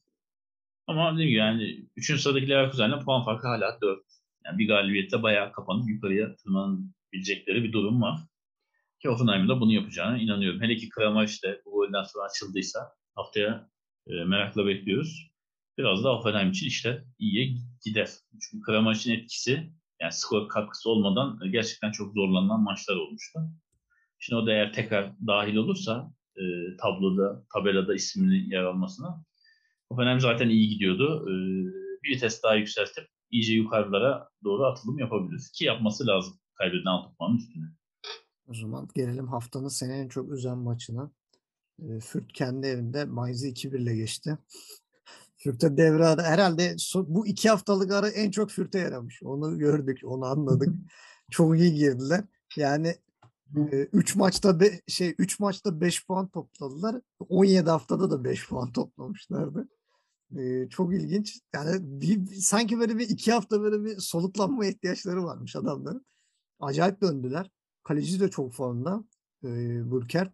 Ama 0.86 1.12
dediğim 1.12 1.28
gibi 1.28 1.38
yani 1.38 1.86
3. 1.96 2.20
sıradaki 2.20 2.48
Leverkusen'le 2.48 3.00
puan 3.04 3.24
farkı 3.24 3.48
hala 3.48 3.80
4. 3.80 4.19
Yani 4.44 4.58
bir 4.58 4.68
galibiyetle 4.68 5.22
bayağı 5.22 5.52
kapanıp 5.52 5.88
yukarıya 5.88 6.36
tırmanabilecekleri 6.36 7.64
bir 7.64 7.72
durum 7.72 8.02
var. 8.02 8.20
Ki 9.02 9.08
Hoffenheim'in 9.08 9.48
de 9.48 9.60
bunu 9.60 9.72
yapacağına 9.72 10.18
inanıyorum. 10.18 10.60
Hele 10.60 10.76
ki 10.76 10.88
Kramaric 10.88 11.42
de 11.42 11.62
bu 11.64 11.70
golden 11.70 12.02
sonra 12.02 12.24
açıldıysa 12.24 12.92
haftaya 13.14 13.68
e, 14.06 14.24
merakla 14.24 14.66
bekliyoruz. 14.66 15.30
Biraz 15.78 16.04
da 16.04 16.10
Hoffenheim 16.10 16.50
için 16.50 16.66
işte 16.66 17.04
iyiye 17.18 17.56
gider. 17.84 18.08
Çünkü 18.40 18.62
Kramaric'in 18.62 19.14
etkisi 19.14 19.72
yani 20.00 20.12
skor 20.12 20.48
katkısı 20.48 20.90
olmadan 20.90 21.40
gerçekten 21.52 21.92
çok 21.92 22.14
zorlanan 22.14 22.60
maçlar 22.62 22.96
olmuştu. 22.96 23.40
Şimdi 24.18 24.42
o 24.42 24.46
da 24.46 24.52
eğer 24.52 24.72
tekrar 24.72 25.12
dahil 25.26 25.56
olursa 25.56 26.12
e, 26.36 26.42
tabloda, 26.76 27.44
tabelada 27.54 27.94
isminin 27.94 28.50
yer 28.50 28.62
almasına 28.62 29.24
Hoffenheim 29.88 30.20
zaten 30.20 30.48
iyi 30.48 30.68
gidiyordu. 30.68 31.26
E, 31.28 31.32
bir 32.02 32.10
vites 32.10 32.42
daha 32.42 32.54
yükseltip 32.54 33.08
iyice 33.30 33.54
yukarılara 33.54 34.28
doğru 34.44 34.64
atılım 34.64 34.98
yapabilir. 34.98 35.50
Ki 35.54 35.64
yapması 35.64 36.06
lazım 36.06 36.34
kaybedilen 36.54 36.90
6 36.90 37.16
puanın 37.16 37.36
üstüne. 37.36 37.64
O 38.48 38.54
zaman 38.54 38.88
gelelim 38.94 39.28
haftanın 39.28 39.68
seni 39.68 39.92
en 39.92 40.08
çok 40.08 40.32
üzen 40.32 40.58
maçına. 40.58 41.10
E, 41.78 42.00
Fürt 42.00 42.32
kendi 42.32 42.66
evinde 42.66 43.04
Mainz'i 43.04 43.48
2-1 43.48 43.76
ile 43.76 43.96
geçti. 43.96 44.38
Fürt'e 45.36 45.76
devre 45.76 46.06
ara 46.06 46.22
herhalde 46.22 46.76
bu 46.96 47.26
iki 47.26 47.50
haftalık 47.50 47.92
ara 47.92 48.08
en 48.08 48.30
çok 48.30 48.50
Fürt'e 48.50 48.78
yaramış. 48.78 49.22
Onu 49.22 49.58
gördük, 49.58 50.00
onu 50.04 50.24
anladık. 50.24 50.74
çok 51.30 51.58
iyi 51.58 51.74
girdiler. 51.74 52.24
Yani 52.56 52.96
3 53.92 54.16
maçta 54.16 54.60
be, 54.60 54.80
şey 54.88 55.14
3 55.18 55.40
maçta 55.40 55.80
5 55.80 56.06
puan 56.06 56.28
topladılar. 56.28 57.00
17 57.28 57.70
haftada 57.70 58.10
da 58.10 58.24
5 58.24 58.48
puan 58.48 58.72
toplamışlardı. 58.72 59.68
Ee, 60.38 60.68
çok 60.70 60.94
ilginç. 60.94 61.40
Yani 61.54 62.00
bir, 62.00 62.26
sanki 62.34 62.78
böyle 62.78 62.98
bir 62.98 63.08
iki 63.08 63.32
hafta 63.32 63.62
böyle 63.62 63.84
bir 63.84 63.96
soluklanma 63.98 64.66
ihtiyaçları 64.66 65.24
varmış 65.24 65.56
adamların. 65.56 66.06
Acayip 66.60 67.00
döndüler. 67.00 67.50
Kaleci 67.84 68.20
de 68.20 68.30
çok 68.30 68.52
formda. 68.52 69.04
Ee, 69.44 69.90
Burkert. 69.90 70.32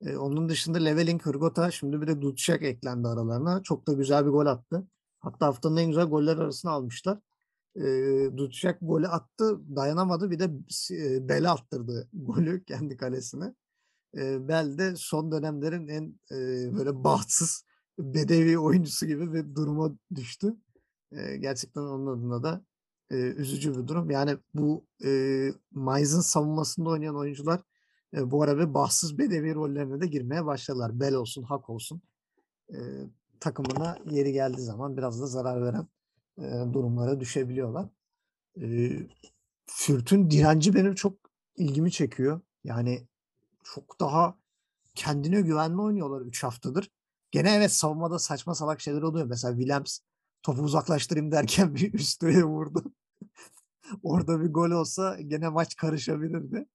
Ee, 0.00 0.16
onun 0.16 0.48
dışında 0.48 0.78
Leveling, 0.78 1.22
Hırgota 1.22 1.70
şimdi 1.70 2.00
bir 2.00 2.06
de 2.06 2.22
Dutschek 2.22 2.62
eklendi 2.62 3.08
aralarına. 3.08 3.62
Çok 3.62 3.86
da 3.88 3.92
güzel 3.92 4.26
bir 4.26 4.30
gol 4.30 4.46
attı. 4.46 4.86
Hatta 5.20 5.46
haftanın 5.46 5.76
en 5.76 5.88
güzel 5.88 6.06
goller 6.06 6.36
arasına 6.36 6.70
almışlar. 6.70 7.18
E, 7.76 7.82
Dutschek 8.36 8.76
golü 8.80 9.08
attı. 9.08 9.76
Dayanamadı. 9.76 10.30
Bir 10.30 10.38
de 10.38 10.50
e, 10.90 11.28
Bel 11.28 11.52
attırdı 11.52 12.08
golü 12.12 12.64
kendi 12.64 12.96
kalesine. 12.96 13.54
E, 14.16 14.48
Bel 14.48 14.78
de 14.78 14.96
son 14.96 15.32
dönemlerin 15.32 15.88
en 15.88 16.20
e, 16.30 16.36
böyle 16.78 17.04
bahtsız 17.04 17.64
bedevi 17.98 18.58
oyuncusu 18.58 19.06
gibi 19.06 19.32
bir 19.32 19.54
duruma 19.54 19.92
düştü. 20.14 20.56
E, 21.12 21.36
gerçekten 21.36 21.80
onun 21.80 22.06
adına 22.06 22.42
da 22.42 22.64
e, 23.10 23.16
üzücü 23.16 23.78
bir 23.78 23.88
durum. 23.88 24.10
Yani 24.10 24.36
bu 24.54 24.86
e, 25.04 25.52
Mainz'ın 25.70 26.20
savunmasında 26.20 26.88
oynayan 26.90 27.16
oyuncular 27.16 27.60
e, 28.14 28.30
bu 28.30 28.42
ara 28.42 28.58
bir 28.58 28.74
bahtsız 28.74 29.18
bedevi 29.18 29.54
rollerine 29.54 30.00
de 30.00 30.06
girmeye 30.06 30.46
başladılar. 30.46 31.00
Bel 31.00 31.14
olsun, 31.14 31.42
hak 31.42 31.70
olsun. 31.70 32.02
E, 32.70 32.76
takımına 33.40 33.98
yeri 34.10 34.32
geldiği 34.32 34.62
zaman 34.62 34.96
biraz 34.96 35.20
da 35.20 35.26
zarar 35.26 35.62
veren 35.62 35.88
e, 36.38 36.72
durumlara 36.72 37.20
düşebiliyorlar. 37.20 37.88
E, 38.60 38.90
Fürt'ün 39.66 40.30
direnci 40.30 40.74
benim 40.74 40.94
çok 40.94 41.14
ilgimi 41.56 41.92
çekiyor. 41.92 42.40
Yani 42.64 43.08
çok 43.64 44.00
daha 44.00 44.38
kendine 44.94 45.40
güvenli 45.40 45.80
oynuyorlar 45.80 46.20
3 46.20 46.44
haftadır. 46.44 46.90
Gene 47.36 47.54
evet 47.54 47.72
savunmada 47.72 48.18
saçma 48.18 48.54
salak 48.54 48.80
şeyler 48.80 49.02
oluyor. 49.02 49.26
Mesela 49.26 49.56
Williams 49.56 49.98
topu 50.42 50.62
uzaklaştırayım 50.62 51.32
derken 51.32 51.74
bir 51.74 51.94
üstüne 51.94 52.44
vurdu. 52.44 52.82
Orada 54.02 54.40
bir 54.40 54.52
gol 54.52 54.70
olsa 54.70 55.20
gene 55.20 55.48
maç 55.48 55.76
karışabilirdi. 55.76 56.66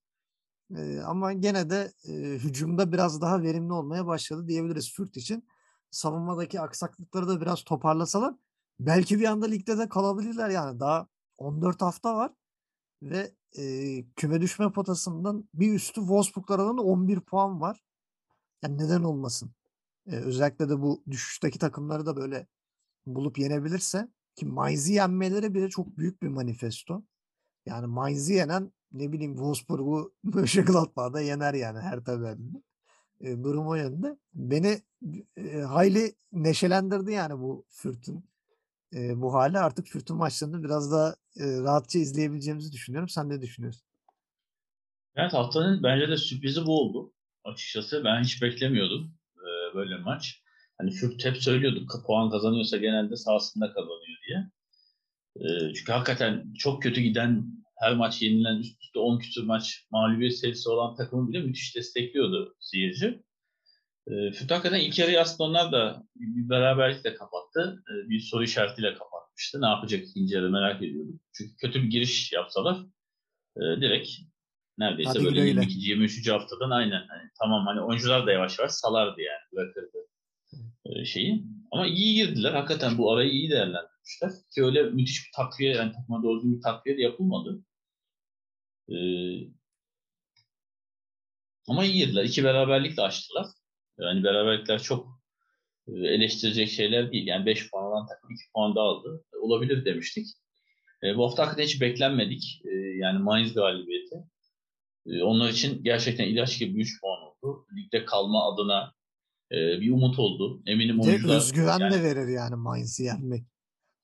Ee, 0.77 0.99
ama 0.99 1.33
gene 1.33 1.69
de 1.69 1.91
e, 2.07 2.13
hücumda 2.13 2.91
biraz 2.91 3.21
daha 3.21 3.41
verimli 3.41 3.73
olmaya 3.73 4.07
başladı 4.07 4.47
diyebiliriz 4.47 4.93
Fürt 4.93 5.17
için. 5.17 5.47
Savunmadaki 5.91 6.61
aksaklıkları 6.61 7.27
da 7.27 7.41
biraz 7.41 7.63
toparlasalar 7.63 8.35
belki 8.79 9.19
bir 9.19 9.25
anda 9.25 9.45
ligde 9.45 9.77
de 9.77 9.89
kalabilirler 9.89 10.49
yani. 10.49 10.79
Daha 10.79 11.07
14 11.37 11.81
hafta 11.81 12.15
var 12.15 12.31
ve 13.03 13.31
e, 13.57 13.63
küme 14.15 14.41
düşme 14.41 14.71
potasından 14.71 15.49
bir 15.53 15.73
üstü 15.73 16.01
Wolfsburg'lardan 16.01 16.77
da 16.77 16.81
11 16.81 17.19
puan 17.19 17.61
var. 17.61 17.83
Yani 18.63 18.77
neden 18.77 19.03
olmasın? 19.03 19.51
Ee, 20.07 20.15
özellikle 20.15 20.69
de 20.69 20.81
bu 20.81 21.03
düşüşteki 21.11 21.59
takımları 21.59 22.05
da 22.05 22.15
böyle 22.15 22.47
bulup 23.05 23.39
yenebilirse 23.39 24.07
ki 24.35 24.45
Mainz'i 24.45 24.93
yenmeleri 24.93 25.53
bile 25.53 25.69
çok 25.69 25.97
büyük 25.97 26.21
bir 26.21 26.27
manifesto. 26.27 27.03
Yani 27.65 27.87
Mainz'i 27.87 28.33
yenen 28.33 28.71
ne 28.91 29.11
bileyim 29.11 29.33
Wolfsburg'u 29.33 30.13
Mönchengladbach'da 30.23 31.21
yener 31.21 31.53
yani 31.53 31.79
her 31.79 32.03
tabelinde. 32.03 32.57
E, 33.21 33.43
durum 33.43 33.67
o 33.67 33.75
yönde. 33.75 34.17
Beni 34.33 34.81
e, 35.37 35.59
hayli 35.59 36.15
neşelendirdi 36.31 37.11
yani 37.11 37.39
bu 37.39 37.65
Fürt'ün 37.69 38.25
e, 38.93 39.21
bu 39.21 39.33
hali. 39.33 39.59
Artık 39.59 39.87
Fürt'ün 39.87 40.15
maçlarını 40.15 40.63
biraz 40.63 40.91
daha 40.91 41.15
e, 41.37 41.61
rahatça 41.61 41.99
izleyebileceğimizi 41.99 42.71
düşünüyorum. 42.71 43.09
Sen 43.09 43.29
ne 43.29 43.41
düşünüyorsun? 43.41 43.87
Evet 45.15 45.33
haftanın 45.33 45.83
bence 45.83 46.09
de 46.09 46.17
sürprizi 46.17 46.65
bu 46.65 46.79
oldu. 46.81 47.13
Açıkçası 47.43 48.01
ben 48.05 48.23
hiç 48.23 48.41
beklemiyordum 48.41 49.13
böyle 49.75 49.97
maç. 49.97 50.41
Hani 50.77 50.91
Fürt 50.91 51.25
hep 51.25 51.37
söylüyorduk 51.37 51.91
puan 52.05 52.29
kazanıyorsa 52.29 52.77
genelde 52.77 53.15
sahasında 53.15 53.73
kazanıyor 53.73 54.17
diye. 54.27 54.51
E, 55.35 55.73
çünkü 55.73 55.91
hakikaten 55.91 56.53
çok 56.57 56.83
kötü 56.83 57.01
giden 57.01 57.45
her 57.79 57.95
maç 57.95 58.21
yenilen 58.21 58.59
üst 58.59 58.83
üste 58.83 58.99
10 58.99 59.19
küsur 59.19 59.43
maç 59.43 59.85
mağlubiyet 59.91 60.39
serisi 60.39 60.69
olan 60.69 60.95
takımı 60.95 61.29
bile 61.29 61.39
müthiş 61.39 61.75
destekliyordu 61.75 62.55
seyirci. 62.59 63.23
E, 64.07 64.31
Fürt 64.31 64.51
hakikaten 64.51 64.79
ilk 64.79 64.99
yarıyı 64.99 65.21
aslında 65.21 65.49
onlar 65.49 65.71
da 65.71 66.03
bir 66.15 66.49
beraberlikle 66.49 67.13
kapattı. 67.13 67.83
E, 67.89 68.09
bir 68.09 68.19
soru 68.19 68.43
işaretiyle 68.43 68.93
kapatmıştı. 68.93 69.61
Ne 69.61 69.67
yapacak 69.67 70.03
ikinci 70.03 70.35
yarı 70.35 70.49
merak 70.49 70.83
ediyordum. 70.83 71.19
Çünkü 71.33 71.55
kötü 71.55 71.83
bir 71.83 71.89
giriş 71.89 72.31
yapsalar 72.31 72.77
e, 73.57 73.61
direkt 73.61 74.09
neredeyse 74.81 75.11
Hadi 75.15 75.25
böyle 75.25 75.41
22. 75.41 75.79
23. 75.79 76.29
haftadan 76.29 76.69
aynen 76.69 77.07
hani 77.07 77.29
tamam 77.39 77.65
hani 77.65 77.81
oyuncular 77.81 78.27
da 78.27 78.31
yavaş 78.31 78.59
yavaş 78.59 78.71
salardı 78.71 79.21
yani 79.21 79.41
bırakırdı. 79.53 79.97
e, 80.85 81.05
şeyi. 81.05 81.43
Ama 81.71 81.87
iyi 81.87 82.15
girdiler. 82.15 82.53
Hakikaten 82.53 82.97
bu 82.97 83.13
arayı 83.13 83.31
iyi 83.31 83.49
değerlendirmişler. 83.49 84.31
Ki 84.55 84.63
öyle 84.63 84.83
müthiş 84.83 85.25
bir 85.27 85.31
takviye, 85.35 85.73
yani 85.75 85.91
takıma 85.93 86.23
doğru 86.23 86.43
bir 86.43 86.61
takviye 86.61 86.97
de 86.97 87.01
yapılmadı. 87.01 87.63
Ee, 88.89 88.95
ama 91.67 91.85
iyi 91.85 91.93
girdiler. 91.93 92.23
İki 92.23 92.43
beraberlikle 92.43 93.01
açtılar. 93.01 93.47
Yani 93.99 94.23
beraberlikler 94.23 94.81
çok 94.81 95.21
e, 95.87 95.91
eleştirecek 95.91 96.69
şeyler 96.69 97.11
değil. 97.11 97.27
Yani 97.27 97.45
5 97.45 97.71
puan 97.71 97.83
alan 97.83 98.07
takım 98.07 98.31
2 98.31 98.43
puan 98.53 98.75
da 98.75 98.81
aldı. 98.81 99.25
Olabilir 99.41 99.85
demiştik. 99.85 100.27
E, 101.03 101.17
bu 101.17 101.25
hafta 101.25 101.43
hakikaten 101.43 101.63
hiç 101.63 101.81
beklenmedik. 101.81 102.61
E, 102.65 102.69
yani 102.97 103.19
Mainz 103.19 103.53
galibiyeti. 103.53 104.15
E, 105.07 105.23
onlar 105.23 105.49
için 105.49 105.83
gerçekten 105.83 106.25
ilaç 106.25 106.59
gibi 106.59 106.81
3 106.81 107.01
puan 107.01 107.21
oldu. 107.21 107.65
Ligde 107.77 108.05
kalma 108.05 108.53
adına 108.53 108.93
e, 109.51 109.55
bir 109.55 109.91
umut 109.91 110.19
oldu. 110.19 110.63
Eminim 110.65 111.01
oyuncular... 111.01 111.35
özgüven 111.35 111.79
yani, 111.79 111.93
de 111.93 112.03
verir 112.03 112.27
yani 112.27 112.55
Mainz'i 112.55 113.03
yenmek. 113.03 113.43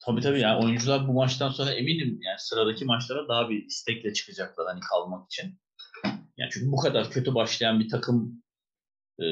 Tabii 0.06 0.22
tabii 0.22 0.40
yani 0.40 0.66
oyuncular 0.66 1.08
bu 1.08 1.14
maçtan 1.14 1.50
sonra 1.50 1.72
eminim 1.72 2.20
yani 2.22 2.40
sıradaki 2.40 2.86
maçlara 2.86 3.28
daha 3.28 3.50
bir 3.50 3.66
istekle 3.66 4.14
çıkacaklar 4.14 4.68
hani 4.68 4.80
kalmak 4.80 5.32
için. 5.32 5.60
Yani 6.38 6.50
çünkü 6.52 6.72
bu 6.72 6.78
kadar 6.78 7.12
kötü 7.12 7.36
başlayan 7.36 7.80
bir 7.80 7.90
takım 7.90 8.44
e, 9.20 9.26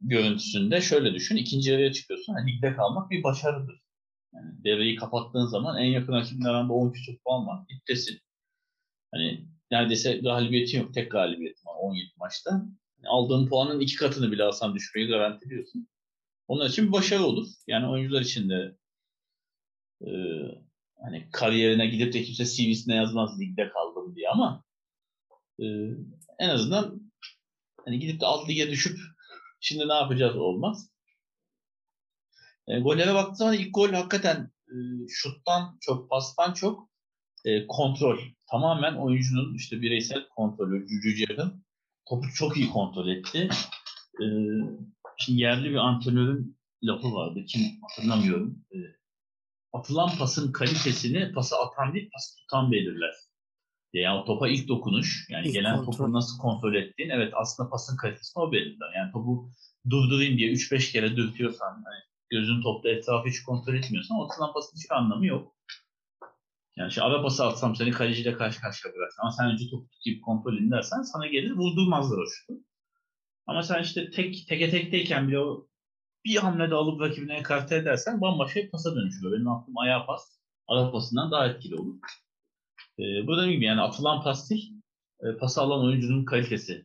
görüntüsünde 0.00 0.80
şöyle 0.80 1.14
düşün. 1.14 1.36
ikinci 1.36 1.70
yarıya 1.70 1.92
çıkıyorsun. 1.92 2.34
Hani 2.34 2.52
ligde 2.52 2.76
kalmak 2.76 3.10
bir 3.10 3.22
başarıdır. 3.22 3.82
Yani 4.34 4.64
devreyi 4.64 4.96
kapattığın 4.96 5.46
zaman 5.46 5.78
en 5.78 5.90
yakın 5.90 6.12
rakibin 6.12 6.44
arasında 6.44 6.72
10 6.72 6.92
küsur 6.92 7.12
puan 7.24 7.46
var. 7.46 7.64
İptesin. 7.68 8.18
Hani 9.14 9.47
neredeyse 9.70 10.16
galibiyetin 10.16 10.78
yok. 10.78 10.94
Tek 10.94 11.10
galibiyetin 11.10 11.66
var 11.66 11.74
17 11.78 12.10
maçta. 12.16 12.50
Yani 12.50 13.08
aldığın 13.08 13.48
puanın 13.48 13.80
iki 13.80 13.96
katını 13.96 14.32
bile 14.32 14.44
alsan 14.44 14.74
düşmeyi 14.74 15.08
garantiliyorsun. 15.08 15.88
Onlar 16.48 16.68
için 16.68 16.86
bir 16.86 16.92
başarı 16.92 17.22
olur. 17.22 17.46
Yani 17.66 17.88
oyuncular 17.88 18.20
için 18.20 18.50
de 18.50 18.76
e, 20.06 20.10
hani 21.02 21.28
kariyerine 21.32 21.86
gidip 21.86 22.12
de 22.12 22.22
kimse 22.22 22.44
CV'sine 22.44 22.94
yazmaz 22.94 23.40
ligde 23.40 23.68
kaldım 23.68 24.16
diye 24.16 24.28
ama 24.28 24.64
e, 25.60 25.64
en 26.38 26.48
azından 26.48 27.12
hani 27.84 27.98
gidip 27.98 28.20
de 28.20 28.26
alt 28.26 28.48
lige 28.48 28.70
düşüp 28.70 28.98
şimdi 29.60 29.88
ne 29.88 29.94
yapacağız 29.94 30.36
olmaz. 30.36 30.90
E, 32.68 32.80
gollere 32.80 33.14
baktığım 33.14 33.34
zaman 33.34 33.54
ilk 33.54 33.74
gol 33.74 33.90
hakikaten 33.90 34.50
e, 34.68 34.76
şuttan 35.08 35.78
çok, 35.80 36.10
pastan 36.10 36.52
çok 36.52 36.87
e, 37.48 37.66
kontrol. 37.66 38.18
Tamamen 38.50 38.94
oyuncunun 38.94 39.54
işte 39.54 39.82
bireysel 39.82 40.28
kontrolü. 40.28 40.86
Cücücer'in 40.88 41.64
topu 42.08 42.26
çok 42.34 42.56
iyi 42.56 42.70
kontrol 42.70 43.08
etti. 43.08 43.48
E, 44.20 44.24
şimdi 45.18 45.40
yerli 45.40 45.70
bir 45.70 45.76
antrenörün 45.76 46.58
lafı 46.82 47.12
vardı. 47.12 47.44
Kim 47.48 47.62
hatırlamıyorum. 47.82 48.64
E, 48.72 48.76
atılan 49.72 50.10
pasın 50.18 50.52
kalitesini 50.52 51.32
pası 51.32 51.56
atan 51.56 51.94
değil, 51.94 52.10
pası 52.12 52.36
tutan 52.40 52.72
belirler. 52.72 53.14
Yani 53.92 54.24
topa 54.24 54.48
ilk 54.48 54.68
dokunuş, 54.68 55.26
yani 55.30 55.46
İlk 55.46 55.54
gelen 55.54 55.76
kontrol. 55.76 55.92
topu 55.92 56.12
nasıl 56.12 56.38
kontrol 56.38 56.74
ettiğin, 56.74 57.10
evet 57.10 57.32
aslında 57.36 57.70
pasın 57.70 57.96
kalitesini 57.96 58.42
o 58.42 58.52
belirler. 58.52 58.92
Yani 58.96 59.12
topu 59.12 59.50
durdurayım 59.90 60.38
diye 60.38 60.52
3-5 60.52 60.92
kere 60.92 61.16
dürtüyorsan, 61.16 61.72
hani 61.72 62.00
gözün 62.30 62.62
topta 62.62 62.88
etrafı 62.88 63.28
hiç 63.28 63.42
kontrol 63.42 63.74
etmiyorsan 63.74 64.18
o 64.18 64.24
atılan 64.24 64.52
pasın 64.52 64.76
hiçbir 64.76 64.94
anlamı 64.96 65.26
yok. 65.26 65.57
Yani 66.78 66.92
şu 66.92 67.04
ara 67.04 67.22
pası 67.22 67.44
atsam 67.46 67.76
seni 67.76 67.90
kaleciyle 67.90 68.32
karşı 68.32 68.60
karşıya 68.60 68.94
bıraksam 68.94 69.26
ama 69.26 69.32
sen 69.32 69.50
önce 69.50 69.70
topu 69.70 69.88
tutayım 69.88 70.20
kontrol 70.20 70.70
dersen 70.70 71.02
sana 71.02 71.26
gelir 71.26 71.50
vurdurmazlar 71.50 72.18
o 72.18 72.26
şutu. 72.26 72.54
Ama 73.46 73.62
sen 73.62 73.82
işte 73.82 74.10
tek 74.10 74.46
teke 74.48 74.70
tekteyken 74.70 75.28
bile 75.28 75.38
o 75.38 75.66
bir 76.24 76.36
hamlede 76.36 76.74
alıp 76.74 77.00
rakibine 77.00 77.36
ekarte 77.36 77.76
edersen 77.76 78.20
bambaşka 78.20 78.60
bir 78.60 78.70
pasa 78.70 78.96
dönüşüyor. 78.96 79.32
Benim 79.32 79.48
aklım 79.48 79.78
ayağa 79.78 80.06
pas, 80.06 80.22
ara 80.68 80.90
pasından 80.92 81.30
daha 81.30 81.46
etkili 81.46 81.76
olur. 81.76 81.94
Ee, 82.98 83.26
bu 83.26 83.36
dediğim 83.36 83.52
gibi 83.52 83.64
yani 83.64 83.80
atılan 83.80 84.22
pas 84.22 84.50
değil, 84.50 84.72
e, 85.20 85.36
pası 85.36 85.60
alan 85.60 85.84
oyuncunun 85.84 86.24
kalitesi 86.24 86.84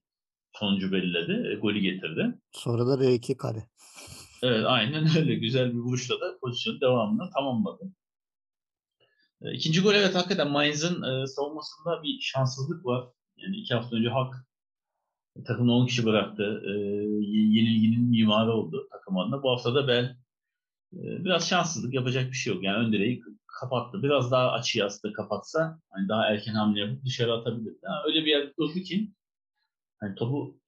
sonucu 0.53 0.91
belirledi, 0.91 1.47
e, 1.53 1.55
golü 1.55 1.79
getirdi. 1.79 2.39
Sonra 2.51 2.87
da 2.87 3.03
R2 3.03 3.37
kare. 3.37 3.63
Evet 4.43 4.65
aynen 4.67 5.07
öyle. 5.17 5.35
Güzel 5.35 5.73
bir 5.73 5.79
vuruşla 5.79 6.15
da 6.15 6.39
pozisyonun 6.41 6.81
devamını 6.81 7.29
tamamladı. 7.29 7.93
E, 9.43 9.53
İkinci 9.53 9.81
gol 9.81 9.93
evet 9.95 10.15
hakikaten 10.15 10.51
Mainz'ın 10.51 11.03
e, 11.03 11.27
savunmasında 11.27 12.03
bir 12.03 12.19
şanssızlık 12.21 12.85
var. 12.85 13.07
Yani 13.37 13.57
iki 13.57 13.73
hafta 13.73 13.95
önce 13.95 14.09
Hak 14.09 14.45
takımda 15.47 15.71
10 15.71 15.85
kişi 15.87 16.05
bıraktı. 16.05 16.61
E, 16.65 16.71
yenilginin 17.27 18.09
mimarı 18.09 18.53
oldu 18.53 18.87
takım 18.91 19.17
adına. 19.17 19.43
Bu 19.43 19.51
hafta 19.51 19.75
da 19.75 19.87
Bel 19.87 20.03
e, 20.93 21.25
biraz 21.25 21.49
şanssızlık 21.49 21.93
yapacak 21.93 22.31
bir 22.31 22.37
şey 22.37 22.53
yok. 22.53 22.63
Yani 22.63 22.77
ön 22.97 23.19
k- 23.21 23.31
kapattı. 23.59 24.03
Biraz 24.03 24.31
daha 24.31 24.51
açıyı 24.51 24.85
aslında 24.85 25.13
kapatsa 25.13 25.79
hani 25.89 26.09
daha 26.09 26.25
erken 26.27 26.53
hamle 26.53 26.79
yapıp 26.79 27.05
dışarı 27.05 27.33
atabilirdi. 27.33 27.79
Ha, 27.85 28.03
öyle 28.07 28.21
bir 28.25 28.31
yer 28.31 28.55
durdu 28.59 28.79
ki 28.79 29.11
hani 29.99 30.15
topu 30.15 30.59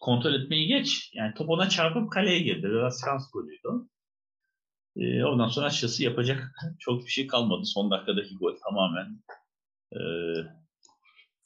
kontrol 0.00 0.34
etmeyi 0.34 0.66
geç. 0.68 1.10
Yani 1.14 1.34
top 1.34 1.50
ona 1.50 1.68
çarpıp 1.68 2.12
kaleye 2.12 2.38
girdi. 2.40 2.62
Biraz 2.70 3.00
şans 3.04 3.32
golüydü 3.32 3.88
Ee, 4.98 5.24
ondan 5.24 5.48
sonra 5.48 5.66
açıkçası 5.66 6.02
yapacak 6.04 6.52
çok 6.78 7.04
bir 7.04 7.10
şey 7.10 7.26
kalmadı. 7.26 7.64
Son 7.64 7.90
dakikadaki 7.90 8.36
gol 8.36 8.56
tamamen 8.64 9.22
e, 9.92 10.00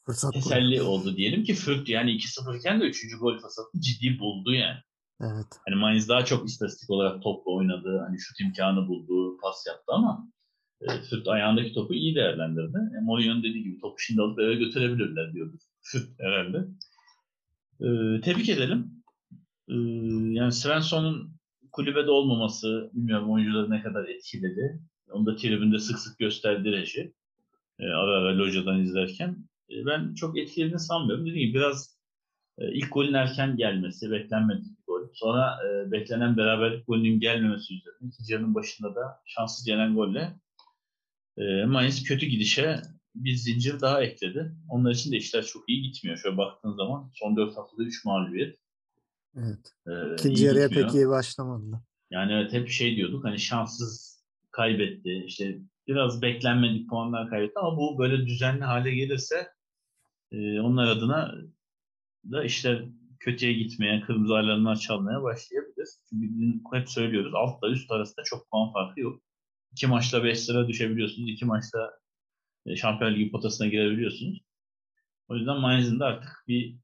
Fırsat 0.06 0.32
teselli 0.32 0.82
oldu 0.82 1.16
diyelim 1.16 1.44
ki 1.44 1.54
Fürth 1.54 1.88
yani 1.88 2.10
2-0 2.10 2.58
iken 2.58 2.80
de 2.80 2.84
3. 2.84 3.18
gol 3.20 3.38
fırsatını 3.38 3.80
ciddi 3.80 4.18
buldu 4.18 4.52
yani. 4.52 4.78
Evet. 5.20 5.46
Hani 5.68 5.76
Mainz 5.76 6.08
daha 6.08 6.24
çok 6.24 6.48
istatistik 6.48 6.90
olarak 6.90 7.22
topla 7.22 7.52
oynadı. 7.52 8.02
Hani 8.06 8.20
şut 8.20 8.40
imkanı 8.40 8.88
buldu, 8.88 9.38
pas 9.42 9.66
yaptı 9.66 9.92
ama 9.92 10.28
e, 10.80 10.86
Fürth 11.02 11.28
ayağındaki 11.28 11.72
topu 11.72 11.94
iyi 11.94 12.14
değerlendirdi. 12.14 12.78
E, 12.98 13.00
Mourinho'nun 13.04 13.42
dediği 13.42 13.62
gibi 13.62 13.80
topu 13.80 13.98
şimdi 13.98 14.22
alıp 14.22 14.38
eve 14.38 14.54
götürebilirler 14.54 15.32
diyordu. 15.32 15.58
Fürth 15.82 16.20
herhalde. 16.20 16.58
E, 17.80 18.20
tebrik 18.20 18.48
edelim. 18.48 19.04
E, 19.68 19.74
yani 20.34 20.52
Svensson'un 20.52 21.41
kulübede 21.72 22.10
olmaması 22.10 22.90
bilmiyorum 22.92 23.30
oyuncuları 23.32 23.70
ne 23.70 23.82
kadar 23.82 24.08
etkiledi. 24.08 24.80
Onu 25.10 25.26
da 25.26 25.36
tribünde 25.36 25.78
sık 25.78 25.98
sık 25.98 26.18
gösterdi 26.18 26.72
reji. 26.72 27.12
E, 27.78 27.86
ara 27.86 28.10
ara 28.10 28.38
locadan 28.38 28.80
izlerken. 28.80 29.48
E, 29.70 29.86
ben 29.86 30.14
çok 30.14 30.38
etkilediğini 30.38 30.80
sanmıyorum. 30.80 31.26
Dediğim 31.26 31.48
gibi 31.48 31.58
biraz 31.58 31.98
e, 32.58 32.72
ilk 32.72 32.92
golün 32.92 33.14
erken 33.14 33.56
gelmesi, 33.56 34.10
beklenmedik 34.10 34.64
bir 34.64 34.84
gol. 34.86 35.08
Sonra 35.14 35.58
e, 35.66 35.92
beklenen 35.92 36.36
beraberlik 36.36 36.86
golünün 36.86 37.20
gelmemesi 37.20 37.74
üzerine 37.74 38.08
ikinci 38.08 38.54
başında 38.54 38.94
da 38.94 39.20
şanssız 39.26 39.66
gelen 39.66 39.94
golle 39.94 40.36
e, 41.36 41.64
Mainz 41.64 42.02
kötü 42.02 42.26
gidişe 42.26 42.82
bir 43.14 43.34
zincir 43.34 43.80
daha 43.80 44.02
ekledi. 44.02 44.52
Onlar 44.68 44.90
için 44.90 45.12
de 45.12 45.16
işler 45.16 45.44
çok 45.44 45.68
iyi 45.68 45.82
gitmiyor. 45.82 46.18
Şöyle 46.18 46.36
baktığın 46.36 46.76
zaman 46.76 47.10
son 47.14 47.36
4 47.36 47.56
haftada 47.56 47.82
3 47.82 48.04
mağlubiyet. 48.04 48.58
Evet. 49.36 49.72
E, 49.86 50.14
İkinci 50.14 50.44
yarıya 50.44 50.66
gitmiyor. 50.66 50.88
pek 50.88 50.94
iyi 50.94 51.08
başlamadılar. 51.08 51.80
Yani 52.10 52.32
evet 52.32 52.52
hep 52.52 52.68
şey 52.68 52.96
diyorduk 52.96 53.24
hani 53.24 53.38
şanssız 53.38 54.22
kaybetti. 54.50 55.24
İşte 55.26 55.58
biraz 55.86 56.22
beklenmedik 56.22 56.88
puanlar 56.88 57.30
kaybetti 57.30 57.58
ama 57.58 57.76
bu 57.76 57.98
böyle 57.98 58.26
düzenli 58.26 58.64
hale 58.64 58.94
gelirse 58.94 59.48
e, 60.32 60.60
onlar 60.60 60.86
adına 60.86 61.34
da 62.30 62.44
işler 62.44 62.84
kötüye 63.20 63.52
gitmeye, 63.52 64.00
kırmızı 64.00 64.34
alarmlar 64.34 64.76
çalmaya 64.76 65.22
başlayabilir. 65.22 65.88
Çünkü 66.10 66.60
hep 66.72 66.88
söylüyoruz 66.88 67.34
altla 67.34 67.70
üst 67.70 67.90
arasında 67.90 68.24
çok 68.24 68.50
puan 68.50 68.72
farkı 68.72 69.00
yok. 69.00 69.22
İki 69.72 69.86
maçta 69.86 70.24
5 70.24 70.40
sıra 70.40 70.68
düşebiliyorsunuz. 70.68 71.30
iki 71.30 71.44
maçta 71.44 71.92
e, 72.66 72.76
Şampiyonlar 72.76 73.16
Ligi 73.16 73.30
potasına 73.30 73.66
girebiliyorsunuz. 73.66 74.40
O 75.28 75.36
yüzden 75.36 75.60
Mainz'in 75.60 76.00
de 76.00 76.04
artık 76.04 76.44
bir 76.48 76.76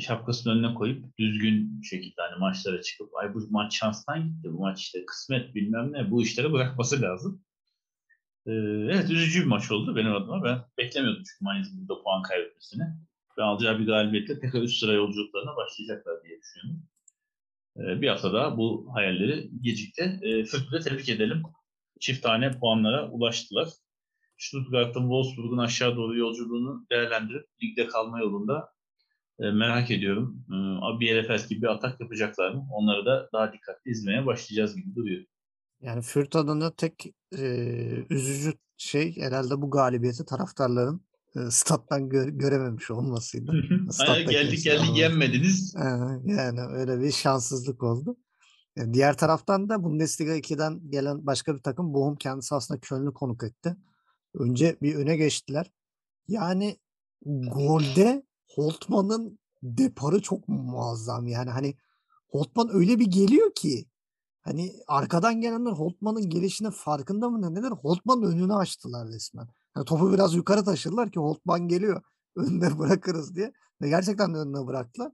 şapkasının 0.00 0.54
önüne 0.54 0.74
koyup 0.74 1.18
düzgün 1.18 1.82
şekilde 1.82 2.22
hani 2.22 2.38
maçlara 2.40 2.82
çıkıp 2.82 3.16
ay 3.16 3.34
bu 3.34 3.46
maç 3.50 3.78
şanstan 3.78 4.24
gitti, 4.24 4.52
bu 4.52 4.60
maç 4.60 4.80
işte 4.80 5.06
kısmet 5.06 5.54
bilmem 5.54 5.92
ne 5.92 6.10
bu 6.10 6.22
işleri 6.22 6.52
bırakması 6.52 7.02
lazım. 7.02 7.42
E, 8.46 8.52
evet 8.92 9.10
üzücü 9.10 9.40
bir 9.40 9.46
maç 9.46 9.70
oldu 9.70 9.96
benim 9.96 10.14
adıma. 10.14 10.44
Ben 10.44 10.64
beklemiyordum 10.78 11.22
çünkü 11.22 11.44
Mainz'in 11.44 11.80
burada 11.80 12.02
puan 12.02 12.22
kaybetmesini. 12.22 12.82
Ve 13.38 13.42
alacağı 13.42 13.78
bir 13.78 13.86
galibiyetle 13.86 14.40
tekrar 14.40 14.62
üst 14.62 14.80
sıra 14.80 14.92
yolculuklarına 14.92 15.56
başlayacaklar 15.56 16.24
diye 16.24 16.38
düşünüyorum. 16.40 16.82
E, 17.76 18.02
bir 18.02 18.08
hafta 18.08 18.32
daha 18.32 18.56
bu 18.56 18.90
hayalleri 18.94 19.50
gecikti. 19.60 20.20
E, 20.22 20.44
Fürth'ü 20.44 20.80
tebrik 20.80 21.08
edelim. 21.08 21.42
Çift 22.00 22.22
tane 22.22 22.50
puanlara 22.50 23.10
ulaştılar. 23.10 23.68
Stuttgart'ın 24.38 25.00
Wolfsburg'un 25.00 25.58
aşağı 25.58 25.96
doğru 25.96 26.16
yolculuğunu 26.16 26.86
değerlendirip 26.90 27.46
ligde 27.62 27.86
kalma 27.86 28.20
yolunda 28.20 28.58
e, 28.58 28.77
merak 29.38 29.90
ediyorum. 29.90 30.44
E, 30.48 31.00
bir 31.00 31.22
RFS 31.22 31.48
gibi 31.48 31.62
bir 31.62 31.66
atak 31.66 32.00
yapacaklar 32.00 32.54
mı? 32.54 32.66
Onları 32.72 33.06
da 33.06 33.28
daha 33.32 33.52
dikkatli 33.52 33.90
izlemeye 33.90 34.26
başlayacağız 34.26 34.76
gibi 34.76 34.94
duruyor. 34.94 35.24
Yani 35.80 36.02
Fürth 36.02 36.36
adına 36.36 36.70
tek 36.70 37.14
e, 37.38 37.44
üzücü 38.10 38.52
şey 38.76 39.16
herhalde 39.16 39.62
bu 39.62 39.70
galibiyeti 39.70 40.24
taraftarların 40.24 41.00
e, 41.36 41.50
stat'tan 41.50 42.02
gö- 42.02 42.38
görememiş 42.38 42.90
olmasıydı. 42.90 43.52
Aynen, 44.08 44.30
geldik 44.30 44.64
geldik 44.64 44.96
yenmediniz. 44.96 45.74
Yani 46.24 46.60
öyle 46.60 47.00
bir 47.00 47.12
şanssızlık 47.12 47.82
oldu. 47.82 48.16
Yani 48.76 48.94
diğer 48.94 49.16
taraftan 49.16 49.68
da 49.68 49.84
Bundesliga 49.84 50.36
2'den 50.36 50.90
gelen 50.90 51.26
başka 51.26 51.56
bir 51.56 51.62
takım 51.62 51.94
Bochum 51.94 52.16
kendisi 52.16 52.54
aslında 52.54 52.80
Köln'ü 52.80 53.12
konuk 53.12 53.44
etti. 53.44 53.76
Önce 54.34 54.76
bir 54.82 54.94
öne 54.94 55.16
geçtiler. 55.16 55.70
Yani 56.28 56.76
golde 57.24 58.22
Holtman'ın 58.58 59.38
deparı 59.62 60.22
çok 60.22 60.48
muazzam. 60.48 61.26
Yani 61.26 61.50
hani 61.50 61.74
Holtman 62.28 62.68
öyle 62.72 62.98
bir 62.98 63.06
geliyor 63.06 63.54
ki 63.54 63.86
hani 64.40 64.72
arkadan 64.86 65.40
gelenler 65.40 65.70
Holtman'ın 65.70 66.30
gelişine 66.30 66.70
farkında 66.70 67.30
mı 67.30 67.42
ne 67.42 67.54
neler? 67.54 67.70
Holtman'ın 67.70 68.22
önünü 68.22 68.54
açtılar 68.54 69.08
resmen. 69.08 69.48
Yani 69.76 69.84
topu 69.84 70.12
biraz 70.12 70.34
yukarı 70.34 70.64
taşıdılar 70.64 71.10
ki 71.10 71.20
Holtman 71.20 71.68
geliyor. 71.68 72.02
Önüne 72.36 72.78
bırakırız 72.78 73.36
diye. 73.36 73.52
Ve 73.82 73.88
gerçekten 73.88 74.34
de 74.34 74.38
önüne 74.38 74.66
bıraktılar. 74.66 75.12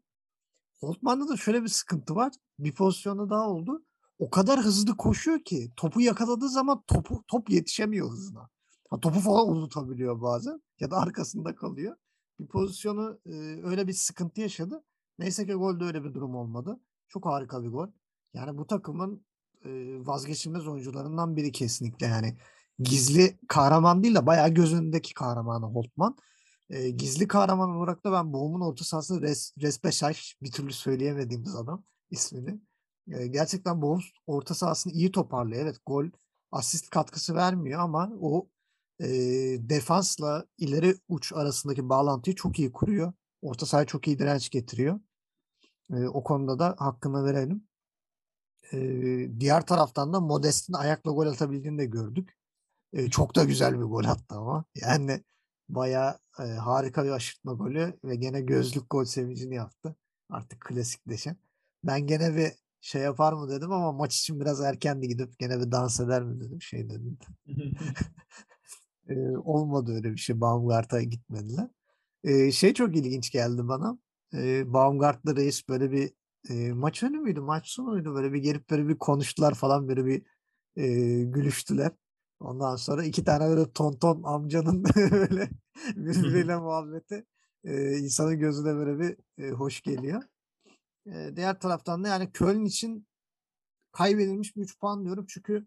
Holtman'da 0.80 1.28
da 1.28 1.36
şöyle 1.36 1.62
bir 1.62 1.68
sıkıntı 1.68 2.14
var. 2.14 2.32
Bir 2.58 2.74
pozisyonu 2.74 3.30
daha 3.30 3.48
oldu. 3.48 3.84
O 4.18 4.30
kadar 4.30 4.60
hızlı 4.60 4.96
koşuyor 4.96 5.44
ki 5.44 5.72
topu 5.76 6.00
yakaladığı 6.00 6.48
zaman 6.48 6.82
topu 6.86 7.24
top 7.28 7.50
yetişemiyor 7.50 8.10
hızına. 8.10 8.48
Ha, 8.90 9.00
topu 9.00 9.20
falan 9.20 9.48
unutabiliyor 9.48 10.22
bazen 10.22 10.62
ya 10.80 10.90
da 10.90 10.96
arkasında 10.96 11.54
kalıyor. 11.54 11.96
Bir 12.40 12.46
pozisyonu 12.46 13.18
öyle 13.64 13.86
bir 13.86 13.92
sıkıntı 13.92 14.40
yaşadı. 14.40 14.84
Neyse 15.18 15.46
ki 15.46 15.52
golde 15.52 15.84
öyle 15.84 16.04
bir 16.04 16.14
durum 16.14 16.34
olmadı. 16.34 16.80
Çok 17.08 17.26
harika 17.26 17.62
bir 17.62 17.68
gol. 17.68 17.88
Yani 18.34 18.58
bu 18.58 18.66
takımın 18.66 19.24
vazgeçilmez 20.06 20.66
oyuncularından 20.66 21.36
biri 21.36 21.52
kesinlikle 21.52 22.06
yani. 22.06 22.36
Gizli 22.78 23.38
kahraman 23.48 24.02
değil 24.02 24.14
de 24.14 24.26
bayağı 24.26 24.48
göz 24.48 24.74
önündeki 24.74 25.14
kahramanı 25.14 25.66
Holtman. 25.66 26.16
Gizli 26.96 27.28
kahraman 27.28 27.70
olarak 27.70 28.04
da 28.04 28.12
ben 28.12 28.32
Boğum'un 28.32 28.60
orta 28.60 28.84
sahası 28.84 29.22
Res, 29.22 29.52
Respeşaj 29.62 30.34
bir 30.42 30.50
türlü 30.50 30.72
söyleyemediğimiz 30.72 31.54
adam 31.54 31.84
ismini. 32.10 32.60
Gerçekten 33.30 33.82
Boğum 33.82 34.00
orta 34.26 34.54
sahasını 34.54 34.92
iyi 34.92 35.12
toparlıyor. 35.12 35.62
Evet 35.62 35.76
gol 35.86 36.06
asist 36.52 36.90
katkısı 36.90 37.34
vermiyor 37.34 37.80
ama 37.80 38.12
o 38.20 38.48
e, 39.00 39.08
defansla 39.68 40.46
ileri 40.58 40.94
uç 41.08 41.32
arasındaki 41.32 41.88
bağlantıyı 41.88 42.36
çok 42.36 42.58
iyi 42.58 42.72
kuruyor. 42.72 43.12
Orta 43.42 43.66
sahaya 43.66 43.86
çok 43.86 44.08
iyi 44.08 44.18
direnç 44.18 44.50
getiriyor. 44.50 45.00
E, 45.92 46.06
o 46.06 46.24
konuda 46.24 46.58
da 46.58 46.76
hakkını 46.78 47.24
verelim. 47.24 47.64
E, 48.72 48.78
diğer 49.40 49.66
taraftan 49.66 50.12
da 50.12 50.20
Modest'in 50.20 50.72
ayakla 50.72 51.12
gol 51.12 51.26
atabildiğini 51.26 51.78
de 51.78 51.86
gördük. 51.86 52.36
E, 52.92 53.10
çok 53.10 53.36
da 53.36 53.44
güzel 53.44 53.74
bir 53.74 53.84
gol 53.84 54.04
attı 54.04 54.34
ama. 54.34 54.64
Yani 54.74 55.24
bayağı 55.68 56.18
e, 56.40 56.42
harika 56.42 57.04
bir 57.04 57.10
aşırtma 57.10 57.52
golü 57.52 57.98
ve 58.04 58.16
gene 58.16 58.40
gözlük 58.40 58.90
gol 58.90 59.04
sevincini 59.04 59.54
yaptı. 59.54 59.96
Artık 60.30 60.60
klasikleşen. 60.60 61.36
Ben 61.84 62.06
gene 62.06 62.36
bir 62.36 62.52
şey 62.80 63.02
yapar 63.02 63.32
mı 63.32 63.48
dedim 63.50 63.72
ama 63.72 63.92
maç 63.92 64.16
için 64.16 64.40
biraz 64.40 64.60
erkendi 64.60 65.08
gidip 65.08 65.38
gene 65.38 65.60
bir 65.60 65.72
dans 65.72 66.00
eder 66.00 66.22
mi 66.22 66.40
dedim. 66.40 66.62
Şey 66.62 66.90
dedim. 66.90 67.18
e, 69.08 69.36
olmadı 69.36 69.94
öyle 69.94 70.12
bir 70.12 70.16
şey. 70.18 70.40
Baumgart'a 70.40 71.02
gitmediler. 71.02 71.68
E, 72.24 72.52
şey 72.52 72.74
çok 72.74 72.96
ilginç 72.96 73.30
geldi 73.30 73.68
bana. 73.68 73.98
E, 74.34 74.72
Baumgart'la 74.72 75.36
reis 75.36 75.68
böyle 75.68 75.90
bir 75.92 76.12
e, 76.50 76.72
maç 76.72 77.02
önü 77.02 77.18
müydü? 77.18 77.40
Maç 77.40 77.68
sonu 77.68 77.90
muydu? 77.90 78.14
Böyle 78.14 78.32
bir 78.32 78.38
gelip 78.38 78.70
böyle 78.70 78.88
bir 78.88 78.98
konuştular 78.98 79.54
falan 79.54 79.88
böyle 79.88 80.06
bir 80.06 80.22
e, 80.76 80.86
gülüştüler. 81.24 81.92
Ondan 82.40 82.76
sonra 82.76 83.04
iki 83.04 83.24
tane 83.24 83.48
böyle 83.48 83.72
tonton 83.72 84.22
amcanın 84.22 84.84
böyle 84.96 85.50
birbiriyle 85.96 86.56
muhabbeti 86.56 87.26
e, 87.64 87.98
insanın 87.98 88.38
gözüne 88.38 88.74
böyle 88.76 88.98
bir 88.98 89.44
e, 89.44 89.50
hoş 89.50 89.80
geliyor. 89.80 90.22
E, 91.06 91.36
diğer 91.36 91.60
taraftan 91.60 92.04
da 92.04 92.08
yani 92.08 92.32
Köln 92.32 92.64
için 92.64 93.06
kaybedilmiş 93.92 94.56
bir 94.56 94.62
3 94.62 94.78
puan 94.80 95.04
diyorum 95.04 95.26
çünkü 95.28 95.66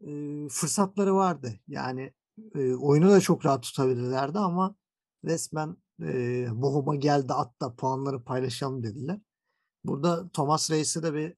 e, 0.00 0.08
fırsatları 0.48 1.14
vardı. 1.14 1.60
Yani 1.68 2.12
e, 2.54 2.74
oyunu 2.74 3.10
da 3.10 3.20
çok 3.20 3.46
rahat 3.46 3.62
tutabilirlerdi 3.62 4.38
ama 4.38 4.76
resmen 5.24 5.76
e, 6.02 6.46
Bohum'a 6.62 6.94
geldi 6.94 7.32
atta 7.32 7.74
puanları 7.76 8.24
paylaşalım 8.24 8.82
dediler. 8.82 9.20
Burada 9.84 10.28
Thomas 10.28 10.70
Reis'e 10.70 11.02
de 11.02 11.14
bir 11.14 11.34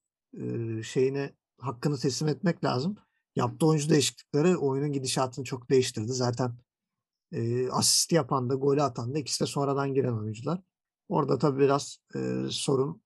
e, 0.78 0.82
şeyini 0.82 1.30
hakkını 1.58 1.98
teslim 1.98 2.28
etmek 2.28 2.64
lazım. 2.64 2.96
Yaptığı 3.36 3.66
oyuncu 3.66 3.90
değişiklikleri 3.90 4.56
oyunun 4.56 4.92
gidişatını 4.92 5.44
çok 5.44 5.70
değiştirdi. 5.70 6.12
Zaten 6.12 6.56
e, 7.32 7.70
asist 7.70 8.12
yapan 8.12 8.50
da 8.50 8.54
golü 8.54 8.82
atan 8.82 9.14
da 9.14 9.18
ikisi 9.18 9.40
de 9.40 9.46
sonradan 9.46 9.94
giren 9.94 10.12
oyuncular. 10.12 10.62
Orada 11.08 11.38
tabii 11.38 11.60
biraz 11.60 11.98
e, 12.16 12.42
sorun 12.50 13.02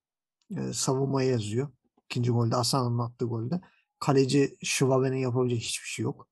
e, 0.57 0.73
savunmaya 0.73 1.31
yazıyor. 1.31 1.69
İkinci 2.05 2.31
golde 2.31 2.57
Asan'ın 2.57 2.99
attığı 2.99 3.25
golde. 3.25 3.61
Kaleci 3.99 4.57
Şivabe'nin 4.63 5.17
yapabileceği 5.17 5.61
hiçbir 5.61 5.89
şey 5.89 6.03
yok. 6.03 6.30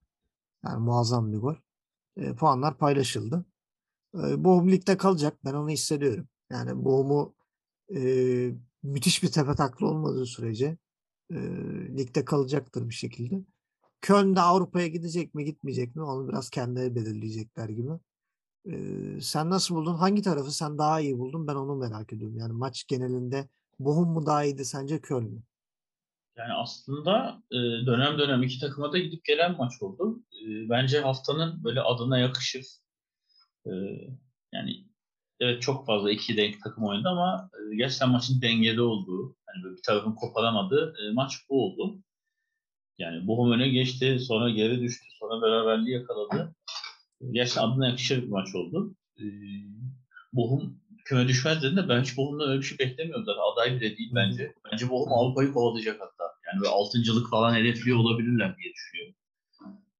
Yani 0.65 0.85
muazzam 0.85 1.33
bir 1.33 1.39
gol. 1.39 1.55
E, 2.17 2.35
puanlar 2.35 2.79
paylaşıldı. 2.79 3.45
E, 4.15 4.45
Boğum 4.45 4.71
ligde 4.71 4.97
kalacak. 4.97 5.39
Ben 5.45 5.55
onu 5.55 5.71
hissediyorum. 5.71 6.29
Yani 6.51 6.85
Boğum'u 6.85 7.35
e, 7.95 8.01
müthiş 8.83 9.23
bir 9.23 9.33
tepe 9.33 9.55
taklı 9.55 9.87
olmadığı 9.87 10.27
sürece 10.27 10.79
e, 11.31 11.37
ligde 11.99 12.25
kalacaktır 12.25 12.89
bir 12.89 12.95
şekilde. 12.95 13.45
Köln 14.01 14.37
de 14.37 14.41
Avrupa'ya 14.41 14.87
gidecek 14.87 15.35
mi 15.35 15.45
gitmeyecek 15.45 15.97
mi 15.97 16.03
onu 16.03 16.29
biraz 16.29 16.51
kendileri 16.51 16.95
belirleyecekler 16.95 17.69
gibi. 17.69 17.91
Ee, 18.67 19.21
sen 19.21 19.51
nasıl 19.51 19.75
buldun? 19.75 19.95
Hangi 19.95 20.23
tarafı 20.23 20.51
sen 20.55 20.79
daha 20.79 21.01
iyi 21.01 21.19
buldun? 21.19 21.47
Ben 21.47 21.55
onu 21.55 21.77
merak 21.77 22.13
ediyorum. 22.13 22.39
Yani 22.39 22.53
maç 22.53 22.87
genelinde 22.87 23.49
Bochum 23.79 24.09
mu 24.09 24.27
daha 24.27 24.45
iyiydi 24.45 24.65
sence 24.65 25.01
Köln 25.01 25.25
mü? 25.25 25.43
Yani 26.37 26.53
aslında 26.53 27.43
e, 27.51 27.57
dönem 27.87 28.19
dönem 28.19 28.43
iki 28.43 28.61
takıma 28.61 28.93
da 28.93 28.99
gidip 28.99 29.25
gelen 29.25 29.57
maç 29.57 29.73
oldu. 29.83 30.23
E, 30.49 30.69
bence 30.69 31.01
haftanın 31.01 31.65
böyle 31.65 31.81
adına 31.81 32.19
yakışır. 32.19 32.67
E, 33.67 33.71
yani 34.53 34.85
evet 35.41 35.63
çok 35.63 35.87
fazla 35.87 36.11
iki 36.11 36.37
denk 36.37 36.63
takım 36.63 36.85
oynadı 36.85 37.09
ama 37.09 37.51
gerçekten 37.77 38.11
maçın 38.11 38.43
dengeli 38.43 38.81
olduğu, 38.81 39.37
hani 39.47 39.65
böyle 39.65 39.77
bir 39.77 39.83
tarafın 39.83 40.13
koparamadığı 40.13 40.95
maç 41.15 41.33
bu 41.51 41.65
oldu. 41.65 42.03
Yani 42.99 43.27
Bochum 43.27 43.53
öne 43.53 43.69
geçti, 43.69 44.19
sonra 44.21 44.51
geri 44.51 44.81
düştü, 44.81 45.07
sonra 45.21 45.43
beraberliği 45.43 45.95
yakaladı. 45.95 46.55
Gerçekten 47.31 47.63
adına 47.63 47.89
yakışır 47.89 48.23
bir 48.23 48.29
maç 48.29 48.55
oldu. 48.55 48.95
Ee, 49.21 49.25
Bochum 50.33 50.81
küme 51.05 51.29
düşmez 51.29 51.63
dediğinde 51.63 51.89
ben 51.89 52.03
hiç 52.03 52.17
Bochum'dan 52.17 52.49
öyle 52.49 52.61
bir 52.61 52.67
şey 52.67 52.79
beklemiyordum. 52.79 53.25
Zaten 53.25 53.41
aday 53.53 53.81
bile 53.81 53.97
değil 53.99 54.11
bence. 54.15 54.55
Bence 54.73 54.89
Bochum 54.91 55.13
Avrupa'yı 55.13 55.53
kovalayacak 55.53 56.01
hatta. 56.01 56.25
Yani 56.47 56.61
böyle 56.61 56.71
altıncılık 56.71 57.31
falan 57.31 57.55
hedefliyor 57.55 57.99
olabilirler 57.99 58.57
diye 58.57 58.73
düşünüyorum. 58.75 59.15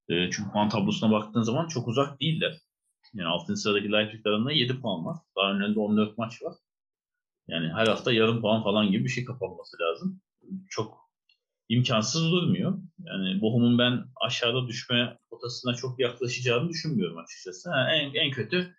Ee, 0.09 0.31
çünkü 0.31 0.51
puan 0.53 0.69
tablosuna 0.69 1.11
baktığın 1.11 1.43
zaman 1.43 1.69
çok 1.69 1.89
uzak 1.89 2.21
değiller. 2.21 2.61
Yani 3.15 3.29
6. 3.29 3.57
sıradaki 3.57 3.93
Leipzig 3.93 4.27
arasında 4.27 4.53
7 4.53 4.81
puan 4.81 5.07
var. 5.07 5.17
Daha 5.37 5.53
önlerinde 5.53 5.81
14 5.81 6.19
maç 6.19 6.43
var. 6.43 6.55
Yani 7.49 7.73
her 7.73 7.87
hafta 7.87 8.13
yarım 8.13 8.41
puan 8.41 8.63
falan 8.63 8.91
gibi 8.91 9.05
bir 9.05 9.09
şey 9.09 9.25
kapanması 9.25 9.77
lazım. 9.81 10.21
Çok 10.71 11.09
imkansız 11.69 12.23
durmuyor. 12.23 12.79
Yani 12.99 13.41
Bochum'un 13.41 13.79
ben 13.79 14.05
aşağıda 14.17 14.69
düşme 14.69 15.19
potasına 15.31 15.75
çok 15.75 16.01
yaklaşacağını 16.01 16.69
düşünmüyorum 16.69 17.19
açıkçası. 17.19 17.71
Yani 17.71 17.91
en, 17.91 18.15
en 18.15 18.31
kötü 18.31 18.75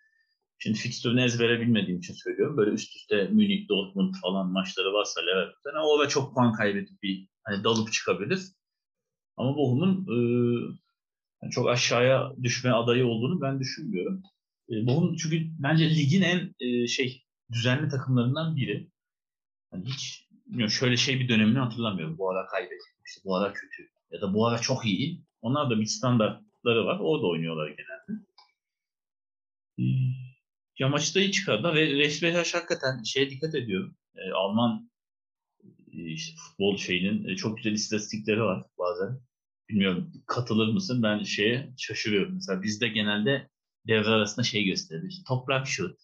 şimdi 0.59 0.77
fikstürünü 0.77 1.21
ezbere 1.21 1.61
bilmediğim 1.61 1.99
için 1.99 2.13
söylüyorum. 2.13 2.57
Böyle 2.57 2.71
üst 2.71 2.95
üste 2.95 3.27
Münih, 3.27 3.69
Dortmund 3.69 4.13
falan 4.21 4.47
maçları 4.51 4.93
varsa 4.93 5.21
Leverkusen 5.21 5.71
o 5.83 5.99
da 5.99 6.09
çok 6.09 6.33
puan 6.33 6.53
kaybedip 6.53 7.03
bir 7.03 7.27
hani 7.43 7.63
dalıp 7.63 7.93
çıkabilir. 7.93 8.41
Ama 9.37 9.55
Bochum'un 9.55 10.05
e, 10.07 10.17
yani 11.43 11.51
çok 11.51 11.69
aşağıya 11.69 12.31
düşme 12.43 12.71
adayı 12.71 13.05
olduğunu 13.07 13.41
ben 13.41 13.59
düşünmüyorum. 13.59 14.23
E, 14.69 14.73
Bochum 14.87 15.15
çünkü 15.15 15.47
bence 15.59 15.89
ligin 15.89 16.21
en 16.21 16.55
e, 16.59 16.87
şey 16.87 17.23
düzenli 17.51 17.89
takımlarından 17.89 18.55
biri. 18.55 18.89
Yani 19.73 19.85
hiç 19.85 20.27
bilmiyorum, 20.45 20.71
şöyle 20.71 20.97
şey 20.97 21.19
bir 21.19 21.29
dönemini 21.29 21.59
hatırlamıyorum. 21.59 22.17
Bu 22.17 22.31
ara 22.31 22.47
kaybettik, 22.47 23.05
işte 23.05 23.21
bu 23.25 23.35
ara 23.35 23.53
kötü 23.53 23.89
ya 24.11 24.21
da 24.21 24.33
bu 24.33 24.47
ara 24.47 24.57
çok 24.57 24.85
iyi. 24.85 25.23
Onlar 25.41 25.69
da 25.69 25.79
bir 25.79 25.85
standartları 25.85 26.85
var. 26.85 26.99
Orada 26.99 27.27
oynuyorlar 27.27 27.67
genelde. 27.67 28.25
Ya 30.79 30.87
maçı 30.87 31.15
da 31.15 31.19
iyi 31.19 31.31
çıkardı 31.31 31.73
ve 31.75 31.95
resmi 31.95 32.31
hakikaten 32.31 33.03
şeye 33.03 33.29
dikkat 33.29 33.55
ediyorum. 33.55 33.95
E, 34.15 34.31
Alman 34.31 34.89
e, 35.93 35.97
işte 35.97 36.35
futbol 36.37 36.77
şeyinin 36.77 37.27
e, 37.27 37.35
çok 37.35 37.57
güzel 37.57 37.71
istatistikleri 37.71 38.41
var 38.41 38.65
bazen. 38.79 39.21
Bilmiyorum 39.69 40.11
katılır 40.27 40.73
mısın? 40.73 41.03
Ben 41.03 41.23
şeye 41.23 41.73
şaşırıyorum. 41.77 42.33
Mesela 42.33 42.63
bizde 42.63 42.87
genelde 42.87 43.49
devre 43.87 44.09
arasında 44.09 44.43
şey 44.43 44.63
gösterir. 44.63 45.09
İşte 45.09 45.23
toprak 45.27 45.67
şut, 45.67 45.99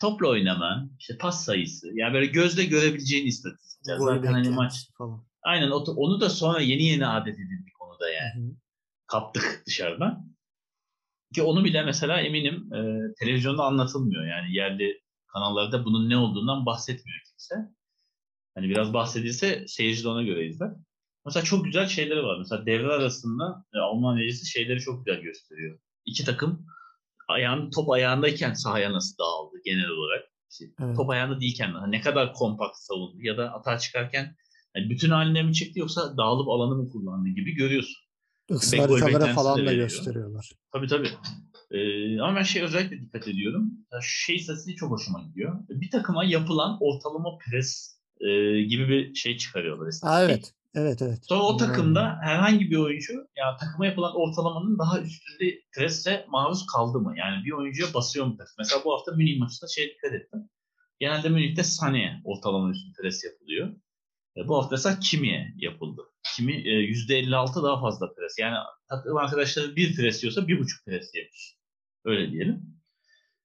topla 0.00 0.28
oynama, 0.28 0.90
işte 0.98 1.18
pas 1.18 1.44
sayısı. 1.44 1.88
Yani 1.94 2.14
böyle 2.14 2.26
gözle 2.26 2.64
görebileceğin 2.64 3.26
istatistikler. 3.26 3.98
Zaten 3.98 4.32
hani 4.32 4.50
maç 4.50 4.72
falan. 4.98 5.26
Aynen 5.42 5.70
onu 5.70 6.20
da 6.20 6.30
sonra 6.30 6.60
yeni 6.60 6.82
yeni 6.82 7.06
adet 7.06 7.34
edildik 7.34 7.74
konuda 7.78 8.10
yani. 8.10 8.44
Hı 8.44 8.50
hı. 8.50 8.56
Kaptık 9.06 9.62
dışarıdan. 9.66 10.36
Ki 11.34 11.42
onu 11.42 11.64
bile 11.64 11.82
mesela 11.82 12.20
eminim 12.20 12.74
e, 12.74 12.78
televizyonda 13.18 13.64
anlatılmıyor. 13.64 14.26
Yani 14.26 14.56
yerli 14.56 15.00
kanallarda 15.26 15.84
bunun 15.84 16.10
ne 16.10 16.16
olduğundan 16.16 16.66
bahsetmiyor 16.66 17.20
kimse. 17.28 17.54
Hani 18.54 18.68
biraz 18.68 18.92
bahsedilse 18.92 19.64
seyirci 19.68 20.04
de 20.04 20.08
ona 20.08 20.22
göre 20.22 20.46
izler. 20.46 20.70
Mesela 21.26 21.44
çok 21.44 21.64
güzel 21.64 21.86
şeyleri 21.86 22.22
var. 22.22 22.38
Mesela 22.38 22.66
devre 22.66 22.92
arasında 22.92 23.64
e, 23.74 23.78
Alman 23.78 24.18
rejisi 24.18 24.50
şeyleri 24.50 24.80
çok 24.80 25.06
güzel 25.06 25.22
gösteriyor. 25.22 25.78
İki 26.04 26.24
takım 26.24 26.66
ayağın 27.28 27.70
top 27.70 27.90
ayağındayken 27.90 28.52
sahaya 28.52 28.92
nasıl 28.92 29.18
dağıldı 29.18 29.56
genel 29.64 29.88
olarak. 29.88 30.24
İşte 30.50 30.64
Evet. 30.80 30.96
Top 30.96 31.10
ayağında 31.10 31.40
değilken 31.40 31.70
ne 31.88 32.00
kadar 32.00 32.32
kompakt 32.32 32.76
savundu 32.76 33.22
ya 33.22 33.36
da 33.36 33.52
atağa 33.52 33.78
çıkarken 33.78 34.36
yani 34.76 34.90
bütün 34.90 35.10
haline 35.10 35.42
mi 35.42 35.54
çıktı 35.54 35.78
yoksa 35.78 36.16
dağılıp 36.16 36.48
alanı 36.48 36.74
mı 36.74 36.88
kullandı 36.88 37.28
gibi 37.28 37.54
görüyorsun. 37.54 38.06
Israr 38.50 38.90
beklentisi 38.90 39.34
falan 39.34 39.58
da 39.58 39.62
veriyor. 39.64 39.88
gösteriyorlar. 39.88 40.50
Tabii 40.72 40.86
tabii. 40.86 41.08
Ee, 41.70 42.20
ama 42.20 42.36
ben 42.36 42.42
şey 42.42 42.62
özellikle 42.62 43.00
dikkat 43.00 43.28
ediyorum. 43.28 43.70
Şey 44.02 44.36
istatistiği 44.36 44.76
çok 44.76 44.90
hoşuma 44.90 45.22
gidiyor. 45.22 45.58
Bir 45.68 45.90
takıma 45.90 46.24
yapılan 46.24 46.78
ortalama 46.80 47.38
pres 47.38 48.00
e, 48.20 48.26
gibi 48.62 48.88
bir 48.88 49.14
şey 49.14 49.36
çıkarıyorlar. 49.36 49.88
İstatistik. 49.88 50.30
evet. 50.30 50.52
Evet 50.76 51.02
evet. 51.02 51.18
Sonra 51.28 51.42
o 51.42 51.56
takımda 51.56 52.18
herhangi 52.22 52.70
bir 52.70 52.76
oyuncu 52.76 53.12
ya 53.36 53.56
takıma 53.56 53.86
yapılan 53.86 54.16
ortalamanın 54.16 54.78
daha 54.78 55.00
üstünde 55.00 55.62
presse 55.72 56.26
maruz 56.28 56.66
kaldı 56.66 56.98
mı? 56.98 57.14
Yani 57.18 57.44
bir 57.44 57.52
oyuncuya 57.52 57.94
basıyor 57.94 58.26
mu 58.26 58.36
pres? 58.36 58.54
Mesela 58.58 58.84
bu 58.84 58.92
hafta 58.94 59.12
Münih 59.12 59.38
maçında 59.38 59.68
şey 59.68 59.94
dikkat 59.94 60.12
ettim. 60.12 60.50
Genelde 61.00 61.28
Münih'te 61.28 61.62
Sané'ye 61.62 62.20
ortalama 62.24 62.70
üstü 62.70 62.92
pres 63.02 63.24
yapılıyor. 63.24 63.68
E, 64.36 64.48
bu 64.48 64.56
hafta 64.56 64.68
mesela 64.70 64.98
Kimi'ye 65.00 65.54
yapıldı. 65.56 66.02
Kimi 66.36 66.52
e, 66.52 66.70
%56 66.70 67.62
daha 67.62 67.80
fazla 67.80 68.14
pres. 68.14 68.38
Yani 68.38 68.56
takım 68.88 69.16
arkadaşları 69.16 69.76
bir 69.76 69.96
pres 69.96 70.22
yiyorsa 70.22 70.48
bir 70.48 70.58
buçuk 70.58 70.84
pres 70.86 71.10
yemiş. 71.14 71.56
Öyle 72.04 72.32
diyelim. 72.32 72.62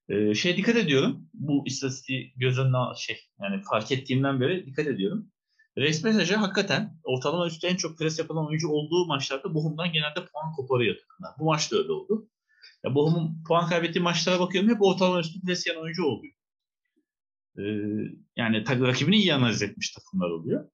E, 0.09 0.35
şey 0.35 0.57
dikkat 0.57 0.75
ediyorum. 0.75 1.29
Bu 1.33 1.63
istatistiği 1.67 2.33
göz 2.35 2.59
önüne 2.59 2.77
al- 2.77 2.95
şey 2.95 3.17
yani 3.41 3.61
fark 3.69 3.91
ettiğimden 3.91 4.41
beri 4.41 4.65
dikkat 4.65 4.87
ediyorum. 4.87 5.31
Reis 5.77 6.03
Mesajı 6.03 6.35
hakikaten 6.35 6.99
ortalama 7.03 7.47
üstü 7.47 7.67
en 7.67 7.75
çok 7.75 7.97
pres 7.97 8.19
yapılan 8.19 8.47
oyuncu 8.47 8.69
olduğu 8.69 9.05
maçlarda 9.05 9.53
Bochum'dan 9.53 9.91
genelde 9.93 10.25
puan 10.25 10.51
koparıyor 10.55 10.95
takımlar. 10.95 11.31
Bu 11.39 11.45
maçta 11.45 11.75
öyle 11.77 11.91
oldu. 11.91 12.27
Ya 12.83 12.95
Bochum'un 12.95 13.43
puan 13.47 13.69
kaybettiği 13.69 14.03
maçlara 14.03 14.39
bakıyorum 14.39 14.69
hep 14.69 14.81
ortalama 14.81 15.19
üstü 15.19 15.41
pres 15.41 15.67
yapan 15.67 15.83
oyuncu 15.83 16.03
oluyor. 16.05 16.33
Ee, 17.57 17.63
yani 18.37 18.63
tak- 18.63 18.81
rakibini 18.81 19.15
iyi 19.15 19.33
analiz 19.33 19.61
etmiş 19.61 19.91
takımlar 19.91 20.29
oluyor. 20.29 20.69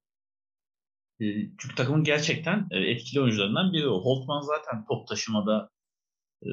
Ee, 1.21 1.25
çünkü 1.57 1.75
takımın 1.75 2.03
gerçekten 2.03 2.67
e, 2.71 2.79
etkili 2.79 3.21
oyuncularından 3.21 3.73
biri 3.73 3.87
o. 3.87 4.03
Holtman 4.03 4.41
zaten 4.41 4.85
top 4.85 5.07
taşımada 5.07 5.69
e, 6.41 6.49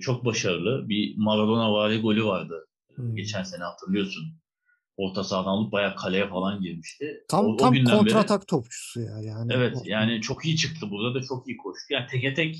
çok 0.00 0.24
başarılı. 0.24 0.88
Bir 0.88 1.14
Maradona 1.16 1.72
vari 1.72 2.00
golü 2.00 2.24
vardı. 2.24 2.66
Hmm. 2.94 3.16
Geçen 3.16 3.42
sene 3.42 3.64
hatırlıyorsun. 3.64 4.22
Orta 4.98 5.24
sahadan 5.24 5.50
alıp 5.50 5.72
bayağı 5.72 5.96
kaleye 5.96 6.28
falan 6.28 6.60
girmişti. 6.60 7.24
Tam 7.28 7.46
O- 7.46 7.52
o 7.52 7.56
tam 7.56 7.74
beri- 7.74 7.84
kontratak 7.84 8.48
topçusu 8.48 9.00
ya 9.00 9.18
yani. 9.22 9.52
Evet 9.54 9.76
O- 9.76 9.82
yani 9.84 10.20
çok 10.20 10.44
iyi 10.46 10.56
çıktı 10.56 10.90
burada 10.90 11.14
da 11.20 11.22
çok 11.26 11.48
iyi 11.48 11.56
koştu. 11.56 11.86
Yani 11.94 12.06
teke 12.06 12.34
tek 12.34 12.56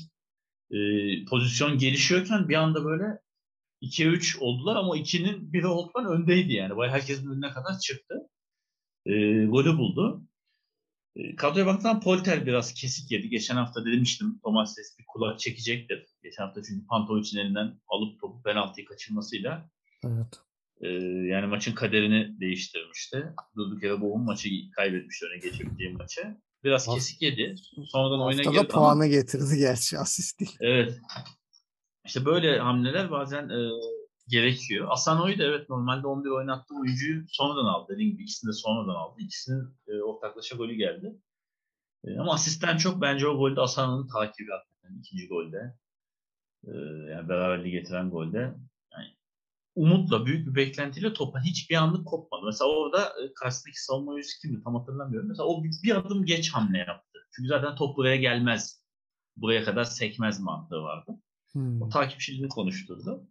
e, 0.71 0.77
pozisyon 1.25 1.77
gelişiyorken 1.77 2.49
bir 2.49 2.55
anda 2.55 2.85
böyle 2.85 3.03
2'ye 3.81 4.09
3 4.09 4.37
oldular 4.39 4.75
ama 4.75 4.97
2'nin 4.97 5.53
biri 5.53 5.65
Holtman 5.65 6.05
öndeydi 6.05 6.53
yani. 6.53 6.77
Bayağı 6.77 6.93
herkesin 6.95 7.31
önüne 7.31 7.49
kadar 7.51 7.79
çıktı. 7.79 8.15
E, 9.05 9.11
golü 9.45 9.77
buldu. 9.77 10.23
E, 11.15 11.35
kadroya 11.35 11.65
baktığında 11.65 11.99
Polter 11.99 12.45
biraz 12.45 12.73
kesik 12.73 13.11
yedi. 13.11 13.29
Geçen 13.29 13.55
hafta 13.55 13.85
demiştim 13.85 14.39
Thomas 14.43 14.75
Ses 14.75 14.95
bir 14.99 15.05
kulak 15.07 15.39
çekecektir. 15.39 16.05
Geçen 16.23 16.43
hafta 16.43 16.61
çünkü 16.63 16.87
Pantovic'in 16.87 17.37
elinden 17.39 17.79
alıp 17.87 18.19
topu 18.21 18.41
penaltıyı 18.43 18.85
kaçırmasıyla 18.87 19.69
Evet. 20.05 20.39
E, 20.81 20.87
yani 21.27 21.47
maçın 21.47 21.75
kaderini 21.75 22.39
değiştirmişti. 22.39 23.33
Durduk 23.55 23.83
yere 23.83 24.01
Boğum 24.01 24.25
maçı 24.25 24.49
kaybetmişti 24.75 25.25
öne 25.25 25.39
geçebildiği 25.39 25.93
maçı. 25.93 26.37
Biraz 26.63 26.87
Haf- 26.87 26.95
kesik 26.95 27.21
yedi. 27.21 27.55
Sonradan 27.85 28.21
oyuna 28.21 28.41
girdi 28.41 28.59
ama 28.59 28.67
puanı 28.67 29.07
getirdi 29.07 29.57
gerçi 29.57 29.97
asist 29.97 30.39
değil. 30.39 30.57
Evet. 30.59 30.99
İşte 32.05 32.25
böyle 32.25 32.59
hamleler 32.59 33.11
bazen 33.11 33.49
e, 33.49 33.69
gerekiyor. 34.27 34.87
Asano'yu 34.89 35.39
da 35.39 35.43
evet 35.43 35.69
normalde 35.69 36.07
11 36.07 36.29
oynattığı 36.29 36.75
oyuncuyu 36.75 37.25
sonradan 37.27 37.65
aldı. 37.65 37.93
Dediğim 37.93 38.11
gibi 38.11 38.23
ikisini 38.23 38.49
de 38.49 38.53
sonradan 38.53 38.95
aldı. 38.95 39.15
İkisinin 39.19 39.63
e, 39.87 40.01
ortaklaşa 40.01 40.55
golü 40.55 40.73
geldi. 40.73 41.15
E, 42.03 42.19
ama 42.19 42.33
asistten 42.33 42.77
çok 42.77 43.01
bence 43.01 43.27
o 43.27 43.37
golde 43.37 43.61
Asano'nun 43.61 44.07
takibi 44.07 44.51
hakikaten 44.51 44.99
ikinci 44.99 45.27
golde. 45.27 45.75
E, 46.63 46.71
yani 47.11 47.29
beraberliği 47.29 47.71
getiren 47.71 48.09
golde. 48.09 48.53
Umutla, 49.79 50.25
büyük 50.25 50.47
bir 50.47 50.55
beklentiyle 50.55 51.13
topa 51.13 51.39
hiçbir 51.39 51.75
anlık 51.75 52.07
kopmadı. 52.07 52.45
Mesela 52.45 52.69
orada 52.69 53.05
e, 53.05 53.33
karşısındaki 53.33 53.83
savunma 53.83 54.11
oyuncusu 54.11 54.39
kimdi 54.41 54.63
tam 54.63 54.75
hatırlamıyorum. 54.75 55.29
Mesela 55.29 55.45
o 55.45 55.63
bir, 55.63 55.71
bir 55.83 55.95
adım 55.95 56.25
geç 56.25 56.53
hamle 56.53 56.77
yaptı. 56.77 57.19
Çünkü 57.35 57.47
zaten 57.47 57.75
top 57.75 57.97
buraya 57.97 58.15
gelmez. 58.15 58.83
Buraya 59.37 59.63
kadar 59.63 59.83
sekmez 59.83 60.39
mantığı 60.39 60.81
vardı. 60.81 61.11
Hmm. 61.51 61.81
O 61.81 61.89
takipçiliğini 61.89 62.49
konuşturdu. 62.49 63.27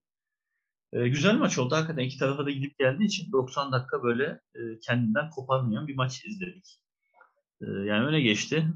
Ee, 0.93 1.09
güzel 1.09 1.35
maç 1.35 1.59
oldu. 1.59 1.75
Hakikaten 1.75 2.03
iki 2.03 2.19
tarafa 2.19 2.47
da 2.47 2.51
gidip 2.51 2.79
geldiği 2.79 3.05
için 3.05 3.33
90 3.33 3.73
dakika 3.73 4.03
böyle 4.03 4.41
e, 4.55 4.61
kendinden 4.87 5.31
koparmayan 5.31 5.89
bir 5.89 5.95
maç 5.95 6.25
izledik. 6.25 6.81
Ee, 7.61 7.67
yani 7.67 8.07
öne 8.07 8.21
geçti. 8.21 8.69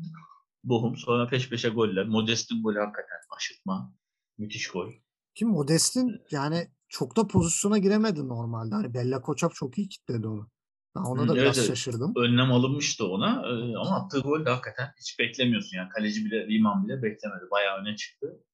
Bohum 0.64 0.96
sonra 0.96 1.28
peş 1.28 1.48
peşe 1.48 1.68
goller. 1.68 2.06
Modest'in 2.06 2.62
golü 2.62 2.78
hakikaten 2.78 3.18
aşırtma. 3.36 3.94
Müthiş 4.38 4.68
gol. 4.68 4.92
Ki 5.34 5.44
Modest'in 5.44 6.22
yani 6.30 6.68
çok 6.92 7.16
da 7.16 7.26
pozisyona 7.26 7.78
giremedi 7.78 8.28
normalde. 8.28 8.74
Hani 8.74 8.94
Bella 8.94 9.20
Koçak 9.20 9.54
çok 9.54 9.78
iyi 9.78 9.88
kitledi 9.88 10.26
onu. 10.26 10.50
Ben 10.96 11.00
ona 11.00 11.22
Hı, 11.22 11.28
da 11.28 11.32
evet, 11.32 11.42
biraz 11.42 11.58
evet. 11.58 11.68
şaşırdım. 11.68 12.12
Önlem 12.16 12.52
alınmıştı 12.52 13.06
ona 13.06 13.42
Ee, 13.46 13.76
ama 13.76 13.96
attığı 13.96 14.20
gol 14.20 14.46
de 14.46 14.50
hakikaten 14.50 14.92
hiç 15.00 15.18
beklemiyorsun. 15.18 15.76
Yani 15.76 15.88
kaleci 15.88 16.24
bile, 16.24 16.46
Riemann 16.46 16.84
bile 16.84 17.02
beklemedi. 17.02 17.44
Bayağı 17.50 17.78
öne 17.78 17.96
çıktı. 17.96 18.44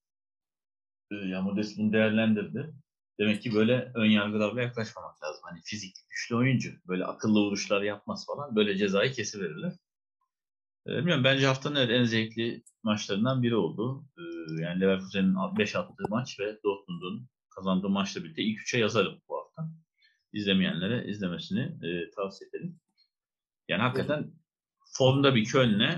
Ee, 1.11 1.17
ya 1.17 1.43
Modest 1.43 1.79
bunu 1.79 1.93
değerlendirdi. 1.93 2.75
Demek 3.21 3.43
ki 3.43 3.55
böyle 3.55 3.93
ön 3.95 4.11
yargılarla 4.11 4.63
yaklaşmamak 4.63 5.23
lazım. 5.23 5.43
Hani 5.45 5.61
fizikli 5.65 6.01
güçlü 6.11 6.37
oyuncu. 6.37 6.73
Böyle 6.89 7.05
akıllı 7.05 7.41
vuruşlar 7.41 7.83
yapmaz 7.83 8.27
falan. 8.27 8.57
Böyle 8.57 8.77
cezayı 8.77 9.13
kesiverirler. 9.13 9.73
Ee, 10.87 10.91
bilmiyorum 10.91 11.25
bence 11.25 11.47
haftanın 11.47 11.89
en 11.89 12.05
zevkli 12.05 12.63
maçlarından 12.83 13.43
biri 13.43 13.57
oldu. 13.57 14.05
Ee, 14.19 14.63
yani 14.63 14.81
Leverkusen'in 14.81 15.37
5 15.59 15.77
attığı 15.77 16.09
maç 16.09 16.41
ve 16.41 16.59
Dortmund'un 16.65 17.29
kazandığı 17.59 17.89
maçla 17.89 18.25
birlikte 18.25 18.43
ilk 18.43 18.61
üçe 18.61 18.79
yazarım 18.79 19.21
bu 19.29 19.37
hafta. 19.37 19.73
İzlemeyenlere 20.33 21.11
izlemesini 21.11 21.61
e, 21.61 22.11
tavsiye 22.11 22.49
ederim. 22.51 22.81
Yani 23.69 23.83
hakikaten 23.83 24.33
formda 24.93 25.35
bir 25.35 25.45
Köln'le 25.45 25.91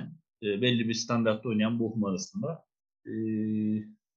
e, 0.43 0.63
belli 0.63 0.89
bir 0.89 0.95
standartta 0.95 1.49
oynayan 1.49 1.79
Bochum 1.79 2.05
arasında 2.05 2.65
e, 3.07 3.13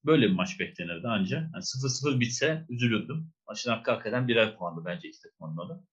böyle 0.05 0.27
bir 0.27 0.35
maç 0.35 0.59
beklenirdi 0.59 1.07
anca. 1.07 1.37
Yani 1.37 1.63
0-0 1.63 2.19
bitse 2.19 2.65
üzülürdüm. 2.69 3.31
Maçın 3.47 3.69
hakkı 3.69 3.91
hakikaten 3.91 4.27
birer 4.27 4.57
puandı 4.57 4.81
bence 4.85 5.07
iki 5.07 5.19
takımın 5.21 5.69
da. 5.69 5.83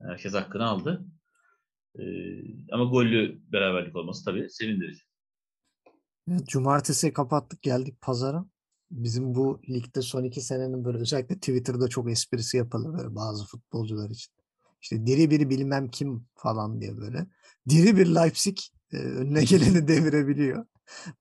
Herkes 0.00 0.34
hakkını 0.34 0.66
aldı. 0.66 1.06
E, 1.98 2.02
ama 2.72 2.84
gollü 2.84 3.40
beraberlik 3.52 3.96
olması 3.96 4.24
tabii 4.24 4.50
sevindirici. 4.50 5.02
Evet, 6.30 6.48
cumartesi 6.48 7.12
kapattık 7.12 7.62
geldik 7.62 8.00
pazara. 8.00 8.44
Bizim 8.90 9.34
bu 9.34 9.60
ligde 9.68 10.02
son 10.02 10.24
iki 10.24 10.40
senenin 10.40 10.84
böyle 10.84 10.98
özellikle 10.98 11.34
Twitter'da 11.34 11.88
çok 11.88 12.10
esprisi 12.10 12.56
yapılır 12.56 12.98
böyle 12.98 13.14
bazı 13.14 13.46
futbolcular 13.46 14.10
için. 14.10 14.32
İşte 14.82 15.06
diri 15.06 15.30
bir 15.30 15.50
bilmem 15.50 15.88
kim 15.90 16.26
falan 16.34 16.80
diye 16.80 16.96
böyle. 16.96 17.26
Diri 17.68 17.96
bir 17.96 18.06
Leipzig 18.06 18.58
e, 18.92 18.96
önüne 18.96 19.44
geleni 19.44 19.88
devirebiliyor. 19.88 20.66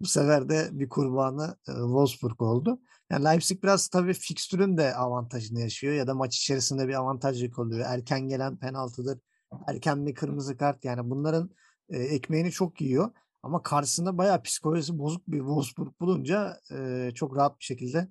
Bu 0.02 0.06
sefer 0.06 0.50
de 0.50 0.70
bir 0.72 0.90
kurbanı 0.90 1.58
e, 1.68 1.72
Wolfsburg 1.72 2.42
oldu. 2.42 2.80
Yani 3.10 3.26
Leipzig 3.26 3.64
biraz 3.64 3.88
tabii 3.88 4.14
fikstürün 4.14 4.78
de 4.78 4.96
avantajını 4.96 5.60
yaşıyor 5.60 5.94
ya 5.94 6.08
da 6.08 6.14
maç 6.14 6.38
içerisinde 6.38 6.88
bir 6.88 6.94
avantaj 6.94 7.44
yakalıyor. 7.44 7.86
Erken 7.90 8.28
gelen 8.28 8.58
penaltıdır, 8.58 9.20
erken 9.68 10.06
bir 10.06 10.16
kırmızı 10.16 10.58
kart 10.58 10.86
yani 10.86 11.10
bunların 11.10 11.50
e, 11.90 11.98
ekmeğini 11.98 12.52
çok 12.52 12.82
yiyor. 12.82 13.12
Ama 13.44 13.64
karşısında 13.64 14.18
bayağı 14.18 14.44
psikolojisi 14.44 15.00
bozuk 15.00 15.28
bir 15.28 15.38
Wolfsburg 15.38 16.00
bulunca 16.00 16.60
e, 16.72 17.12
çok 17.16 17.38
rahat 17.38 17.60
bir 17.60 17.66
şekilde 17.66 18.08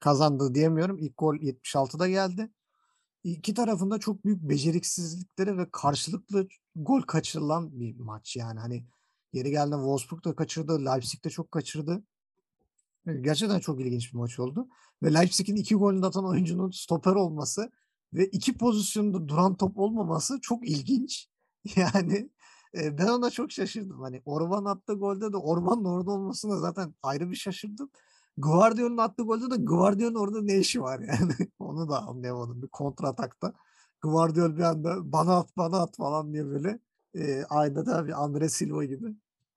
kazandı 0.00 0.54
diyemiyorum. 0.54 0.98
İlk 0.98 1.16
gol 1.18 1.34
76'da 1.34 2.08
geldi. 2.08 2.50
İki 3.24 3.54
tarafında 3.54 3.98
çok 3.98 4.24
büyük 4.24 4.42
beceriksizlikleri 4.42 5.58
ve 5.58 5.70
karşılıklı 5.72 6.48
gol 6.76 7.02
kaçırılan 7.02 7.80
bir 7.80 7.96
maç 7.96 8.36
yani. 8.36 8.60
Hani 8.60 8.86
yeri 9.32 9.50
geldiğinde 9.50 9.76
Wolfsburg 9.76 10.24
da 10.24 10.36
kaçırdı, 10.36 10.84
Leipzig 10.84 11.24
de 11.24 11.30
çok 11.30 11.52
kaçırdı. 11.52 12.02
Gerçekten 13.20 13.60
çok 13.60 13.80
ilginç 13.80 14.12
bir 14.12 14.18
maç 14.18 14.38
oldu. 14.38 14.68
Ve 15.02 15.14
Leipzig'in 15.14 15.56
iki 15.56 15.74
golünü 15.74 16.06
atan 16.06 16.26
oyuncunun 16.26 16.70
stoper 16.70 17.12
olması 17.12 17.70
ve 18.12 18.26
iki 18.26 18.58
pozisyonda 18.58 19.28
duran 19.28 19.56
top 19.56 19.78
olmaması 19.78 20.40
çok 20.40 20.68
ilginç. 20.68 21.30
Yani 21.76 22.30
ben 22.74 23.06
ona 23.06 23.30
çok 23.30 23.52
şaşırdım. 23.52 24.00
Hani 24.00 24.22
Orban 24.24 24.64
attığı 24.64 24.94
golde 24.94 25.32
de 25.32 25.36
Orban'ın 25.36 25.84
orada 25.84 26.10
olmasına 26.10 26.56
zaten 26.56 26.94
ayrı 27.02 27.30
bir 27.30 27.36
şaşırdım. 27.36 27.90
Guardiola'nın 28.36 28.96
attığı 28.98 29.22
golde 29.22 29.50
de 29.50 29.56
Guardiola'nın 29.56 30.14
orada 30.14 30.42
ne 30.42 30.58
işi 30.58 30.82
var 30.82 31.00
yani? 31.00 31.32
Onu 31.58 31.88
da 31.88 32.02
anlayamadım 32.02 32.62
bir 32.62 32.68
kontratakta. 32.68 33.52
Guardiola 34.02 34.56
bir 34.56 34.62
anda 34.62 35.12
bana 35.12 35.36
at 35.36 35.56
bana 35.56 35.78
at 35.82 35.96
falan 35.96 36.32
diye 36.32 36.46
böyle 36.46 36.78
e, 37.14 37.44
ayda 37.44 37.86
da 37.86 38.06
bir 38.06 38.24
Andre 38.24 38.48
Silva 38.48 38.84
gibi 38.84 39.14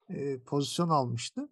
e, 0.09 0.39
pozisyon 0.39 0.89
almıştı. 0.89 1.49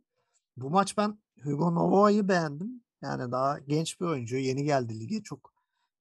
Bu 0.57 0.69
maç 0.69 0.97
ben 0.97 1.19
Hugo 1.43 1.75
Novoa'yı 1.75 2.27
beğendim. 2.27 2.83
Yani 3.01 3.31
daha 3.31 3.59
genç 3.59 4.01
bir 4.01 4.05
oyuncu. 4.05 4.37
Yeni 4.37 4.63
geldi 4.63 4.99
lige. 4.99 5.23
Çok 5.23 5.53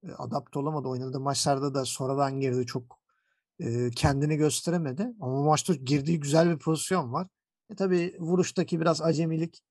e, 0.03 0.13
adapte 0.13 0.59
olamadı. 0.59 0.89
Oynadığı 0.89 1.21
maçlarda 1.21 1.75
da 1.75 1.85
sonradan 1.85 2.41
girdi. 2.41 2.67
Çok 2.67 3.00
e, 3.61 3.91
kendini 3.91 4.37
gösteremedi. 4.37 5.13
Ama 5.21 5.37
bu 5.37 5.45
maçta 5.45 5.75
girdiği 5.75 6.21
güzel 6.21 6.51
bir 6.51 6.59
pozisyon 6.59 7.13
var. 7.13 7.29
E 7.71 7.75
tabii 7.75 8.17
vuruştaki 8.21 8.81
biraz 8.81 9.03
acemilik 9.03 9.63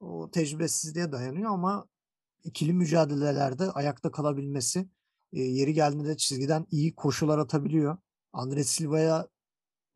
o 0.00 0.30
tecrübesizliğe 0.30 1.12
dayanıyor 1.12 1.50
ama 1.50 1.86
ikili 2.44 2.72
mücadelelerde 2.72 3.70
ayakta 3.70 4.10
kalabilmesi, 4.10 4.88
e, 5.32 5.40
yeri 5.42 5.74
geldiğinde 5.74 6.16
çizgiden 6.16 6.66
iyi 6.70 6.94
koşular 6.94 7.38
atabiliyor. 7.38 7.96
Andre 8.32 8.64
Silva'ya 8.64 9.28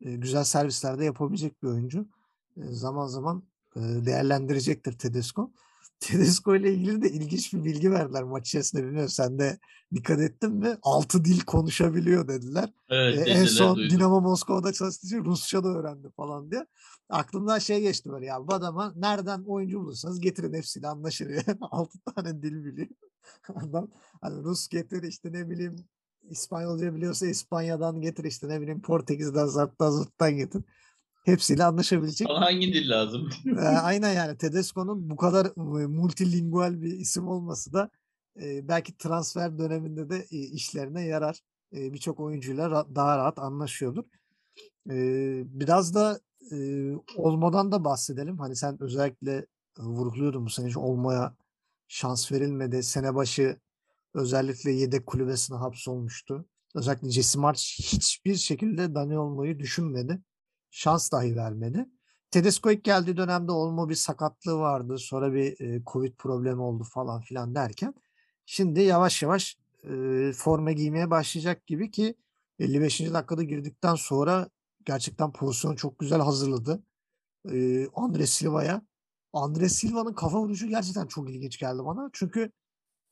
e, 0.01 0.15
güzel 0.15 0.43
servislerde 0.43 1.05
yapabilecek 1.05 1.63
bir 1.63 1.67
oyuncu. 1.67 2.07
E, 2.57 2.61
zaman 2.71 3.07
zaman 3.07 3.43
e, 3.75 3.79
değerlendirecektir 3.79 4.91
Tedesco. 4.91 5.51
Tedesco 5.99 6.55
ile 6.55 6.73
ilgili 6.73 7.01
de 7.01 7.09
ilginç 7.11 7.53
bir 7.53 7.63
bilgi 7.63 7.91
verdiler 7.91 8.23
maç 8.23 8.47
içerisinde 8.47 8.83
bilmiyorum 8.83 9.09
sen 9.09 9.39
de 9.39 9.59
dikkat 9.93 10.19
ettin 10.19 10.51
mi? 10.53 10.77
Altı 10.81 11.25
dil 11.25 11.39
konuşabiliyor 11.41 12.27
dediler. 12.27 12.73
Evet, 12.89 13.27
Ee, 13.27 13.31
en 13.31 13.45
son 13.45 13.75
duydum. 13.75 13.97
Dinamo 13.97 14.21
Moskova'da 14.21 14.73
çalıştığı 14.73 15.07
için 15.07 15.25
Rusça 15.25 15.63
da 15.63 15.67
öğrendi 15.67 16.09
falan 16.17 16.51
diye. 16.51 16.65
Aklımdan 17.09 17.59
şey 17.59 17.81
geçti 17.81 18.09
böyle 18.09 18.25
ya 18.25 18.47
bu 18.47 18.53
adama 18.53 18.93
nereden 18.95 19.43
oyuncu 19.43 19.79
bulursanız 19.79 20.19
getirin 20.19 20.53
hepsiyle 20.53 20.87
anlaşır 20.87 21.29
yani. 21.29 21.57
Altı 21.61 21.99
tane 21.99 22.41
dil 22.41 22.65
biliyor. 22.65 22.87
Adam 23.55 23.87
hani 24.21 24.43
Rus 24.43 24.67
getir 24.67 25.03
işte 25.03 25.31
ne 25.33 25.49
bileyim 25.49 25.75
İspanyolca 26.29 26.95
biliyorsa 26.95 27.27
İspanya'dan 27.27 28.01
getir 28.01 28.23
işte 28.23 28.47
ne 28.49 28.61
bileyim 28.61 28.81
Portekiz'den 28.81 29.45
Zart'tan 29.45 29.91
Zurt'tan 29.91 30.31
getir. 30.37 30.63
Hepsiyle 31.27 31.63
anlaşabilecek. 31.63 32.27
Sana 32.27 32.45
hangi 32.45 32.73
dil 32.73 32.89
lazım? 32.89 33.29
Ee, 33.45 33.59
aynen 33.61 34.13
yani 34.13 34.37
Tedesco'nun 34.37 35.09
bu 35.09 35.15
kadar 35.15 35.45
e, 35.45 35.87
multilingual 35.87 36.81
bir 36.81 36.91
isim 36.91 37.27
olması 37.27 37.73
da 37.73 37.89
e, 38.41 38.67
belki 38.67 38.97
transfer 38.97 39.57
döneminde 39.59 40.09
de 40.09 40.25
e, 40.31 40.37
işlerine 40.37 41.05
yarar. 41.05 41.39
Birçok 41.71 42.19
oyuncuyla 42.19 42.85
daha 42.95 43.17
rahat 43.17 43.39
anlaşıyordur. 43.39 44.03
Biraz 45.45 45.95
da 45.95 46.19
Olmo'dan 47.15 47.71
da 47.71 47.83
bahsedelim. 47.83 48.37
Hani 48.39 48.55
sen 48.55 48.77
özellikle 48.83 49.45
vurguluyordun 49.77 50.45
bu 50.45 50.49
sene 50.49 50.67
hiç 50.67 50.77
Olmo'ya 50.77 51.35
şans 51.87 52.31
verilmedi. 52.31 52.83
Sene 52.83 53.15
başı 53.15 53.59
özellikle 54.13 54.71
yedek 54.71 55.05
kulübesine 55.05 55.57
hapsolmuştu. 55.57 56.45
Özellikle 56.75 57.09
Jesse 57.09 57.39
March 57.39 57.61
hiçbir 57.79 58.35
şekilde 58.35 58.95
Dani 58.95 59.19
Olmo'yu 59.19 59.59
düşünmedi. 59.59 60.19
Şans 60.77 61.11
dahi 61.11 61.35
vermedi. 61.35 61.89
Tedesco 62.31 62.71
ilk 62.71 62.83
geldiği 62.83 63.17
dönemde 63.17 63.51
Olmo 63.51 63.89
bir 63.89 63.95
sakatlığı 63.95 64.59
vardı. 64.59 64.97
Sonra 64.97 65.33
bir 65.33 65.59
e, 65.59 65.83
Covid 65.85 66.13
problemi 66.17 66.61
oldu 66.61 66.83
falan 66.83 67.21
filan 67.21 67.55
derken 67.55 67.93
şimdi 68.45 68.81
yavaş 68.81 69.23
yavaş 69.23 69.57
e, 69.83 70.31
forma 70.35 70.71
giymeye 70.71 71.09
başlayacak 71.09 71.67
gibi 71.67 71.91
ki 71.91 72.15
55. 72.59 72.99
dakikada 72.99 73.43
girdikten 73.43 73.95
sonra 73.95 74.49
gerçekten 74.85 75.31
pozisyonu 75.31 75.75
çok 75.75 75.99
güzel 75.99 76.19
hazırladı. 76.19 76.83
E, 77.51 77.87
Andre 77.95 78.27
Silva'ya. 78.27 78.81
Andre 79.33 79.69
Silva'nın 79.69 80.13
kafa 80.13 80.39
vuruşu 80.39 80.67
gerçekten 80.67 81.07
çok 81.07 81.29
ilginç 81.29 81.59
geldi 81.59 81.85
bana. 81.85 82.09
Çünkü 82.13 82.51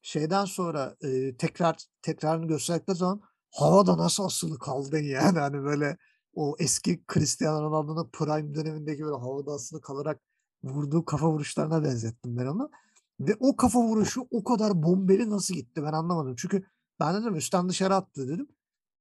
şeyden 0.02 0.46
sonra 0.46 0.96
e, 1.02 1.38
tekrar 1.38 1.78
tekrarını 2.02 2.48
gösterdikleri 2.48 2.98
zaman 2.98 3.22
havada 3.52 3.98
nasıl 3.98 4.26
asılı 4.26 4.60
kaldın 4.60 5.04
yani 5.04 5.40
hani 5.40 5.64
böyle 5.64 5.98
o 6.36 6.56
eski 6.60 7.04
Cristiano 7.14 7.62
Ronaldo'nun 7.62 8.10
prime 8.14 8.56
dönemindeki 8.56 9.04
böyle 9.04 9.16
havada 9.16 9.52
asılı 9.52 9.82
kalarak 9.82 10.22
vurduğu 10.64 11.06
kafa 11.06 11.30
vuruşlarına 11.32 11.84
benzettim 11.84 12.38
ben 12.38 12.46
onu. 12.46 12.72
Ve 13.20 13.36
o 13.40 13.56
kafa 13.56 13.80
vuruşu 13.80 14.28
o 14.32 14.44
kadar 14.44 14.84
bombeli 14.84 15.30
nasıl 15.30 15.56
gitti 15.56 15.84
ben 15.84 15.94
anlamadım. 15.94 16.36
Çünkü 16.38 16.66
ben 17.00 17.22
dedim 17.22 17.36
üstten 17.36 17.70
dışarı 17.70 17.96
attı 17.96 18.28
dedim. 18.28 18.48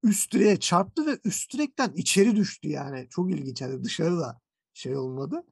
Üst 0.03 0.33
direğe 0.33 0.61
çarptı 0.61 1.07
ve 1.07 1.19
üst 1.25 1.53
direkten 1.55 1.93
içeri 1.97 2.37
düştü 2.37 2.69
yani. 2.69 3.07
Çok 3.11 3.31
ilginç. 3.31 3.61
Yani 3.61 3.85
dışarı 3.85 4.19
da 4.19 4.41
şey 4.75 4.97
olmadı. 4.97 5.45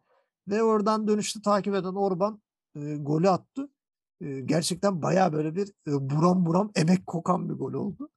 Ve 0.48 0.62
oradan 0.62 1.08
dönüşte 1.08 1.40
takip 1.42 1.74
eden 1.74 1.94
Orban 1.94 2.42
e, 2.76 2.96
golü 2.96 3.28
attı. 3.28 3.70
E, 4.20 4.40
gerçekten 4.40 5.02
bayağı 5.02 5.32
böyle 5.32 5.54
bir 5.54 5.68
e, 5.86 6.10
buram 6.10 6.46
buram 6.46 6.70
emek 6.74 7.06
kokan 7.06 7.48
bir 7.48 7.54
gol 7.54 7.72
oldu. 7.72 8.08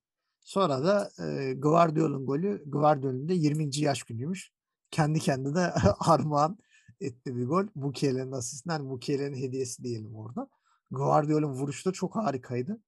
Sonra 0.46 0.84
da 0.84 1.12
e, 1.20 1.54
Guardiola'nın 1.54 2.26
golü, 2.26 2.64
Guardiola'nın 2.66 3.30
da 3.30 3.34
20. 3.34 3.78
yaş 3.78 4.04
günüymüş. 4.04 4.52
Kendi 4.92 5.20
kendine 5.20 5.60
armağan 6.00 6.58
etti 7.02 7.36
bir 7.36 7.46
gol. 7.46 7.66
Mukie'lerin 7.76 8.32
asistinden 8.32 8.84
Mukie'lerin 8.84 9.36
hediyesi 9.36 9.84
diyelim 9.84 10.16
orada. 10.16 10.50
Guardiola'nın 10.92 11.54
vuruşu 11.54 11.90
da 11.90 11.94
çok 11.94 12.16
harikaydı. 12.16 12.80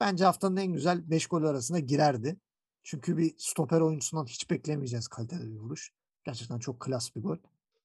Bence 0.00 0.24
haftanın 0.24 0.56
en 0.56 0.72
güzel 0.72 1.10
5 1.10 1.26
gol 1.26 1.44
arasına 1.44 1.78
girerdi. 1.78 2.36
Çünkü 2.82 3.16
bir 3.16 3.34
stoper 3.38 3.80
oyuncusundan 3.80 4.26
hiç 4.26 4.50
beklemeyeceğiz 4.50 5.08
kaliteli 5.08 5.50
bir 5.50 5.58
vuruş. 5.58 5.90
Gerçekten 6.24 6.58
çok 6.58 6.80
klas 6.80 7.16
bir 7.16 7.22
gol. 7.22 7.36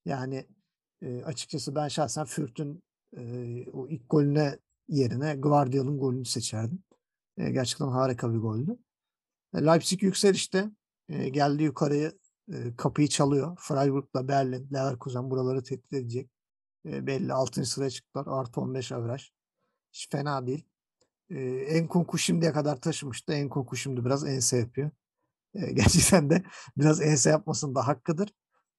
Yani 0.06 0.46
e, 1.02 1.24
açıkçası 1.24 1.76
ben 1.76 1.88
şahsen 1.88 2.26
Fürth'ün 2.26 2.84
e, 3.18 3.22
o 3.70 3.88
ilk 3.88 4.10
golüne 4.10 4.60
yerine 4.88 5.36
Guardiola'nın 5.36 6.00
golünü 6.00 6.26
seçerdim. 6.26 6.84
E, 7.38 7.52
gerçekten 7.52 7.88
harika 7.88 8.34
bir 8.34 8.40
goldü. 8.40 8.78
E, 9.56 9.66
Leipzig 9.66 10.04
yükselişte 10.04 10.72
e, 11.10 11.30
geldi 11.30 11.64
yukarıya 11.64 12.12
e, 12.54 12.76
kapıyı 12.76 13.08
çalıyor. 13.08 13.58
Freiburg'la 13.60 14.28
Berlin, 14.28 14.70
Leverkusen 14.74 15.30
buraları 15.32 15.64
tehdit 15.64 15.94
edecek. 15.94 16.30
E, 16.86 17.08
belli 17.08 17.34
6. 17.34 17.66
sıraya 17.66 17.90
çıktılar. 17.90 18.26
Artı 18.28 18.62
15 18.62 18.92
averaj. 18.92 19.32
Hiç 19.94 20.10
fena 20.12 20.48
değil. 20.48 20.66
E, 21.30 21.40
Enkunku 21.50 22.18
şimdiye 22.18 22.54
kadar 22.54 22.82
taşımıştı. 22.82 23.34
Enkunku 23.34 23.76
şimdi 23.76 24.06
biraz 24.06 24.28
ense 24.28 24.58
yapıyor. 24.58 24.92
E, 25.54 25.72
gerçekten 25.74 26.30
de 26.30 26.44
biraz 26.78 27.02
ense 27.02 27.30
yapmasının 27.30 27.76
da 27.76 27.88
hakkıdır. 27.88 28.30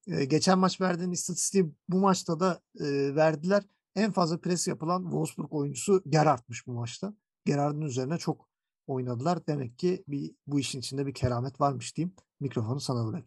E, 0.06 0.24
geçen 0.24 0.58
maç 0.58 0.80
verdiğin 0.80 1.10
istatistiği 1.10 1.74
bu 1.88 2.00
maçta 2.00 2.40
da 2.40 2.60
e, 2.80 3.14
verdiler. 3.14 3.62
En 3.96 4.12
fazla 4.12 4.40
pres 4.40 4.68
yapılan 4.68 5.02
Wolfsburg 5.02 5.52
oyuncusu 5.52 6.02
Gerard'mış 6.08 6.66
bu 6.66 6.72
maçta. 6.72 7.14
Gerard'ın 7.44 7.80
üzerine 7.80 8.18
çok 8.18 8.45
oynadılar. 8.86 9.46
Demek 9.46 9.78
ki 9.78 10.04
bir 10.08 10.30
bu 10.46 10.60
işin 10.60 10.80
içinde 10.80 11.06
bir 11.06 11.14
keramet 11.14 11.60
varmış 11.60 11.96
diyeyim. 11.96 12.14
Mikrofonu 12.40 12.80
sana 12.80 13.06
bırak. 13.06 13.26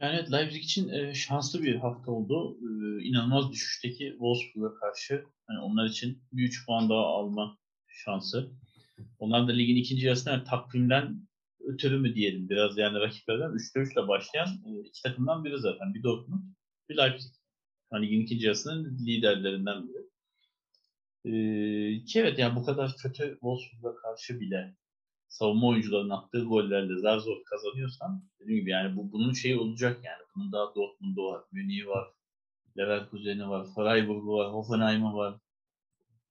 Yani 0.00 0.16
evet, 0.16 0.32
Leipzig 0.32 0.64
için 0.64 0.88
e, 0.88 1.14
şanslı 1.14 1.62
bir 1.62 1.76
hafta 1.76 2.12
oldu. 2.12 2.58
E, 2.62 3.02
inanılmaz 3.04 3.52
düşüşteki 3.52 4.10
Wolfsburg'a 4.10 4.74
karşı 4.74 5.24
hani 5.46 5.58
onlar 5.60 5.86
için 5.86 6.22
bir 6.32 6.44
3 6.44 6.66
puan 6.66 6.88
daha 6.88 7.06
alma 7.06 7.58
şansı. 7.88 8.50
Onlar 9.18 9.48
da 9.48 9.52
ligin 9.52 9.76
ikinci 9.76 10.06
yarısında 10.06 10.30
yani 10.30 10.44
takvimden 10.44 11.28
ötürü 11.60 11.98
mü 11.98 12.14
diyelim 12.14 12.48
biraz 12.48 12.78
yani 12.78 13.00
rakiplerden 13.00 13.50
3'te 13.50 13.80
3 13.80 13.92
ile 13.92 14.08
başlayan 14.08 14.48
e, 14.66 14.88
iki 14.88 15.02
takımdan 15.02 15.44
biri 15.44 15.58
zaten. 15.58 15.94
Bir 15.94 16.02
Dortmund, 16.02 16.42
bir 16.88 16.96
Leipzig. 16.96 17.32
Yani 17.92 18.06
ligin 18.06 18.20
ikinci 18.20 18.46
yarısının 18.46 18.98
liderlerinden 19.06 19.88
biri. 19.88 19.99
Ee, 21.24 22.04
ki 22.04 22.20
evet 22.20 22.38
yani 22.38 22.56
bu 22.56 22.64
kadar 22.64 22.96
kötü 23.02 23.30
Wolfsburg'a 23.32 23.96
karşı 23.96 24.40
bile 24.40 24.76
savunma 25.28 25.68
oyuncularının 25.68 26.10
attığı 26.10 26.44
gollerle 26.44 26.98
zar 27.00 27.18
zor 27.18 27.44
kazanıyorsan 27.44 28.24
dediğim 28.40 28.60
gibi 28.60 28.70
yani 28.70 28.96
bu 28.96 29.12
bunun 29.12 29.32
şeyi 29.32 29.58
olacak 29.58 30.04
yani. 30.04 30.22
Bunun 30.36 30.52
daha 30.52 30.74
Dortmund'u 30.74 31.24
var, 31.24 31.42
Münih'i 31.52 31.86
var, 31.88 32.08
Leverkusen'i 32.78 33.48
var, 33.48 33.66
Freiburg'u 33.74 34.34
var, 34.34 34.52
Hoffenheim'i 34.52 35.14
var. 35.14 35.40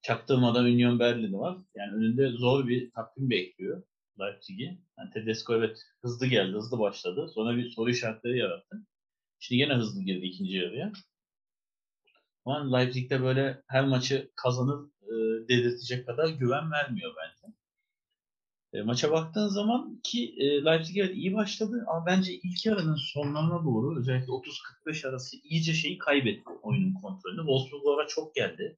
Çaktırmadan 0.02 0.66
Union 0.66 1.00
Berlin'i 1.00 1.40
var. 1.40 1.58
Yani 1.76 1.94
önünde 1.94 2.30
zor 2.30 2.68
bir 2.68 2.92
takvim 2.92 3.30
bekliyor 3.30 3.84
Leipzig'i. 4.20 4.80
Yani 4.98 5.10
Tedesco 5.14 5.56
evet 5.56 5.80
hızlı 6.02 6.28
geldi, 6.28 6.54
hızlı 6.54 6.80
başladı. 6.80 7.28
Sonra 7.36 7.58
bir 7.58 7.70
soru 7.70 7.90
işaretleri 7.90 8.38
yarattı. 8.38 8.86
Şimdi 9.40 9.62
yine 9.62 9.74
hızlı 9.74 10.04
girdi 10.04 10.26
ikinci 10.26 10.58
yarıya. 10.58 10.92
Ama 12.50 12.78
Leipzig'de 12.78 13.22
böyle 13.22 13.62
her 13.68 13.86
maçı 13.86 14.32
kazanır 14.36 14.86
e, 15.02 15.14
dedirtecek 15.50 16.06
kadar 16.06 16.30
güven 16.30 16.72
vermiyor 16.72 17.14
bence. 17.18 17.54
E, 18.74 18.82
maça 18.82 19.12
baktığın 19.12 19.48
zaman 19.48 20.00
ki 20.04 20.36
e, 20.38 20.66
Leipzig 20.66 20.98
evet 20.98 21.16
iyi 21.16 21.34
başladı 21.34 21.86
ama 21.88 22.06
bence 22.06 22.34
ilk 22.34 22.66
yarının 22.66 22.96
sonlarına 22.96 23.64
doğru 23.66 24.00
özellikle 24.00 24.32
30-45 24.86 25.08
arası 25.08 25.38
iyice 25.44 25.74
şeyi 25.74 25.98
kaybetti 25.98 26.50
oyunun 26.62 26.94
kontrolünü. 26.94 27.40
Wolfsburg 27.40 27.86
oraya 27.86 28.08
çok 28.08 28.36
geldi. 28.36 28.78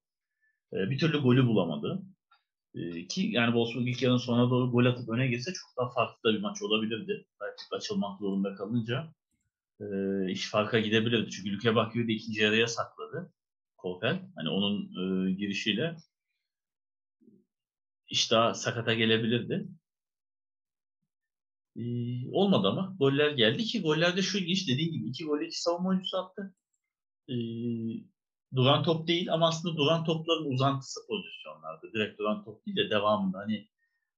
E, 0.73 0.77
bir 0.89 0.99
türlü 0.99 1.21
golü 1.21 1.47
bulamadı. 1.47 2.01
E, 2.75 3.07
ki 3.07 3.21
yani 3.31 3.47
Wolfsburg 3.47 3.87
ilk 3.87 4.01
yarının 4.01 4.17
sonuna 4.17 4.49
doğru 4.49 4.71
gol 4.71 4.85
atıp 4.85 5.09
öne 5.09 5.27
geçse 5.27 5.53
çok 5.53 5.77
daha 5.77 5.89
farklı 5.89 6.29
da 6.29 6.33
bir 6.33 6.41
maç 6.41 6.61
olabilirdi. 6.61 7.25
Leipzig 7.41 7.73
açılmak 7.73 8.19
zorunda 8.19 8.55
kalınca 8.55 9.13
e, 9.81 9.85
iş 10.31 10.49
farka 10.49 10.79
gidebilirdi. 10.79 11.31
Çünkü 11.31 11.51
Lüke 11.51 11.75
Bakü'yü 11.75 12.11
ikinci 12.11 12.41
yarıya 12.41 12.67
sakladı. 12.67 13.33
Kofel. 13.81 14.21
Hani 14.35 14.49
onun 14.49 14.83
e, 15.27 15.31
girişiyle 15.31 15.95
iş 18.07 18.31
daha 18.31 18.53
sakata 18.53 18.93
gelebilirdi. 18.93 19.67
Ee, 21.75 21.81
olmadı 22.31 22.67
ama. 22.67 22.95
Goller 22.99 23.31
geldi 23.31 23.63
ki 23.63 23.81
gollerde 23.81 24.21
şu 24.21 24.37
ilginç 24.37 24.67
dediğin 24.69 24.91
gibi 24.91 25.09
iki 25.09 25.25
gol 25.25 25.41
iki 25.41 25.61
savunma 25.61 25.89
oyuncusu 25.89 26.17
attı. 26.17 26.55
Ee, 27.29 27.33
duran 28.55 28.83
top 28.83 29.07
değil 29.07 29.33
ama 29.33 29.47
aslında 29.47 29.77
duran 29.77 30.05
topların 30.05 30.51
uzantısı 30.51 30.99
pozisyonlardı. 31.07 31.93
Direkt 31.93 32.19
duran 32.19 32.43
top 32.45 32.65
değil 32.65 32.77
de 32.77 32.89
devamında 32.89 33.37
hani 33.37 33.67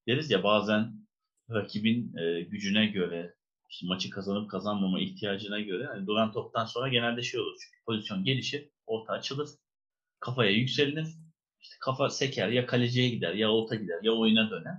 deriz 0.08 0.32
ya 0.32 0.44
bazen 0.44 1.08
rakibin 1.50 2.18
e, 2.18 2.42
gücüne 2.42 2.88
göre 2.88 3.36
işte 3.70 3.88
maçı 3.88 4.10
kazanıp 4.10 4.52
kazanmama 4.52 5.00
ihtiyacına 5.00 5.60
göre 5.60 5.86
hani 5.86 6.08
duran 6.08 6.32
toptan 6.34 6.66
sonra 6.66 6.90
genelde 6.90 7.22
şey 7.22 7.40
olur. 7.40 7.56
Çünkü 7.62 7.84
pozisyon 7.86 8.24
gelişir, 8.24 8.70
orta 8.86 9.14
açılır, 9.14 9.50
kafaya 10.20 10.52
yükselir. 10.52 11.08
İşte 11.62 11.76
kafa 11.82 12.10
seker 12.10 12.50
ya 12.50 12.66
kaleciye 12.66 13.10
gider 13.10 13.34
ya 13.34 13.52
orta 13.52 13.76
gider 13.76 14.00
ya 14.04 14.12
oyuna 14.12 14.50
döner. 14.50 14.78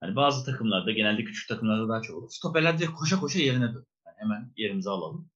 Hani 0.00 0.16
bazı 0.16 0.44
takımlarda 0.44 0.92
genelde 0.92 1.24
küçük 1.24 1.48
takımlarda 1.48 1.88
daha 1.88 2.02
çok 2.02 2.18
olur. 2.18 2.30
Stoperler 2.30 2.78
direkt 2.78 2.92
koşa 2.92 3.20
koşa 3.20 3.38
yerine 3.38 3.64
dönüyor. 3.64 3.86
Yani 4.06 4.16
hemen 4.18 4.52
yerimizi 4.56 4.90
alalım. 4.90 5.30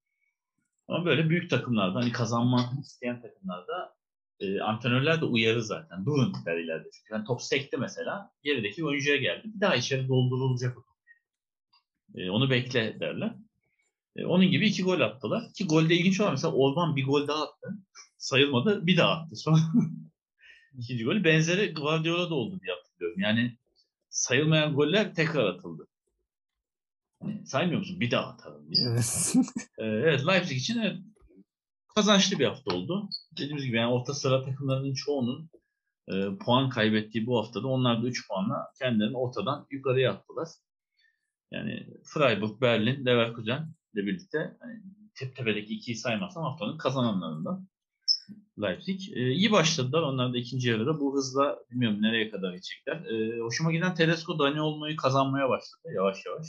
Ama 0.88 1.04
böyle 1.04 1.28
büyük 1.28 1.50
takımlarda 1.50 1.98
hani 1.98 2.12
kazanma 2.12 2.72
isteyen 2.80 3.22
takımlarda 3.22 3.96
e, 4.40 4.60
antrenörler 4.60 5.20
de 5.20 5.24
uyarır 5.24 5.60
zaten. 5.60 6.06
Durun 6.06 6.32
der 6.46 6.58
ileride. 6.58 6.88
Çünkü 6.92 7.14
yani 7.14 7.24
top 7.24 7.42
sekti 7.42 7.76
mesela 7.76 8.30
gerideki 8.42 8.84
oyuncuya 8.84 9.16
geldi. 9.16 9.50
Bir 9.54 9.60
daha 9.60 9.76
içeri 9.76 10.08
doldurulacak 10.08 10.78
o 10.78 10.82
top. 10.82 10.96
E, 12.14 12.30
onu 12.30 12.50
bekle 12.50 13.00
derler. 13.00 13.34
E, 14.16 14.26
onun 14.26 14.50
gibi 14.50 14.66
iki 14.66 14.82
gol 14.82 15.00
attılar. 15.00 15.52
Ki 15.52 15.66
golde 15.66 15.94
ilginç 15.94 16.20
olan 16.20 16.32
mesela 16.32 16.54
Orban 16.54 16.96
bir 16.96 17.04
gol 17.04 17.28
daha 17.28 17.42
attı. 17.42 17.78
Sayılmadı. 18.18 18.86
Bir 18.86 18.96
daha 18.96 19.12
attı. 19.12 19.36
Sonra 19.36 19.58
ikinci 20.78 21.04
golü 21.04 21.24
benzeri 21.24 21.74
Guardiola'da 21.74 22.34
oldu 22.34 22.60
diye 22.60 22.74
hatırlıyorum. 22.74 23.20
Yani 23.20 23.58
sayılmayan 24.08 24.74
goller 24.74 25.14
tekrar 25.14 25.44
atıldı. 25.44 25.86
Hani 27.22 27.46
saymıyor 27.46 27.78
musun? 27.78 28.00
Bir 28.00 28.10
daha 28.10 28.26
atalım 28.26 28.70
diye. 28.70 28.88
Evet. 28.88 29.34
Ee, 29.78 29.84
evet 29.84 30.26
Leipzig 30.26 30.58
için 30.58 30.78
evet, 30.78 30.96
kazançlı 31.94 32.38
bir 32.38 32.46
hafta 32.46 32.74
oldu. 32.74 33.08
Dediğimiz 33.32 33.64
gibi 33.64 33.76
yani 33.76 33.92
orta 33.92 34.14
sıra 34.14 34.44
takımlarının 34.44 34.94
çoğunun 34.94 35.50
e, 36.08 36.36
puan 36.44 36.70
kaybettiği 36.70 37.26
bu 37.26 37.38
haftada 37.38 37.68
onlar 37.68 38.02
da 38.02 38.06
3 38.06 38.28
puanla 38.28 38.72
kendilerini 38.78 39.16
ortadan 39.16 39.66
yukarıya 39.70 40.12
attılar. 40.12 40.48
Yani 41.52 41.86
Freiburg, 42.04 42.60
Berlin, 42.60 43.06
Leverkusen 43.06 43.75
birlikte 44.02 44.56
hani, 44.60 44.82
tep 45.14 45.36
tepedeki 45.36 45.74
ikiyi 45.74 45.96
saymazsam 45.96 46.44
haftanın 46.44 46.78
kazananlarından 46.78 47.68
Leipzig. 48.62 49.00
E, 49.16 49.30
iyi 49.32 49.52
başladılar. 49.52 50.02
Onlar 50.02 50.32
da 50.32 50.38
ikinci 50.38 50.68
yarıda 50.68 51.00
bu 51.00 51.14
hızla 51.16 51.58
bilmiyorum 51.70 52.02
nereye 52.02 52.30
kadar 52.30 52.52
gidecekler. 52.52 52.96
E, 52.96 53.40
hoşuma 53.40 53.72
giden 53.72 53.94
Tedesco 53.94 54.38
Dani 54.38 54.60
olmayı 54.60 54.96
kazanmaya 54.96 55.48
başladı 55.48 55.92
yavaş 55.94 56.26
yavaş. 56.26 56.46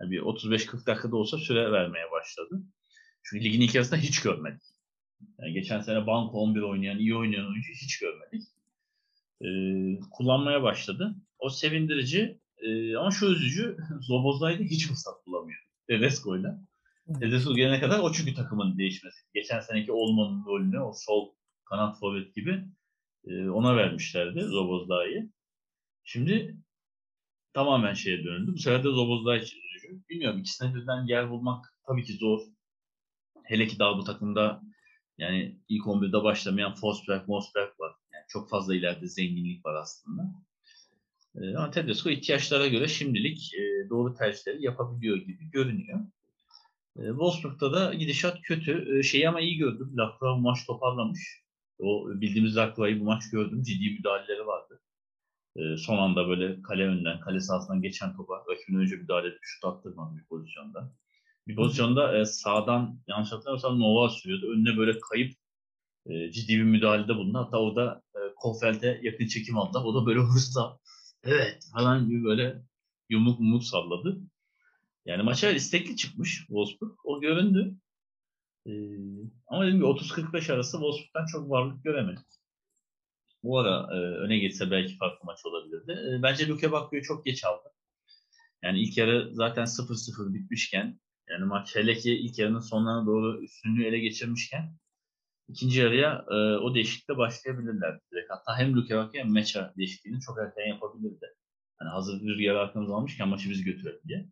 Yani 0.00 0.10
bir 0.10 0.20
35-40 0.20 0.86
dakikada 0.86 1.16
olsa 1.16 1.38
süre 1.38 1.72
vermeye 1.72 2.10
başladı. 2.12 2.62
Çünkü 3.22 3.44
ligin 3.44 3.60
ilk 3.60 3.74
yarısında 3.74 4.00
hiç 4.00 4.22
görmedik. 4.22 4.62
Yani 5.38 5.52
geçen 5.52 5.80
sene 5.80 6.06
banko 6.06 6.38
11 6.38 6.60
oynayan, 6.60 6.98
iyi 6.98 7.16
oynayan 7.16 7.46
oyuncu 7.46 7.72
hiç 7.72 7.98
görmedik. 7.98 8.42
E, 9.40 9.48
kullanmaya 10.10 10.62
başladı. 10.62 11.14
O 11.38 11.50
sevindirici 11.50 12.40
e, 12.58 12.96
ama 12.96 13.10
şu 13.10 13.26
üzücü 13.26 13.76
Zobozlay'da 14.00 14.62
hiç 14.62 14.88
fırsat 14.88 15.26
bulamıyor. 15.26 15.65
Tedesco'yla. 15.88 16.60
Tedesco 17.20 17.54
gelene 17.54 17.80
kadar 17.80 17.98
o 17.98 18.12
çünkü 18.12 18.34
takımın 18.34 18.78
değişmesi. 18.78 19.16
Geçen 19.34 19.60
seneki 19.60 19.92
Olman'ın 19.92 20.44
rolünü 20.46 20.80
o 20.80 20.92
sol 20.94 21.34
kanat 21.64 21.98
forvet 21.98 22.34
gibi 22.34 22.64
e, 23.24 23.48
ona 23.48 23.76
vermişlerdi 23.76 24.40
Zobozlay'ı. 24.40 25.30
Şimdi 26.04 26.56
tamamen 27.52 27.94
şeye 27.94 28.24
döndü. 28.24 28.52
Bu 28.54 28.58
sefer 28.58 28.84
de 28.84 28.88
Zobozdağ 28.88 29.36
için. 29.36 29.58
Bilmiyorum 30.10 30.40
ikisine 30.40 30.74
birden 30.74 31.06
yer 31.06 31.30
bulmak 31.30 31.64
tabii 31.86 32.04
ki 32.04 32.12
zor. 32.12 32.40
Hele 33.44 33.66
ki 33.66 33.78
daha 33.78 33.98
bu 33.98 34.04
takımda 34.04 34.62
yani 35.18 35.60
ilk 35.68 35.84
11'de 35.84 36.24
başlamayan 36.24 36.74
Forsberg, 36.74 37.28
Mosberg 37.28 37.80
var. 37.80 37.92
Yani 38.12 38.24
çok 38.28 38.50
fazla 38.50 38.74
ileride 38.74 39.08
zenginlik 39.08 39.66
var 39.66 39.74
aslında. 39.74 40.22
E, 41.42 41.56
ama 41.56 41.70
Tedesco 41.70 42.10
ihtiyaçlara 42.10 42.66
göre 42.66 42.88
şimdilik 42.88 43.54
e, 43.54 43.88
doğru 43.90 44.14
tercihleri 44.14 44.64
yapabiliyor 44.64 45.16
gibi 45.16 45.50
görünüyor. 45.50 46.00
E, 46.96 47.02
Wolfsburg'da 47.08 47.72
da 47.72 47.94
gidişat 47.94 48.42
kötü. 48.42 48.98
E, 48.98 49.02
şeyi 49.02 49.28
ama 49.28 49.40
iyi 49.40 49.56
gördüm. 49.56 49.92
Lacroix 49.96 50.42
maç 50.42 50.66
toparlamış. 50.66 51.42
O 51.78 52.08
bildiğimiz 52.08 52.56
Lacroix'ı 52.56 53.00
bu 53.00 53.04
maç 53.04 53.30
gördüm. 53.30 53.62
Ciddi 53.62 53.90
müdahaleleri 53.90 54.46
vardı. 54.46 54.80
Son 55.78 55.98
anda 55.98 56.28
böyle 56.28 56.62
kale 56.62 56.82
önden, 56.82 57.20
kale 57.20 57.40
sahasından 57.40 57.82
geçen 57.82 58.16
topa 58.16 58.44
rakibin 58.50 58.78
önce 58.78 58.96
müdahale 58.96 59.28
edip 59.28 59.38
şut 59.42 59.64
attırmadı 59.64 60.16
bir 60.16 60.24
pozisyonda. 60.24 60.92
Bir 61.48 61.56
pozisyonda 61.56 62.18
e, 62.18 62.24
sağdan 62.24 63.00
yanlış 63.06 63.32
hatırlamıyorsam 63.32 63.80
Nova 63.80 64.08
sürüyordu. 64.08 64.52
Önüne 64.52 64.76
böyle 64.76 65.00
kayıp 65.00 65.34
e, 66.06 66.30
ciddi 66.30 66.58
bir 66.58 66.62
müdahalede 66.62 67.16
bulundu. 67.16 67.38
Hatta 67.38 67.58
orada 67.58 68.02
e, 68.14 68.18
Kofeld'e 68.36 69.00
yakın 69.02 69.26
çekim 69.26 69.58
aldı. 69.58 69.78
O 69.78 69.94
da 69.94 70.06
böyle 70.06 70.20
hırsla 70.32 70.78
evet 71.26 71.68
falan 71.72 72.08
gibi 72.08 72.24
böyle 72.24 72.62
yumruk 73.08 73.40
mumuk 73.40 73.64
salladı. 73.64 74.20
Yani 75.06 75.22
maça 75.22 75.50
istekli 75.50 75.96
çıkmış 75.96 76.38
Wolfsburg. 76.38 76.98
O 77.04 77.20
göründü. 77.20 77.74
Ee, 78.66 78.72
ama 79.46 79.62
dediğim 79.62 79.76
gibi 79.76 79.86
30-45 79.86 80.52
arası 80.52 80.72
Wolfsburg'dan 80.72 81.26
çok 81.26 81.50
varlık 81.50 81.84
göremedik. 81.84 82.26
Bu 83.42 83.58
ara 83.58 83.96
e, 83.96 83.96
öne 83.96 84.38
geçse 84.38 84.70
belki 84.70 84.96
farklı 84.96 85.26
maç 85.26 85.38
olabilirdi. 85.46 85.92
E, 85.92 86.22
bence 86.22 86.48
Luke 86.48 86.72
Bakio'yu 86.72 87.02
çok 87.02 87.24
geç 87.24 87.44
aldı. 87.44 87.72
Yani 88.62 88.80
ilk 88.80 88.98
yarı 88.98 89.30
zaten 89.32 89.64
0-0 89.64 90.34
bitmişken 90.34 91.00
yani 91.28 91.44
maç 91.44 91.76
hele 91.76 91.94
ki 91.94 92.14
ilk 92.16 92.38
yarının 92.38 92.60
sonlarına 92.60 93.06
doğru 93.06 93.42
üstünlüğü 93.44 93.84
ele 93.84 93.98
geçirmişken 93.98 94.76
ikinci 95.48 95.80
yarıya 95.80 96.24
e, 96.30 96.34
o 96.34 96.74
değişiklikle 96.74 97.16
başlayabilirler. 97.16 98.00
Direkt. 98.12 98.30
Hatta 98.30 98.58
hem 98.58 98.76
Luke 98.76 98.96
Bakio 98.96 99.20
hem 99.20 99.32
Mecha 99.32 99.74
değişikliğini 99.76 100.20
çok 100.20 100.38
erken 100.38 100.68
yapabilirdi. 100.68 101.26
Hani 101.78 101.88
hazır 101.88 102.20
bir 102.20 102.38
yarı 102.38 102.60
arkamızda 102.60 102.94
almışken 102.94 103.28
maçı 103.28 103.50
biz 103.50 103.64
götürelim 103.64 104.00
diye. 104.08 104.28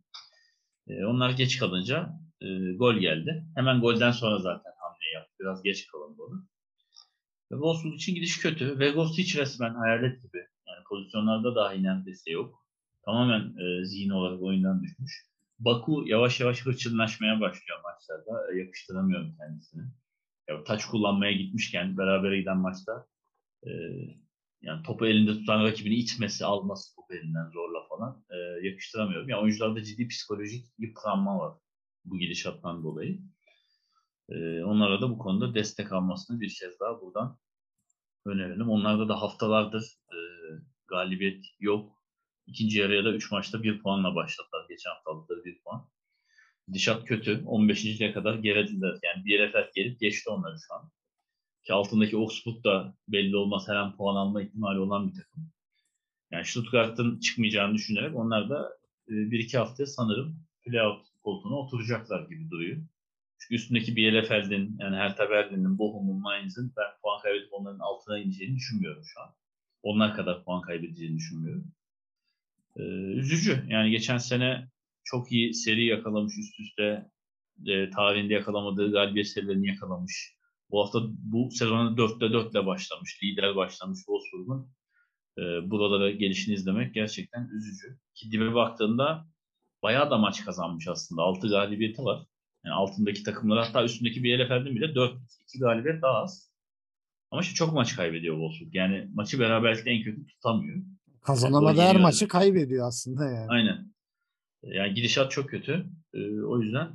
E, 0.87 1.05
onlar 1.05 1.29
geç 1.29 1.59
kalınca 1.59 2.09
e, 2.41 2.73
gol 2.73 2.95
geldi. 2.95 3.45
Hemen 3.55 3.81
golden 3.81 4.11
sonra 4.11 4.39
zaten 4.39 4.71
hamle 4.79 5.13
yaptı. 5.13 5.33
Biraz 5.39 5.63
geç 5.63 5.87
kalındı 5.87 6.21
onu. 6.21 6.45
Ve 7.51 7.55
Wolfsburg 7.55 7.95
için 7.95 8.15
gidiş 8.15 8.39
kötü. 8.39 8.79
Vegos 8.79 9.17
hiç 9.17 9.37
resmen 9.37 9.73
hayalet 9.73 10.23
gibi. 10.23 10.37
Yani 10.67 10.83
pozisyonlarda 10.89 11.55
dahi 11.55 11.83
neredeyse 11.83 12.31
yok. 12.31 12.65
Tamamen 13.05 13.57
e, 13.57 13.85
zihin 13.85 14.09
olarak 14.09 14.41
oyundan 14.41 14.83
düşmüş. 14.83 15.25
Baku 15.59 16.03
yavaş 16.07 16.39
yavaş 16.39 16.65
hırçınlaşmaya 16.65 17.41
başlıyor 17.41 17.79
maçlarda. 17.83 18.53
E, 18.53 18.57
yakıştıramıyorum 18.57 19.35
kendisini. 19.37 19.83
Taç 20.65 20.85
kullanmaya 20.85 21.31
gitmişken 21.31 21.97
beraber 21.97 22.33
giden 22.33 22.57
maçta 22.57 23.07
e, 23.67 23.71
yani 24.61 24.83
topu 24.83 25.07
elinde 25.07 25.33
tutan 25.33 25.63
rakibini 25.63 25.95
itmesi, 25.95 26.45
alması 26.45 26.95
topu 26.95 27.13
elinden 27.13 27.49
zorla 27.49 27.87
falan 27.89 28.25
e, 28.29 28.67
yakıştıramıyorum. 28.67 29.29
Yani 29.29 29.41
oyuncularda 29.41 29.83
ciddi 29.83 30.07
psikolojik 30.07 30.65
yıpranma 30.77 31.39
var 31.39 31.57
bu 32.05 32.19
gidişattan 32.19 32.83
dolayı. 32.83 33.21
E, 34.29 34.63
onlara 34.63 35.01
da 35.01 35.09
bu 35.09 35.17
konuda 35.17 35.53
destek 35.53 35.91
almasını 35.91 36.39
bir 36.41 36.57
kez 36.59 36.79
daha 36.79 37.01
buradan 37.01 37.37
önerelim. 38.25 38.69
Onlarda 38.69 39.09
da 39.09 39.21
haftalardır 39.21 39.83
e, 40.11 40.17
galibiyet 40.87 41.45
yok. 41.59 41.91
İkinci 42.47 42.79
yarıya 42.79 43.05
da 43.05 43.13
3 43.13 43.31
maçta 43.31 43.63
1 43.63 43.81
puanla 43.81 44.15
başladılar. 44.15 44.65
Geçen 44.69 44.89
haftalıkları 44.89 45.45
1 45.45 45.61
puan. 45.63 45.89
Gidişat 46.67 47.05
kötü. 47.05 47.43
15. 47.45 47.85
liğe 47.85 48.11
kadar 48.11 48.35
gerildiler. 48.35 48.97
Yani 49.03 49.25
bir 49.25 49.39
refer 49.39 49.71
gelip 49.75 49.99
geçti 49.99 50.29
onları 50.29 50.55
şu 50.67 50.73
an. 50.73 50.91
Ki 51.63 51.73
altındaki 51.73 52.17
Augsburg 52.17 52.63
da 52.63 52.95
belli 53.07 53.37
olmaz 53.37 53.67
her 53.67 53.75
an 53.75 53.97
puan 53.97 54.15
alma 54.15 54.41
ihtimali 54.41 54.79
olan 54.79 55.07
bir 55.07 55.15
takım. 55.15 55.49
Yani 56.31 56.45
Stuttgart'ın 56.45 57.19
çıkmayacağını 57.19 57.73
düşünerek 57.73 58.15
onlar 58.15 58.49
da 58.49 58.77
e, 59.09 59.11
bir 59.11 59.39
iki 59.39 59.57
hafta 59.57 59.85
sanırım 59.85 60.39
playout 60.65 61.05
koltuğuna 61.23 61.55
oturacaklar 61.55 62.29
gibi 62.29 62.49
duruyor. 62.49 62.77
Çünkü 63.39 63.55
üstündeki 63.55 63.95
Bielefeld'in, 63.95 64.77
yani 64.79 64.95
Hertha 64.95 65.29
Berlin'in, 65.29 65.77
Bochum'un, 65.77 66.21
Mainz'in 66.21 66.73
ben 66.77 66.85
puan 67.01 67.21
kaybedip 67.21 67.53
onların 67.53 67.79
altına 67.79 68.19
ineceğini 68.19 68.55
düşünmüyorum 68.55 69.03
şu 69.05 69.21
an. 69.21 69.29
Onlar 69.83 70.15
kadar 70.15 70.43
puan 70.43 70.61
kaybedeceğini 70.61 71.17
düşünmüyorum. 71.17 71.71
Ee, 72.77 72.83
üzücü. 73.19 73.65
Yani 73.67 73.91
geçen 73.91 74.17
sene 74.17 74.67
çok 75.05 75.31
iyi 75.31 75.53
seri 75.53 75.85
yakalamış 75.85 76.33
üst 76.37 76.59
üste. 76.59 77.09
E, 77.65 77.89
tarihinde 77.89 78.33
yakalamadığı 78.33 78.91
galibiyet 78.91 79.27
serilerini 79.27 79.67
yakalamış. 79.67 80.35
Bu 80.71 80.83
hafta 80.83 80.99
bu 81.09 81.51
sezona 81.51 81.89
4'te 81.89 82.33
4 82.33 82.51
ile 82.51 82.65
başlamış. 82.65 83.23
Lider 83.23 83.55
başlamış 83.55 83.97
Wolfsburg'un. 83.97 84.71
E, 85.37 85.41
buralara 85.71 86.11
gelişini 86.11 86.55
izlemek 86.55 86.93
gerçekten 86.93 87.49
üzücü. 87.57 87.99
Ki 88.15 88.31
dibe 88.31 88.53
baktığında 88.53 89.27
bayağı 89.83 90.11
da 90.11 90.17
maç 90.17 90.45
kazanmış 90.45 90.87
aslında. 90.87 91.21
6 91.21 91.47
galibiyeti 91.47 92.03
var. 92.03 92.25
Yani 92.65 92.73
altındaki 92.75 93.23
takımlar 93.23 93.65
hatta 93.65 93.83
üstündeki 93.83 94.19
bir 94.19 94.23
Bielefeld'in 94.23 94.75
bile 94.75 94.95
4 94.95 95.13
2 95.47 95.59
galibiyet 95.59 96.01
daha 96.01 96.23
az. 96.23 96.51
Ama 97.31 97.41
işte 97.41 97.53
çok 97.53 97.73
maç 97.73 97.95
kaybediyor 97.95 98.35
Wolfsburg. 98.35 98.75
Yani 98.75 99.09
maçı 99.13 99.39
beraberlikte 99.39 99.91
en 99.91 100.03
kötü 100.03 100.25
tutamıyor. 100.27 100.77
Kazanamadığı 101.21 101.81
her 101.81 102.01
maçı 102.01 102.27
kaybediyor 102.27 102.87
aslında 102.87 103.25
yani. 103.25 103.47
Aynen. 103.49 103.94
Yani 104.65 104.93
gidişat 104.93 105.31
çok 105.31 105.49
kötü. 105.49 105.85
Ee, 106.13 106.41
o 106.41 106.61
yüzden 106.61 106.89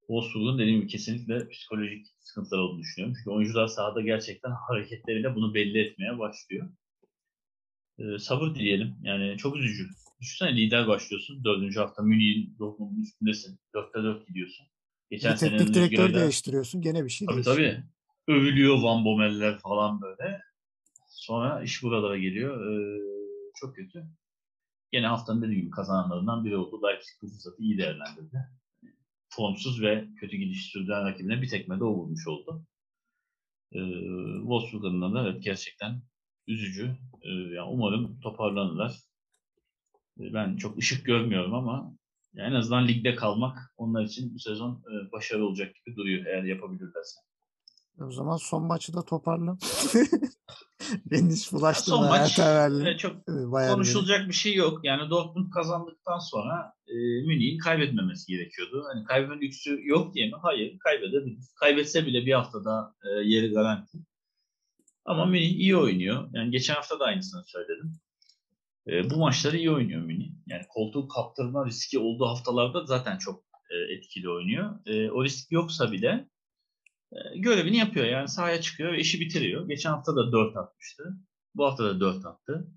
Wolfsburg'un 0.00 0.58
dediğim 0.58 0.80
gibi 0.80 0.90
kesinlikle 0.90 1.48
psikolojik 1.48 2.06
sıkıntılar 2.20 2.58
olduğunu 2.58 2.80
düşünüyorum. 2.80 3.16
Çünkü 3.18 3.30
oyuncular 3.30 3.66
sahada 3.66 4.00
gerçekten 4.00 4.50
hareketleriyle 4.50 5.34
bunu 5.34 5.54
belli 5.54 5.78
etmeye 5.78 6.18
başlıyor. 6.18 6.68
Ee, 7.98 8.18
sabır 8.18 8.54
dileyelim. 8.54 8.96
Yani 9.02 9.36
çok 9.38 9.56
üzücü. 9.56 9.88
Düşünsene 10.20 10.56
lider 10.56 10.88
başlıyorsun. 10.88 11.44
Dördüncü 11.44 11.80
hafta 11.80 12.02
Münih'in 12.02 12.58
Dortmund'un 12.58 13.02
üstündesin. 13.02 13.58
Dörtte 13.74 14.02
dört 14.02 14.28
gidiyorsun. 14.28 14.66
Geçen 15.10 15.34
bir 15.34 15.38
teknik 15.38 15.74
direktör 15.74 16.14
değiştiriyorsun. 16.14 16.80
Gene 16.80 17.04
bir 17.04 17.10
şey 17.10 17.26
tabii, 17.26 17.36
değişiyor. 17.36 17.56
Tabii 17.56 17.82
Övülüyor 18.28 18.82
Van 18.82 19.04
Bommel'ler 19.04 19.58
falan 19.58 20.00
böyle. 20.02 20.40
Sonra 21.08 21.62
iş 21.62 21.82
buralara 21.82 22.18
geliyor. 22.18 22.66
Ee, 22.66 23.00
çok 23.60 23.76
kötü. 23.76 24.04
Gene 24.92 25.06
haftanın 25.06 25.42
dediğim 25.42 25.60
gibi 25.60 25.70
kazananlarından 25.70 26.44
biri 26.44 26.56
oldu. 26.56 26.80
Leipzig 26.82 27.22
bu 27.22 27.28
fırsatı 27.28 27.62
iyi 27.62 27.78
değerlendirdi. 27.78 28.48
Formsuz 29.28 29.82
ve 29.82 30.08
kötü 30.20 30.36
gidiş 30.36 30.66
sürdüren 30.66 31.04
rakibine 31.04 31.42
bir 31.42 31.48
tekme 31.48 31.80
de 31.80 31.84
o 31.84 31.94
vurmuş 31.94 32.26
oldu. 32.26 32.66
Ee, 33.72 33.78
Wolfsburg'un 34.40 35.14
da 35.14 35.22
evet 35.28 35.42
gerçekten 35.42 36.02
üzücü. 36.46 36.96
Ee, 37.22 37.28
yani 37.28 37.70
umarım 37.70 38.20
toparlanırlar. 38.20 38.92
Ee, 40.20 40.34
ben 40.34 40.56
çok 40.56 40.78
ışık 40.78 41.06
görmüyorum 41.06 41.54
ama 41.54 41.94
yani 42.34 42.54
en 42.54 42.58
azından 42.58 42.88
ligde 42.88 43.14
kalmak 43.14 43.58
onlar 43.76 44.04
için 44.04 44.34
bu 44.34 44.38
sezon 44.38 44.72
e, 44.74 45.12
başarılı 45.12 45.46
olacak 45.46 45.74
gibi 45.74 45.96
duruyor 45.96 46.26
eğer 46.26 46.44
yapabilirlerse. 46.44 47.20
O 48.00 48.12
zaman 48.12 48.36
son 48.36 48.66
maçı 48.66 48.94
da 48.94 49.04
toparla. 49.04 49.58
Beni 51.10 51.32
hiç 51.32 51.52
bulaştırma. 51.52 51.98
Son 51.98 52.08
maç 52.08 52.38
e, 52.38 52.96
çok 52.98 53.28
Bayağı 53.28 53.74
konuşulacak 53.74 54.22
bir. 54.22 54.28
bir 54.28 54.34
şey 54.34 54.54
yok. 54.54 54.80
Yani 54.84 55.10
Dortmund 55.10 55.50
kazandıktan 55.50 56.18
sonra 56.18 56.72
e, 56.86 56.94
Münih'in 57.26 57.58
kaybetmemesi 57.58 58.32
gerekiyordu. 58.32 58.84
Hani 58.92 59.04
kaybetme 59.04 59.40
lüksü 59.40 59.80
yok 59.88 60.14
diye 60.14 60.26
mi? 60.26 60.34
Hayır. 60.42 60.78
Kaybedebilir. 60.78 61.44
Kaybetse 61.60 62.06
bile 62.06 62.26
bir 62.26 62.32
haftada 62.32 62.94
e, 63.04 63.08
yeri 63.08 63.50
garanti. 63.50 63.98
Ama 65.04 65.26
Münih 65.26 65.50
iyi 65.50 65.76
oynuyor. 65.76 66.28
Yani 66.32 66.50
geçen 66.50 66.74
hafta 66.74 67.00
da 67.00 67.04
aynısını 67.04 67.44
söyledim. 67.46 67.92
E, 68.86 69.10
bu 69.10 69.16
maçları 69.16 69.56
iyi 69.56 69.70
oynuyor 69.70 70.02
Münih. 70.02 70.30
Yani 70.46 70.62
koltuğu 70.68 71.08
kaptırma 71.08 71.66
riski 71.66 71.98
olduğu 71.98 72.26
haftalarda 72.26 72.84
zaten 72.84 73.18
çok 73.18 73.44
e, 73.70 73.94
etkili 73.94 74.30
oynuyor. 74.30 74.86
E, 74.86 75.10
o 75.10 75.24
risk 75.24 75.52
yoksa 75.52 75.92
bile 75.92 76.08
e, 76.08 76.28
görevini 77.36 77.76
yapıyor. 77.76 78.06
Yani 78.06 78.28
sahaya 78.28 78.60
çıkıyor 78.60 78.92
ve 78.92 78.98
işi 78.98 79.20
bitiriyor. 79.20 79.68
Geçen 79.68 79.90
hafta 79.90 80.16
da 80.16 80.32
4 80.32 80.56
atmıştı. 80.56 81.16
Bu 81.54 81.64
hafta 81.64 81.84
da 81.84 82.00
4 82.00 82.26
attı. 82.26 82.72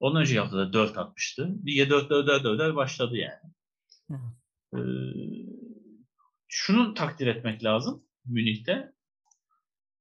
Ondan 0.00 0.20
önceki 0.20 0.40
hafta 0.40 0.56
da 0.56 0.72
4 0.72 0.98
atmıştı. 0.98 1.58
Lige 1.66 1.90
4 1.90 2.10
4 2.10 2.44
4 2.44 2.76
başladı 2.76 3.16
yani. 3.16 3.54
Ee, 4.74 4.80
şunu 6.48 6.94
takdir 6.94 7.26
etmek 7.26 7.64
lazım 7.64 8.04
Münih'te. 8.24 8.92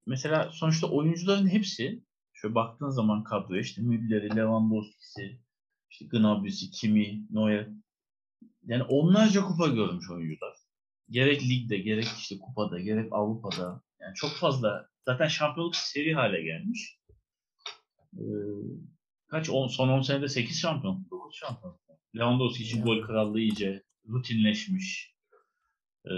Mesela 0.08 0.52
sonuçta 0.52 0.88
oyuncuların 0.88 1.48
hepsi 1.48 2.04
şöyle 2.34 2.56
baktığın 2.56 2.90
zaman 2.90 3.24
kadroya 3.24 3.62
işte 3.62 3.82
Müller'i, 3.82 4.36
Lewandowski'si, 4.36 5.40
işte 5.90 6.06
Gnabry'si, 6.06 6.72
Kimi, 6.72 7.28
Neuer 7.30 7.70
yani 8.66 8.84
onlarca 8.84 9.42
kupa 9.42 9.68
görmüş 9.68 10.10
oyuncular 10.10 10.53
gerek 11.10 11.42
ligde, 11.42 11.78
gerek 11.78 12.08
işte 12.18 12.40
kupada, 12.40 12.80
gerek 12.80 13.14
Avrupa'da 13.14 13.82
yani 14.02 14.16
çok 14.16 14.32
fazla 14.32 14.90
zaten 15.06 15.28
şampiyonluk 15.28 15.76
seri 15.76 16.14
hale 16.14 16.44
gelmiş. 16.44 17.00
Ee, 18.14 18.24
kaç 19.28 19.50
on, 19.50 19.68
son 19.68 19.90
10 19.90 20.02
senede 20.02 20.28
8 20.28 20.60
şampiyonluk, 20.60 21.12
9 21.12 21.36
şampiyonluk. 21.36 21.80
Lewandowski 22.16 22.64
için 22.64 22.82
gol 22.82 23.02
krallığı 23.02 23.40
iyice 23.40 23.84
rutinleşmiş. 24.10 25.14
Ee, 26.06 26.12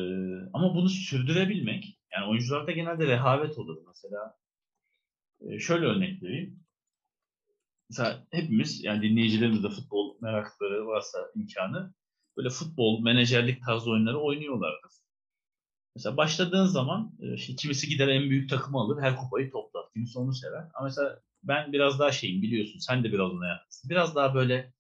ama 0.54 0.76
bunu 0.76 0.90
sürdürebilmek 0.90 2.00
yani 2.14 2.30
oyuncularda 2.30 2.72
genelde 2.72 3.08
rehavet 3.08 3.58
olur. 3.58 3.78
Mesela 3.88 4.38
e, 5.42 5.60
şöyle 5.60 5.86
örnek 5.86 6.24
vereyim. 6.24 6.60
Mesela 7.90 8.26
hepimiz 8.32 8.84
yani 8.84 9.02
dinleyicilerimiz 9.02 9.64
de 9.64 9.70
futbol 9.70 10.18
merakları 10.22 10.88
varsa 10.88 11.32
imkanı 11.36 11.94
böyle 12.38 12.50
futbol, 12.50 13.02
menajerlik 13.02 13.64
tarzı 13.66 13.92
oyunları 13.92 14.20
oynuyorlardı. 14.20 14.88
Mesela 15.96 16.18
başladığın 16.18 16.66
zaman 16.66 17.12
işte 17.36 17.56
kimisi 17.56 17.90
gider 17.90 18.08
en 18.08 18.30
büyük 18.30 18.50
takımı 18.50 18.80
alır, 18.80 19.02
her 19.02 19.16
kupayı 19.16 19.52
toplar. 19.52 19.84
Kimisi 19.94 20.20
onu 20.20 20.34
sever. 20.34 20.64
Ama 20.74 20.86
mesela 20.86 21.20
ben 21.44 21.74
biraz 21.74 22.00
daha 22.00 22.12
şeyim 22.12 22.42
biliyorsun, 22.42 22.80
sen 22.80 23.04
de 23.04 23.12
biraz 23.12 23.32
ona 23.32 23.48
yakınsın. 23.48 23.90
Biraz 23.90 24.16
daha 24.16 24.36
böyle 24.36 24.74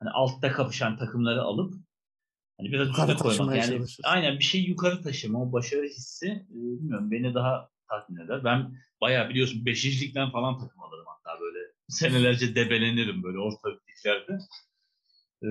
hani 0.00 0.10
altta 0.10 0.52
kapışan 0.52 0.96
takımları 0.96 1.42
alıp 1.42 1.74
hani 2.58 2.72
biraz 2.72 2.88
yukarı 2.88 3.16
koymak. 3.16 3.56
Yani 3.56 3.76
çalışır. 3.76 4.02
aynen 4.04 4.38
bir 4.38 4.44
şey 4.44 4.62
yukarı 4.62 5.02
taşıma, 5.02 5.42
o 5.42 5.52
başarı 5.52 5.86
hissi 5.86 6.26
e, 6.26 6.54
bilmiyorum 6.54 7.10
beni 7.10 7.34
daha 7.34 7.68
tatmin 7.88 8.20
eder. 8.20 8.44
Ben 8.44 8.76
bayağı 9.00 9.28
biliyorsun 9.28 9.66
5. 9.66 10.00
ligden 10.02 10.30
falan 10.30 10.58
takım 10.58 10.82
alırım 10.82 11.06
hatta 11.06 11.40
böyle 11.40 11.58
senelerce 11.88 12.54
debelenirim 12.54 13.22
böyle 13.22 13.38
orta 13.38 13.68
liglerde. 13.68 14.38
E, 15.42 15.48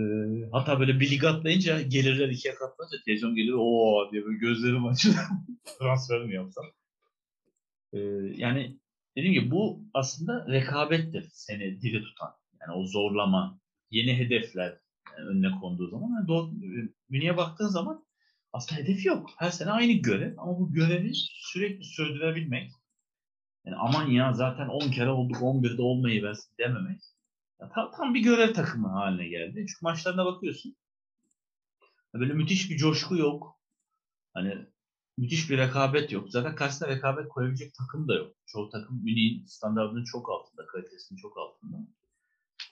hatta 0.52 0.80
böyle 0.80 1.00
bir 1.00 1.12
lig 1.12 1.24
atlayınca 1.24 1.82
gelirler 1.82 2.30
ikiye 2.30 2.56
katlanınca 2.56 2.98
televizyon 3.06 3.36
gelir 3.36 3.54
o 3.58 4.10
diye 4.12 4.26
böyle 4.26 4.38
gözlerim 4.38 4.86
açılır. 4.86 5.16
Transfer 5.80 6.22
mi 6.22 6.34
yapsam? 6.34 6.66
E, 7.94 8.00
yani 8.36 8.78
dediğim 9.18 9.34
gibi 9.34 9.52
bu 9.52 9.84
aslında 9.94 10.48
rekabettir 10.48 11.30
seni 11.32 11.82
diri 11.82 12.04
tutan. 12.04 12.30
Yani 12.62 12.74
o 12.74 12.86
zorlama, 12.86 13.60
yeni 13.92 14.18
hedefler 14.18 14.78
önüne 15.18 15.60
konduğu 15.62 15.88
zaman. 15.88 16.10
Yani 16.10 16.28
doğru, 16.28 16.52
Münih'e 17.10 17.38
baktığın 17.38 17.68
zaman 17.68 18.06
aslında 18.54 18.82
hedef 18.82 19.06
yok. 19.06 19.30
Her 19.38 19.52
sene 19.52 19.72
aynı 19.72 19.92
görev 19.92 20.38
ama 20.38 20.60
bu 20.60 20.74
görevi 20.74 21.12
sürekli 21.14 21.84
sürdürebilmek. 21.84 22.72
Yani 23.66 23.76
aman 23.76 24.08
ya 24.08 24.34
zaten 24.34 24.68
10 24.68 24.80
kere 24.80 25.10
olduk 25.10 25.38
11'de 25.38 25.82
olmayı 25.82 26.24
versin 26.24 26.52
dememek. 26.60 27.02
Tam, 27.70 27.92
tam 27.92 28.14
bir 28.14 28.20
görev 28.20 28.54
takımı 28.54 28.88
haline 28.88 29.28
geldi. 29.28 29.56
Çünkü 29.56 29.80
maçlarına 29.82 30.26
bakıyorsun. 30.26 30.76
Böyle 32.14 32.34
müthiş 32.34 32.70
bir 32.70 32.78
coşku 32.78 33.18
yok. 33.18 33.60
Hani 34.34 34.58
müthiş 35.18 35.50
bir 35.50 35.58
rekabet 35.58 36.12
yok. 36.12 36.30
Zaten 36.30 36.56
karşısına 36.56 36.88
rekabet 36.88 37.30
koyabilecek 37.30 37.74
takım 37.74 38.08
da 38.08 38.16
yok. 38.16 38.36
Çoğu 38.46 38.70
takım 38.70 39.04
Münih'in 39.04 39.46
standartının 39.46 40.04
çok 40.04 40.30
altında, 40.30 40.66
kalitesinin 40.66 41.20
çok 41.20 41.38
altında. 41.38 41.78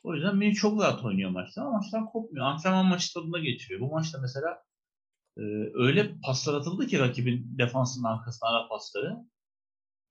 O 0.03 0.15
yüzden 0.15 0.37
Münih 0.37 0.55
çok 0.55 0.81
rahat 0.81 1.05
oynuyor 1.05 1.29
maçta 1.29 1.61
ama 1.61 1.71
maçlar 1.71 2.05
kopmuyor. 2.05 2.45
Antrenman 2.45 2.85
maçı 2.85 3.13
tadında 3.13 3.39
geçiriyor. 3.39 3.81
Bu 3.81 3.91
maçta 3.91 4.19
mesela 4.21 4.63
e, 5.37 5.41
öyle 5.73 6.19
paslar 6.23 6.53
atıldı 6.53 6.87
ki 6.87 6.99
rakibin 6.99 7.57
defansının 7.57 8.03
arkasına 8.03 8.49
ara 8.49 8.67
pasları. 8.67 9.17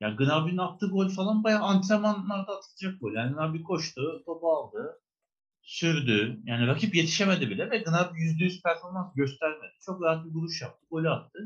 Yani 0.00 0.16
Gnabry'nin 0.16 0.58
attığı 0.58 0.86
gol 0.86 1.08
falan 1.08 1.44
bayağı 1.44 1.62
antrenmanlarda 1.62 2.52
atılacak 2.56 3.00
gol. 3.00 3.12
Yani 3.12 3.34
Gnabry 3.34 3.62
koştu, 3.62 4.22
topu 4.26 4.48
aldı, 4.50 5.00
sürdü. 5.62 6.40
Yani 6.44 6.66
rakip 6.66 6.94
yetişemedi 6.94 7.50
bile 7.50 7.70
ve 7.70 7.78
Gnabry 7.78 8.18
%100 8.18 8.62
performans 8.62 9.14
göstermedi. 9.14 9.72
Çok 9.80 10.02
rahat 10.02 10.26
bir 10.26 10.30
vuruş 10.30 10.62
yaptı, 10.62 10.86
golü 10.90 11.10
attı. 11.10 11.38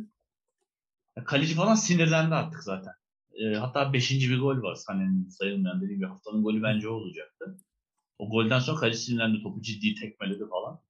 Ya 1.16 1.24
kaleci 1.24 1.54
falan 1.54 1.74
sinirlendi 1.74 2.34
artık 2.34 2.62
zaten. 2.62 2.92
E, 3.34 3.54
hatta 3.54 3.92
5. 3.92 4.10
bir 4.10 4.40
gol 4.40 4.62
var. 4.62 4.74
Sané'nin 4.74 5.28
sayılmayan 5.28 5.80
dediğim 5.80 6.00
bir 6.00 6.06
haftanın 6.06 6.42
golü 6.42 6.62
bence 6.62 6.88
o 6.88 6.92
olacaktı. 6.92 7.58
O 8.18 8.30
golden 8.30 8.58
sonra 8.58 8.80
kaleci 8.80 8.98
sinirlendi, 8.98 9.42
topu 9.42 9.62
ciddi 9.62 9.94
tekmeledi 9.94 10.48
falan. 10.50 10.80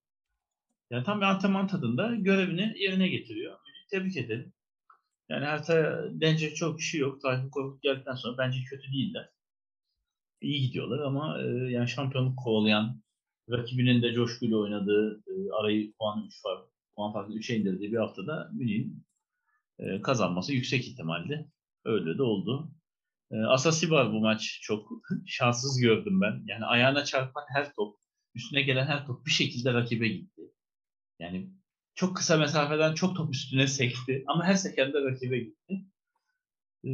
Yani 0.90 1.04
tam 1.04 1.20
bir 1.20 1.26
antrenman 1.26 1.66
tadında 1.66 2.14
görevini 2.14 2.74
yerine 2.78 3.08
getiriyor. 3.08 3.58
Tebrik 3.90 4.16
edelim. 4.16 4.52
Yani 5.28 5.44
Hertha 5.46 6.04
denecek 6.10 6.56
çok 6.56 6.80
şey 6.80 7.00
yok. 7.00 7.22
Tayfun 7.22 7.50
Korkut 7.50 7.82
geldikten 7.82 8.14
sonra 8.14 8.38
bence 8.38 8.58
kötü 8.70 8.92
değiller. 8.92 9.30
İyi 10.40 10.62
gidiyorlar 10.62 10.98
ama 10.98 11.42
e, 11.42 11.44
yani 11.46 11.88
şampiyonluk 11.88 12.38
kovalayan, 12.38 13.02
rakibinin 13.50 14.02
de 14.02 14.12
coşkuyla 14.12 14.56
oynadığı, 14.56 15.22
e, 15.26 15.50
arayı 15.60 15.92
puan 15.92 16.24
3 16.26 16.42
fark, 16.42 16.68
puan 16.96 17.12
farkı 17.12 17.32
3'e 17.32 17.56
indirdiği 17.56 17.92
bir 17.92 17.96
haftada 17.98 18.50
Münih'in 18.52 19.06
e, 19.78 20.02
kazanması 20.02 20.52
yüksek 20.52 20.88
ihtimaldi. 20.88 21.50
Öyle 21.84 22.18
de 22.18 22.22
oldu. 22.22 22.72
E, 23.30 23.36
Asasibar 23.36 24.12
bu 24.12 24.20
maç 24.20 24.58
çok 24.62 24.88
şanssız 25.26 25.80
gördüm 25.80 26.20
ben. 26.20 26.42
Yani 26.46 26.64
ayağına 26.64 27.04
çarpan 27.04 27.44
her 27.54 27.72
top, 27.74 27.96
üstüne 28.34 28.62
gelen 28.62 28.86
her 28.86 29.06
top 29.06 29.26
bir 29.26 29.30
şekilde 29.30 29.74
rakibe 29.74 30.08
gitti. 30.08 30.42
Yani 31.18 31.50
çok 31.94 32.16
kısa 32.16 32.36
mesafeden 32.36 32.94
çok 32.94 33.16
top 33.16 33.34
üstüne 33.34 33.66
sekti. 33.66 34.24
Ama 34.26 34.44
her 34.44 34.54
seferinde 34.54 35.04
rakibe 35.04 35.38
gitti. 35.38 35.84
Ee, 36.84 36.90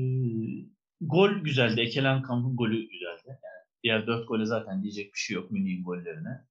gol 1.01 1.31
güzeldi. 1.31 1.81
Ekelen 1.81 2.23
Kamp'ın 2.23 2.57
golü 2.57 2.89
güzeldi. 2.89 3.27
Yani 3.27 3.39
diğer 3.83 4.07
dört 4.07 4.29
gole 4.29 4.45
zaten 4.45 4.83
diyecek 4.83 5.15
bir 5.15 5.19
şey 5.19 5.35
yok 5.35 5.51
Münih'in 5.51 5.85
gollerine. 5.85 6.45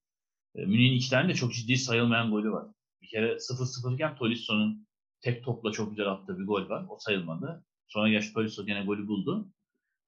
Ee, 0.56 0.66
Münih'in 0.66 0.96
iki 0.96 1.10
tane 1.10 1.30
de 1.30 1.34
çok 1.34 1.54
ciddi 1.54 1.78
sayılmayan 1.78 2.32
golü 2.32 2.52
var. 2.52 2.68
Bir 3.02 3.08
kere 3.08 3.34
0-0 3.34 3.96
iken 3.96 4.16
Tolisso'nun 4.16 4.88
tek 5.22 5.44
topla 5.44 5.72
çok 5.72 5.90
güzel 5.90 6.12
attığı 6.12 6.40
bir 6.40 6.46
gol 6.46 6.70
var. 6.70 6.86
O 6.90 6.98
sayılmadı. 7.00 7.66
Sonra 7.88 8.10
gerçi 8.10 8.34
Tolisso 8.34 8.66
gene 8.66 8.86
golü 8.86 9.08
buldu. 9.08 9.52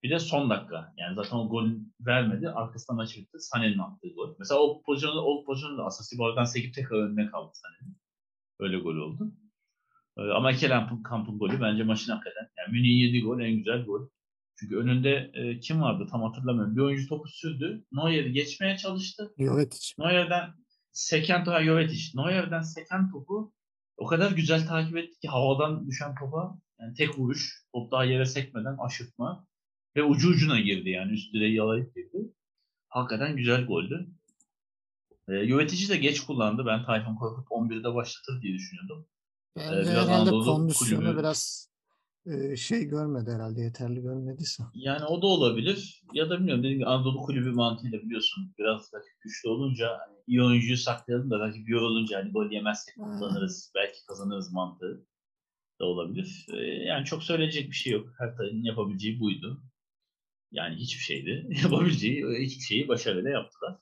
Bir 0.04 0.10
de 0.10 0.20
son 0.20 0.50
dakika. 0.50 0.94
Yani 0.98 1.16
zaten 1.16 1.38
o 1.38 1.50
gol 1.50 1.70
vermedi. 2.00 2.50
Arkasından 2.50 2.98
maç 2.98 3.18
bitti. 3.18 3.38
Sané'nin 3.38 3.80
attığı 3.80 4.10
gol. 4.16 4.36
Mesela 4.40 4.60
o 4.60 4.82
pozisyonda 4.82 5.26
o 5.26 5.46
pozisyonda 5.46 5.86
Asasi 5.86 6.18
bu 6.18 6.26
aradan 6.26 6.44
sekip 6.44 6.74
tekrar 6.74 6.98
önüne 6.98 7.32
kaldı 7.32 7.52
Sané'nin. 7.54 7.99
Öyle 8.60 8.78
gol 8.78 8.96
oldu. 8.96 9.32
Ee, 10.18 10.22
ama 10.22 10.52
Ekelamp'ın 10.52 11.04
kampın 11.04 11.40
golü 11.40 11.62
bence 11.62 11.84
maçın 11.84 12.12
hakikaten. 12.12 12.48
Yani 12.58 12.72
Münih'in 12.72 13.06
yediği 13.06 13.24
gol 13.24 13.40
en 13.40 13.58
güzel 13.58 13.86
gol. 13.86 14.10
Çünkü 14.60 14.78
önünde 14.78 15.32
e, 15.34 15.60
kim 15.60 15.82
vardı 15.82 16.08
tam 16.12 16.24
hatırlamıyorum. 16.24 16.76
Bir 16.76 16.82
oyuncu 16.82 17.08
topu 17.08 17.28
sürdü. 17.28 17.86
Neuer'i 17.92 18.32
geçmeye 18.34 18.78
çalıştı. 18.78 19.34
Jovetic. 19.38 19.94
Neuer'den 19.98 20.50
seken 20.92 21.44
topa 21.44 21.64
Jovetic. 21.64 22.12
Neuer'den 22.16 22.62
seken 22.62 23.12
topu 23.12 23.54
o 24.00 24.06
kadar 24.06 24.32
güzel 24.32 24.68
takip 24.68 24.98
etti 24.98 25.20
ki 25.20 25.28
havadan 25.28 25.88
düşen 25.88 26.16
topa 26.16 26.60
yani 26.80 26.94
tek 26.94 27.20
vuruş, 27.20 27.66
top 27.74 27.92
daha 27.92 28.04
yere 28.06 28.26
sekmeden 28.26 28.78
aşırtma 28.86 29.48
ve 29.96 30.04
ucu 30.04 30.30
ucuna 30.30 30.60
girdi 30.60 30.90
yani 30.90 31.12
üst 31.12 31.34
direği 31.34 31.56
yalayıp 31.56 31.96
girdi. 31.96 32.34
Hakikaten 32.90 33.36
güzel 33.36 33.66
goldü. 33.66 34.08
E, 35.30 35.48
Jovetic'i 35.48 35.90
de 35.90 35.98
geç 35.98 36.20
kullandı. 36.22 36.66
Ben 36.66 36.86
Tayfun 36.86 37.16
Korkut 37.16 37.48
11'de 37.48 37.94
başlatır 37.96 38.42
diye 38.42 38.54
düşünüyordum. 38.54 39.08
Yani 39.56 39.72
biraz 39.82 39.88
herhalde 40.08 40.12
Anadolu 40.14 40.46
kondisyonu 40.46 41.04
kulübü- 41.04 41.20
biraz 41.20 41.70
e, 42.26 42.56
şey 42.56 42.86
görmedi 42.86 43.32
herhalde 43.32 43.62
yeterli 43.62 44.02
görmediyse. 44.02 44.64
Yani 44.74 45.06
o 45.06 45.22
da 45.22 45.28
olabilir. 45.28 46.02
Ya 46.14 46.30
da 46.30 46.38
bilmiyorum 46.40 46.64
dediğim 46.64 46.78
gibi 46.80 46.90
Anadolu 46.90 47.22
kulübü 47.22 47.52
mantığıyla 47.52 48.02
biliyorsun 48.02 48.54
biraz 48.58 48.90
rakip 48.94 49.22
güçlü 49.22 49.50
olunca 49.50 49.88
hani 50.00 50.18
iyi 50.28 50.44
oyuncuyu 50.44 50.78
saklayalım 50.78 51.32
da 51.32 51.40
rakip 51.40 51.70
yorulunca 51.70 52.20
hani 52.20 52.32
gol 52.32 52.52
yemezsek 52.52 52.96
Hmm. 52.98 53.04
kullanırız. 53.04 53.72
Belki 53.76 54.06
kazanırız 54.08 54.52
mantığı 54.54 55.06
da 55.82 55.86
olabilir. 55.86 56.46
Ee, 56.54 56.58
yani 56.64 57.06
çok 57.06 57.24
söyleyecek 57.24 57.70
bir 57.70 57.76
şey 57.76 57.94
yok. 57.94 58.08
Her 58.18 58.36
takımın 58.38 58.64
yapabileceği 58.64 59.20
buydu. 59.20 59.64
Yani 60.52 60.76
hiçbir 60.76 61.02
şeydi. 61.04 61.48
Yapabileceği 61.64 62.26
hiçbir 62.46 62.64
şeyi 62.64 62.88
başarıyla 62.88 63.30
yaptılar. 63.30 63.78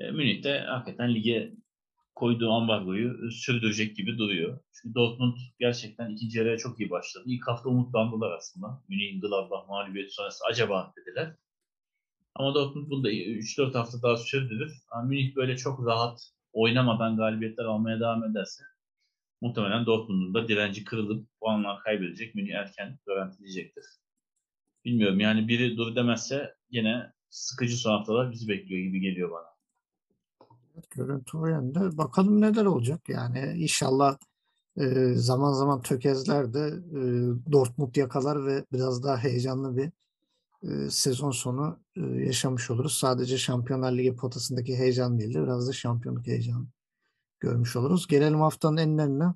Ee, 0.00 0.10
Münih 0.10 0.42
de 0.42 0.60
hakikaten 0.60 1.14
lige 1.14 1.52
koyduğu 2.14 2.50
ambargoyu 2.50 3.30
sürdürecek 3.30 3.96
gibi 3.96 4.18
duruyor. 4.18 4.58
Çünkü 4.72 4.94
Dortmund 4.94 5.36
gerçekten 5.58 6.10
ikinci 6.10 6.38
yarıya 6.38 6.56
çok 6.58 6.80
iyi 6.80 6.90
başladı. 6.90 7.24
İlk 7.26 7.48
hafta 7.48 7.68
umutlandılar 7.68 8.32
aslında. 8.32 8.82
Münih'in 8.88 9.20
Gladbach 9.20 9.68
mağlubiyeti 9.68 10.12
sonrası 10.12 10.44
acaba 10.50 10.92
dediler. 10.96 11.34
Ama 12.34 12.54
Dortmund 12.54 12.90
bunu 12.90 13.04
da 13.04 13.10
3-4 13.10 13.74
hafta 13.74 14.02
daha 14.02 14.16
sürdürür. 14.16 14.72
Ama 14.90 15.02
Münih 15.02 15.36
böyle 15.36 15.56
çok 15.56 15.86
rahat 15.86 16.32
oynamadan 16.52 17.16
galibiyetler 17.16 17.64
almaya 17.64 18.00
devam 18.00 18.24
ederse 18.24 18.64
muhtemelen 19.40 19.86
Dortmund'un 19.86 20.34
da 20.34 20.48
direnci 20.48 20.84
kırılıp 20.84 21.28
puanlar 21.40 21.80
kaybedecek. 21.80 22.34
Münih 22.34 22.54
erken 22.54 22.98
garantileyecektir. 23.06 23.84
Bilmiyorum 24.84 25.20
yani 25.20 25.48
biri 25.48 25.76
dur 25.76 25.96
demezse 25.96 26.54
yine 26.70 27.12
sıkıcı 27.30 27.76
son 27.76 27.90
haftalar 27.92 28.32
bizi 28.32 28.48
bekliyor 28.48 28.82
gibi 28.82 29.00
geliyor 29.00 29.30
bana. 29.30 29.55
Görüntü 30.90 31.36
o 31.36 31.46
yönde. 31.46 31.98
Bakalım 31.98 32.40
neler 32.40 32.64
olacak 32.64 33.08
yani 33.08 33.54
inşallah 33.56 34.18
e, 34.80 35.12
zaman 35.14 35.52
zaman 35.52 35.82
tökezler 35.82 36.54
de 36.54 36.66
e, 36.90 37.00
Dortmund 37.52 37.96
yakalar 37.96 38.46
ve 38.46 38.64
biraz 38.72 39.02
daha 39.02 39.18
heyecanlı 39.18 39.76
bir 39.76 39.90
e, 40.62 40.90
sezon 40.90 41.30
sonu 41.30 41.80
e, 41.96 42.00
yaşamış 42.00 42.70
oluruz. 42.70 42.98
Sadece 42.98 43.38
Şampiyonlar 43.38 43.92
Ligi 43.92 44.16
potasındaki 44.16 44.76
heyecan 44.76 45.18
değil 45.18 45.34
de 45.34 45.42
biraz 45.42 45.68
da 45.68 45.72
şampiyonluk 45.72 46.26
heyecanı 46.26 46.66
görmüş 47.40 47.76
oluruz. 47.76 48.06
Gelelim 48.06 48.40
haftanın 48.40 48.76
enlerine. 48.76 49.34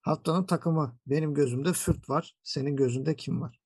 Haftanın 0.00 0.44
takımı 0.44 0.98
benim 1.06 1.34
gözümde 1.34 1.72
Fürt 1.72 2.10
var. 2.10 2.34
Senin 2.42 2.76
gözünde 2.76 3.16
kim 3.16 3.40
var? 3.40 3.60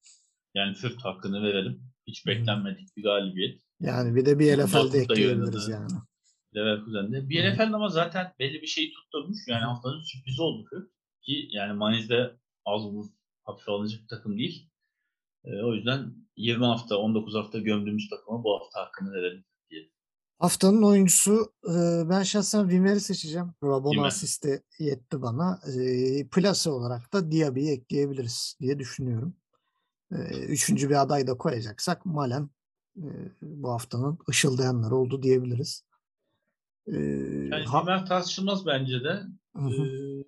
Yani 0.55 0.75
Fürt 0.75 1.05
hakkını 1.05 1.43
verelim. 1.43 1.83
Hiç 2.07 2.27
beklenmedik 2.27 2.97
bir 2.97 3.03
galibiyet. 3.03 3.61
Yani 3.81 4.15
bir 4.15 4.27
de 4.27 4.39
bir 4.39 4.59
da 4.59 4.99
ekleyebiliriz 4.99 5.69
yani. 5.69 5.93
Leverkusen'de. 6.57 7.53
NFL 7.53 7.75
ama 7.75 7.89
zaten 7.89 8.33
belli 8.39 8.63
bir 8.63 8.67
şeyi 8.67 8.93
tutturmuş. 8.93 9.39
Yani 9.49 9.65
haftanın 9.65 10.01
sürprizi 10.01 10.43
oldu. 10.43 10.91
Ki 11.23 11.49
yani 11.51 11.73
Maniz'de 11.73 12.37
az 12.65 12.83
buz 12.83 13.07
hafife 13.45 13.73
alınacak 13.73 14.03
bir 14.03 14.09
takım 14.09 14.39
değil. 14.39 14.71
Ee, 15.45 15.63
o 15.63 15.75
yüzden 15.75 16.15
20 16.37 16.65
hafta, 16.65 16.97
19 16.97 17.35
hafta 17.35 17.59
gömdüğümüz 17.59 18.11
takıma 18.11 18.45
bu 18.45 18.61
hafta 18.61 18.81
hakkını 18.81 19.13
verelim 19.13 19.45
diye. 19.71 19.91
Haftanın 20.39 20.83
oyuncusu 20.83 21.53
e, 21.65 21.75
ben 22.11 22.23
şahsen 22.23 22.63
Wimmer'i 22.63 23.01
seçeceğim. 23.01 23.53
Rabona 23.63 24.07
asisti 24.07 24.63
yetti 24.79 25.23
bana. 25.23 25.61
E, 25.67 26.29
plase 26.29 26.71
olarak 26.71 27.13
da 27.13 27.31
Diaby'i 27.33 27.71
ekleyebiliriz 27.71 28.57
diye 28.61 28.79
düşünüyorum. 28.79 29.37
E, 30.13 30.17
üçüncü 30.49 30.91
bir 30.91 31.03
aday 31.03 31.27
da 31.27 31.39
koyacaksak 31.39 32.07
Malen 32.07 32.51
e, 32.97 33.07
bu 33.43 33.71
haftanın 33.71 34.19
ışıldayanları 34.31 34.97
oldu 34.97 35.23
diyebiliriz. 35.23 35.86
E, 36.87 36.99
Yani 37.53 37.65
ha- 37.65 38.05
tartışılmaz 38.05 38.67
bence 38.67 39.05
de. 39.05 39.23
Hı 39.57 39.63
hı. 39.63 39.87
Ee, 39.87 40.25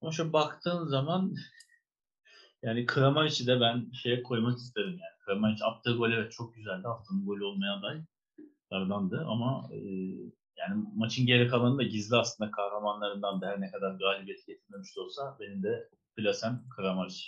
ama 0.00 0.12
şöyle 0.12 0.32
baktığın 0.32 0.86
zaman 0.86 1.34
yani 2.62 2.86
Kramaric'i 2.86 3.46
de 3.46 3.60
ben 3.60 3.90
şeye 4.02 4.22
koymak 4.22 4.58
isterim 4.58 4.90
yani. 4.90 5.18
Kramaric 5.24 5.64
attığı 5.64 5.96
gol 5.96 6.12
evet 6.12 6.32
çok 6.32 6.54
güzeldi. 6.54 6.82
Haftanın 6.86 7.26
golü 7.26 7.44
olmaya 7.44 7.80
adaylardandı 8.70 9.24
ama 9.28 9.68
e, 9.72 9.78
yani 10.56 10.84
maçın 10.96 11.26
geri 11.26 11.48
kalanı 11.48 11.78
da 11.78 11.82
gizli 11.82 12.16
aslında 12.16 12.50
kahramanlarından 12.50 13.40
da 13.40 13.46
her 13.46 13.60
ne 13.60 13.70
kadar 13.70 13.94
galibiyet 13.94 14.46
getirmemiş 14.46 14.96
de 14.96 15.00
olsa 15.00 15.36
benim 15.40 15.62
de 15.62 15.88
plasem 16.16 16.64
Kramaric. 16.76 17.22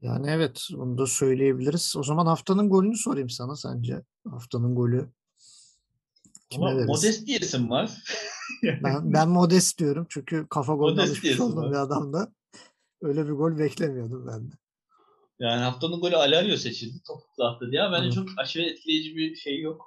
Yani 0.00 0.30
evet 0.30 0.68
onu 0.76 0.98
da 0.98 1.06
söyleyebiliriz. 1.06 1.94
O 1.98 2.02
zaman 2.02 2.26
haftanın 2.26 2.68
golünü 2.68 2.96
sorayım 2.96 3.30
sana 3.30 3.56
sence. 3.56 4.02
Haftanın 4.30 4.74
golü 4.74 5.10
kime 6.54 6.66
Ama 6.66 6.76
veririz? 6.76 6.88
modest 6.88 7.26
diyesim 7.26 7.70
var. 7.70 7.90
Ben, 8.62 9.12
ben 9.12 9.28
modest 9.28 9.78
diyorum 9.78 10.06
çünkü 10.08 10.46
kafa 10.50 10.74
golüne 10.74 11.02
alışmış 11.02 11.40
olduğum 11.40 11.70
bir 11.70 11.76
adamda. 11.76 12.28
Öyle 13.02 13.26
bir 13.26 13.32
gol 13.32 13.58
beklemiyordum 13.58 14.26
ben 14.26 14.50
de. 14.50 14.54
Yani 15.40 15.60
haftanın 15.62 16.00
golü 16.00 16.16
Alario 16.16 16.56
seçildi. 16.56 17.02
Topuklu 17.06 17.44
attı 17.44 17.70
diye. 17.70 17.82
Bence 17.92 18.08
Hı. 18.08 18.14
çok 18.14 18.28
aşırı 18.36 18.62
etkileyici 18.62 19.16
bir 19.16 19.36
şey 19.36 19.60
yok. 19.60 19.82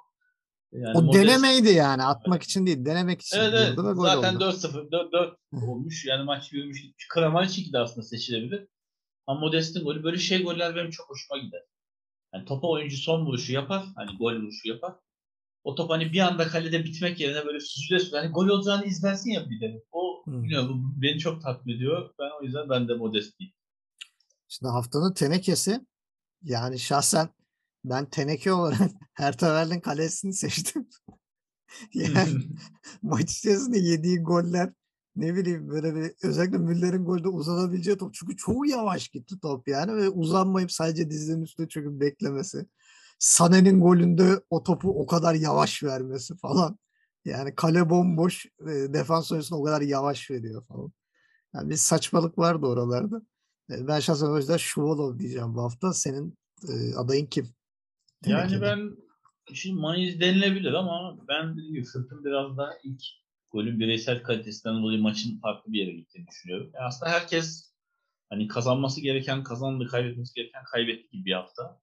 Yani 0.72 0.98
o 0.98 1.02
modest- 1.02 1.14
denemeydi 1.14 1.68
yani. 1.68 2.02
Atmak 2.02 2.42
için 2.42 2.66
değil. 2.66 2.84
Denemek 2.84 3.20
için 3.22 3.38
Evet 3.38 3.54
evet. 3.56 3.70
ve 3.78 3.82
gol 3.82 4.04
Zaten 4.04 4.34
oldu. 4.34 4.44
4-0, 4.44 5.12
4, 5.12 5.36
olmuş. 5.52 6.04
Yani 6.06 6.24
maç 6.24 6.52
yürümüş. 6.52 6.82
Kramaric 7.14 7.72
de 7.72 7.78
aslında 7.78 8.06
seçilebilir. 8.06 8.68
Ama 9.26 9.40
Modest'in 9.40 9.84
golü 9.84 10.04
böyle 10.04 10.18
şey 10.18 10.42
goller 10.42 10.76
benim 10.76 10.90
çok 10.90 11.10
hoşuma 11.10 11.38
gider. 11.38 11.62
Yani 12.34 12.44
topa 12.44 12.68
oyuncu 12.68 12.96
son 12.96 13.26
vuruşu 13.26 13.52
yapar. 13.52 13.84
Hani 13.96 14.16
gol 14.18 14.34
vuruşu 14.34 14.68
yapar. 14.68 14.94
O 15.64 15.74
top 15.74 15.90
hani 15.90 16.12
bir 16.12 16.20
anda 16.20 16.48
kalede 16.48 16.84
bitmek 16.84 17.20
yerine 17.20 17.46
böyle 17.46 17.60
süzüle 17.60 17.98
süzüle 17.98 18.18
hani 18.18 18.30
gol 18.30 18.48
olacağını 18.48 18.84
izlersin 18.84 19.30
ya 19.30 19.50
bir 19.50 19.60
de. 19.60 19.82
O 19.92 20.22
Hı. 20.26 20.30
bilmiyorum, 20.30 20.94
beni 20.96 21.18
çok 21.18 21.42
tatmin 21.42 21.76
ediyor. 21.76 22.10
Ben 22.18 22.30
o 22.40 22.44
yüzden 22.44 22.68
ben 22.68 22.88
de 22.88 22.94
Modest 22.94 23.38
diyeyim. 23.38 23.54
Şimdi 24.48 24.70
haftanın 24.70 25.14
tenekesi 25.14 25.80
yani 26.42 26.78
şahsen 26.78 27.28
ben 27.84 28.10
teneke 28.10 28.52
olarak 28.52 28.90
Hertha 29.12 29.54
Berlin 29.54 29.80
kalesini 29.80 30.32
seçtim. 30.32 30.88
yani 31.94 32.30
maç 33.02 33.32
içerisinde 33.32 33.78
yediği 33.78 34.18
goller 34.18 34.72
ne 35.16 35.34
bileyim 35.34 35.68
böyle 35.68 35.94
bir 35.94 36.12
özellikle 36.22 36.58
Müller'in 36.58 37.04
golde 37.04 37.28
uzanabileceği 37.28 37.96
top. 37.96 38.14
Çünkü 38.14 38.36
çok 38.36 38.68
yavaş 38.68 39.08
gitti 39.08 39.34
top 39.42 39.68
yani 39.68 39.96
ve 39.96 40.08
uzanmayıp 40.08 40.72
sadece 40.72 41.10
dizinin 41.10 41.42
üstüne 41.42 41.68
çöküp 41.68 42.00
beklemesi. 42.00 42.66
Sané'nin 43.18 43.80
golünde 43.80 44.40
o 44.50 44.62
topu 44.62 45.02
o 45.02 45.06
kadar 45.06 45.34
yavaş 45.34 45.82
vermesi 45.82 46.36
falan. 46.36 46.78
Yani 47.24 47.54
kale 47.54 47.90
bomboş, 47.90 48.46
e, 48.46 48.72
defans 48.92 49.32
oyuncusuna 49.32 49.58
o 49.58 49.64
kadar 49.64 49.80
yavaş 49.80 50.30
veriyor 50.30 50.64
falan. 50.64 50.92
Yani 51.54 51.70
bir 51.70 51.76
saçmalık 51.76 52.38
vardı 52.38 52.66
oralarda. 52.66 53.22
E, 53.70 53.88
Ben 53.88 54.00
şahsen 54.00 54.26
o 54.26 54.36
yüzden 54.36 54.56
Şuvalov 54.56 55.18
diyeceğim 55.18 55.54
bu 55.54 55.62
hafta. 55.62 55.92
Senin 55.92 56.38
e, 56.68 56.94
adayın 56.94 57.26
kim? 57.26 57.48
Yani 58.26 58.48
Tenekede. 58.48 58.62
ben 58.62 58.96
şimdi 59.54 59.80
Maniz 59.80 60.20
denilebilir 60.20 60.72
ama 60.72 61.18
ben 61.28 61.56
Fırtın 61.92 62.24
biraz 62.24 62.56
da 62.56 62.78
ilk 62.84 63.02
golün 63.50 63.80
bireysel 63.80 64.22
kalitesinden 64.22 64.82
dolayı 64.82 64.98
maçın 64.98 65.40
farklı 65.40 65.72
bir 65.72 65.78
yere 65.78 65.92
gittiğini 65.92 66.26
düşünüyorum. 66.26 66.70
Yani 66.74 66.84
aslında 66.84 67.12
herkes 67.12 67.72
hani 68.30 68.48
kazanması 68.48 69.00
gereken 69.00 69.42
kazandı, 69.42 69.86
kaybetmesi 69.86 70.34
gereken 70.34 70.64
kaybetti 70.64 71.08
gibi 71.10 71.24
bir 71.24 71.32
hafta. 71.32 71.80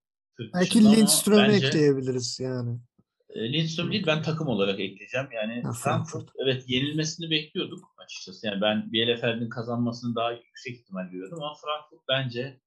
Belki 0.54 0.84
Lindström'ü 0.84 1.48
bence- 1.48 1.68
ekleyebiliriz 1.68 2.40
yani. 2.40 2.80
E, 3.30 3.54
Lindström 3.54 3.92
değil 3.92 4.04
ben 4.08 4.22
takım 4.22 4.48
olarak 4.48 4.80
ekleyeceğim. 4.80 5.28
Yani 5.32 5.62
Ha, 5.62 5.72
Frankfurt 5.84 6.30
evet 6.44 6.64
yenilmesini 6.68 7.30
bekliyorduk 7.30 7.96
açıkçası. 7.98 8.48
Yani 8.48 8.62
ben 8.62 8.92
Bielefeld'in 8.92 9.50
kazanmasını 9.50 10.16
daha 10.16 10.32
yüksek 10.32 10.76
ihtimal 10.76 11.06
görüyordum 11.06 11.44
ama 11.44 11.54
Frankfurt 11.56 12.08
bence 12.10 12.60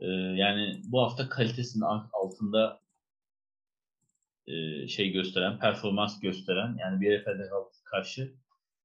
e, 0.00 0.06
yani 0.36 0.82
bu 0.84 1.02
hafta 1.02 1.28
kalitesinin 1.28 1.84
alt- 1.84 2.10
altında 2.12 2.80
e, 4.46 4.88
şey 4.88 5.12
gösteren, 5.12 5.58
performans 5.58 6.20
gösteren 6.20 6.76
yani 6.80 7.00
Bielefeld'e 7.00 7.48
karşı 7.84 8.34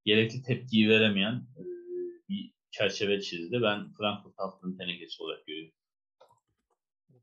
gerekli 0.05 0.41
tepkiyi 0.43 0.89
veremeyen 0.89 1.33
e, 1.33 1.61
bir 2.29 2.53
çerçeve 2.71 3.21
çizdi. 3.21 3.59
Ben 3.61 3.93
Frankfurt 3.93 4.33
haftanın 4.37 4.77
tenekesi 4.77 5.23
olarak 5.23 5.47
görüyorum. 5.47 5.73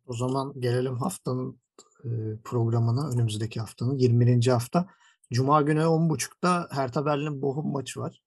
O 0.07 0.15
zaman 0.15 0.53
gelelim 0.61 0.97
haftanın 0.97 1.61
e, 2.05 2.09
programına. 2.45 3.11
Önümüzdeki 3.11 3.61
haftanın 3.61 3.95
21. 3.95 4.47
hafta. 4.47 4.89
Cuma 5.33 5.62
günü 5.62 5.81
10.30'da 5.81 6.69
Hertha 6.70 7.07
Berlin 7.07 7.43
Bochum 7.43 7.73
maçı 7.73 8.01
var. 8.01 8.23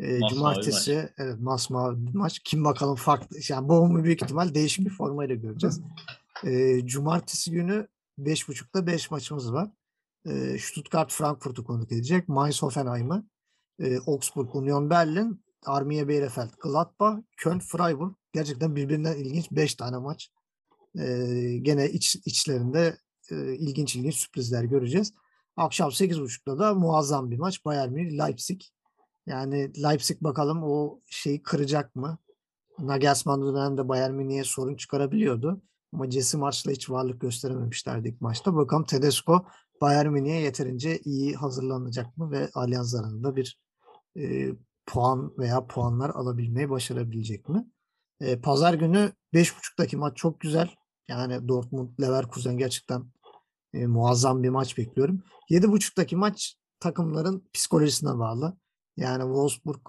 E, 0.00 0.18
Masmavi 0.18 0.34
cumartesi 0.34 1.12
evet, 1.18 1.40
masmavi 1.40 1.96
maç. 2.14 2.38
Kim 2.38 2.64
bakalım 2.64 2.96
farklı. 2.96 3.36
Yani 3.48 3.68
Bochum'u 3.68 4.04
büyük 4.04 4.22
ihtimal 4.22 4.54
değişik 4.54 4.84
bir 4.84 4.90
formayla 4.90 5.34
göreceğiz. 5.34 5.80
E, 6.44 6.80
cumartesi 6.86 7.50
günü 7.50 7.88
5.30'da 8.18 8.86
5 8.86 9.10
maçımız 9.10 9.52
var. 9.52 9.70
E, 10.26 10.58
Stuttgart 10.58 11.12
Frankfurt'u 11.12 11.64
konuk 11.64 11.92
edecek. 11.92 12.28
Mainz 12.28 12.62
Hoffenheim'ı, 12.62 13.26
e, 13.80 13.98
Augsburg 13.98 14.54
Union 14.54 14.90
Berlin, 14.90 15.44
Arminia 15.66 16.08
Bielefeld 16.08 16.50
Gladbach, 16.62 17.16
Köln 17.36 17.58
Freiburg. 17.58 18.12
Gerçekten 18.32 18.76
birbirinden 18.76 19.16
ilginç 19.16 19.50
5 19.50 19.74
tane 19.74 19.98
maç. 19.98 20.30
E, 20.98 21.04
gene 21.62 21.90
iç, 21.90 22.16
içlerinde 22.16 22.96
e, 23.30 23.54
ilginç 23.54 23.96
ilginç 23.96 24.14
sürprizler 24.14 24.64
göreceğiz. 24.64 25.12
Akşam 25.56 25.90
8.30'da 25.90 26.58
da 26.58 26.74
muazzam 26.74 27.30
bir 27.30 27.38
maç. 27.38 27.64
Bayern 27.64 27.92
Münih 27.92 28.18
Leipzig. 28.18 28.60
Yani 29.26 29.82
Leipzig 29.82 30.20
bakalım 30.20 30.62
o 30.62 31.00
şeyi 31.06 31.42
kıracak 31.42 31.96
mı? 31.96 32.18
Nagelsmann 32.78 33.42
döneminde 33.42 33.88
Bayern 33.88 34.12
Münih'e 34.14 34.44
sorun 34.44 34.76
çıkarabiliyordu. 34.76 35.62
Ama 35.92 36.10
Jesse 36.10 36.38
March'la 36.38 36.72
hiç 36.72 36.90
varlık 36.90 37.20
gösterememişlerdi 37.20 38.08
ilk 38.08 38.20
maçta. 38.20 38.56
Bakalım 38.56 38.84
Tedesco 38.84 39.46
Bayern 39.80 40.08
Münih'e 40.08 40.40
yeterince 40.40 40.98
iyi 40.98 41.34
hazırlanacak 41.34 42.16
mı 42.16 42.30
ve 42.30 42.50
Allianz 42.54 42.94
aranında 42.94 43.36
bir 43.36 43.58
e, 44.16 44.48
puan 44.86 45.32
veya 45.38 45.66
puanlar 45.66 46.10
alabilmeyi 46.10 46.70
başarabilecek 46.70 47.48
mi? 47.48 47.66
E, 48.20 48.40
Pazar 48.40 48.74
günü 48.74 49.12
5.30'daki 49.34 49.96
maç 49.96 50.16
çok 50.16 50.40
güzel. 50.40 50.70
Yani 51.08 51.48
Dortmund 51.48 52.00
Leverkusen 52.00 52.58
gerçekten 52.58 53.04
e, 53.74 53.86
muazzam 53.86 54.42
bir 54.42 54.48
maç 54.48 54.78
bekliyorum. 54.78 55.22
7.30'daki 55.50 56.16
maç 56.16 56.56
takımların 56.80 57.48
psikolojisine 57.52 58.18
bağlı. 58.18 58.56
Yani 58.96 59.22
Wolfsburg 59.22 59.86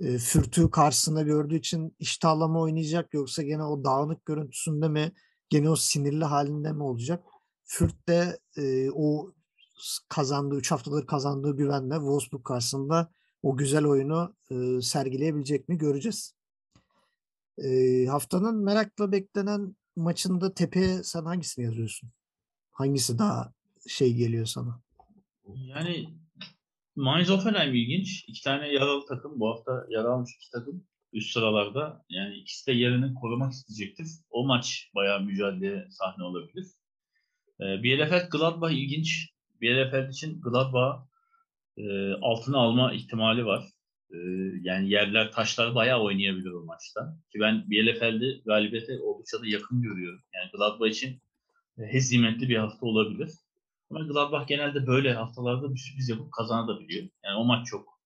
e, 0.00 0.18
Fürt'ü 0.18 0.70
karşısında 0.70 1.22
gördüğü 1.22 1.56
için 1.56 1.96
iştahla 1.98 2.60
oynayacak 2.60 3.14
yoksa 3.14 3.42
gene 3.42 3.64
o 3.64 3.84
dağınık 3.84 4.24
görüntüsünde 4.24 4.88
mi 4.88 5.12
gene 5.48 5.70
o 5.70 5.76
sinirli 5.76 6.24
halinde 6.24 6.72
mi 6.72 6.82
olacak? 6.82 7.24
Fürt 7.64 8.08
de 8.08 8.38
e, 8.56 8.90
o 8.90 9.32
kazandığı 10.08 10.56
3 10.56 10.70
haftadır 10.70 11.06
kazandığı 11.06 11.56
güvenle 11.56 11.94
Wolfsburg 11.94 12.44
karşısında 12.44 13.10
o 13.42 13.56
güzel 13.56 13.84
oyunu 13.84 14.34
e, 14.50 14.80
sergileyebilecek 14.80 15.68
mi 15.68 15.78
göreceğiz. 15.78 16.34
E, 17.58 18.06
haftanın 18.06 18.64
merakla 18.64 19.12
beklenen 19.12 19.76
maçında 19.96 20.54
tepeye 20.54 21.02
sen 21.02 21.24
hangisini 21.24 21.64
yazıyorsun? 21.64 22.10
Hangisi 22.70 23.18
daha 23.18 23.52
şey 23.88 24.14
geliyor 24.14 24.46
sana? 24.46 24.80
Yani 25.54 26.08
Mainz 26.96 27.28
Hoffenheim 27.28 27.74
ilginç. 27.74 28.24
İki 28.28 28.42
tane 28.42 28.68
yaralı 28.68 29.06
takım. 29.06 29.40
Bu 29.40 29.50
hafta 29.50 29.86
yara 29.88 30.08
almış 30.08 30.30
iki 30.36 30.50
takım 30.50 30.84
üst 31.12 31.32
sıralarda. 31.32 32.04
Yani 32.08 32.34
ikisi 32.34 32.66
de 32.66 32.72
yerini 32.72 33.14
korumak 33.14 33.52
isteyecektir. 33.52 34.06
O 34.30 34.46
maç 34.46 34.90
bayağı 34.94 35.20
mücadele 35.20 35.86
sahne 35.90 36.24
olabilir. 36.24 36.66
Ee, 37.60 37.82
Bielefeld 37.82 38.28
Gladbach 38.30 38.72
ilginç. 38.72 39.30
Bielefeld 39.60 40.10
için 40.10 40.40
Gladbach 40.40 41.06
e, 41.76 42.12
altına 42.12 42.58
alma 42.58 42.92
ihtimali 42.92 43.46
var. 43.46 43.64
E, 44.14 44.16
yani 44.62 44.90
yerler 44.90 45.32
taşlar 45.32 45.74
bayağı 45.74 46.00
oynayabilir 46.00 46.50
o 46.50 46.64
maçta. 46.64 47.16
Ki 47.32 47.40
ben 47.40 47.70
Bielefeld'i 47.70 48.42
galibiyete 48.46 49.00
oldukça 49.00 49.40
da 49.40 49.46
yakın 49.46 49.82
görüyorum. 49.82 50.22
Yani 50.34 50.50
Gladbach 50.50 50.90
için 50.90 51.22
e, 51.78 51.82
hezimetli 51.82 52.48
bir 52.48 52.56
hafta 52.56 52.86
olabilir. 52.86 53.30
Ama 53.90 54.00
Gladbach 54.00 54.48
genelde 54.48 54.86
böyle 54.86 55.14
haftalarda 55.14 55.74
bir 55.74 55.78
sürpriz 55.78 56.08
yapıp 56.08 56.32
kazanabiliyor. 56.32 57.08
Yani 57.24 57.36
o 57.36 57.44
maç 57.44 57.66
çok 57.66 58.00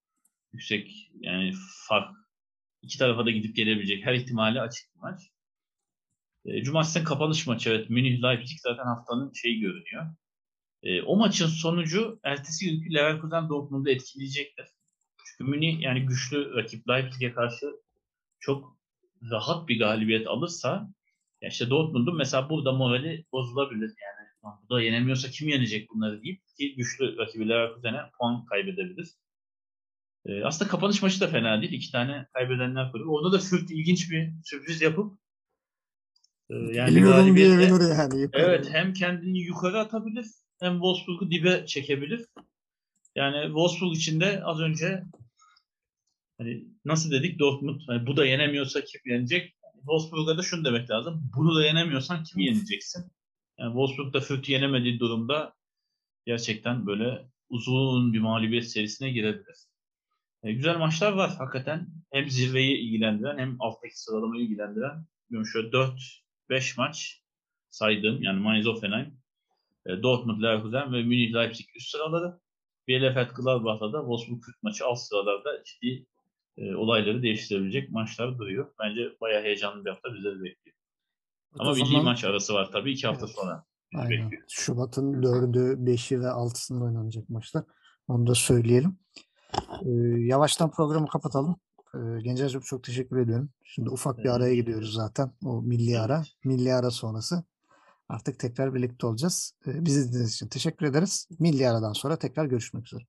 yüksek 0.52 1.10
yani 1.20 1.52
fark 1.88 2.16
iki 2.82 2.98
tarafa 2.98 3.26
da 3.26 3.30
gidip 3.30 3.56
gelebilecek 3.56 4.06
her 4.06 4.14
ihtimali 4.14 4.60
açık 4.60 4.94
bir 4.94 5.00
maç. 5.00 5.20
E, 6.44 6.62
Cumartesi'nin 6.62 7.04
kapanış 7.04 7.46
maçı 7.46 7.70
evet 7.70 7.90
Münih 7.90 8.22
Leipzig 8.22 8.58
zaten 8.62 8.84
haftanın 8.84 9.32
şeyi 9.32 9.60
görünüyor. 9.60 10.06
E, 10.82 11.02
o 11.02 11.16
maçın 11.16 11.46
sonucu 11.46 12.20
ertesi 12.22 12.70
günkü 12.70 12.94
Leverkusen 12.94 13.48
Dortmund'u 13.48 13.90
etkileyecektir. 13.90 14.66
Çünkü 15.38 15.50
Münih 15.50 15.80
yani 15.80 16.06
güçlü 16.06 16.54
rakip 16.56 16.88
Leipzig'e 16.88 17.32
karşı 17.32 17.66
çok 18.40 18.76
rahat 19.30 19.68
bir 19.68 19.78
galibiyet 19.78 20.26
alırsa 20.26 20.88
ya 21.42 21.48
işte 21.48 21.70
Dortmund'un 21.70 22.16
mesela 22.16 22.50
burada 22.50 22.72
morali 22.72 23.24
bozulabilir. 23.32 23.88
Yani 24.02 24.28
"Lan 24.44 24.60
bu 24.64 24.74
da 24.74 24.82
yenemiyorsa 24.82 25.30
kim 25.30 25.48
yenecek 25.48 25.90
bunları 25.90 26.22
deyip 26.22 26.40
ki 26.58 26.74
güçlü 26.76 27.16
rakibi 27.18 27.48
Leverkusen'e 27.48 28.00
puan 28.18 28.44
kaybedebilir. 28.44 29.08
E, 30.26 30.44
aslında 30.44 30.70
kapanış 30.70 31.02
maçı 31.02 31.20
da 31.20 31.28
fena 31.28 31.60
değil. 31.62 31.72
İki 31.72 31.92
tane 31.92 32.26
kaybedenler 32.32 32.92
koyuyor. 32.92 33.10
Orada 33.10 33.32
da 33.32 33.38
Fürt 33.38 33.70
ilginç 33.70 34.10
bir 34.10 34.30
sürpriz 34.44 34.82
yapıp 34.82 35.18
e, 36.50 36.54
yani 36.54 36.90
Biliyorum 36.90 37.16
galibiyetle- 37.16 37.88
yani. 37.88 38.20
yukarı. 38.20 38.42
Evet 38.42 38.68
hem 38.72 38.92
kendini 38.92 39.38
yukarı 39.42 39.78
atabilir 39.80 40.26
hem 40.60 40.72
Wolfsburg'u 40.72 41.30
dibe 41.30 41.66
çekebilir. 41.66 42.26
Yani 43.14 43.46
Wolfsburg 43.46 43.96
için 43.96 44.20
de 44.20 44.44
az 44.44 44.60
önce 44.60 45.04
hani 46.38 46.64
nasıl 46.84 47.10
dedik 47.10 47.38
Dortmund 47.38 47.80
hani 47.86 48.06
bu 48.06 48.16
da 48.16 48.26
yenemiyorsa 48.26 48.84
kim 48.84 49.00
yenecek? 49.04 49.54
Wolfsburg'a 49.74 50.38
da 50.38 50.42
şunu 50.42 50.64
demek 50.64 50.90
lazım. 50.90 51.30
Bunu 51.36 51.56
da 51.56 51.66
yenemiyorsan 51.66 52.24
kimi 52.24 52.44
yeneceksin? 52.44 53.12
Yani 53.58 53.68
Wolfsburg 53.68 54.14
da 54.14 54.20
Fürth'ü 54.20 54.52
yenemediği 54.52 55.00
durumda 55.00 55.54
gerçekten 56.26 56.86
böyle 56.86 57.28
uzun 57.48 58.12
bir 58.12 58.18
mağlubiyet 58.18 58.70
serisine 58.70 59.10
girebilir. 59.10 59.56
E, 60.42 60.52
güzel 60.52 60.78
maçlar 60.78 61.12
var 61.12 61.36
hakikaten. 61.38 61.88
Hem 62.12 62.30
zirveyi 62.30 62.76
ilgilendiren 62.76 63.38
hem 63.38 63.56
alttaki 63.60 64.00
sıralamayı 64.00 64.42
ilgilendiren. 64.42 65.06
Bilmiyorum 65.30 65.50
şöyle 65.52 65.68
4-5 66.50 66.76
maç 66.76 67.22
saydığım 67.70 68.22
yani 68.22 68.40
Mainz 68.40 68.66
Hoffenheim, 68.66 69.20
e, 69.86 70.02
Dortmund, 70.02 70.42
Leverkusen 70.42 70.92
ve 70.92 71.02
Münih 71.02 71.34
Leipzig 71.34 71.66
üst 71.76 71.90
sıraları. 71.90 72.40
Bielefeld 72.88 73.30
Gladbach'ta 73.30 73.92
da 73.92 73.98
Wolfsburg 73.98 74.44
Fürth 74.44 74.62
maçı 74.62 74.86
alt 74.86 74.98
sıralarda 74.98 75.64
ciddi 75.64 76.06
e, 76.58 76.74
olayları 76.76 77.22
değiştirebilecek 77.22 77.90
maçlar 77.90 78.38
duruyor. 78.38 78.66
Bence 78.82 79.00
bayağı 79.20 79.42
heyecanlı 79.42 79.84
bir 79.84 79.90
hafta 79.90 80.14
bizleri 80.14 80.34
bekliyor. 80.34 80.76
Ama 81.58 81.70
O 81.70 81.74
milli 81.74 81.86
zaman- 81.86 82.04
maç 82.04 82.24
arası 82.24 82.54
var 82.54 82.68
tabii 82.72 82.92
iki 82.92 83.06
hafta 83.06 83.26
Evet. 83.26 83.34
sonra. 83.36 83.64
Aynen. 83.94 84.10
bekliyor. 84.10 84.42
Şubat'ın 84.48 85.22
4'ü, 85.22 85.76
5'i 85.86 86.20
ve 86.20 86.26
6'sında 86.30 86.84
oynanacak 86.84 87.28
maçlar. 87.28 87.64
Onu 88.08 88.26
da 88.26 88.34
söyleyelim. 88.34 88.98
Ee, 89.84 89.90
yavaştan 90.18 90.70
programı 90.70 91.06
kapatalım. 91.08 91.56
Ee, 91.94 91.98
Gencer 92.22 92.48
çok 92.48 92.64
çok 92.64 92.84
teşekkür 92.84 93.16
ediyorum. 93.16 93.50
Şimdi 93.64 93.90
ufak 93.90 94.18
bir 94.18 94.28
araya 94.28 94.54
gidiyoruz 94.54 94.92
zaten. 94.94 95.30
O 95.44 95.62
milli 95.62 95.98
ara. 95.98 96.22
Milli 96.44 96.74
ara 96.74 96.90
sonrası. 96.90 97.44
Artık 98.08 98.38
tekrar 98.38 98.74
birlikte 98.74 99.06
olacağız. 99.06 99.54
Ee, 99.66 99.84
bizi 99.84 100.00
izlediğiniz 100.00 100.34
için 100.34 100.48
teşekkür 100.48 100.86
ederiz. 100.86 101.28
Milli 101.38 101.68
aradan 101.68 101.92
sonra 101.92 102.16
tekrar 102.18 102.44
görüşmek 102.46 102.86
üzere. 102.86 103.04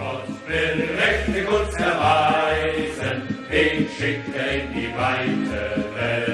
Gott 0.00 0.26
will 0.48 0.88
Rechte 0.96 1.44
gut 1.44 1.74
erweisen, 1.78 3.22
den 3.50 3.86
schickt 3.98 4.34
er 4.34 4.62
in 4.62 4.72
die 4.72 4.90
weite 4.96 5.84
Welt. 5.94 6.29